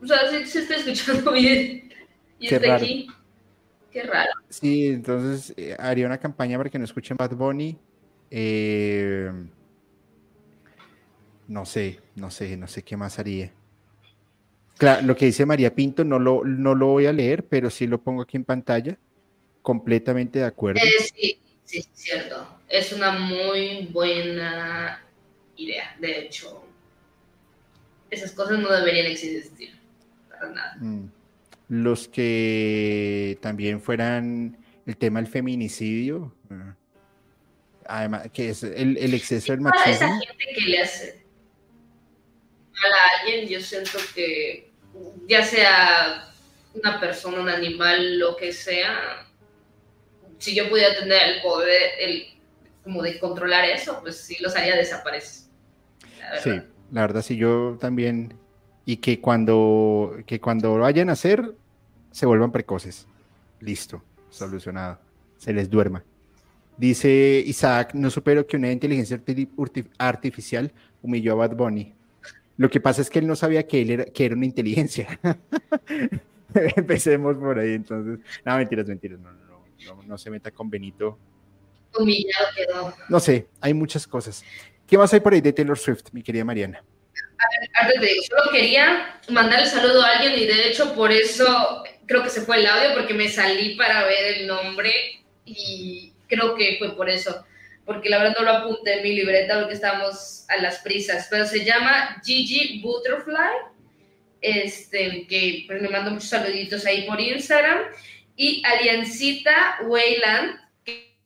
O 0.00 0.06
sea, 0.06 0.18
sí 0.30 0.46
se 0.46 0.60
está 0.60 0.76
escuchando 0.76 1.32
bien. 1.32 1.92
Y 2.38 2.48
Qué 2.48 2.56
está 2.56 2.76
aquí. 2.76 3.08
Qué 3.90 4.02
raro. 4.02 4.30
Sí, 4.48 4.86
entonces 4.86 5.52
eh, 5.56 5.74
haría 5.78 6.06
una 6.06 6.18
campaña 6.18 6.58
para 6.58 6.70
que 6.70 6.78
no 6.78 6.84
escuchen 6.84 7.16
Bad 7.16 7.34
Bunny. 7.34 7.76
Eh, 8.30 9.30
no 11.48 11.64
sé, 11.64 12.00
no 12.16 12.30
sé, 12.30 12.56
no 12.56 12.66
sé 12.66 12.82
qué 12.82 12.96
más 12.96 13.18
haría. 13.18 13.52
Claro, 14.78 15.06
lo 15.06 15.16
que 15.16 15.26
dice 15.26 15.46
María 15.46 15.74
Pinto 15.74 16.04
no 16.04 16.18
lo, 16.18 16.44
no 16.44 16.74
lo 16.74 16.86
voy 16.88 17.06
a 17.06 17.12
leer, 17.12 17.44
pero 17.44 17.70
sí 17.70 17.86
lo 17.86 18.00
pongo 18.00 18.22
aquí 18.22 18.36
en 18.36 18.44
pantalla. 18.44 18.98
Completamente 19.62 20.40
de 20.40 20.44
acuerdo. 20.44 20.80
Eh, 20.84 21.10
sí, 21.14 21.40
sí, 21.64 21.78
es 21.78 21.88
cierto. 21.94 22.46
Es 22.68 22.92
una 22.92 23.12
muy 23.12 23.88
buena 23.92 25.02
idea. 25.56 25.96
De 25.98 26.20
hecho, 26.20 26.62
esas 28.10 28.32
cosas 28.32 28.58
no 28.58 28.70
deberían 28.70 29.06
existir. 29.06 29.70
Para 30.28 30.50
nada. 30.50 30.76
Mm. 30.80 31.10
Los 31.68 32.06
que 32.06 33.38
también 33.40 33.80
fueran 33.80 34.58
el 34.84 34.96
tema 34.96 35.20
del 35.20 35.30
feminicidio, 35.30 36.32
ah, 36.50 36.76
además, 37.88 38.28
que 38.32 38.50
es 38.50 38.62
el, 38.62 38.96
el 38.96 39.14
exceso 39.14 39.52
del 39.52 39.60
machismo. 39.60 39.84
Para 39.84 39.96
esa 39.96 40.08
gente 40.08 40.44
que 40.54 40.60
le 40.62 40.82
hace 40.82 41.26
a 42.84 43.20
alguien, 43.20 43.48
yo 43.48 43.60
siento 43.60 43.98
que 44.14 44.70
ya 45.26 45.42
sea 45.42 46.32
una 46.74 47.00
persona, 47.00 47.40
un 47.40 47.48
animal, 47.48 48.18
lo 48.18 48.36
que 48.36 48.52
sea, 48.52 49.26
si 50.38 50.54
yo 50.54 50.68
pudiera 50.68 50.94
tener 50.98 51.36
el 51.36 51.42
poder, 51.42 51.82
el, 52.00 52.26
como 52.84 53.02
de 53.02 53.18
controlar 53.18 53.64
eso, 53.64 53.98
pues 54.02 54.16
sí 54.16 54.36
los 54.40 54.54
haría 54.56 54.76
desaparecer. 54.76 55.48
sí, 56.42 56.60
la 56.92 57.00
verdad 57.02 57.22
sí, 57.22 57.36
yo 57.36 57.78
también, 57.80 58.34
y 58.84 58.98
que 58.98 59.20
cuando, 59.20 60.16
que 60.26 60.40
cuando 60.40 60.78
vayan 60.78 61.08
a 61.08 61.12
hacer, 61.12 61.54
se 62.10 62.26
vuelvan 62.26 62.52
precoces. 62.52 63.06
Listo, 63.60 64.02
solucionado. 64.30 64.98
Se 65.38 65.52
les 65.52 65.68
duerma. 65.68 66.04
Dice 66.76 67.42
Isaac, 67.46 67.94
no 67.94 68.10
supero 68.10 68.46
que 68.46 68.56
una 68.56 68.70
inteligencia 68.70 69.20
artificial 69.98 70.72
humilló 71.02 71.32
a 71.32 71.36
Bad 71.36 71.56
Bunny. 71.56 71.94
Lo 72.58 72.70
que 72.70 72.80
pasa 72.80 73.02
es 73.02 73.10
que 73.10 73.18
él 73.18 73.26
no 73.26 73.36
sabía 73.36 73.66
que 73.66 73.82
él 73.82 73.90
era, 73.90 74.04
que 74.04 74.24
era 74.24 74.34
una 74.34 74.46
inteligencia. 74.46 75.18
Empecemos 76.76 77.36
por 77.36 77.58
ahí, 77.58 77.74
entonces. 77.74 78.18
No, 78.44 78.56
mentiras, 78.56 78.86
mentiras. 78.86 79.18
No, 79.20 79.30
no, 79.32 79.64
no, 79.86 80.02
no, 80.02 80.18
se 80.18 80.30
meta 80.30 80.50
con 80.50 80.70
Benito. 80.70 81.18
Humillado 81.98 82.46
quedó. 82.54 82.94
No 83.08 83.20
sé, 83.20 83.48
hay 83.60 83.74
muchas 83.74 84.06
cosas. 84.06 84.44
¿Qué 84.86 84.96
más 84.96 85.12
hay 85.12 85.20
por 85.20 85.32
ahí 85.32 85.40
de 85.40 85.52
Taylor 85.52 85.78
Swift, 85.78 86.04
mi 86.12 86.22
querida 86.22 86.44
Mariana? 86.44 86.82
antes 87.74 88.00
de 88.00 88.08
solo 88.28 88.50
quería 88.50 89.20
mandar 89.28 89.60
el 89.60 89.66
saludo 89.66 90.02
a 90.02 90.10
alguien 90.10 90.38
y 90.38 90.46
de 90.46 90.68
hecho 90.68 90.94
por 90.94 91.12
eso 91.12 91.84
creo 92.06 92.22
que 92.22 92.30
se 92.30 92.42
fue 92.42 92.58
el 92.58 92.66
audio 92.66 92.94
porque 92.94 93.14
me 93.14 93.28
salí 93.28 93.76
para 93.76 94.04
ver 94.04 94.38
el 94.38 94.46
nombre 94.46 94.92
y 95.44 96.12
creo 96.26 96.54
que 96.54 96.76
fue 96.78 96.96
por 96.96 97.08
eso, 97.08 97.44
porque 97.84 98.08
la 98.08 98.18
verdad 98.18 98.36
no 98.38 98.44
lo 98.44 98.50
apunté 98.52 98.98
en 98.98 99.02
mi 99.02 99.14
libreta 99.14 99.58
porque 99.58 99.74
estábamos 99.74 100.44
a 100.48 100.56
las 100.58 100.78
prisas, 100.78 101.28
pero 101.30 101.46
se 101.46 101.64
llama 101.64 102.20
Gigi 102.24 102.80
Butterfly, 102.80 103.74
este, 104.40 105.26
que 105.26 105.64
pues, 105.66 105.82
me 105.82 105.88
mandó 105.88 106.10
muchos 106.10 106.28
saluditos 106.28 106.84
ahí 106.86 107.06
por 107.06 107.20
Instagram, 107.20 107.80
y 108.36 108.62
Aliancita 108.64 109.78
Wayland, 109.86 110.60
que, 110.84 111.16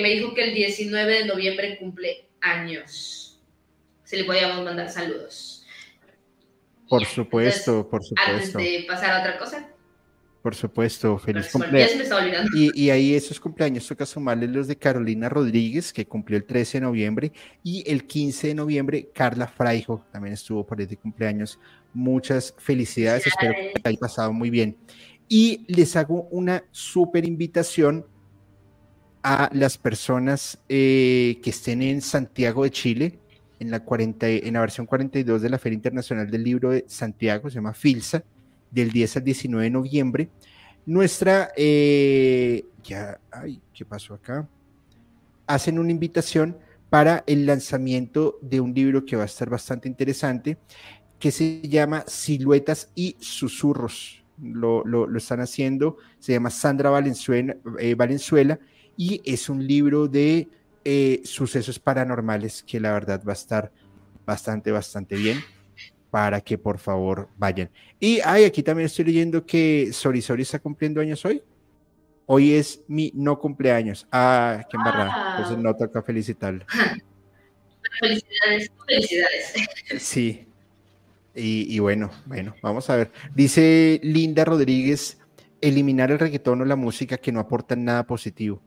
me 0.00 0.10
dijo 0.10 0.34
que 0.34 0.44
el 0.44 0.54
19 0.54 1.12
de 1.12 1.24
noviembre 1.26 1.78
cumple 1.78 2.28
años 2.40 3.22
se 4.12 4.18
le 4.18 4.24
podíamos 4.24 4.62
mandar 4.62 4.90
saludos. 4.90 5.66
Por 6.86 7.06
supuesto, 7.06 7.88
por 7.88 8.04
supuesto. 8.04 8.30
Antes 8.30 8.52
de 8.52 8.84
pasar 8.86 9.10
a 9.12 9.20
otra 9.20 9.38
cosa. 9.38 9.70
Por 10.42 10.56
supuesto, 10.56 11.18
feliz 11.18 11.48
cumpleaños. 11.52 12.08
Y, 12.54 12.86
y, 12.86 12.90
ahí 12.90 13.14
esos 13.14 13.38
cumpleaños 13.38 13.86
toca 13.86 14.04
sumarle 14.04 14.48
los 14.48 14.66
de 14.66 14.76
Carolina 14.76 15.28
Rodríguez, 15.28 15.92
que 15.92 16.04
cumplió 16.04 16.36
el 16.36 16.44
13 16.44 16.78
de 16.78 16.82
noviembre, 16.82 17.32
y 17.62 17.88
el 17.88 18.06
15 18.06 18.48
de 18.48 18.54
noviembre 18.56 19.08
Carla 19.14 19.46
Fraijo 19.46 20.04
también 20.10 20.34
estuvo 20.34 20.66
por 20.66 20.80
este 20.80 20.96
cumpleaños. 20.96 21.60
Muchas 21.94 22.54
felicidades, 22.58 23.26
espero 23.26 23.52
que 23.54 23.80
haya 23.84 23.98
pasado 23.98 24.32
muy 24.32 24.50
bien. 24.50 24.76
Y 25.28 25.64
les 25.68 25.94
hago 25.94 26.28
una 26.32 26.64
súper 26.72 27.24
invitación 27.24 28.04
a 29.22 29.48
las 29.52 29.78
personas 29.78 30.58
eh, 30.68 31.38
que 31.42 31.50
estén 31.50 31.82
en 31.82 32.00
Santiago 32.00 32.64
de 32.64 32.70
Chile 32.70 33.18
en 33.60 33.70
la, 33.70 33.80
40, 33.80 34.28
en 34.28 34.54
la 34.54 34.60
versión 34.60 34.86
42 34.86 35.40
de 35.40 35.48
la 35.48 35.58
Feria 35.58 35.76
Internacional 35.76 36.28
del 36.28 36.42
Libro 36.42 36.70
de 36.70 36.84
Santiago, 36.88 37.48
se 37.48 37.54
llama 37.54 37.72
FILSA, 37.72 38.24
del 38.72 38.90
10 38.90 39.18
al 39.18 39.24
19 39.24 39.64
de 39.64 39.70
noviembre. 39.70 40.30
Nuestra, 40.84 41.52
eh, 41.56 42.64
ya, 42.82 43.20
ay, 43.30 43.60
¿qué 43.72 43.84
pasó 43.84 44.14
acá? 44.14 44.48
Hacen 45.46 45.78
una 45.78 45.92
invitación 45.92 46.58
para 46.90 47.22
el 47.26 47.46
lanzamiento 47.46 48.38
de 48.42 48.60
un 48.60 48.74
libro 48.74 49.04
que 49.04 49.16
va 49.16 49.22
a 49.22 49.26
estar 49.26 49.48
bastante 49.48 49.88
interesante, 49.88 50.58
que 51.20 51.30
se 51.30 51.62
llama 51.62 52.04
Siluetas 52.06 52.90
y 52.94 53.16
Susurros. 53.20 54.24
Lo, 54.42 54.84
lo, 54.84 55.16
están 55.16 55.40
haciendo, 55.40 55.98
se 56.18 56.32
llama 56.32 56.50
Sandra 56.50 56.90
Valenzuela, 56.90 57.54
eh, 57.78 57.94
Valenzuela 57.94 58.58
y 58.96 59.20
es 59.24 59.48
un 59.48 59.64
libro 59.64 60.08
de 60.08 60.48
eh, 60.84 61.20
sucesos 61.24 61.78
paranormales 61.78 62.64
que 62.64 62.80
la 62.80 62.92
verdad 62.92 63.22
va 63.24 63.32
a 63.32 63.34
estar 63.34 63.70
bastante, 64.26 64.72
bastante 64.72 65.14
bien 65.14 65.38
para 66.12 66.42
que 66.42 66.58
por 66.58 66.78
favor 66.78 67.30
vayan. 67.38 67.70
Y 67.98 68.20
ay, 68.22 68.44
aquí 68.44 68.62
también 68.62 68.84
estoy 68.84 69.06
leyendo 69.06 69.46
que 69.46 69.94
Sori 69.94 70.20
Sori 70.20 70.42
está 70.42 70.58
cumpliendo 70.58 71.00
años 71.00 71.24
hoy. 71.24 71.42
Hoy 72.26 72.52
es 72.52 72.82
mi 72.86 73.10
no 73.14 73.38
cumpleaños. 73.38 74.06
Ah, 74.12 74.62
qué 74.70 74.76
embarrada. 74.76 75.36
Entonces 75.36 75.56
no 75.56 75.74
toca 75.74 76.02
felicitarlo. 76.02 76.66
Felicidades, 78.00 78.70
felicidades. 78.86 79.54
Sí. 79.98 80.46
Y, 81.34 81.74
y, 81.74 81.78
bueno, 81.78 82.10
bueno, 82.26 82.54
vamos 82.62 82.88
a 82.90 82.96
ver. 82.96 83.10
Dice 83.34 83.98
Linda 84.02 84.44
Rodríguez, 84.44 85.18
eliminar 85.60 86.10
el 86.10 86.18
reggaetón 86.18 86.60
o 86.60 86.64
la 86.64 86.76
música 86.76 87.16
que 87.16 87.32
no 87.32 87.40
aportan 87.40 87.84
nada 87.84 88.06
positivo. 88.06 88.62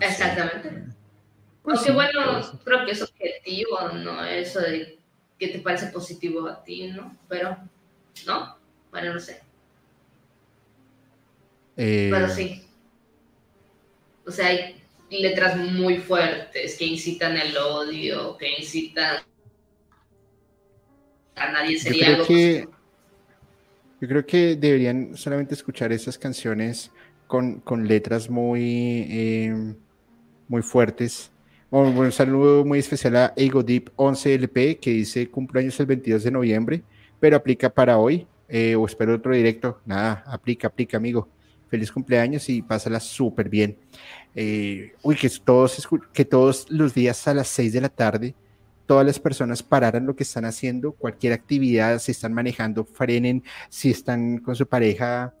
Exactamente. 0.00 0.94
Pues 1.62 1.78
Aunque 1.78 1.92
bueno, 1.92 2.60
creo 2.64 2.84
que 2.84 2.92
es 2.92 3.02
objetivo, 3.02 3.88
¿no? 4.02 4.24
Eso 4.24 4.60
de 4.60 5.01
que 5.42 5.48
te 5.48 5.58
parece 5.58 5.86
positivo 5.86 6.46
a 6.46 6.62
ti, 6.62 6.86
¿no? 6.86 7.16
Pero, 7.28 7.58
¿no? 8.28 8.56
Bueno, 8.92 9.14
no 9.14 9.18
sé. 9.18 9.42
Eh, 11.76 12.10
Pero 12.12 12.28
sí. 12.28 12.64
O 14.24 14.30
sea, 14.30 14.46
hay 14.46 14.80
letras 15.10 15.56
muy 15.56 15.98
fuertes 15.98 16.78
que 16.78 16.86
incitan 16.86 17.36
el 17.36 17.56
odio, 17.56 18.36
que 18.36 18.52
incitan 18.56 19.16
a 21.34 21.50
nadie 21.50 21.76
sería 21.76 22.18
yo 22.18 22.24
creo 22.24 22.26
que, 22.26 22.68
Yo 24.00 24.08
creo 24.08 24.24
que 24.24 24.54
deberían 24.54 25.16
solamente 25.16 25.54
escuchar 25.54 25.92
esas 25.92 26.16
canciones 26.16 26.92
con, 27.26 27.58
con 27.58 27.88
letras 27.88 28.30
muy, 28.30 29.08
eh, 29.10 29.74
muy 30.46 30.62
fuertes. 30.62 31.31
Un 31.72 32.12
saludo 32.12 32.64
muy 32.66 32.78
especial 32.80 33.16
a 33.16 33.32
Ego 33.34 33.62
Deep 33.62 33.92
11LP 33.96 34.78
que 34.78 34.90
dice 34.90 35.30
cumpleaños 35.30 35.80
el 35.80 35.86
22 35.86 36.24
de 36.24 36.30
noviembre, 36.30 36.82
pero 37.18 37.34
aplica 37.36 37.70
para 37.70 37.96
hoy 37.96 38.26
eh, 38.46 38.76
o 38.76 38.84
espero 38.84 39.14
otro 39.14 39.34
directo. 39.34 39.80
Nada, 39.86 40.22
aplica, 40.26 40.68
aplica, 40.68 40.98
amigo. 40.98 41.28
Feliz 41.68 41.90
cumpleaños 41.90 42.46
y 42.50 42.60
pásala 42.60 43.00
súper 43.00 43.48
bien. 43.48 43.78
Eh, 44.34 44.92
uy, 45.02 45.16
que 45.16 45.30
todos, 45.42 45.88
que 46.12 46.26
todos 46.26 46.66
los 46.68 46.92
días 46.92 47.26
a 47.26 47.32
las 47.32 47.48
6 47.48 47.72
de 47.72 47.80
la 47.80 47.88
tarde 47.88 48.34
todas 48.84 49.06
las 49.06 49.18
personas 49.18 49.62
pararan 49.62 50.04
lo 50.04 50.14
que 50.14 50.22
están 50.22 50.44
haciendo, 50.44 50.92
cualquier 50.92 51.32
actividad, 51.32 51.98
si 51.98 52.12
están 52.12 52.34
manejando, 52.34 52.84
frenen, 52.84 53.42
si 53.70 53.90
están 53.90 54.36
con 54.38 54.54
su 54.54 54.66
pareja, 54.66 55.32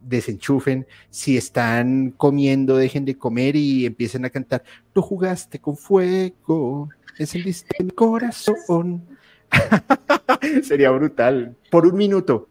desenchufen, 0.00 0.86
si 1.10 1.36
están 1.36 2.10
comiendo, 2.16 2.76
dejen 2.76 3.04
de 3.04 3.16
comer 3.16 3.56
y 3.56 3.86
empiecen 3.86 4.24
a 4.24 4.30
cantar, 4.30 4.62
tú 4.92 5.02
jugaste 5.02 5.58
con 5.58 5.76
fuego, 5.76 6.88
encendiste 7.18 7.82
mi 7.82 7.90
corazón. 7.90 9.06
Sería 10.62 10.90
brutal. 10.90 11.56
Por 11.70 11.86
un 11.86 11.96
minuto. 11.96 12.48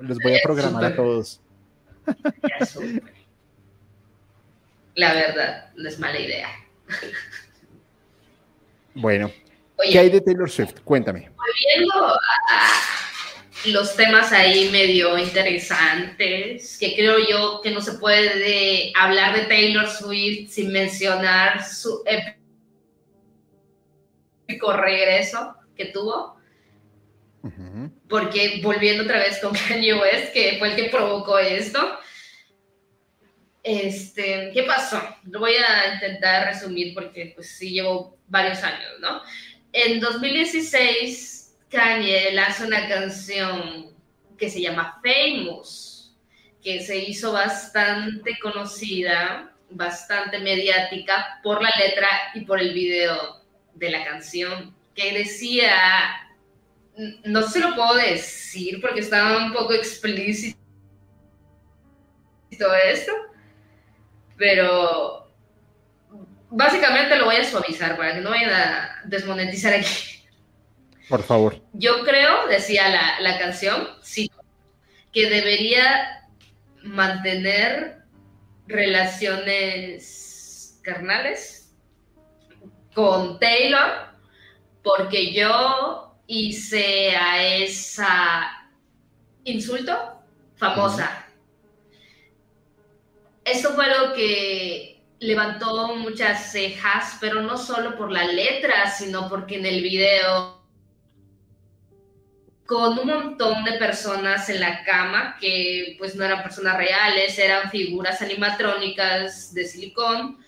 Los 0.00 0.18
voy 0.18 0.34
a 0.34 0.40
programar 0.42 0.84
a 0.84 0.96
todos. 0.96 1.40
La 4.94 5.12
verdad, 5.12 5.70
no 5.76 5.88
es 5.88 5.98
mala 5.98 6.18
idea. 6.18 6.48
Bueno, 8.94 9.30
¿qué 9.90 9.98
hay 9.98 10.10
de 10.10 10.20
Taylor 10.20 10.48
Swift? 10.48 10.80
Cuéntame. 10.84 11.30
Volviendo 11.36 12.06
a, 12.06 12.18
los 13.66 13.96
temas 13.96 14.32
ahí 14.32 14.68
medio 14.70 15.18
interesantes, 15.18 16.76
que 16.78 16.94
creo 16.94 17.18
yo 17.28 17.60
que 17.62 17.70
no 17.70 17.80
se 17.80 17.92
puede 17.94 18.92
hablar 18.94 19.36
de 19.36 19.46
Taylor 19.46 19.88
Swift 19.88 20.50
sin 20.50 20.72
mencionar 20.72 21.64
su 21.64 22.02
épico 24.46 24.72
regreso 24.72 25.54
que 25.76 25.86
tuvo. 25.86 26.36
Porque 28.08 28.60
volviendo 28.62 29.04
otra 29.04 29.18
vez 29.18 29.38
con 29.40 29.54
Kanye 29.68 29.94
West, 29.94 30.32
que 30.32 30.56
fue 30.58 30.70
el 30.70 30.76
que 30.76 30.90
provocó 30.90 31.38
esto, 31.38 31.98
este, 33.62 34.50
¿qué 34.52 34.62
pasó? 34.62 35.00
Lo 35.24 35.40
voy 35.40 35.54
a 35.54 35.94
intentar 35.94 36.46
resumir 36.46 36.94
porque 36.94 37.32
pues 37.34 37.56
sí 37.56 37.70
llevo 37.70 38.16
varios 38.28 38.62
años, 38.62 38.92
¿no? 39.00 39.22
En 39.72 40.00
2016 40.00 41.35
Kanye 41.76 42.32
lanza 42.32 42.66
una 42.66 42.88
canción 42.88 43.94
que 44.38 44.48
se 44.48 44.62
llama 44.62 44.98
Famous, 45.04 46.16
que 46.62 46.80
se 46.80 46.96
hizo 46.96 47.32
bastante 47.32 48.38
conocida, 48.40 49.52
bastante 49.68 50.38
mediática 50.38 51.38
por 51.42 51.62
la 51.62 51.70
letra 51.76 52.08
y 52.32 52.46
por 52.46 52.60
el 52.60 52.72
video 52.72 53.42
de 53.74 53.90
la 53.90 54.02
canción, 54.06 54.74
que 54.94 55.12
decía, 55.12 55.70
no 57.24 57.42
se 57.42 57.60
lo 57.60 57.74
puedo 57.74 57.96
decir 57.96 58.80
porque 58.80 59.00
estaba 59.00 59.36
un 59.36 59.52
poco 59.52 59.74
explícito 59.74 60.56
esto, 62.86 63.12
pero 64.38 65.30
básicamente 66.48 67.16
lo 67.16 67.26
voy 67.26 67.36
a 67.36 67.44
suavizar 67.44 67.98
para 67.98 68.14
que 68.14 68.22
no 68.22 68.30
vayan 68.30 68.50
a 68.50 69.02
desmonetizar 69.04 69.74
aquí. 69.74 70.15
Por 71.08 71.22
favor. 71.22 71.62
Yo 71.72 72.02
creo, 72.04 72.48
decía 72.48 73.16
la, 73.20 73.38
canción, 73.38 73.88
sí, 74.02 74.30
que 75.12 75.30
debería 75.30 76.28
mantener 76.82 77.98
relaciones 78.66 79.20
carnales 80.82 81.72
con 82.94 83.38
Taylor, 83.38 84.16
porque 84.82 85.32
yo 85.32 86.16
hice 86.26 87.14
a 87.16 87.44
esa 87.44 88.70
insulto 89.44 90.22
famosa. 90.56 91.24
Eso 93.44 93.74
fue 93.74 93.86
lo 93.88 94.12
que 94.12 95.04
levantó 95.20 95.94
muchas 95.94 96.50
cejas, 96.50 97.16
pero 97.20 97.42
no 97.42 97.56
solo 97.56 97.96
por 97.96 98.10
la 98.10 98.24
letra, 98.24 98.90
sino 98.90 99.28
porque 99.28 99.56
en 99.56 99.66
el 99.66 99.82
video 99.82 100.65
con 102.66 102.98
un 102.98 103.06
montón 103.06 103.64
de 103.64 103.72
personas 103.74 104.48
en 104.48 104.60
la 104.60 104.84
cama 104.84 105.36
que 105.40 105.94
pues 105.98 106.14
no 106.16 106.24
eran 106.24 106.42
personas 106.42 106.76
reales, 106.76 107.38
eran 107.38 107.70
figuras 107.70 108.20
animatrónicas 108.20 109.54
de 109.54 109.64
silicón. 109.64 110.38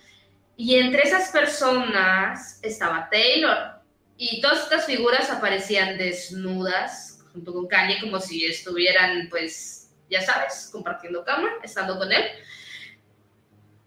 Y 0.57 0.75
entre 0.75 1.03
esas 1.03 1.29
personas 1.29 2.59
estaba 2.61 3.09
Taylor. 3.09 3.79
Y 4.17 4.41
todas 4.41 4.63
estas 4.63 4.85
figuras 4.85 5.29
aparecían 5.31 5.97
desnudas 5.97 7.23
junto 7.31 7.53
con 7.53 7.67
Kanye 7.67 8.01
como 8.01 8.19
si 8.19 8.45
estuvieran 8.45 9.29
pues, 9.29 9.91
ya 10.09 10.21
sabes, 10.21 10.69
compartiendo 10.71 11.23
cama, 11.23 11.49
estando 11.63 11.97
con 11.97 12.11
él. 12.11 12.23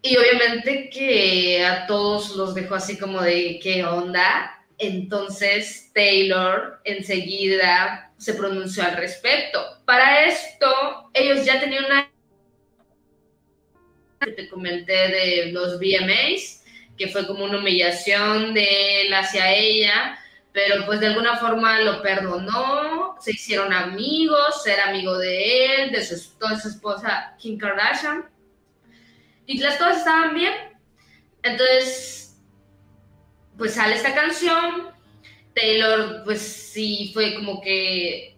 Y 0.01 0.17
obviamente 0.17 0.89
que 0.91 1.65
a 1.65 1.87
todos 1.87 2.35
los 2.35 2.55
dejó 2.55 2.77
así 2.77 2.99
como 2.99 3.21
de 3.21 3.61
qué 3.63 3.85
onda. 3.85 4.62
Entonces 4.83 5.93
Taylor 5.95 6.81
enseguida 6.83 8.11
se 8.19 8.35
pronunció 8.35 8.83
al 8.83 8.97
respecto. 8.97 9.61
Para 9.85 10.27
esto, 10.27 11.09
ellos 11.15 11.47
ya 11.47 11.61
tenían 11.61 11.85
una 11.85 12.11
que 14.19 14.33
te 14.33 14.49
comenté 14.49 14.93
de 14.93 15.53
los 15.53 15.79
VMAs, 15.79 16.65
que 16.99 17.07
fue 17.07 17.29
como 17.29 17.45
una 17.45 17.59
humillación 17.59 18.55
de 18.55 19.03
él 19.03 19.15
hacia 19.15 19.55
ella, 19.55 20.19
pero 20.53 20.85
pues 20.85 20.99
de 20.99 21.07
alguna 21.07 21.37
forma 21.37 21.81
lo 21.83 22.03
perdonó, 22.03 23.17
se 23.21 23.31
hicieron 23.31 23.73
amigos, 23.73 24.67
era 24.67 24.89
amigo 24.89 25.17
de 25.17 25.85
él, 25.85 25.93
de 25.93 26.05
su, 26.05 26.17
su 26.17 26.69
esposa 26.69 27.37
Kim 27.39 27.57
Kardashian, 27.57 28.29
y 29.47 29.59
las 29.59 29.77
cosas 29.77 29.99
estaban 29.99 30.35
bien. 30.35 30.55
Entonces, 31.45 32.32
pues 33.57 33.75
sale 33.75 33.95
esta 33.95 34.15
canción, 34.15 34.91
Taylor, 35.55 36.23
pues 36.25 36.41
sí, 36.41 37.11
fue 37.13 37.35
como 37.35 37.61
que 37.61 38.37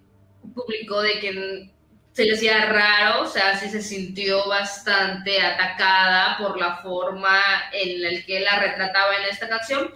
publicó 0.54 1.00
de 1.02 1.20
que 1.20 1.70
se 2.12 2.24
le 2.24 2.34
hacía 2.34 2.66
raro, 2.66 3.22
o 3.22 3.26
sea, 3.26 3.58
sí 3.58 3.68
se 3.68 3.82
sintió 3.82 4.46
bastante 4.48 5.40
atacada 5.40 6.38
por 6.38 6.58
la 6.58 6.76
forma 6.78 7.40
en 7.72 8.02
la 8.02 8.22
que 8.24 8.40
la 8.40 8.58
retrataba 8.58 9.16
en 9.16 9.30
esta 9.30 9.48
canción 9.48 9.92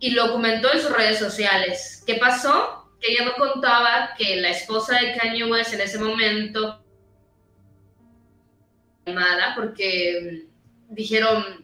y 0.00 0.10
lo 0.10 0.32
comentó 0.32 0.72
en 0.72 0.80
sus 0.80 0.92
redes 0.92 1.18
sociales. 1.18 2.02
¿Qué 2.06 2.14
pasó? 2.14 2.90
Que 3.00 3.12
ella 3.12 3.26
no 3.26 3.34
contaba 3.34 4.14
que 4.18 4.36
la 4.36 4.50
esposa 4.50 4.98
de 4.98 5.16
Kanye 5.16 5.44
West 5.44 5.74
en 5.74 5.80
ese 5.82 5.98
momento 5.98 6.82
porque 9.56 10.46
dijeron, 10.88 11.61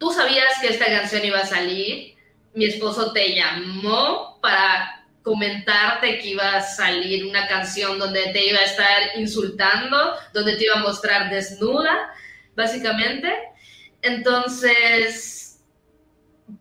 tú 0.00 0.10
sabías 0.10 0.58
que 0.60 0.68
esta 0.68 0.86
canción 0.86 1.24
iba 1.24 1.38
a 1.40 1.46
salir, 1.46 2.16
mi 2.54 2.64
esposo 2.64 3.12
te 3.12 3.34
llamó 3.34 4.40
para 4.40 5.04
comentarte 5.22 6.18
que 6.18 6.28
iba 6.28 6.56
a 6.56 6.62
salir 6.62 7.26
una 7.26 7.46
canción 7.46 7.98
donde 7.98 8.32
te 8.32 8.46
iba 8.46 8.58
a 8.58 8.64
estar 8.64 9.16
insultando, 9.16 10.14
donde 10.32 10.56
te 10.56 10.64
iba 10.64 10.76
a 10.76 10.82
mostrar 10.82 11.30
desnuda, 11.30 12.12
básicamente. 12.56 13.30
Entonces, 14.00 15.62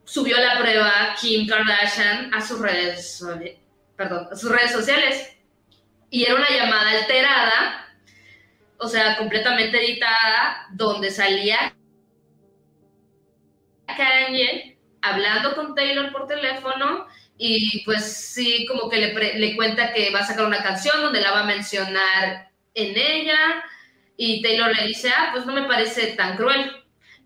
subió 0.03 0.37
la 0.37 0.59
prueba 0.59 1.15
Kim 1.19 1.47
Kardashian 1.47 2.33
a 2.33 2.41
sus 2.41 2.59
redes, 2.59 3.23
perdón, 3.95 4.27
a 4.29 4.35
sus 4.35 4.51
redes 4.51 4.73
sociales. 4.73 5.29
Y 6.09 6.25
era 6.25 6.35
una 6.35 6.49
llamada 6.49 6.91
alterada, 6.91 7.87
o 8.77 8.87
sea, 8.89 9.17
completamente 9.17 9.77
editada, 9.77 10.67
donde 10.71 11.09
salía 11.09 11.73
Kanye 13.95 14.77
hablando 15.01 15.55
con 15.55 15.75
Taylor 15.75 16.11
por 16.11 16.27
teléfono 16.27 17.07
y 17.37 17.83
pues 17.85 18.03
sí, 18.03 18.65
como 18.65 18.89
que 18.89 18.97
le, 18.97 19.39
le, 19.39 19.55
cuenta 19.55 19.93
que 19.93 20.11
va 20.11 20.19
a 20.19 20.25
sacar 20.25 20.45
una 20.45 20.61
canción 20.61 21.01
donde 21.01 21.21
la 21.21 21.31
va 21.31 21.41
a 21.41 21.45
mencionar 21.45 22.51
en 22.73 22.97
ella 22.97 23.63
y 24.17 24.41
Taylor 24.41 24.75
le 24.75 24.87
dice, 24.87 25.09
ah, 25.15 25.29
pues 25.31 25.45
no 25.45 25.53
me 25.53 25.63
parece 25.63 26.07
tan 26.07 26.35
cruel. 26.35 26.71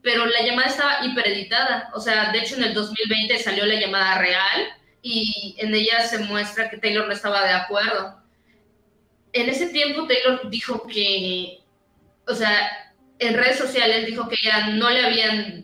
Pero 0.03 0.26
la 0.27 0.44
llamada 0.45 0.68
estaba 0.68 1.06
hipereditada, 1.06 1.90
o 1.95 1.99
sea, 1.99 2.31
de 2.31 2.40
hecho 2.40 2.56
en 2.57 2.64
el 2.65 2.73
2020 2.73 3.40
salió 3.40 3.65
la 3.65 3.80
llamada 3.80 4.19
real 4.19 4.68
y 5.02 5.56
en 5.57 5.73
ella 5.73 6.06
se 6.06 6.19
muestra 6.19 6.69
que 6.69 6.77
Taylor 6.77 7.07
no 7.07 7.14
estaba 7.14 7.44
de 7.44 7.53
acuerdo. 7.53 8.22
En 9.31 9.49
ese 9.49 9.68
tiempo 9.69 10.06
Taylor 10.06 10.49
dijo 10.49 10.85
que, 10.85 11.60
o 12.27 12.35
sea, 12.35 12.94
en 13.18 13.34
redes 13.34 13.57
sociales 13.57 14.06
dijo 14.06 14.27
que 14.27 14.35
ella 14.44 14.68
no 14.68 14.90
le 14.90 15.06
habían 15.06 15.62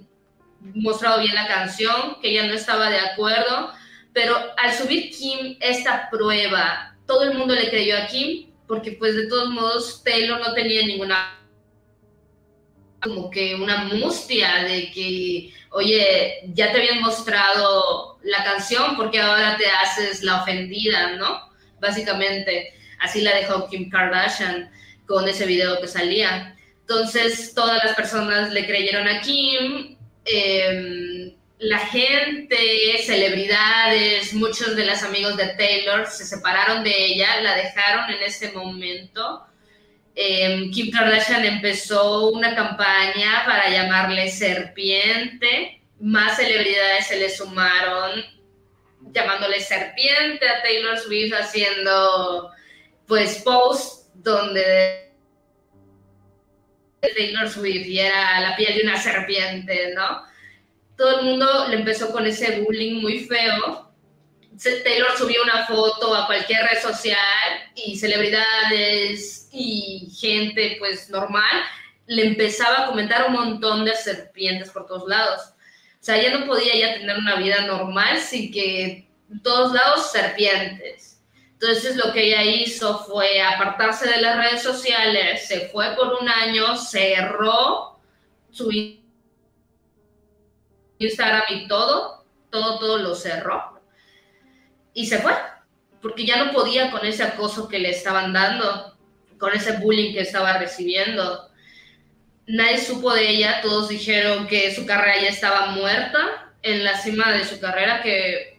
mostrado 0.59 1.19
bien 1.21 1.35
la 1.35 1.47
canción, 1.47 2.17
que 2.21 2.29
ella 2.31 2.47
no 2.47 2.53
estaba 2.53 2.89
de 2.89 2.99
acuerdo, 2.99 3.71
pero 4.13 4.35
al 4.57 4.73
subir 4.73 5.11
Kim 5.11 5.57
esta 5.59 6.09
prueba, 6.09 6.95
todo 7.05 7.23
el 7.23 7.37
mundo 7.37 7.55
le 7.55 7.69
creyó 7.69 7.97
a 7.97 8.07
Kim, 8.07 8.51
porque 8.67 8.93
pues 8.93 9.15
de 9.15 9.27
todos 9.27 9.49
modos 9.49 10.03
Taylor 10.03 10.39
no 10.39 10.53
tenía 10.53 10.85
ninguna 10.85 11.35
como 13.01 13.29
que 13.29 13.55
una 13.55 13.85
mustia 13.85 14.63
de 14.63 14.91
que, 14.91 15.53
oye, 15.71 16.41
ya 16.53 16.71
te 16.71 16.79
habían 16.79 17.01
mostrado 17.01 18.19
la 18.23 18.43
canción, 18.43 18.95
porque 18.97 19.21
ahora 19.21 19.57
te 19.57 19.67
haces 19.67 20.23
la 20.23 20.41
ofendida, 20.41 21.15
¿no? 21.15 21.49
Básicamente, 21.79 22.73
así 22.99 23.21
la 23.21 23.35
dejó 23.35 23.69
Kim 23.69 23.89
Kardashian 23.89 24.69
con 25.07 25.27
ese 25.27 25.45
video 25.45 25.79
que 25.79 25.87
salía. 25.87 26.55
Entonces, 26.81 27.53
todas 27.53 27.83
las 27.83 27.95
personas 27.95 28.51
le 28.51 28.65
creyeron 28.65 29.07
a 29.07 29.21
Kim, 29.21 29.97
Em, 30.31 31.33
la 31.57 31.79
gente, 31.79 32.57
celebridades, 33.03 34.33
muchos 34.33 34.75
de 34.75 34.85
los 34.85 35.01
amigos 35.03 35.35
de 35.37 35.47
Taylor 35.55 36.07
se 36.07 36.25
separaron 36.25 36.83
de 36.83 37.05
ella, 37.05 37.41
la 37.41 37.55
dejaron 37.55 38.09
en 38.11 38.23
ese 38.23 38.51
momento. 38.51 39.45
Em, 40.15 40.71
Kim 40.71 40.91
Kardashian 40.91 41.45
empezó 41.45 42.29
una 42.29 42.55
campaña 42.55 43.43
para 43.45 43.69
llamarle 43.69 44.29
serpiente, 44.29 45.81
más 45.99 46.37
celebridades 46.37 47.07
se 47.07 47.17
le 47.17 47.29
sumaron 47.29 48.23
llamándole 49.11 49.59
serpiente 49.59 50.47
a 50.47 50.61
Taylor 50.61 50.97
Swift 50.97 51.33
haciendo 51.33 52.51
pues 53.07 53.41
posts 53.43 54.11
donde 54.13 55.08
Taylor 57.01 57.49
Swift 57.49 57.85
y 57.85 57.99
era 57.99 58.39
la 58.41 58.55
piel 58.55 58.75
de 58.75 58.83
una 58.83 58.97
serpiente, 58.97 59.93
¿no? 59.95 60.23
Todo 60.97 61.19
el 61.19 61.25
mundo 61.25 61.67
le 61.69 61.77
empezó 61.77 62.11
con 62.11 62.25
ese 62.25 62.61
bullying 62.61 63.01
muy 63.01 63.21
feo. 63.21 63.91
Taylor 64.61 65.17
subió 65.17 65.41
una 65.43 65.65
foto 65.65 66.13
a 66.13 66.25
cualquier 66.25 66.61
red 66.63 66.81
social 66.81 67.17
y 67.75 67.97
celebridades 67.97 69.47
y 69.53 70.11
gente 70.19 70.75
pues 70.79 71.09
normal 71.09 71.63
le 72.09 72.25
empezaba 72.25 72.83
a 72.83 72.85
comentar 72.87 73.27
un 73.27 73.33
montón 73.33 73.85
de 73.85 73.95
serpientes 73.95 74.71
por 74.71 74.87
todos 74.87 75.07
lados. 75.07 75.41
O 76.01 76.03
sea, 76.03 76.17
ella 76.17 76.37
no 76.37 76.45
podía 76.45 76.75
ya 76.75 76.97
tener 76.97 77.17
una 77.17 77.35
vida 77.35 77.65
normal 77.65 78.19
sin 78.19 78.51
que 78.51 79.07
en 79.31 79.41
todos 79.43 79.73
lados 79.73 80.11
serpientes. 80.11 81.18
Entonces 81.61 81.97
lo 81.97 82.13
que 82.13 82.27
ella 82.27 82.43
hizo 82.43 82.99
fue 82.99 83.41
apartarse 83.41 84.09
de 84.09 84.21
las 84.21 84.37
redes 84.37 84.63
sociales, 84.63 85.45
se 85.47 85.67
fue 85.69 85.93
por 85.95 86.13
un 86.21 86.29
año, 86.29 86.77
cerró 86.77 87.99
su 88.49 88.71
Instagram 90.99 91.43
y 91.49 91.67
todo, 91.67 92.23
todo, 92.49 92.79
todo 92.79 92.97
lo 92.97 93.13
cerró 93.13 93.79
y 94.93 95.05
se 95.05 95.19
fue, 95.19 95.33
porque 96.01 96.25
ya 96.25 96.43
no 96.43 96.51
podía 96.51 96.91
con 96.91 97.05
ese 97.05 97.23
acoso 97.23 97.67
que 97.67 97.79
le 97.79 97.89
estaban 97.89 98.33
dando, 98.33 98.97
con 99.37 99.53
ese 99.53 99.77
bullying 99.77 100.13
que 100.13 100.21
estaba 100.21 100.57
recibiendo. 100.57 101.49
Nadie 102.47 102.79
supo 102.79 103.13
de 103.13 103.29
ella, 103.29 103.61
todos 103.61 103.89
dijeron 103.89 104.47
que 104.47 104.73
su 104.73 104.85
carrera 104.85 105.21
ya 105.21 105.29
estaba 105.29 105.67
muerta, 105.67 106.51
en 106.61 106.83
la 106.83 106.97
cima 106.97 107.31
de 107.31 107.45
su 107.45 107.59
carrera, 107.59 108.01
que 108.01 108.58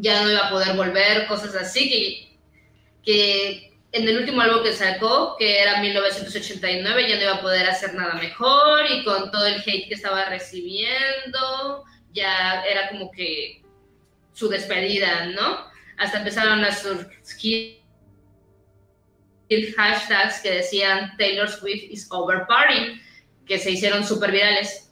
ya 0.00 0.22
no 0.22 0.30
iba 0.30 0.46
a 0.46 0.50
poder 0.50 0.76
volver, 0.76 1.26
cosas 1.26 1.54
así, 1.54 1.88
que, 1.88 2.38
que 3.04 3.68
en 3.92 4.08
el 4.08 4.18
último 4.18 4.40
álbum 4.40 4.62
que 4.62 4.72
sacó, 4.72 5.36
que 5.38 5.60
era 5.60 5.80
1989, 5.80 7.08
ya 7.08 7.16
no 7.16 7.22
iba 7.22 7.34
a 7.34 7.40
poder 7.40 7.68
hacer 7.68 7.94
nada 7.94 8.14
mejor 8.14 8.84
y 8.90 9.04
con 9.04 9.30
todo 9.30 9.46
el 9.46 9.60
hate 9.60 9.88
que 9.88 9.94
estaba 9.94 10.26
recibiendo, 10.26 11.84
ya 12.12 12.62
era 12.62 12.88
como 12.90 13.10
que 13.10 13.62
su 14.32 14.48
despedida, 14.48 15.26
¿no? 15.26 15.66
Hasta 15.96 16.18
empezaron 16.18 16.64
a 16.64 16.72
surgir 16.72 17.78
hashtags 19.76 20.40
que 20.40 20.50
decían 20.50 21.16
Taylor 21.16 21.48
Swift 21.48 21.90
is 21.90 22.06
over 22.10 22.46
party, 22.46 23.00
que 23.46 23.58
se 23.58 23.70
hicieron 23.70 24.04
súper 24.04 24.30
virales. 24.30 24.87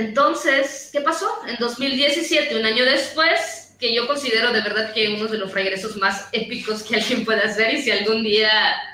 Entonces, 0.00 0.88
¿qué 0.92 1.02
pasó? 1.02 1.28
En 1.46 1.56
2017, 1.58 2.58
un 2.58 2.64
año 2.64 2.86
después, 2.86 3.76
que 3.78 3.94
yo 3.94 4.06
considero 4.06 4.50
de 4.50 4.62
verdad 4.62 4.94
que 4.94 5.10
uno 5.10 5.26
de 5.26 5.36
los 5.36 5.52
regresos 5.52 5.94
más 5.96 6.30
épicos 6.32 6.82
que 6.82 6.96
alguien 6.96 7.22
puede 7.26 7.42
hacer 7.42 7.74
y 7.74 7.82
si 7.82 7.90
algún 7.90 8.22
día 8.22 8.50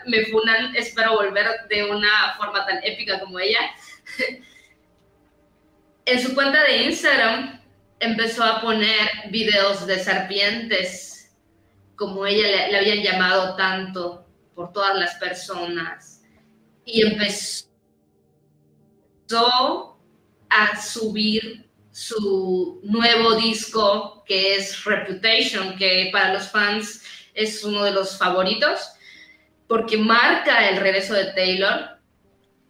me 0.06 0.26
funan, 0.26 0.74
espero 0.74 1.14
volver 1.14 1.46
de 1.68 1.84
una 1.84 2.34
forma 2.36 2.66
tan 2.66 2.82
épica 2.82 3.20
como 3.20 3.38
ella. 3.38 3.60
en 6.06 6.20
su 6.20 6.34
cuenta 6.34 6.64
de 6.64 6.82
Instagram 6.84 7.60
empezó 8.00 8.42
a 8.42 8.60
poner 8.60 9.30
videos 9.30 9.86
de 9.86 10.00
serpientes, 10.00 11.36
como 11.94 12.26
ella 12.26 12.48
le, 12.48 12.72
le 12.72 12.78
habían 12.78 13.02
llamado 13.04 13.54
tanto 13.54 14.26
por 14.56 14.72
todas 14.72 14.96
las 14.96 15.14
personas, 15.16 16.24
y 16.84 17.02
empezó 17.02 17.66
a 20.50 20.80
subir 20.80 21.66
su 21.90 22.80
nuevo 22.84 23.36
disco 23.36 24.22
que 24.26 24.56
es 24.56 24.84
Reputation, 24.84 25.76
que 25.76 26.10
para 26.12 26.34
los 26.34 26.50
fans 26.50 27.02
es 27.32 27.64
uno 27.64 27.84
de 27.84 27.92
los 27.92 28.18
favoritos, 28.18 28.90
porque 29.66 29.96
marca 29.96 30.68
el 30.68 30.76
regreso 30.78 31.14
de 31.14 31.32
Taylor 31.32 31.98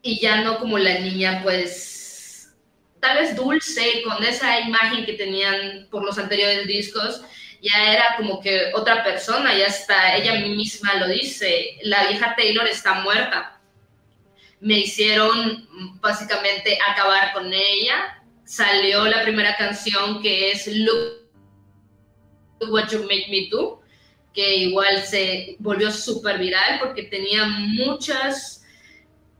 y 0.02 0.20
ya 0.20 0.42
no 0.42 0.58
como 0.58 0.78
la 0.78 0.98
niña 1.00 1.40
pues 1.42 2.54
tal 3.00 3.18
vez 3.18 3.34
dulce 3.34 4.02
con 4.04 4.22
esa 4.22 4.60
imagen 4.60 5.04
que 5.04 5.14
tenían 5.14 5.88
por 5.90 6.04
los 6.04 6.18
anteriores 6.18 6.66
discos, 6.66 7.22
ya 7.60 7.92
era 7.92 8.16
como 8.16 8.40
que 8.40 8.72
otra 8.74 9.02
persona, 9.02 9.56
ya 9.56 9.66
está, 9.66 10.16
ella 10.16 10.34
misma 10.34 10.94
lo 10.94 11.08
dice, 11.08 11.78
la 11.82 12.06
vieja 12.08 12.34
Taylor 12.36 12.66
está 12.66 12.94
muerta 13.00 13.55
me 14.60 14.80
hicieron 14.80 15.68
básicamente 16.00 16.78
acabar 16.88 17.32
con 17.32 17.52
ella. 17.52 18.22
Salió 18.44 19.04
la 19.06 19.22
primera 19.22 19.56
canción 19.56 20.22
que 20.22 20.52
es 20.52 20.66
Look 20.66 21.26
What 22.70 22.90
You 22.90 23.02
Make 23.02 23.26
Me 23.28 23.48
Do, 23.50 23.82
que 24.32 24.56
igual 24.56 25.02
se 25.04 25.56
volvió 25.58 25.90
súper 25.90 26.38
viral 26.38 26.78
porque 26.80 27.04
tenía 27.04 27.44
muchos 27.46 28.62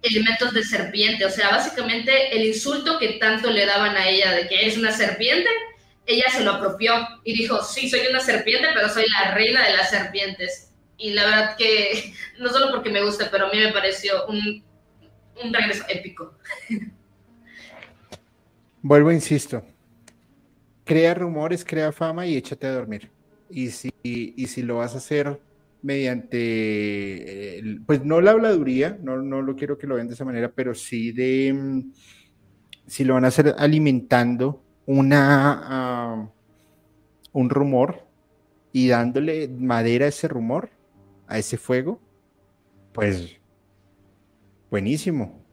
elementos 0.03 0.53
de 0.53 0.63
serpiente. 0.63 1.25
O 1.25 1.31
sea, 1.31 1.51
básicamente 1.51 2.37
el 2.37 2.47
insulto 2.47 2.99
que 2.99 3.15
tanto 3.15 3.51
le 3.51 3.67
daban 3.67 3.97
a 3.97 4.09
ella 4.09 4.33
de 4.33 4.49
que 4.49 4.67
es 4.67 4.77
una 4.77 4.93
serpiente, 4.93 5.49
ella 6.07 6.27
se 6.31 6.45
lo 6.45 6.53
apropió 6.53 6.95
y 7.25 7.37
dijo, 7.37 7.63
sí, 7.65 7.91
soy 7.91 8.07
una 8.09 8.21
serpiente, 8.21 8.69
pero 8.75 8.89
soy 8.89 9.05
la 9.09 9.35
reina 9.35 9.67
de 9.67 9.73
las 9.75 9.91
serpientes. 9.91 10.71
Y 10.99 11.11
la 11.11 11.25
verdad 11.25 11.57
que, 11.57 12.15
no 12.39 12.51
solo 12.51 12.71
porque 12.71 12.91
me 12.91 13.03
gusta, 13.03 13.29
pero 13.31 13.47
a 13.47 13.51
mí 13.51 13.59
me 13.59 13.73
pareció 13.73 14.27
un 14.27 14.65
un 15.45 15.53
regreso 15.53 15.85
épico. 15.89 16.35
Vuelvo, 18.83 19.11
insisto. 19.13 19.65
Crea 20.85 21.15
rumores, 21.15 21.65
crea 21.65 21.93
fama 21.93 22.27
y 22.27 22.37
échate 22.37 22.67
a 22.67 22.73
dormir. 22.73 23.11
Y 23.51 23.71
si, 23.71 23.93
y 24.03 24.47
si 24.47 24.63
lo 24.63 24.77
vas 24.77 24.95
a 24.95 24.99
hacer 24.99 25.41
mediante, 25.83 27.63
pues 27.87 28.05
no 28.05 28.21
la 28.21 28.33
habladuría, 28.33 28.99
no, 29.03 29.23
no 29.23 29.41
lo 29.43 29.55
quiero 29.55 29.79
que 29.79 29.87
lo 29.87 29.95
vean 29.95 30.09
de 30.09 30.15
esa 30.15 30.25
manera, 30.25 30.51
pero 30.53 30.75
sí 30.75 31.13
de, 31.13 31.53
mm, 31.53 31.93
si 32.87 33.05
lo 33.05 33.15
van 33.15 33.25
a 33.25 33.29
hacer 33.29 33.55
alimentando 33.57 34.65
una, 34.87 35.61
ah, 35.65 36.29
un 37.33 37.51
rumor 37.51 38.05
y 38.73 38.89
dándole 38.89 39.49
madera 39.49 40.07
a 40.07 40.09
ese 40.09 40.27
rumor, 40.27 40.71
a 41.29 41.39
ese 41.39 41.57
fuego, 41.57 42.01
pues 42.93 43.36
Buenísimo, 44.71 45.45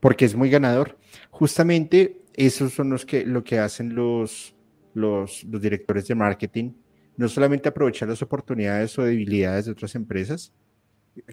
porque 0.00 0.24
es 0.24 0.34
muy 0.34 0.50
ganador. 0.50 0.98
Justamente 1.30 2.22
esos 2.34 2.74
son 2.74 2.90
los 2.90 3.06
que, 3.06 3.24
lo 3.24 3.42
que 3.42 3.58
hacen 3.58 3.94
los, 3.94 4.54
los, 4.94 5.44
los 5.44 5.62
directores 5.62 6.06
de 6.06 6.14
marketing, 6.14 6.72
no 7.16 7.28
solamente 7.28 7.68
aprovechar 7.68 8.08
las 8.08 8.22
oportunidades 8.22 8.98
o 8.98 9.04
debilidades 9.04 9.66
de 9.66 9.72
otras 9.72 9.94
empresas, 9.94 10.52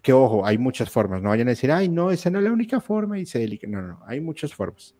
que 0.01 0.13
ojo, 0.13 0.45
hay 0.45 0.57
muchas 0.57 0.89
formas, 0.89 1.21
no 1.21 1.29
vayan 1.29 1.47
a 1.47 1.51
decir, 1.51 1.71
ay, 1.71 1.89
no, 1.89 2.11
esa 2.11 2.29
no 2.29 2.39
es 2.39 2.45
la 2.45 2.51
única 2.51 2.79
forma 2.79 3.19
y 3.19 3.25
se 3.25 3.45
No, 3.67 3.81
no, 3.81 3.87
no, 3.89 3.99
hay 4.05 4.21
muchas 4.21 4.53
formas. 4.53 4.95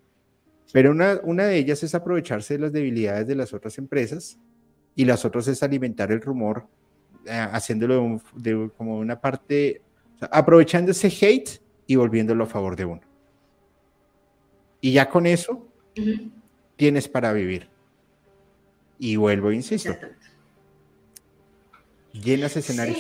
Pero 0.74 0.92
una, 0.92 1.20
una 1.24 1.46
de 1.46 1.58
ellas 1.58 1.84
es 1.84 1.96
aprovecharse 1.96 2.56
de 2.56 2.60
las 2.60 2.74
debilidades 2.74 3.28
de 3.28 3.36
las 3.36 3.54
otras 3.54 3.78
empresas 3.78 4.40
y 4.96 5.06
las 5.06 5.24
otras 5.24 5.48
es 5.48 5.64
alimentar 5.64 6.12
el 6.12 6.22
rumor, 6.22 6.68
eh, 7.26 7.48
haciéndolo 7.52 8.22
de, 8.36 8.70
como 8.76 8.98
una 8.98 9.20
parte, 9.20 9.82
aprovechando 10.32 10.92
ese 10.92 11.08
hate 11.08 11.63
y 11.88 11.96
volviéndolo 11.96 12.44
a 12.44 12.48
favor 12.48 12.76
de 12.76 12.86
uno. 12.86 13.02
Y 14.82 14.92
ya 14.92 15.10
con 15.10 15.26
eso 15.26 15.68
tienes 16.76 17.08
para 17.08 17.32
vivir. 17.34 17.70
Y 19.00 19.16
vuelvo, 19.16 19.52
insisto. 19.52 19.96
Llenas 22.14 22.56
escenarios. 22.56 22.98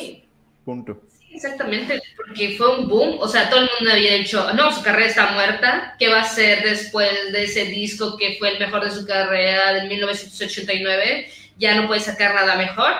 Punto. 0.65 1.01
exactamente, 1.29 2.01
porque 2.15 2.55
fue 2.57 2.79
un 2.79 2.87
boom. 2.87 3.17
O 3.19 3.27
sea, 3.27 3.49
todo 3.49 3.61
el 3.61 3.69
mundo 3.77 3.93
había 3.93 4.15
dicho, 4.15 4.53
no, 4.53 4.71
su 4.71 4.81
carrera 4.81 5.07
está 5.07 5.31
muerta. 5.31 5.95
¿Qué 5.99 6.07
va 6.07 6.19
a 6.19 6.21
hacer 6.21 6.63
después 6.63 7.09
de 7.33 7.43
ese 7.43 7.65
disco 7.65 8.17
que 8.17 8.37
fue 8.39 8.53
el 8.53 8.59
mejor 8.59 8.83
de 8.85 8.91
su 8.91 9.05
carrera 9.05 9.73
de 9.73 9.87
1989? 9.87 11.27
Ya 11.57 11.75
no 11.75 11.87
puede 11.87 11.99
sacar 11.99 12.33
nada 12.33 12.55
mejor. 12.55 12.93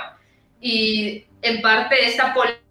Y 0.59 1.25
en 1.41 1.61
parte 1.61 2.05
esta 2.05 2.33
política 2.33 2.62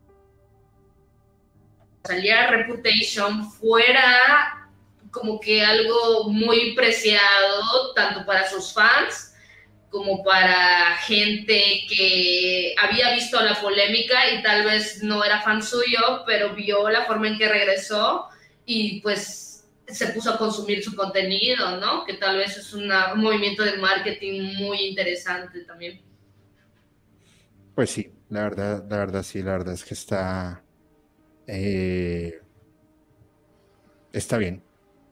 saliera 2.05 2.49
Reputation 2.49 3.51
fuera 3.51 4.69
como 5.11 5.39
que 5.41 5.63
algo 5.63 6.31
muy 6.31 6.75
preciado 6.75 7.93
tanto 7.95 8.25
para 8.25 8.49
sus 8.49 8.73
fans 8.73 9.35
como 9.91 10.25
para 10.25 10.97
gente 11.03 11.85
que 11.87 12.75
había 12.83 13.13
visto 13.13 13.39
la 13.43 13.61
polémica 13.61 14.31
y 14.31 14.43
tal 14.43 14.65
vez 14.65 15.03
no 15.03 15.23
era 15.23 15.43
fan 15.43 15.63
suyo, 15.63 16.25
pero 16.27 16.55
vio 16.55 16.89
la 16.89 17.05
forma 17.05 17.29
en 17.29 17.37
que 17.37 17.47
regresó 17.47 18.27
y 18.65 19.03
pues 19.03 19.69
se 19.87 20.07
puso 20.09 20.31
a 20.31 20.39
consumir 20.39 20.83
su 20.83 20.97
contenido, 20.97 21.79
¿no? 21.79 22.07
Que 22.07 22.15
tal 22.15 22.39
vez 22.39 22.57
es 22.57 22.73
un 22.73 22.91
movimiento 23.17 23.63
de 23.63 23.77
marketing 23.77 24.55
muy 24.55 24.79
interesante 24.81 25.61
también. 25.65 26.01
Pues 27.75 27.91
sí, 27.91 28.11
la 28.31 28.45
verdad, 28.45 28.85
la 28.89 28.97
verdad 28.97 29.23
sí, 29.23 29.43
la 29.43 29.53
verdad 29.53 29.75
es 29.75 29.85
que 29.85 29.93
está, 29.93 30.63
eh, 31.47 32.41
está 34.13 34.39
bien. 34.39 34.63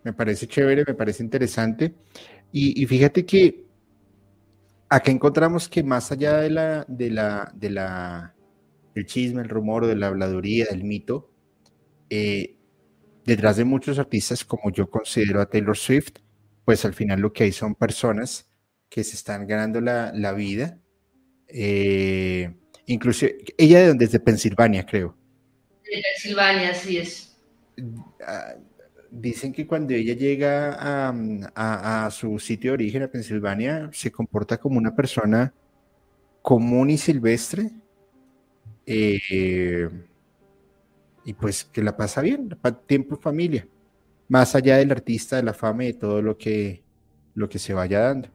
Me 0.03 0.13
parece 0.13 0.47
chévere, 0.47 0.85
me 0.87 0.95
parece 0.95 1.23
interesante. 1.23 1.95
Y, 2.53 2.85
fíjate 2.87 3.25
que 3.25 3.65
acá 4.89 5.11
encontramos 5.11 5.69
que 5.69 5.83
más 5.83 6.11
allá 6.11 6.39
de 6.39 6.51
la, 6.51 6.85
de 6.89 7.11
la, 7.11 7.53
de 7.55 7.71
la, 7.71 8.35
del 8.95 9.07
chisme, 9.07 9.43
el 9.43 9.49
rumor, 9.49 9.87
de 9.87 9.97
la 9.97 10.09
habladuría, 10.09 10.67
del 10.67 10.83
mito, 10.85 11.31
eh, 12.09 12.57
detrás 13.25 13.57
de 13.57 13.65
muchos 13.65 13.99
artistas, 13.99 14.45
como 14.45 14.73
yo 14.73 14.91
considero 14.91 15.41
a 15.41 15.47
Taylor 15.49 15.77
Swift, 15.77 16.15
pues 16.65 16.85
al 16.85 16.95
final 16.95 17.21
lo 17.21 17.33
que 17.33 17.45
hay 17.45 17.53
son 17.53 17.75
personas 17.75 18.51
que 18.89 19.05
se 19.05 19.15
están 19.15 19.47
ganando 19.47 19.81
la, 19.81 20.33
vida. 20.33 20.81
Eh, 21.47 22.53
incluso 22.87 23.27
ella 23.57 23.81
de 23.81 23.89
donde 23.89 24.05
es 24.07 24.13
de 24.13 24.21
Pensilvania, 24.21 24.85
creo. 24.85 25.20
De 25.91 26.03
Pensilvania, 26.03 26.71
así 26.71 26.99
es. 26.99 27.37
Ah, 28.25 28.55
dicen 29.11 29.53
que 29.53 29.67
cuando 29.67 29.93
ella 29.93 30.15
llega 30.15 30.77
a, 31.55 32.11
su 32.11 32.39
sitio 32.39 32.71
de 32.71 32.75
origen, 32.75 33.03
a 33.03 33.09
Pensilvania, 33.09 33.91
se 33.93 34.11
comporta 34.13 34.59
como 34.59 34.79
una 34.79 34.95
persona 34.95 35.53
común 36.43 36.91
y 36.91 36.99
silvestre. 36.99 37.71
Eh, 38.87 39.89
y 41.25 41.35
pues 41.35 41.65
que 41.65 41.83
la 41.83 41.97
pasa 41.97 42.23
bien, 42.23 42.57
tiempo 42.87 43.17
familia, 43.17 43.67
más 44.29 44.55
allá 44.55 44.79
del 44.79 44.91
artista, 44.91 45.37
de 45.37 45.43
la 45.43 45.55
fama 45.55 45.85
y 45.85 45.89
de 45.89 45.99
todo 45.99 46.23
lo 46.23 46.37
que, 46.37 46.83
lo 47.35 47.49
que 47.49 47.59
se 47.59 47.75
vaya 47.75 48.01
dando. 48.01 48.29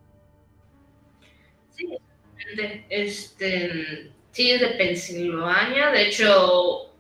Sí, 1.71 1.97
este, 2.89 4.11
sí, 4.31 4.51
es 4.51 4.61
de 4.61 4.67
Pensilvania, 4.77 5.91
de 5.91 6.07
hecho, 6.07 6.94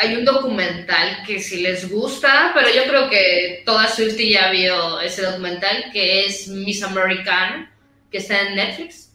hay 0.00 0.16
un 0.16 0.24
documental 0.24 1.22
que 1.26 1.40
si 1.40 1.60
les 1.60 1.90
gusta, 1.90 2.52
pero 2.54 2.68
yo 2.74 2.84
creo 2.84 3.10
que 3.10 3.62
toda 3.66 3.86
Swifty 3.86 4.30
ya 4.30 4.50
vio 4.50 4.98
ese 5.00 5.22
documental, 5.22 5.90
que 5.92 6.24
es 6.24 6.48
Miss 6.48 6.82
American, 6.82 7.70
que 8.10 8.18
está 8.18 8.40
en 8.40 8.56
Netflix. 8.56 9.12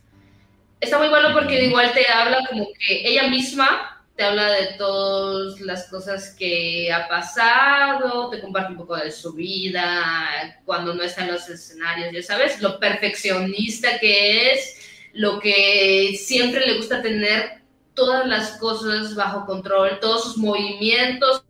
Está 0.79 0.99
muy 0.99 1.07
bueno 1.07 1.33
porque 1.33 1.65
igual 1.65 1.91
te 1.93 2.07
habla 2.07 2.45
como 2.47 2.67
que 2.77 3.07
ella 3.07 3.27
misma 3.27 4.03
te 4.15 4.23
habla 4.23 4.51
de 4.51 4.67
todas 4.77 5.59
las 5.59 5.89
cosas 5.89 6.35
que 6.37 6.91
ha 6.91 7.07
pasado, 7.07 8.29
te 8.29 8.39
comparte 8.39 8.71
un 8.71 8.77
poco 8.77 8.95
de 8.95 9.11
su 9.11 9.33
vida, 9.33 10.61
cuando 10.65 10.93
no 10.93 11.03
está 11.03 11.23
en 11.25 11.33
los 11.33 11.49
escenarios, 11.49 12.13
ya 12.13 12.21
sabes, 12.21 12.61
lo 12.61 12.79
perfeccionista 12.79 13.99
que 13.99 14.51
es, 14.51 14.87
lo 15.13 15.39
que 15.39 16.15
siempre 16.17 16.65
le 16.65 16.77
gusta 16.77 17.01
tener 17.01 17.64
todas 17.95 18.27
las 18.27 18.57
cosas 18.57 19.15
bajo 19.15 19.45
control, 19.45 19.99
todos 19.99 20.23
sus 20.23 20.37
movimientos. 20.37 21.43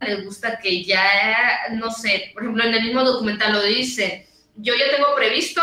Le 0.00 0.24
gusta 0.24 0.58
que 0.58 0.84
ya, 0.84 1.68
no 1.72 1.90
sé, 1.90 2.30
por 2.32 2.42
ejemplo, 2.42 2.64
en 2.64 2.74
el 2.74 2.82
mismo 2.82 3.04
documental 3.04 3.52
lo 3.52 3.62
dice, 3.62 4.28
yo 4.56 4.74
ya 4.74 4.96
tengo 4.96 5.14
previsto 5.14 5.62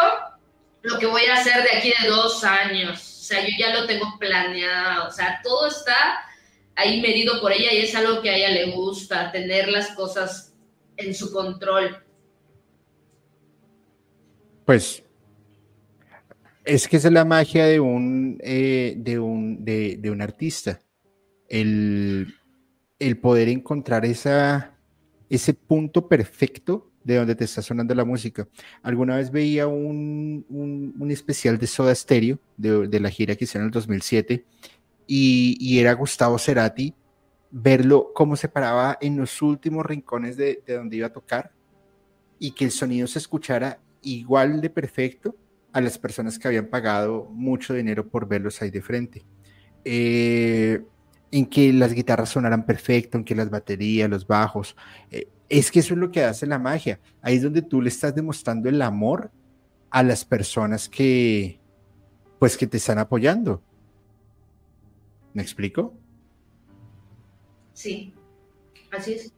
lo 0.82 0.98
que 0.98 1.06
voy 1.06 1.26
a 1.26 1.36
hacer 1.36 1.64
de 1.64 1.78
aquí 1.78 1.94
de 2.02 2.10
dos 2.10 2.44
años. 2.44 3.00
O 3.00 3.24
sea, 3.24 3.42
yo 3.42 3.50
ya 3.58 3.74
lo 3.74 3.86
tengo 3.86 4.18
planeado. 4.18 5.08
O 5.08 5.12
sea, 5.12 5.40
todo 5.44 5.68
está 5.68 6.26
ahí 6.76 7.02
medido 7.02 7.42
por 7.42 7.52
ella 7.52 7.74
y 7.74 7.80
es 7.80 7.96
algo 7.96 8.22
que 8.22 8.30
a 8.30 8.36
ella 8.38 8.50
le 8.50 8.72
gusta, 8.72 9.32
tener 9.32 9.68
las 9.70 9.90
cosas 9.90 10.54
en 10.98 11.14
su 11.14 11.32
control. 11.32 12.04
Pues 14.66 15.04
es 16.70 16.88
que 16.88 16.98
es 16.98 17.12
la 17.12 17.26
magia 17.26 17.66
de 17.66 17.80
un, 17.80 18.38
eh, 18.42 18.94
de 18.98 19.18
un, 19.18 19.66
de, 19.66 20.12
un 20.12 20.22
artista. 20.22 20.80
El, 21.48 22.36
el, 23.00 23.18
poder 23.18 23.50
encontrar 23.50 24.06
esa, 24.06 24.78
ese 25.30 25.56
punto 25.56 26.08
perfecto 26.08 26.92
de 27.04 27.16
donde 27.16 27.34
te 27.34 27.46
está 27.46 27.64
sonando 27.64 27.96
la 27.96 28.06
música. 28.06 28.48
Alguna 28.84 29.18
vez 29.18 29.32
veía 29.32 29.66
un, 29.66 30.46
un, 30.48 31.12
especial 31.12 31.58
de 31.58 31.66
Soda 31.66 31.96
Stereo, 31.96 32.38
de, 32.56 32.88
de, 32.88 33.00
la 33.00 33.10
gira 33.10 33.36
que 33.36 33.46
hicieron 33.46 33.64
en 33.64 33.70
el 33.70 33.74
2007, 33.74 34.46
y, 35.08 35.58
y, 35.60 35.80
era 35.80 35.94
Gustavo 35.94 36.38
Cerati, 36.38 36.94
verlo 37.50 38.12
cómo 38.14 38.36
se 38.36 38.48
paraba 38.48 39.00
en 39.02 39.18
los 39.18 39.42
últimos 39.42 39.84
rincones 39.88 40.38
de, 40.38 40.62
de 40.68 40.76
donde 40.76 40.98
iba 40.98 41.08
a 41.08 41.14
tocar 41.14 41.52
y 42.38 42.52
que 42.52 42.66
el 42.66 42.72
sonido 42.72 43.08
se 43.08 43.18
escuchara 43.18 43.80
igual 44.04 44.62
de 44.62 44.70
perfecto 44.70 45.36
a 45.72 45.82
las 45.82 45.98
personas 45.98 46.40
que 46.40 46.48
habían 46.48 46.68
pagado 46.68 47.30
mucho 47.32 47.74
dinero 47.74 48.08
por 48.08 48.28
verlos 48.28 48.62
ahí 48.62 48.72
de 48.72 48.82
frente. 48.82 49.26
Eh, 49.86 50.84
en 51.32 51.46
que 51.46 51.72
las 51.74 51.94
guitarras 51.94 52.30
sonaran 52.30 52.66
perfecto, 52.66 53.18
en 53.18 53.24
que 53.24 53.36
las 53.36 53.50
baterías, 53.50 54.10
los 54.10 54.26
bajos. 54.26 54.76
Eh, 55.12 55.28
es 55.48 55.72
que 55.72 55.80
eso 55.80 55.94
es 55.94 56.00
lo 56.00 56.12
que 56.12 56.24
hace 56.24 56.46
la 56.48 56.60
magia. 56.60 57.00
Ahí 57.22 57.36
es 57.36 57.44
donde 57.44 57.62
tú 57.62 57.82
le 57.82 57.90
estás 57.90 58.16
demostrando 58.16 58.70
el 58.70 58.82
amor 58.82 59.32
a 59.90 60.04
las 60.04 60.26
personas 60.26 60.90
que, 60.90 61.60
pues, 62.40 62.58
que 62.58 62.68
te 62.68 62.78
están 62.78 62.98
apoyando. 62.98 63.62
¿Me 65.34 65.42
explico? 65.42 65.94
Sí, 67.74 68.14
así 68.92 69.14
es. 69.14 69.34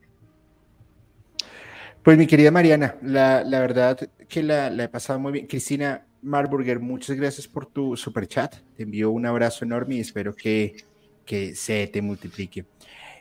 Pues 2.02 2.18
mi 2.18 2.26
querida 2.26 2.50
Mariana, 2.50 2.96
la, 3.02 3.44
verdad 3.44 3.96
que 4.28 4.42
la, 4.42 4.68
he 4.68 4.88
pasado 4.88 5.20
muy 5.20 5.32
bien. 5.32 5.46
Cristina 5.46 6.04
Marburger, 6.22 6.78
muchas 6.80 7.16
gracias 7.16 7.48
por 7.48 7.66
tu 7.66 7.96
super 7.96 8.26
chat. 8.26 8.54
Te 8.76 8.84
envío 8.84 9.10
un 9.10 9.26
abrazo 9.26 9.64
enorme 9.64 9.96
y 9.96 10.00
espero 10.00 10.34
que, 10.34 10.76
que 11.24 11.54
se 11.54 11.88
te 11.88 12.00
multiplique. 12.00 12.64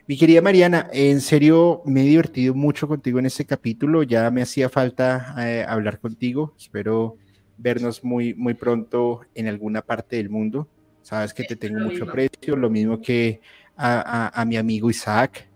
Mi 0.08 0.18
querida 0.18 0.42
Mariana, 0.42 0.88
en 0.94 1.22
serio 1.22 1.82
me 1.86 2.02
he 2.02 2.06
divertido 2.06 2.54
mucho 2.54 2.88
contigo 2.88 3.20
en 3.20 3.26
este 3.26 3.46
capítulo. 3.46 4.04
Ya 4.04 4.30
me 4.30 4.42
hacía 4.42 4.70
falta 4.70 5.36
eh, 5.40 5.66
hablar 5.68 6.00
contigo. 6.00 6.54
Espero 6.58 7.18
vernos 7.58 8.04
muy, 8.04 8.34
muy 8.34 8.54
pronto 8.54 9.22
en 9.36 9.48
alguna 9.48 9.82
parte 9.82 10.18
del 10.18 10.30
mundo. 10.30 10.68
Sabes 11.02 11.34
que 11.34 11.44
te 11.44 11.56
tengo 11.56 11.80
mucho 11.80 12.04
aprecio, 12.04 12.56
lo 12.56 12.70
mismo 12.70 13.02
que 13.02 13.42
a, 13.76 14.44
mi 14.48 14.58
amigo 14.58 14.90
Isaac, 14.90 15.48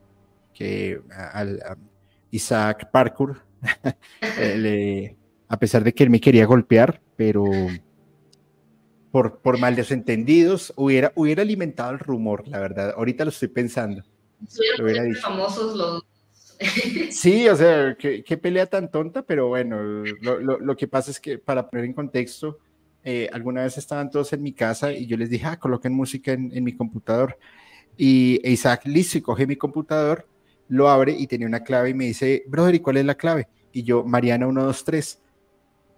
que 0.54 1.00
a, 1.12 1.76
Isaac 2.32 2.90
Parkour, 2.92 3.42
eh, 4.40 5.16
a 5.48 5.60
pesar 5.60 5.84
de 5.84 5.94
que 5.94 6.04
él 6.04 6.10
me 6.10 6.22
quería 6.22 6.46
golpear, 6.46 7.02
pero 7.16 7.46
por, 9.12 9.40
por 9.40 9.60
malos 9.60 9.92
entendidos 9.92 10.74
hubiera, 10.76 11.12
hubiera 11.16 11.42
alimentado 11.42 11.92
el 11.92 12.00
rumor, 12.00 12.48
la 12.48 12.60
verdad. 12.60 12.94
Ahorita 12.98 13.24
lo 13.24 13.30
estoy 13.30 13.48
pensando. 13.50 14.04
famosos 15.22 15.76
los 15.76 16.04
Sí, 17.12 17.48
o 17.48 17.56
sea, 17.56 17.96
qué, 17.98 18.38
pelea 18.38 18.66
tan 18.66 18.90
tonta, 18.90 19.22
pero 19.24 19.48
bueno, 19.48 20.04
lo, 20.22 20.76
que 20.76 20.88
pasa 20.88 21.12
es 21.12 21.20
que 21.20 21.38
para 21.38 21.70
poner 21.70 21.86
en 21.86 21.94
contexto, 21.94 22.60
eh, 23.04 23.30
alguna 23.32 23.64
vez 23.64 23.78
estaban 23.78 24.10
todos 24.10 24.34
en 24.34 24.42
mi 24.42 24.54
casa 24.54 24.94
y 24.94 25.06
yo 25.06 25.18
les 25.18 25.30
dije, 25.30 25.46
ah, 25.46 25.60
coloquen 25.60 25.94
música 25.94 26.32
en, 26.34 26.64
mi 26.64 26.74
computador. 26.74 27.38
Y 27.98 28.42
Isaac, 28.50 28.84
listo, 28.86 29.18
y 29.18 29.22
coge 29.22 29.48
mi 29.48 29.56
computador, 29.56 30.28
lo 30.68 30.90
abre 30.90 31.14
y 31.18 31.28
tenía 31.28 31.48
una 31.48 31.64
clave 31.64 31.90
y 31.90 31.94
me 31.94 32.06
dice, 32.06 32.44
brother, 32.48 32.76
¿y 32.76 32.80
cuál 32.80 32.98
es 32.98 33.06
la 33.06 33.16
clave? 33.16 33.48
Y 33.72 33.84
yo, 33.84 34.04
Mariana 34.04 34.46
123. 34.46 35.22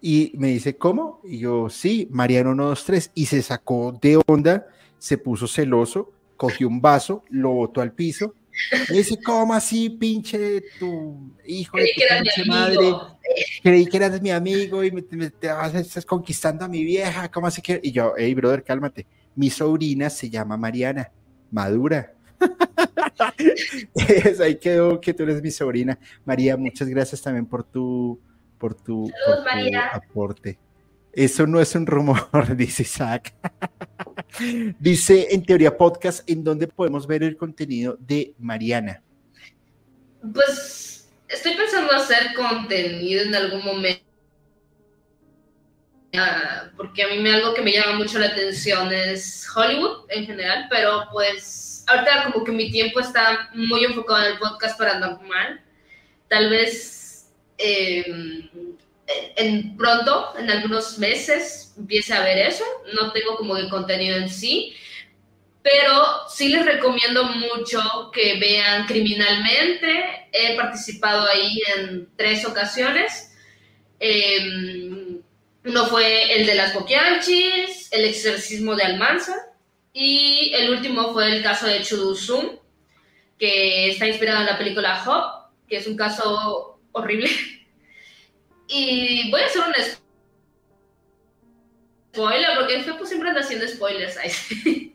Y 0.00 0.32
me 0.36 0.48
dice, 0.48 0.76
¿cómo? 0.76 1.20
Y 1.24 1.38
yo, 1.38 1.68
sí, 1.68 2.08
Mariana 2.10 2.50
123. 2.50 3.12
Y 3.14 3.26
se 3.26 3.42
sacó 3.42 3.98
de 4.00 4.20
onda, 4.26 4.66
se 4.98 5.18
puso 5.18 5.46
celoso, 5.46 6.12
cogió 6.36 6.68
un 6.68 6.80
vaso, 6.80 7.24
lo 7.30 7.50
botó 7.50 7.80
al 7.80 7.92
piso. 7.92 8.34
Me 8.90 8.98
dice, 8.98 9.18
¿cómo 9.24 9.54
así, 9.54 9.90
pinche 9.90 10.62
tu 10.78 11.32
hijo 11.46 11.76
de 11.76 11.86
tu 11.94 12.22
pinche 12.22 12.44
madre? 12.46 12.92
Creí 13.62 13.86
que 13.86 13.96
eras 13.96 14.20
mi 14.20 14.30
amigo 14.30 14.82
y 14.82 14.90
me, 14.90 15.02
te 15.02 15.48
vas, 15.48 15.74
estás 15.74 16.04
conquistando 16.04 16.64
a 16.64 16.68
mi 16.68 16.84
vieja, 16.84 17.30
¿cómo 17.30 17.46
así 17.46 17.62
que? 17.62 17.80
Y 17.82 17.92
yo, 17.92 18.14
hey, 18.16 18.34
brother, 18.34 18.64
cálmate. 18.64 19.06
Mi 19.34 19.50
sobrina 19.50 20.10
se 20.10 20.30
llama 20.30 20.56
Mariana, 20.56 21.10
madura. 21.50 22.14
ahí 24.42 24.56
quedó 24.56 25.00
que 25.00 25.14
tú 25.14 25.24
eres 25.24 25.42
mi 25.42 25.50
sobrina. 25.50 25.98
María, 26.24 26.56
muchas 26.56 26.88
gracias 26.88 27.22
también 27.22 27.46
por 27.46 27.64
tu, 27.64 28.20
por 28.58 28.74
tu, 28.74 29.10
aporte. 29.92 30.58
Eso 31.12 31.46
no 31.46 31.60
es 31.60 31.74
un 31.74 31.86
rumor, 31.86 32.28
dice 32.56 32.82
Isaac. 32.82 33.34
dice 34.78 35.28
en 35.30 35.44
Teoría 35.44 35.76
Podcast, 35.76 36.28
¿en 36.28 36.44
dónde 36.44 36.66
podemos 36.68 37.06
ver 37.06 37.22
el 37.22 37.36
contenido 37.36 37.96
de 37.98 38.34
Mariana? 38.38 39.02
Pues 40.32 41.08
estoy 41.28 41.54
pensando 41.56 41.92
hacer 41.92 42.34
contenido 42.34 43.22
en 43.22 43.34
algún 43.34 43.64
momento. 43.64 44.04
Ah, 46.14 46.70
porque 46.76 47.02
a 47.02 47.08
mí 47.08 47.18
me, 47.18 47.34
algo 47.34 47.52
que 47.52 47.62
me 47.62 47.72
llama 47.72 47.98
mucho 47.98 48.18
la 48.18 48.28
atención 48.28 48.92
es 48.92 49.46
Hollywood 49.54 50.06
en 50.08 50.24
general, 50.24 50.66
pero 50.70 51.04
pues 51.12 51.84
ahorita 51.86 52.30
como 52.32 52.44
que 52.44 52.52
mi 52.52 52.70
tiempo 52.70 53.00
está 53.00 53.50
muy 53.54 53.84
enfocado 53.84 54.24
en 54.24 54.32
el 54.32 54.38
podcast 54.38 54.78
para 54.78 54.98
normal. 54.98 55.62
Tal 56.28 56.50
vez 56.50 57.07
em, 57.58 58.48
en 59.36 59.76
pronto, 59.76 60.34
en 60.38 60.50
algunos 60.50 60.98
meses, 60.98 61.74
empiece 61.76 62.14
a 62.14 62.22
ver 62.22 62.38
eso. 62.38 62.64
No 62.94 63.12
tengo 63.12 63.36
como 63.36 63.56
el 63.56 63.68
contenido 63.68 64.16
en 64.16 64.28
sí, 64.28 64.74
pero 65.62 66.28
sí 66.28 66.48
les 66.48 66.64
recomiendo 66.64 67.24
mucho 67.24 68.10
que 68.12 68.38
vean 68.38 68.86
criminalmente. 68.86 70.28
He 70.32 70.56
participado 70.56 71.26
ahí 71.28 71.60
en 71.76 72.08
tres 72.16 72.44
ocasiones. 72.46 73.34
Em, 74.00 75.20
uno 75.64 75.86
fue 75.86 76.34
el 76.34 76.46
de 76.46 76.54
las 76.54 76.72
boquianchis, 76.74 77.92
el 77.92 78.04
exorcismo 78.04 78.76
de 78.76 78.84
Almanza 78.84 79.34
y 79.92 80.52
el 80.54 80.70
último 80.70 81.12
fue 81.12 81.28
el 81.28 81.42
caso 81.42 81.66
de 81.66 81.82
Chuduzum, 81.82 82.58
que 83.38 83.90
está 83.90 84.06
inspirado 84.06 84.40
en 84.40 84.46
la 84.46 84.56
película 84.56 85.02
Hop, 85.04 85.50
que 85.68 85.78
es 85.78 85.86
un 85.86 85.96
caso 85.96 86.77
horrible. 86.98 87.28
Y 88.70 89.30
voy 89.30 89.40
a 89.40 89.46
hacer 89.46 89.62
un 89.66 89.72
spoiler, 92.12 92.48
porque 92.54 92.84
pues 92.98 93.08
siempre 93.08 93.30
anda 93.30 93.40
haciendo 93.40 93.66
spoilers 93.66 94.18
ahí. 94.18 94.94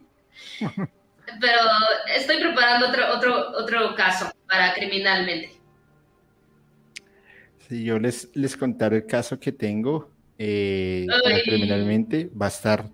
Pero 1.42 1.60
estoy 2.16 2.38
preparando 2.38 2.90
otro, 2.90 3.16
otro, 3.16 3.50
otro 3.58 3.96
caso 3.96 4.32
para 4.48 4.76
criminalmente. 4.76 5.60
Si 7.68 7.84
yo 7.84 7.98
les, 7.98 8.30
les 8.36 8.56
contaré 8.56 8.98
el 8.98 9.08
caso 9.08 9.40
que 9.40 9.52
tengo 9.52 10.12
eh, 10.38 11.08
para 11.24 11.42
criminalmente, 11.42 12.30
va 12.40 12.46
a 12.48 12.50
estar 12.50 12.86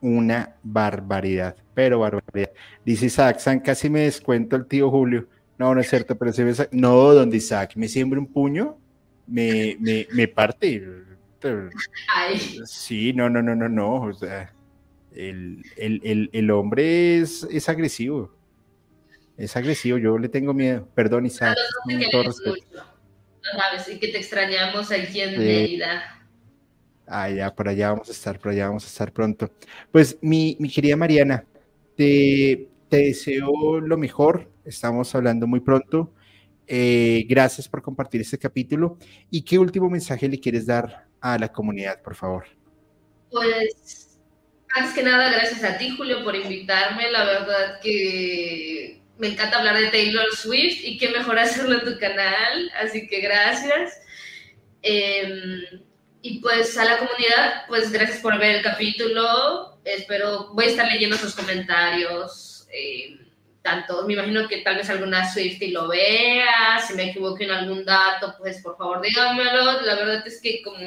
una 0.00 0.56
barbaridad, 0.62 1.56
pero 1.74 1.98
barbaridad. 1.98 2.52
Dice 2.84 3.06
Isaac, 3.06 3.38
San 3.38 3.60
casi 3.60 3.90
me 3.90 4.00
descuento 4.00 4.56
el 4.56 4.66
tío 4.66 4.90
Julio. 4.90 5.26
No, 5.58 5.74
no 5.74 5.80
es 5.80 5.90
cierto, 5.90 6.16
pero 6.16 6.32
se 6.32 6.44
ve... 6.44 6.54
No, 6.70 7.12
donde 7.12 7.36
Isaac 7.36 7.72
me 7.74 7.88
siembra 7.88 8.20
un 8.20 8.26
puño, 8.26 8.78
me, 9.26 9.76
me, 9.80 10.06
me 10.12 10.28
parte. 10.28 10.82
Sí, 12.64 13.12
no, 13.12 13.28
no, 13.28 13.42
no, 13.42 13.54
no, 13.54 13.68
no. 13.68 14.02
O 14.02 14.12
sea, 14.12 14.52
el, 15.12 15.62
el, 15.76 16.00
el, 16.04 16.30
el 16.32 16.50
hombre 16.50 17.18
es, 17.18 17.46
es, 17.50 17.68
agresivo. 17.68 18.32
Es 19.36 19.56
agresivo, 19.56 19.98
yo 19.98 20.16
le 20.16 20.28
tengo 20.28 20.54
miedo. 20.54 20.88
Perdón, 20.94 21.26
Isaac. 21.26 21.56
No, 21.86 22.00
sabes, 23.60 23.88
y 23.88 23.98
que 23.98 24.08
te 24.08 24.18
extrañamos 24.18 24.90
aquí 24.92 25.20
en 25.20 25.38
Mérida. 25.38 26.18
Ah, 27.06 27.30
ya, 27.30 27.54
por 27.54 27.68
allá 27.68 27.90
vamos 27.90 28.08
a 28.08 28.12
estar, 28.12 28.38
por 28.38 28.52
allá 28.52 28.68
vamos 28.68 28.84
a 28.84 28.88
estar 28.88 29.12
pronto. 29.12 29.50
Pues 29.90 30.18
mi, 30.20 30.56
mi 30.60 30.68
querida 30.68 30.94
Mariana, 30.94 31.44
te, 31.96 32.68
te 32.88 32.96
deseo 32.98 33.80
lo 33.80 33.96
mejor. 33.96 34.50
Estamos 34.68 35.14
hablando 35.14 35.46
muy 35.46 35.60
pronto. 35.60 36.12
Eh, 36.66 37.24
gracias 37.26 37.66
por 37.66 37.80
compartir 37.80 38.20
este 38.20 38.38
capítulo. 38.38 38.98
¿Y 39.30 39.42
qué 39.42 39.58
último 39.58 39.88
mensaje 39.88 40.28
le 40.28 40.38
quieres 40.38 40.66
dar 40.66 41.06
a 41.20 41.38
la 41.38 41.50
comunidad, 41.50 42.02
por 42.02 42.14
favor? 42.14 42.46
Pues, 43.30 44.18
antes 44.74 44.92
que 44.92 45.02
nada, 45.02 45.32
gracias 45.32 45.64
a 45.64 45.78
ti, 45.78 45.96
Julio, 45.96 46.22
por 46.22 46.36
invitarme. 46.36 47.10
La 47.10 47.24
verdad 47.24 47.80
que 47.82 49.00
me 49.16 49.28
encanta 49.28 49.58
hablar 49.58 49.78
de 49.78 49.88
Taylor 49.88 50.26
Swift 50.36 50.84
y 50.84 50.98
qué 50.98 51.08
mejor 51.08 51.38
hacerlo 51.38 51.78
en 51.78 51.84
tu 51.94 51.98
canal. 51.98 52.70
Así 52.82 53.06
que 53.06 53.20
gracias. 53.20 53.98
Em, 54.82 55.62
Y 56.20 56.40
pues 56.40 56.76
a 56.76 56.84
la 56.84 56.98
comunidad, 56.98 57.66
pues 57.68 57.92
gracias 57.92 58.18
por 58.18 58.38
ver 58.38 58.56
el 58.56 58.62
capítulo. 58.62 59.78
Espero, 59.84 60.52
voy 60.52 60.64
a 60.66 60.68
estar 60.68 60.92
leyendo 60.92 61.16
sus 61.16 61.34
comentarios. 61.34 62.66
Eh, 62.72 63.27
tanto, 63.62 64.06
me 64.06 64.14
imagino 64.14 64.48
que 64.48 64.58
tal 64.58 64.76
vez 64.76 64.88
alguna 64.90 65.30
Swifty 65.30 65.70
lo 65.70 65.88
vea. 65.88 66.80
Si 66.86 66.94
me 66.94 67.10
equivoco 67.10 67.38
en 67.40 67.50
algún 67.50 67.84
dato, 67.84 68.34
pues 68.38 68.62
por 68.62 68.76
favor 68.76 69.00
díganmelo. 69.00 69.82
La 69.82 69.94
verdad 69.94 70.26
es 70.26 70.40
que 70.40 70.62
como 70.62 70.78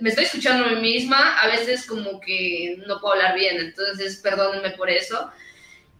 me 0.00 0.08
estoy 0.08 0.24
escuchando 0.24 0.66
a 0.66 0.68
mí 0.70 0.80
misma, 0.80 1.38
a 1.38 1.46
veces 1.46 1.86
como 1.86 2.20
que 2.20 2.76
no 2.86 3.00
puedo 3.00 3.14
hablar 3.14 3.34
bien. 3.34 3.58
Entonces, 3.58 4.20
perdónenme 4.22 4.70
por 4.70 4.90
eso. 4.90 5.30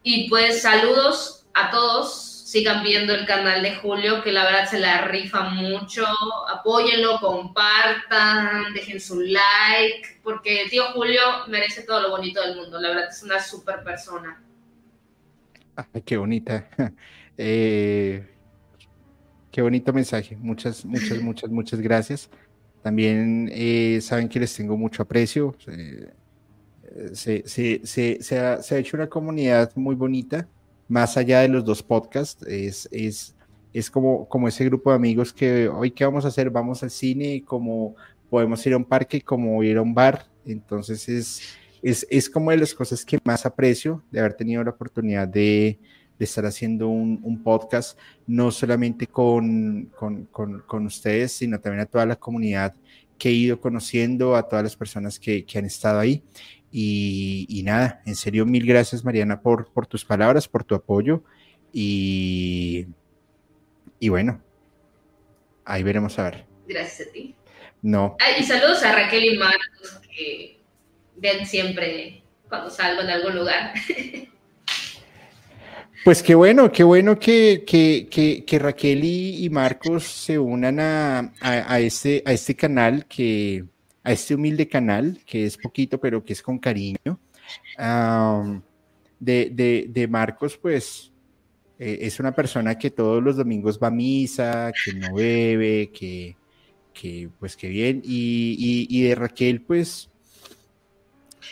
Y 0.02 0.28
pues 0.28 0.62
saludos 0.62 1.46
a 1.54 1.70
todos 1.70 2.32
sigan 2.46 2.84
viendo 2.84 3.12
el 3.12 3.26
canal 3.26 3.60
de 3.60 3.74
Julio, 3.74 4.22
que 4.22 4.30
la 4.30 4.44
verdad 4.44 4.70
se 4.70 4.78
la 4.78 5.02
rifa 5.02 5.42
mucho. 5.48 6.06
Apóyenlo, 6.48 7.18
compartan, 7.18 8.72
dejen 8.72 9.00
su 9.00 9.20
like, 9.20 10.20
porque 10.22 10.62
el 10.62 10.70
tío 10.70 10.84
Julio 10.92 11.20
merece 11.48 11.82
todo 11.82 12.02
lo 12.02 12.10
bonito 12.10 12.40
del 12.40 12.56
mundo. 12.56 12.80
La 12.80 12.90
verdad 12.90 13.08
es 13.10 13.22
una 13.22 13.40
súper 13.42 13.82
persona. 13.82 14.45
Ay, 15.76 16.02
qué 16.02 16.16
bonita. 16.16 16.68
Eh, 17.38 18.26
qué 19.50 19.60
bonito 19.60 19.92
mensaje. 19.92 20.36
Muchas, 20.36 20.86
muchas, 20.86 21.20
muchas, 21.22 21.50
muchas 21.50 21.80
gracias. 21.80 22.30
También 22.82 23.50
eh, 23.52 23.98
saben 24.00 24.30
que 24.30 24.40
les 24.40 24.56
tengo 24.56 24.74
mucho 24.74 25.02
aprecio. 25.02 25.54
Eh, 25.68 26.10
se, 27.12 28.38
ha, 28.38 28.62
se 28.62 28.74
ha 28.74 28.78
hecho 28.78 28.96
una 28.96 29.06
comunidad 29.06 29.70
muy 29.76 29.94
bonita 29.94 30.48
más 30.88 31.16
allá 31.16 31.40
de 31.40 31.48
los 31.48 31.64
dos 31.64 31.82
podcasts, 31.82 32.44
es, 32.46 32.88
es, 32.92 33.34
es 33.72 33.90
como, 33.90 34.28
como 34.28 34.48
ese 34.48 34.64
grupo 34.64 34.90
de 34.90 34.96
amigos 34.96 35.32
que 35.32 35.68
hoy 35.68 35.90
qué 35.90 36.04
vamos 36.04 36.24
a 36.24 36.28
hacer, 36.28 36.50
vamos 36.50 36.82
al 36.82 36.90
cine, 36.90 37.42
como 37.44 37.96
podemos 38.30 38.64
ir 38.66 38.74
a 38.74 38.76
un 38.76 38.84
parque, 38.84 39.20
como 39.20 39.62
ir 39.62 39.78
a 39.78 39.82
un 39.82 39.94
bar, 39.94 40.26
entonces 40.44 41.08
es, 41.08 41.42
es, 41.82 42.06
es 42.10 42.30
como 42.30 42.50
de 42.50 42.58
las 42.58 42.74
cosas 42.74 43.04
que 43.04 43.18
más 43.24 43.46
aprecio 43.46 44.02
de 44.10 44.20
haber 44.20 44.34
tenido 44.34 44.62
la 44.64 44.70
oportunidad 44.70 45.28
de, 45.28 45.78
de 46.18 46.24
estar 46.24 46.46
haciendo 46.46 46.88
un, 46.88 47.20
un, 47.22 47.42
podcast, 47.42 47.98
no 48.26 48.50
solamente 48.50 49.06
con, 49.06 49.90
con, 49.96 50.26
con, 50.26 50.60
con, 50.60 50.86
ustedes, 50.86 51.32
sino 51.32 51.60
también 51.60 51.82
a 51.82 51.86
toda 51.86 52.06
la 52.06 52.16
comunidad 52.16 52.74
que 53.18 53.28
he 53.28 53.32
ido 53.32 53.60
conociendo, 53.60 54.36
a 54.36 54.48
todas 54.48 54.62
las 54.62 54.76
personas 54.76 55.18
que, 55.18 55.44
que 55.44 55.58
han 55.58 55.64
estado 55.64 55.98
ahí. 55.98 56.22
Y, 56.72 57.62
nada, 57.64 58.02
en 58.04 58.14
serio, 58.14 58.44
mil 58.44 58.66
gracias 58.66 59.02
Mariana 59.04 59.40
por, 59.40 59.72
por 59.72 59.86
tus 59.86 60.04
palabras, 60.04 60.46
por 60.46 60.62
tu 60.62 60.74
apoyo 60.74 61.22
y, 61.72 62.86
y 63.98 64.08
bueno, 64.10 64.42
ahí 65.64 65.82
veremos 65.82 66.18
a 66.18 66.24
ver. 66.24 66.46
Gracias 66.68 67.08
a 67.08 67.12
ti. 67.12 67.34
No. 67.82 68.16
y 68.38 68.42
saludos 68.42 68.82
a 68.82 68.92
Raquel 68.92 69.24
y 69.24 69.38
Marcos 69.38 70.00
que 70.14 70.55
ven 71.16 71.46
siempre 71.46 72.22
cuando 72.48 72.70
salgo 72.70 73.02
en 73.02 73.10
algún 73.10 73.36
lugar. 73.36 73.72
Pues 76.04 76.22
qué 76.22 76.36
bueno, 76.36 76.70
qué 76.70 76.84
bueno 76.84 77.18
que, 77.18 77.64
que, 77.66 78.44
que, 78.46 78.58
Raquel 78.60 79.02
y, 79.02 79.50
Marcos 79.50 80.04
se 80.04 80.38
unan 80.38 80.78
a, 80.78 81.32
a, 81.40 81.80
este, 81.80 82.22
a 82.24 82.30
este 82.30 82.54
canal 82.54 83.06
que, 83.06 83.64
a 84.04 84.12
este 84.12 84.36
humilde 84.36 84.68
canal, 84.68 85.18
que 85.26 85.44
es 85.46 85.56
poquito, 85.58 85.98
pero 85.98 86.24
que 86.24 86.32
es 86.32 86.42
con 86.42 86.60
cariño. 86.60 87.18
de, 89.18 89.86
de, 89.88 90.08
Marcos, 90.08 90.56
pues 90.56 91.12
eh, 91.80 91.98
es 92.02 92.20
una 92.20 92.32
persona 92.32 92.78
que 92.78 92.92
todos 92.92 93.20
los 93.20 93.36
domingos 93.36 93.76
va 93.82 93.88
a 93.88 93.90
misa, 93.90 94.70
que 94.84 94.92
no 94.92 95.12
bebe, 95.12 95.90
que, 95.90 96.36
que 96.92 97.28
pues 97.40 97.56
que 97.56 97.68
bien. 97.68 98.00
Y, 98.04 98.86
y, 98.88 99.02
de 99.02 99.14
Raquel, 99.16 99.60
pues, 99.62 100.08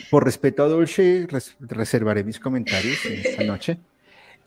por 0.09 0.23
respeto 0.25 0.63
a 0.63 0.67
Dolce, 0.67 1.27
reservaré 1.59 2.23
mis 2.23 2.39
comentarios 2.39 3.05
esta 3.05 3.43
noche. 3.43 3.79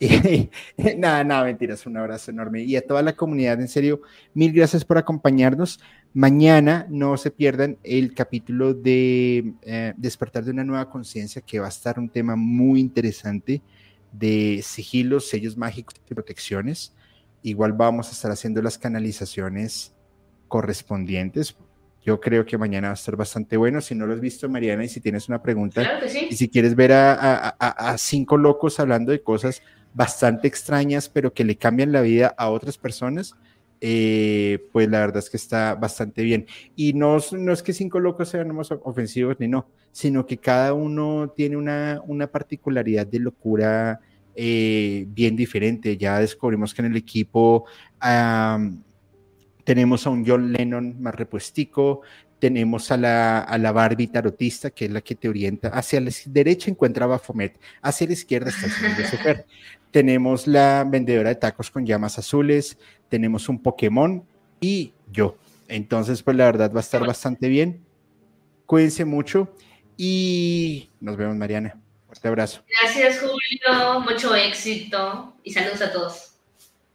Y, 0.01 0.49
nada, 0.95 1.25
nada, 1.25 1.43
mentiras, 1.43 1.85
un 1.85 1.97
abrazo 1.97 2.31
enorme. 2.31 2.63
Y 2.63 2.77
a 2.77 2.87
toda 2.87 3.01
la 3.01 3.17
comunidad, 3.17 3.59
en 3.59 3.67
serio, 3.67 4.01
mil 4.33 4.53
gracias 4.53 4.85
por 4.85 4.97
acompañarnos. 4.97 5.81
Mañana 6.13 6.87
no 6.89 7.17
se 7.17 7.31
pierdan 7.31 7.77
el 7.83 8.13
capítulo 8.13 8.73
de 8.73 9.55
eh, 9.61 9.93
Despertar 9.97 10.45
de 10.45 10.51
una 10.51 10.63
nueva 10.63 10.89
conciencia, 10.89 11.41
que 11.41 11.59
va 11.59 11.65
a 11.65 11.69
estar 11.69 11.99
un 11.99 12.07
tema 12.07 12.37
muy 12.37 12.79
interesante 12.79 13.61
de 14.13 14.61
sigilos, 14.63 15.27
sellos 15.27 15.57
mágicos 15.57 15.95
y 16.09 16.13
protecciones. 16.13 16.93
Igual 17.43 17.73
vamos 17.73 18.07
a 18.07 18.11
estar 18.11 18.31
haciendo 18.31 18.61
las 18.61 18.77
canalizaciones 18.77 19.93
correspondientes. 20.47 21.55
Yo 22.03 22.19
creo 22.19 22.45
que 22.45 22.57
mañana 22.57 22.87
va 22.87 22.91
a 22.91 22.95
estar 22.95 23.15
bastante 23.15 23.57
bueno. 23.57 23.81
Si 23.81 23.93
no 23.95 24.05
lo 24.05 24.13
has 24.13 24.21
visto, 24.21 24.47
Mariana, 24.49 24.85
y 24.85 24.89
si 24.89 25.01
tienes 25.01 25.27
una 25.27 25.41
pregunta, 25.41 25.99
y 26.29 26.35
si 26.35 26.49
quieres 26.49 26.75
ver 26.75 26.93
a, 26.93 27.49
a 27.49 27.97
cinco 27.97 28.37
locos 28.37 28.79
hablando 28.79 29.11
de 29.11 29.21
cosas 29.21 29.61
bastante 29.93 30.47
extrañas, 30.47 31.09
pero 31.09 31.33
que 31.33 31.43
le 31.43 31.57
cambian 31.57 31.91
la 31.91 32.01
vida 32.01 32.33
a 32.37 32.49
otras 32.49 32.77
personas, 32.77 33.35
eh, 33.81 34.67
pues 34.73 34.89
la 34.89 34.99
verdad 34.99 35.19
es 35.19 35.29
que 35.29 35.37
está 35.37 35.75
bastante 35.75 36.23
bien. 36.23 36.45
Y 36.75 36.93
no, 36.93 37.17
no 37.31 37.53
es 37.53 37.63
que 37.63 37.73
cinco 37.73 37.99
locos 37.99 38.29
sean 38.29 38.53
más 38.55 38.71
ofensivos 38.71 39.37
ni 39.39 39.47
no, 39.47 39.67
sino 39.91 40.25
que 40.25 40.37
cada 40.37 40.73
uno 40.73 41.33
tiene 41.35 41.57
una, 41.57 42.01
una 42.05 42.27
particularidad 42.27 43.07
de 43.07 43.19
locura 43.19 43.99
eh, 44.35 45.05
bien 45.09 45.35
diferente. 45.35 45.97
Ya 45.97 46.19
descubrimos 46.19 46.73
que 46.73 46.81
en 46.81 46.91
el 46.91 46.97
equipo 46.97 47.65
tenemos 49.69 50.07
a 50.07 50.09
un 50.09 50.25
John 50.25 50.51
Lennon 50.51 50.99
más 50.99 51.13
repuestico, 51.13 52.01
tenemos 52.39 52.89
a 52.89 52.97
la, 52.97 53.41
a 53.41 53.55
la 53.59 53.71
Barbie 53.71 54.07
tarotista, 54.07 54.71
que 54.71 54.85
es 54.85 54.91
la 54.91 55.01
que 55.01 55.13
te 55.13 55.29
orienta. 55.29 55.67
Hacia 55.67 56.01
la 56.01 56.09
derecha 56.25 56.71
encuentra 56.71 57.05
Bafomet, 57.05 57.59
hacia 57.79 58.07
la 58.07 58.13
izquierda 58.13 58.49
está 58.49 58.65
el 58.65 59.05
señor 59.05 59.45
Tenemos 59.91 60.47
la 60.47 60.83
vendedora 60.89 61.29
de 61.29 61.35
tacos 61.35 61.69
con 61.69 61.85
llamas 61.85 62.17
azules, 62.17 62.79
tenemos 63.09 63.47
un 63.47 63.61
Pokémon 63.61 64.25
y 64.59 64.93
yo. 65.11 65.37
Entonces, 65.67 66.23
pues 66.23 66.35
la 66.35 66.45
verdad 66.45 66.73
va 66.73 66.79
a 66.79 66.81
estar 66.81 67.05
bastante 67.05 67.47
bien. 67.47 67.85
Cuídense 68.65 69.05
mucho 69.05 69.53
y 69.97 70.89
nos 70.99 71.15
vemos, 71.15 71.35
Mariana. 71.35 71.79
Fuerte 72.07 72.27
abrazo. 72.27 72.63
Gracias, 72.81 73.19
Julio. 73.19 73.99
Mucho 73.99 74.35
éxito 74.35 75.35
y 75.43 75.53
saludos 75.53 75.81
a 75.83 75.91
todos. 75.91 76.28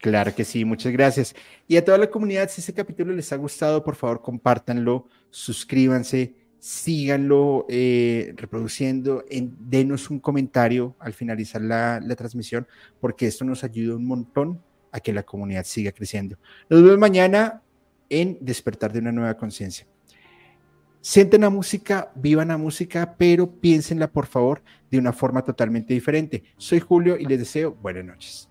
Claro 0.04 0.34
que 0.34 0.44
sí, 0.44 0.66
muchas 0.66 0.92
gracias. 0.92 1.34
Y 1.66 1.78
a 1.78 1.82
toda 1.82 1.96
la 1.96 2.10
comunidad, 2.10 2.50
si 2.50 2.60
este 2.60 2.74
capítulo 2.74 3.14
les 3.14 3.32
ha 3.32 3.36
gustado, 3.36 3.82
por 3.82 3.96
favor, 3.96 4.20
compártanlo, 4.20 5.08
suscríbanse, 5.30 6.34
síganlo 6.58 7.64
eh, 7.70 8.34
reproduciendo, 8.36 9.24
denos 9.30 10.10
un 10.10 10.20
comentario 10.20 10.94
al 10.98 11.14
finalizar 11.14 11.62
la, 11.62 12.00
la 12.04 12.16
transmisión, 12.16 12.68
porque 13.00 13.26
esto 13.26 13.46
nos 13.46 13.64
ayuda 13.64 13.96
un 13.96 14.04
montón 14.04 14.62
a 14.92 15.00
que 15.00 15.14
la 15.14 15.22
comunidad 15.22 15.64
siga 15.64 15.90
creciendo. 15.90 16.36
Nos 16.68 16.82
vemos 16.82 16.98
mañana 16.98 17.62
en 18.10 18.36
Despertar 18.42 18.92
de 18.92 18.98
una 18.98 19.10
nueva 19.10 19.38
conciencia. 19.38 19.86
Sienten 21.00 21.40
la 21.40 21.48
música, 21.48 22.12
vivan 22.14 22.48
la 22.48 22.58
música, 22.58 23.14
pero 23.16 23.50
piénsenla 23.50 24.12
por 24.12 24.26
favor 24.26 24.62
de 24.90 24.98
una 24.98 25.14
forma 25.14 25.42
totalmente 25.42 25.94
diferente. 25.94 26.44
Soy 26.58 26.80
Julio 26.80 27.16
y 27.16 27.24
les 27.24 27.38
deseo 27.38 27.72
buenas 27.72 28.04
noches. 28.04 28.50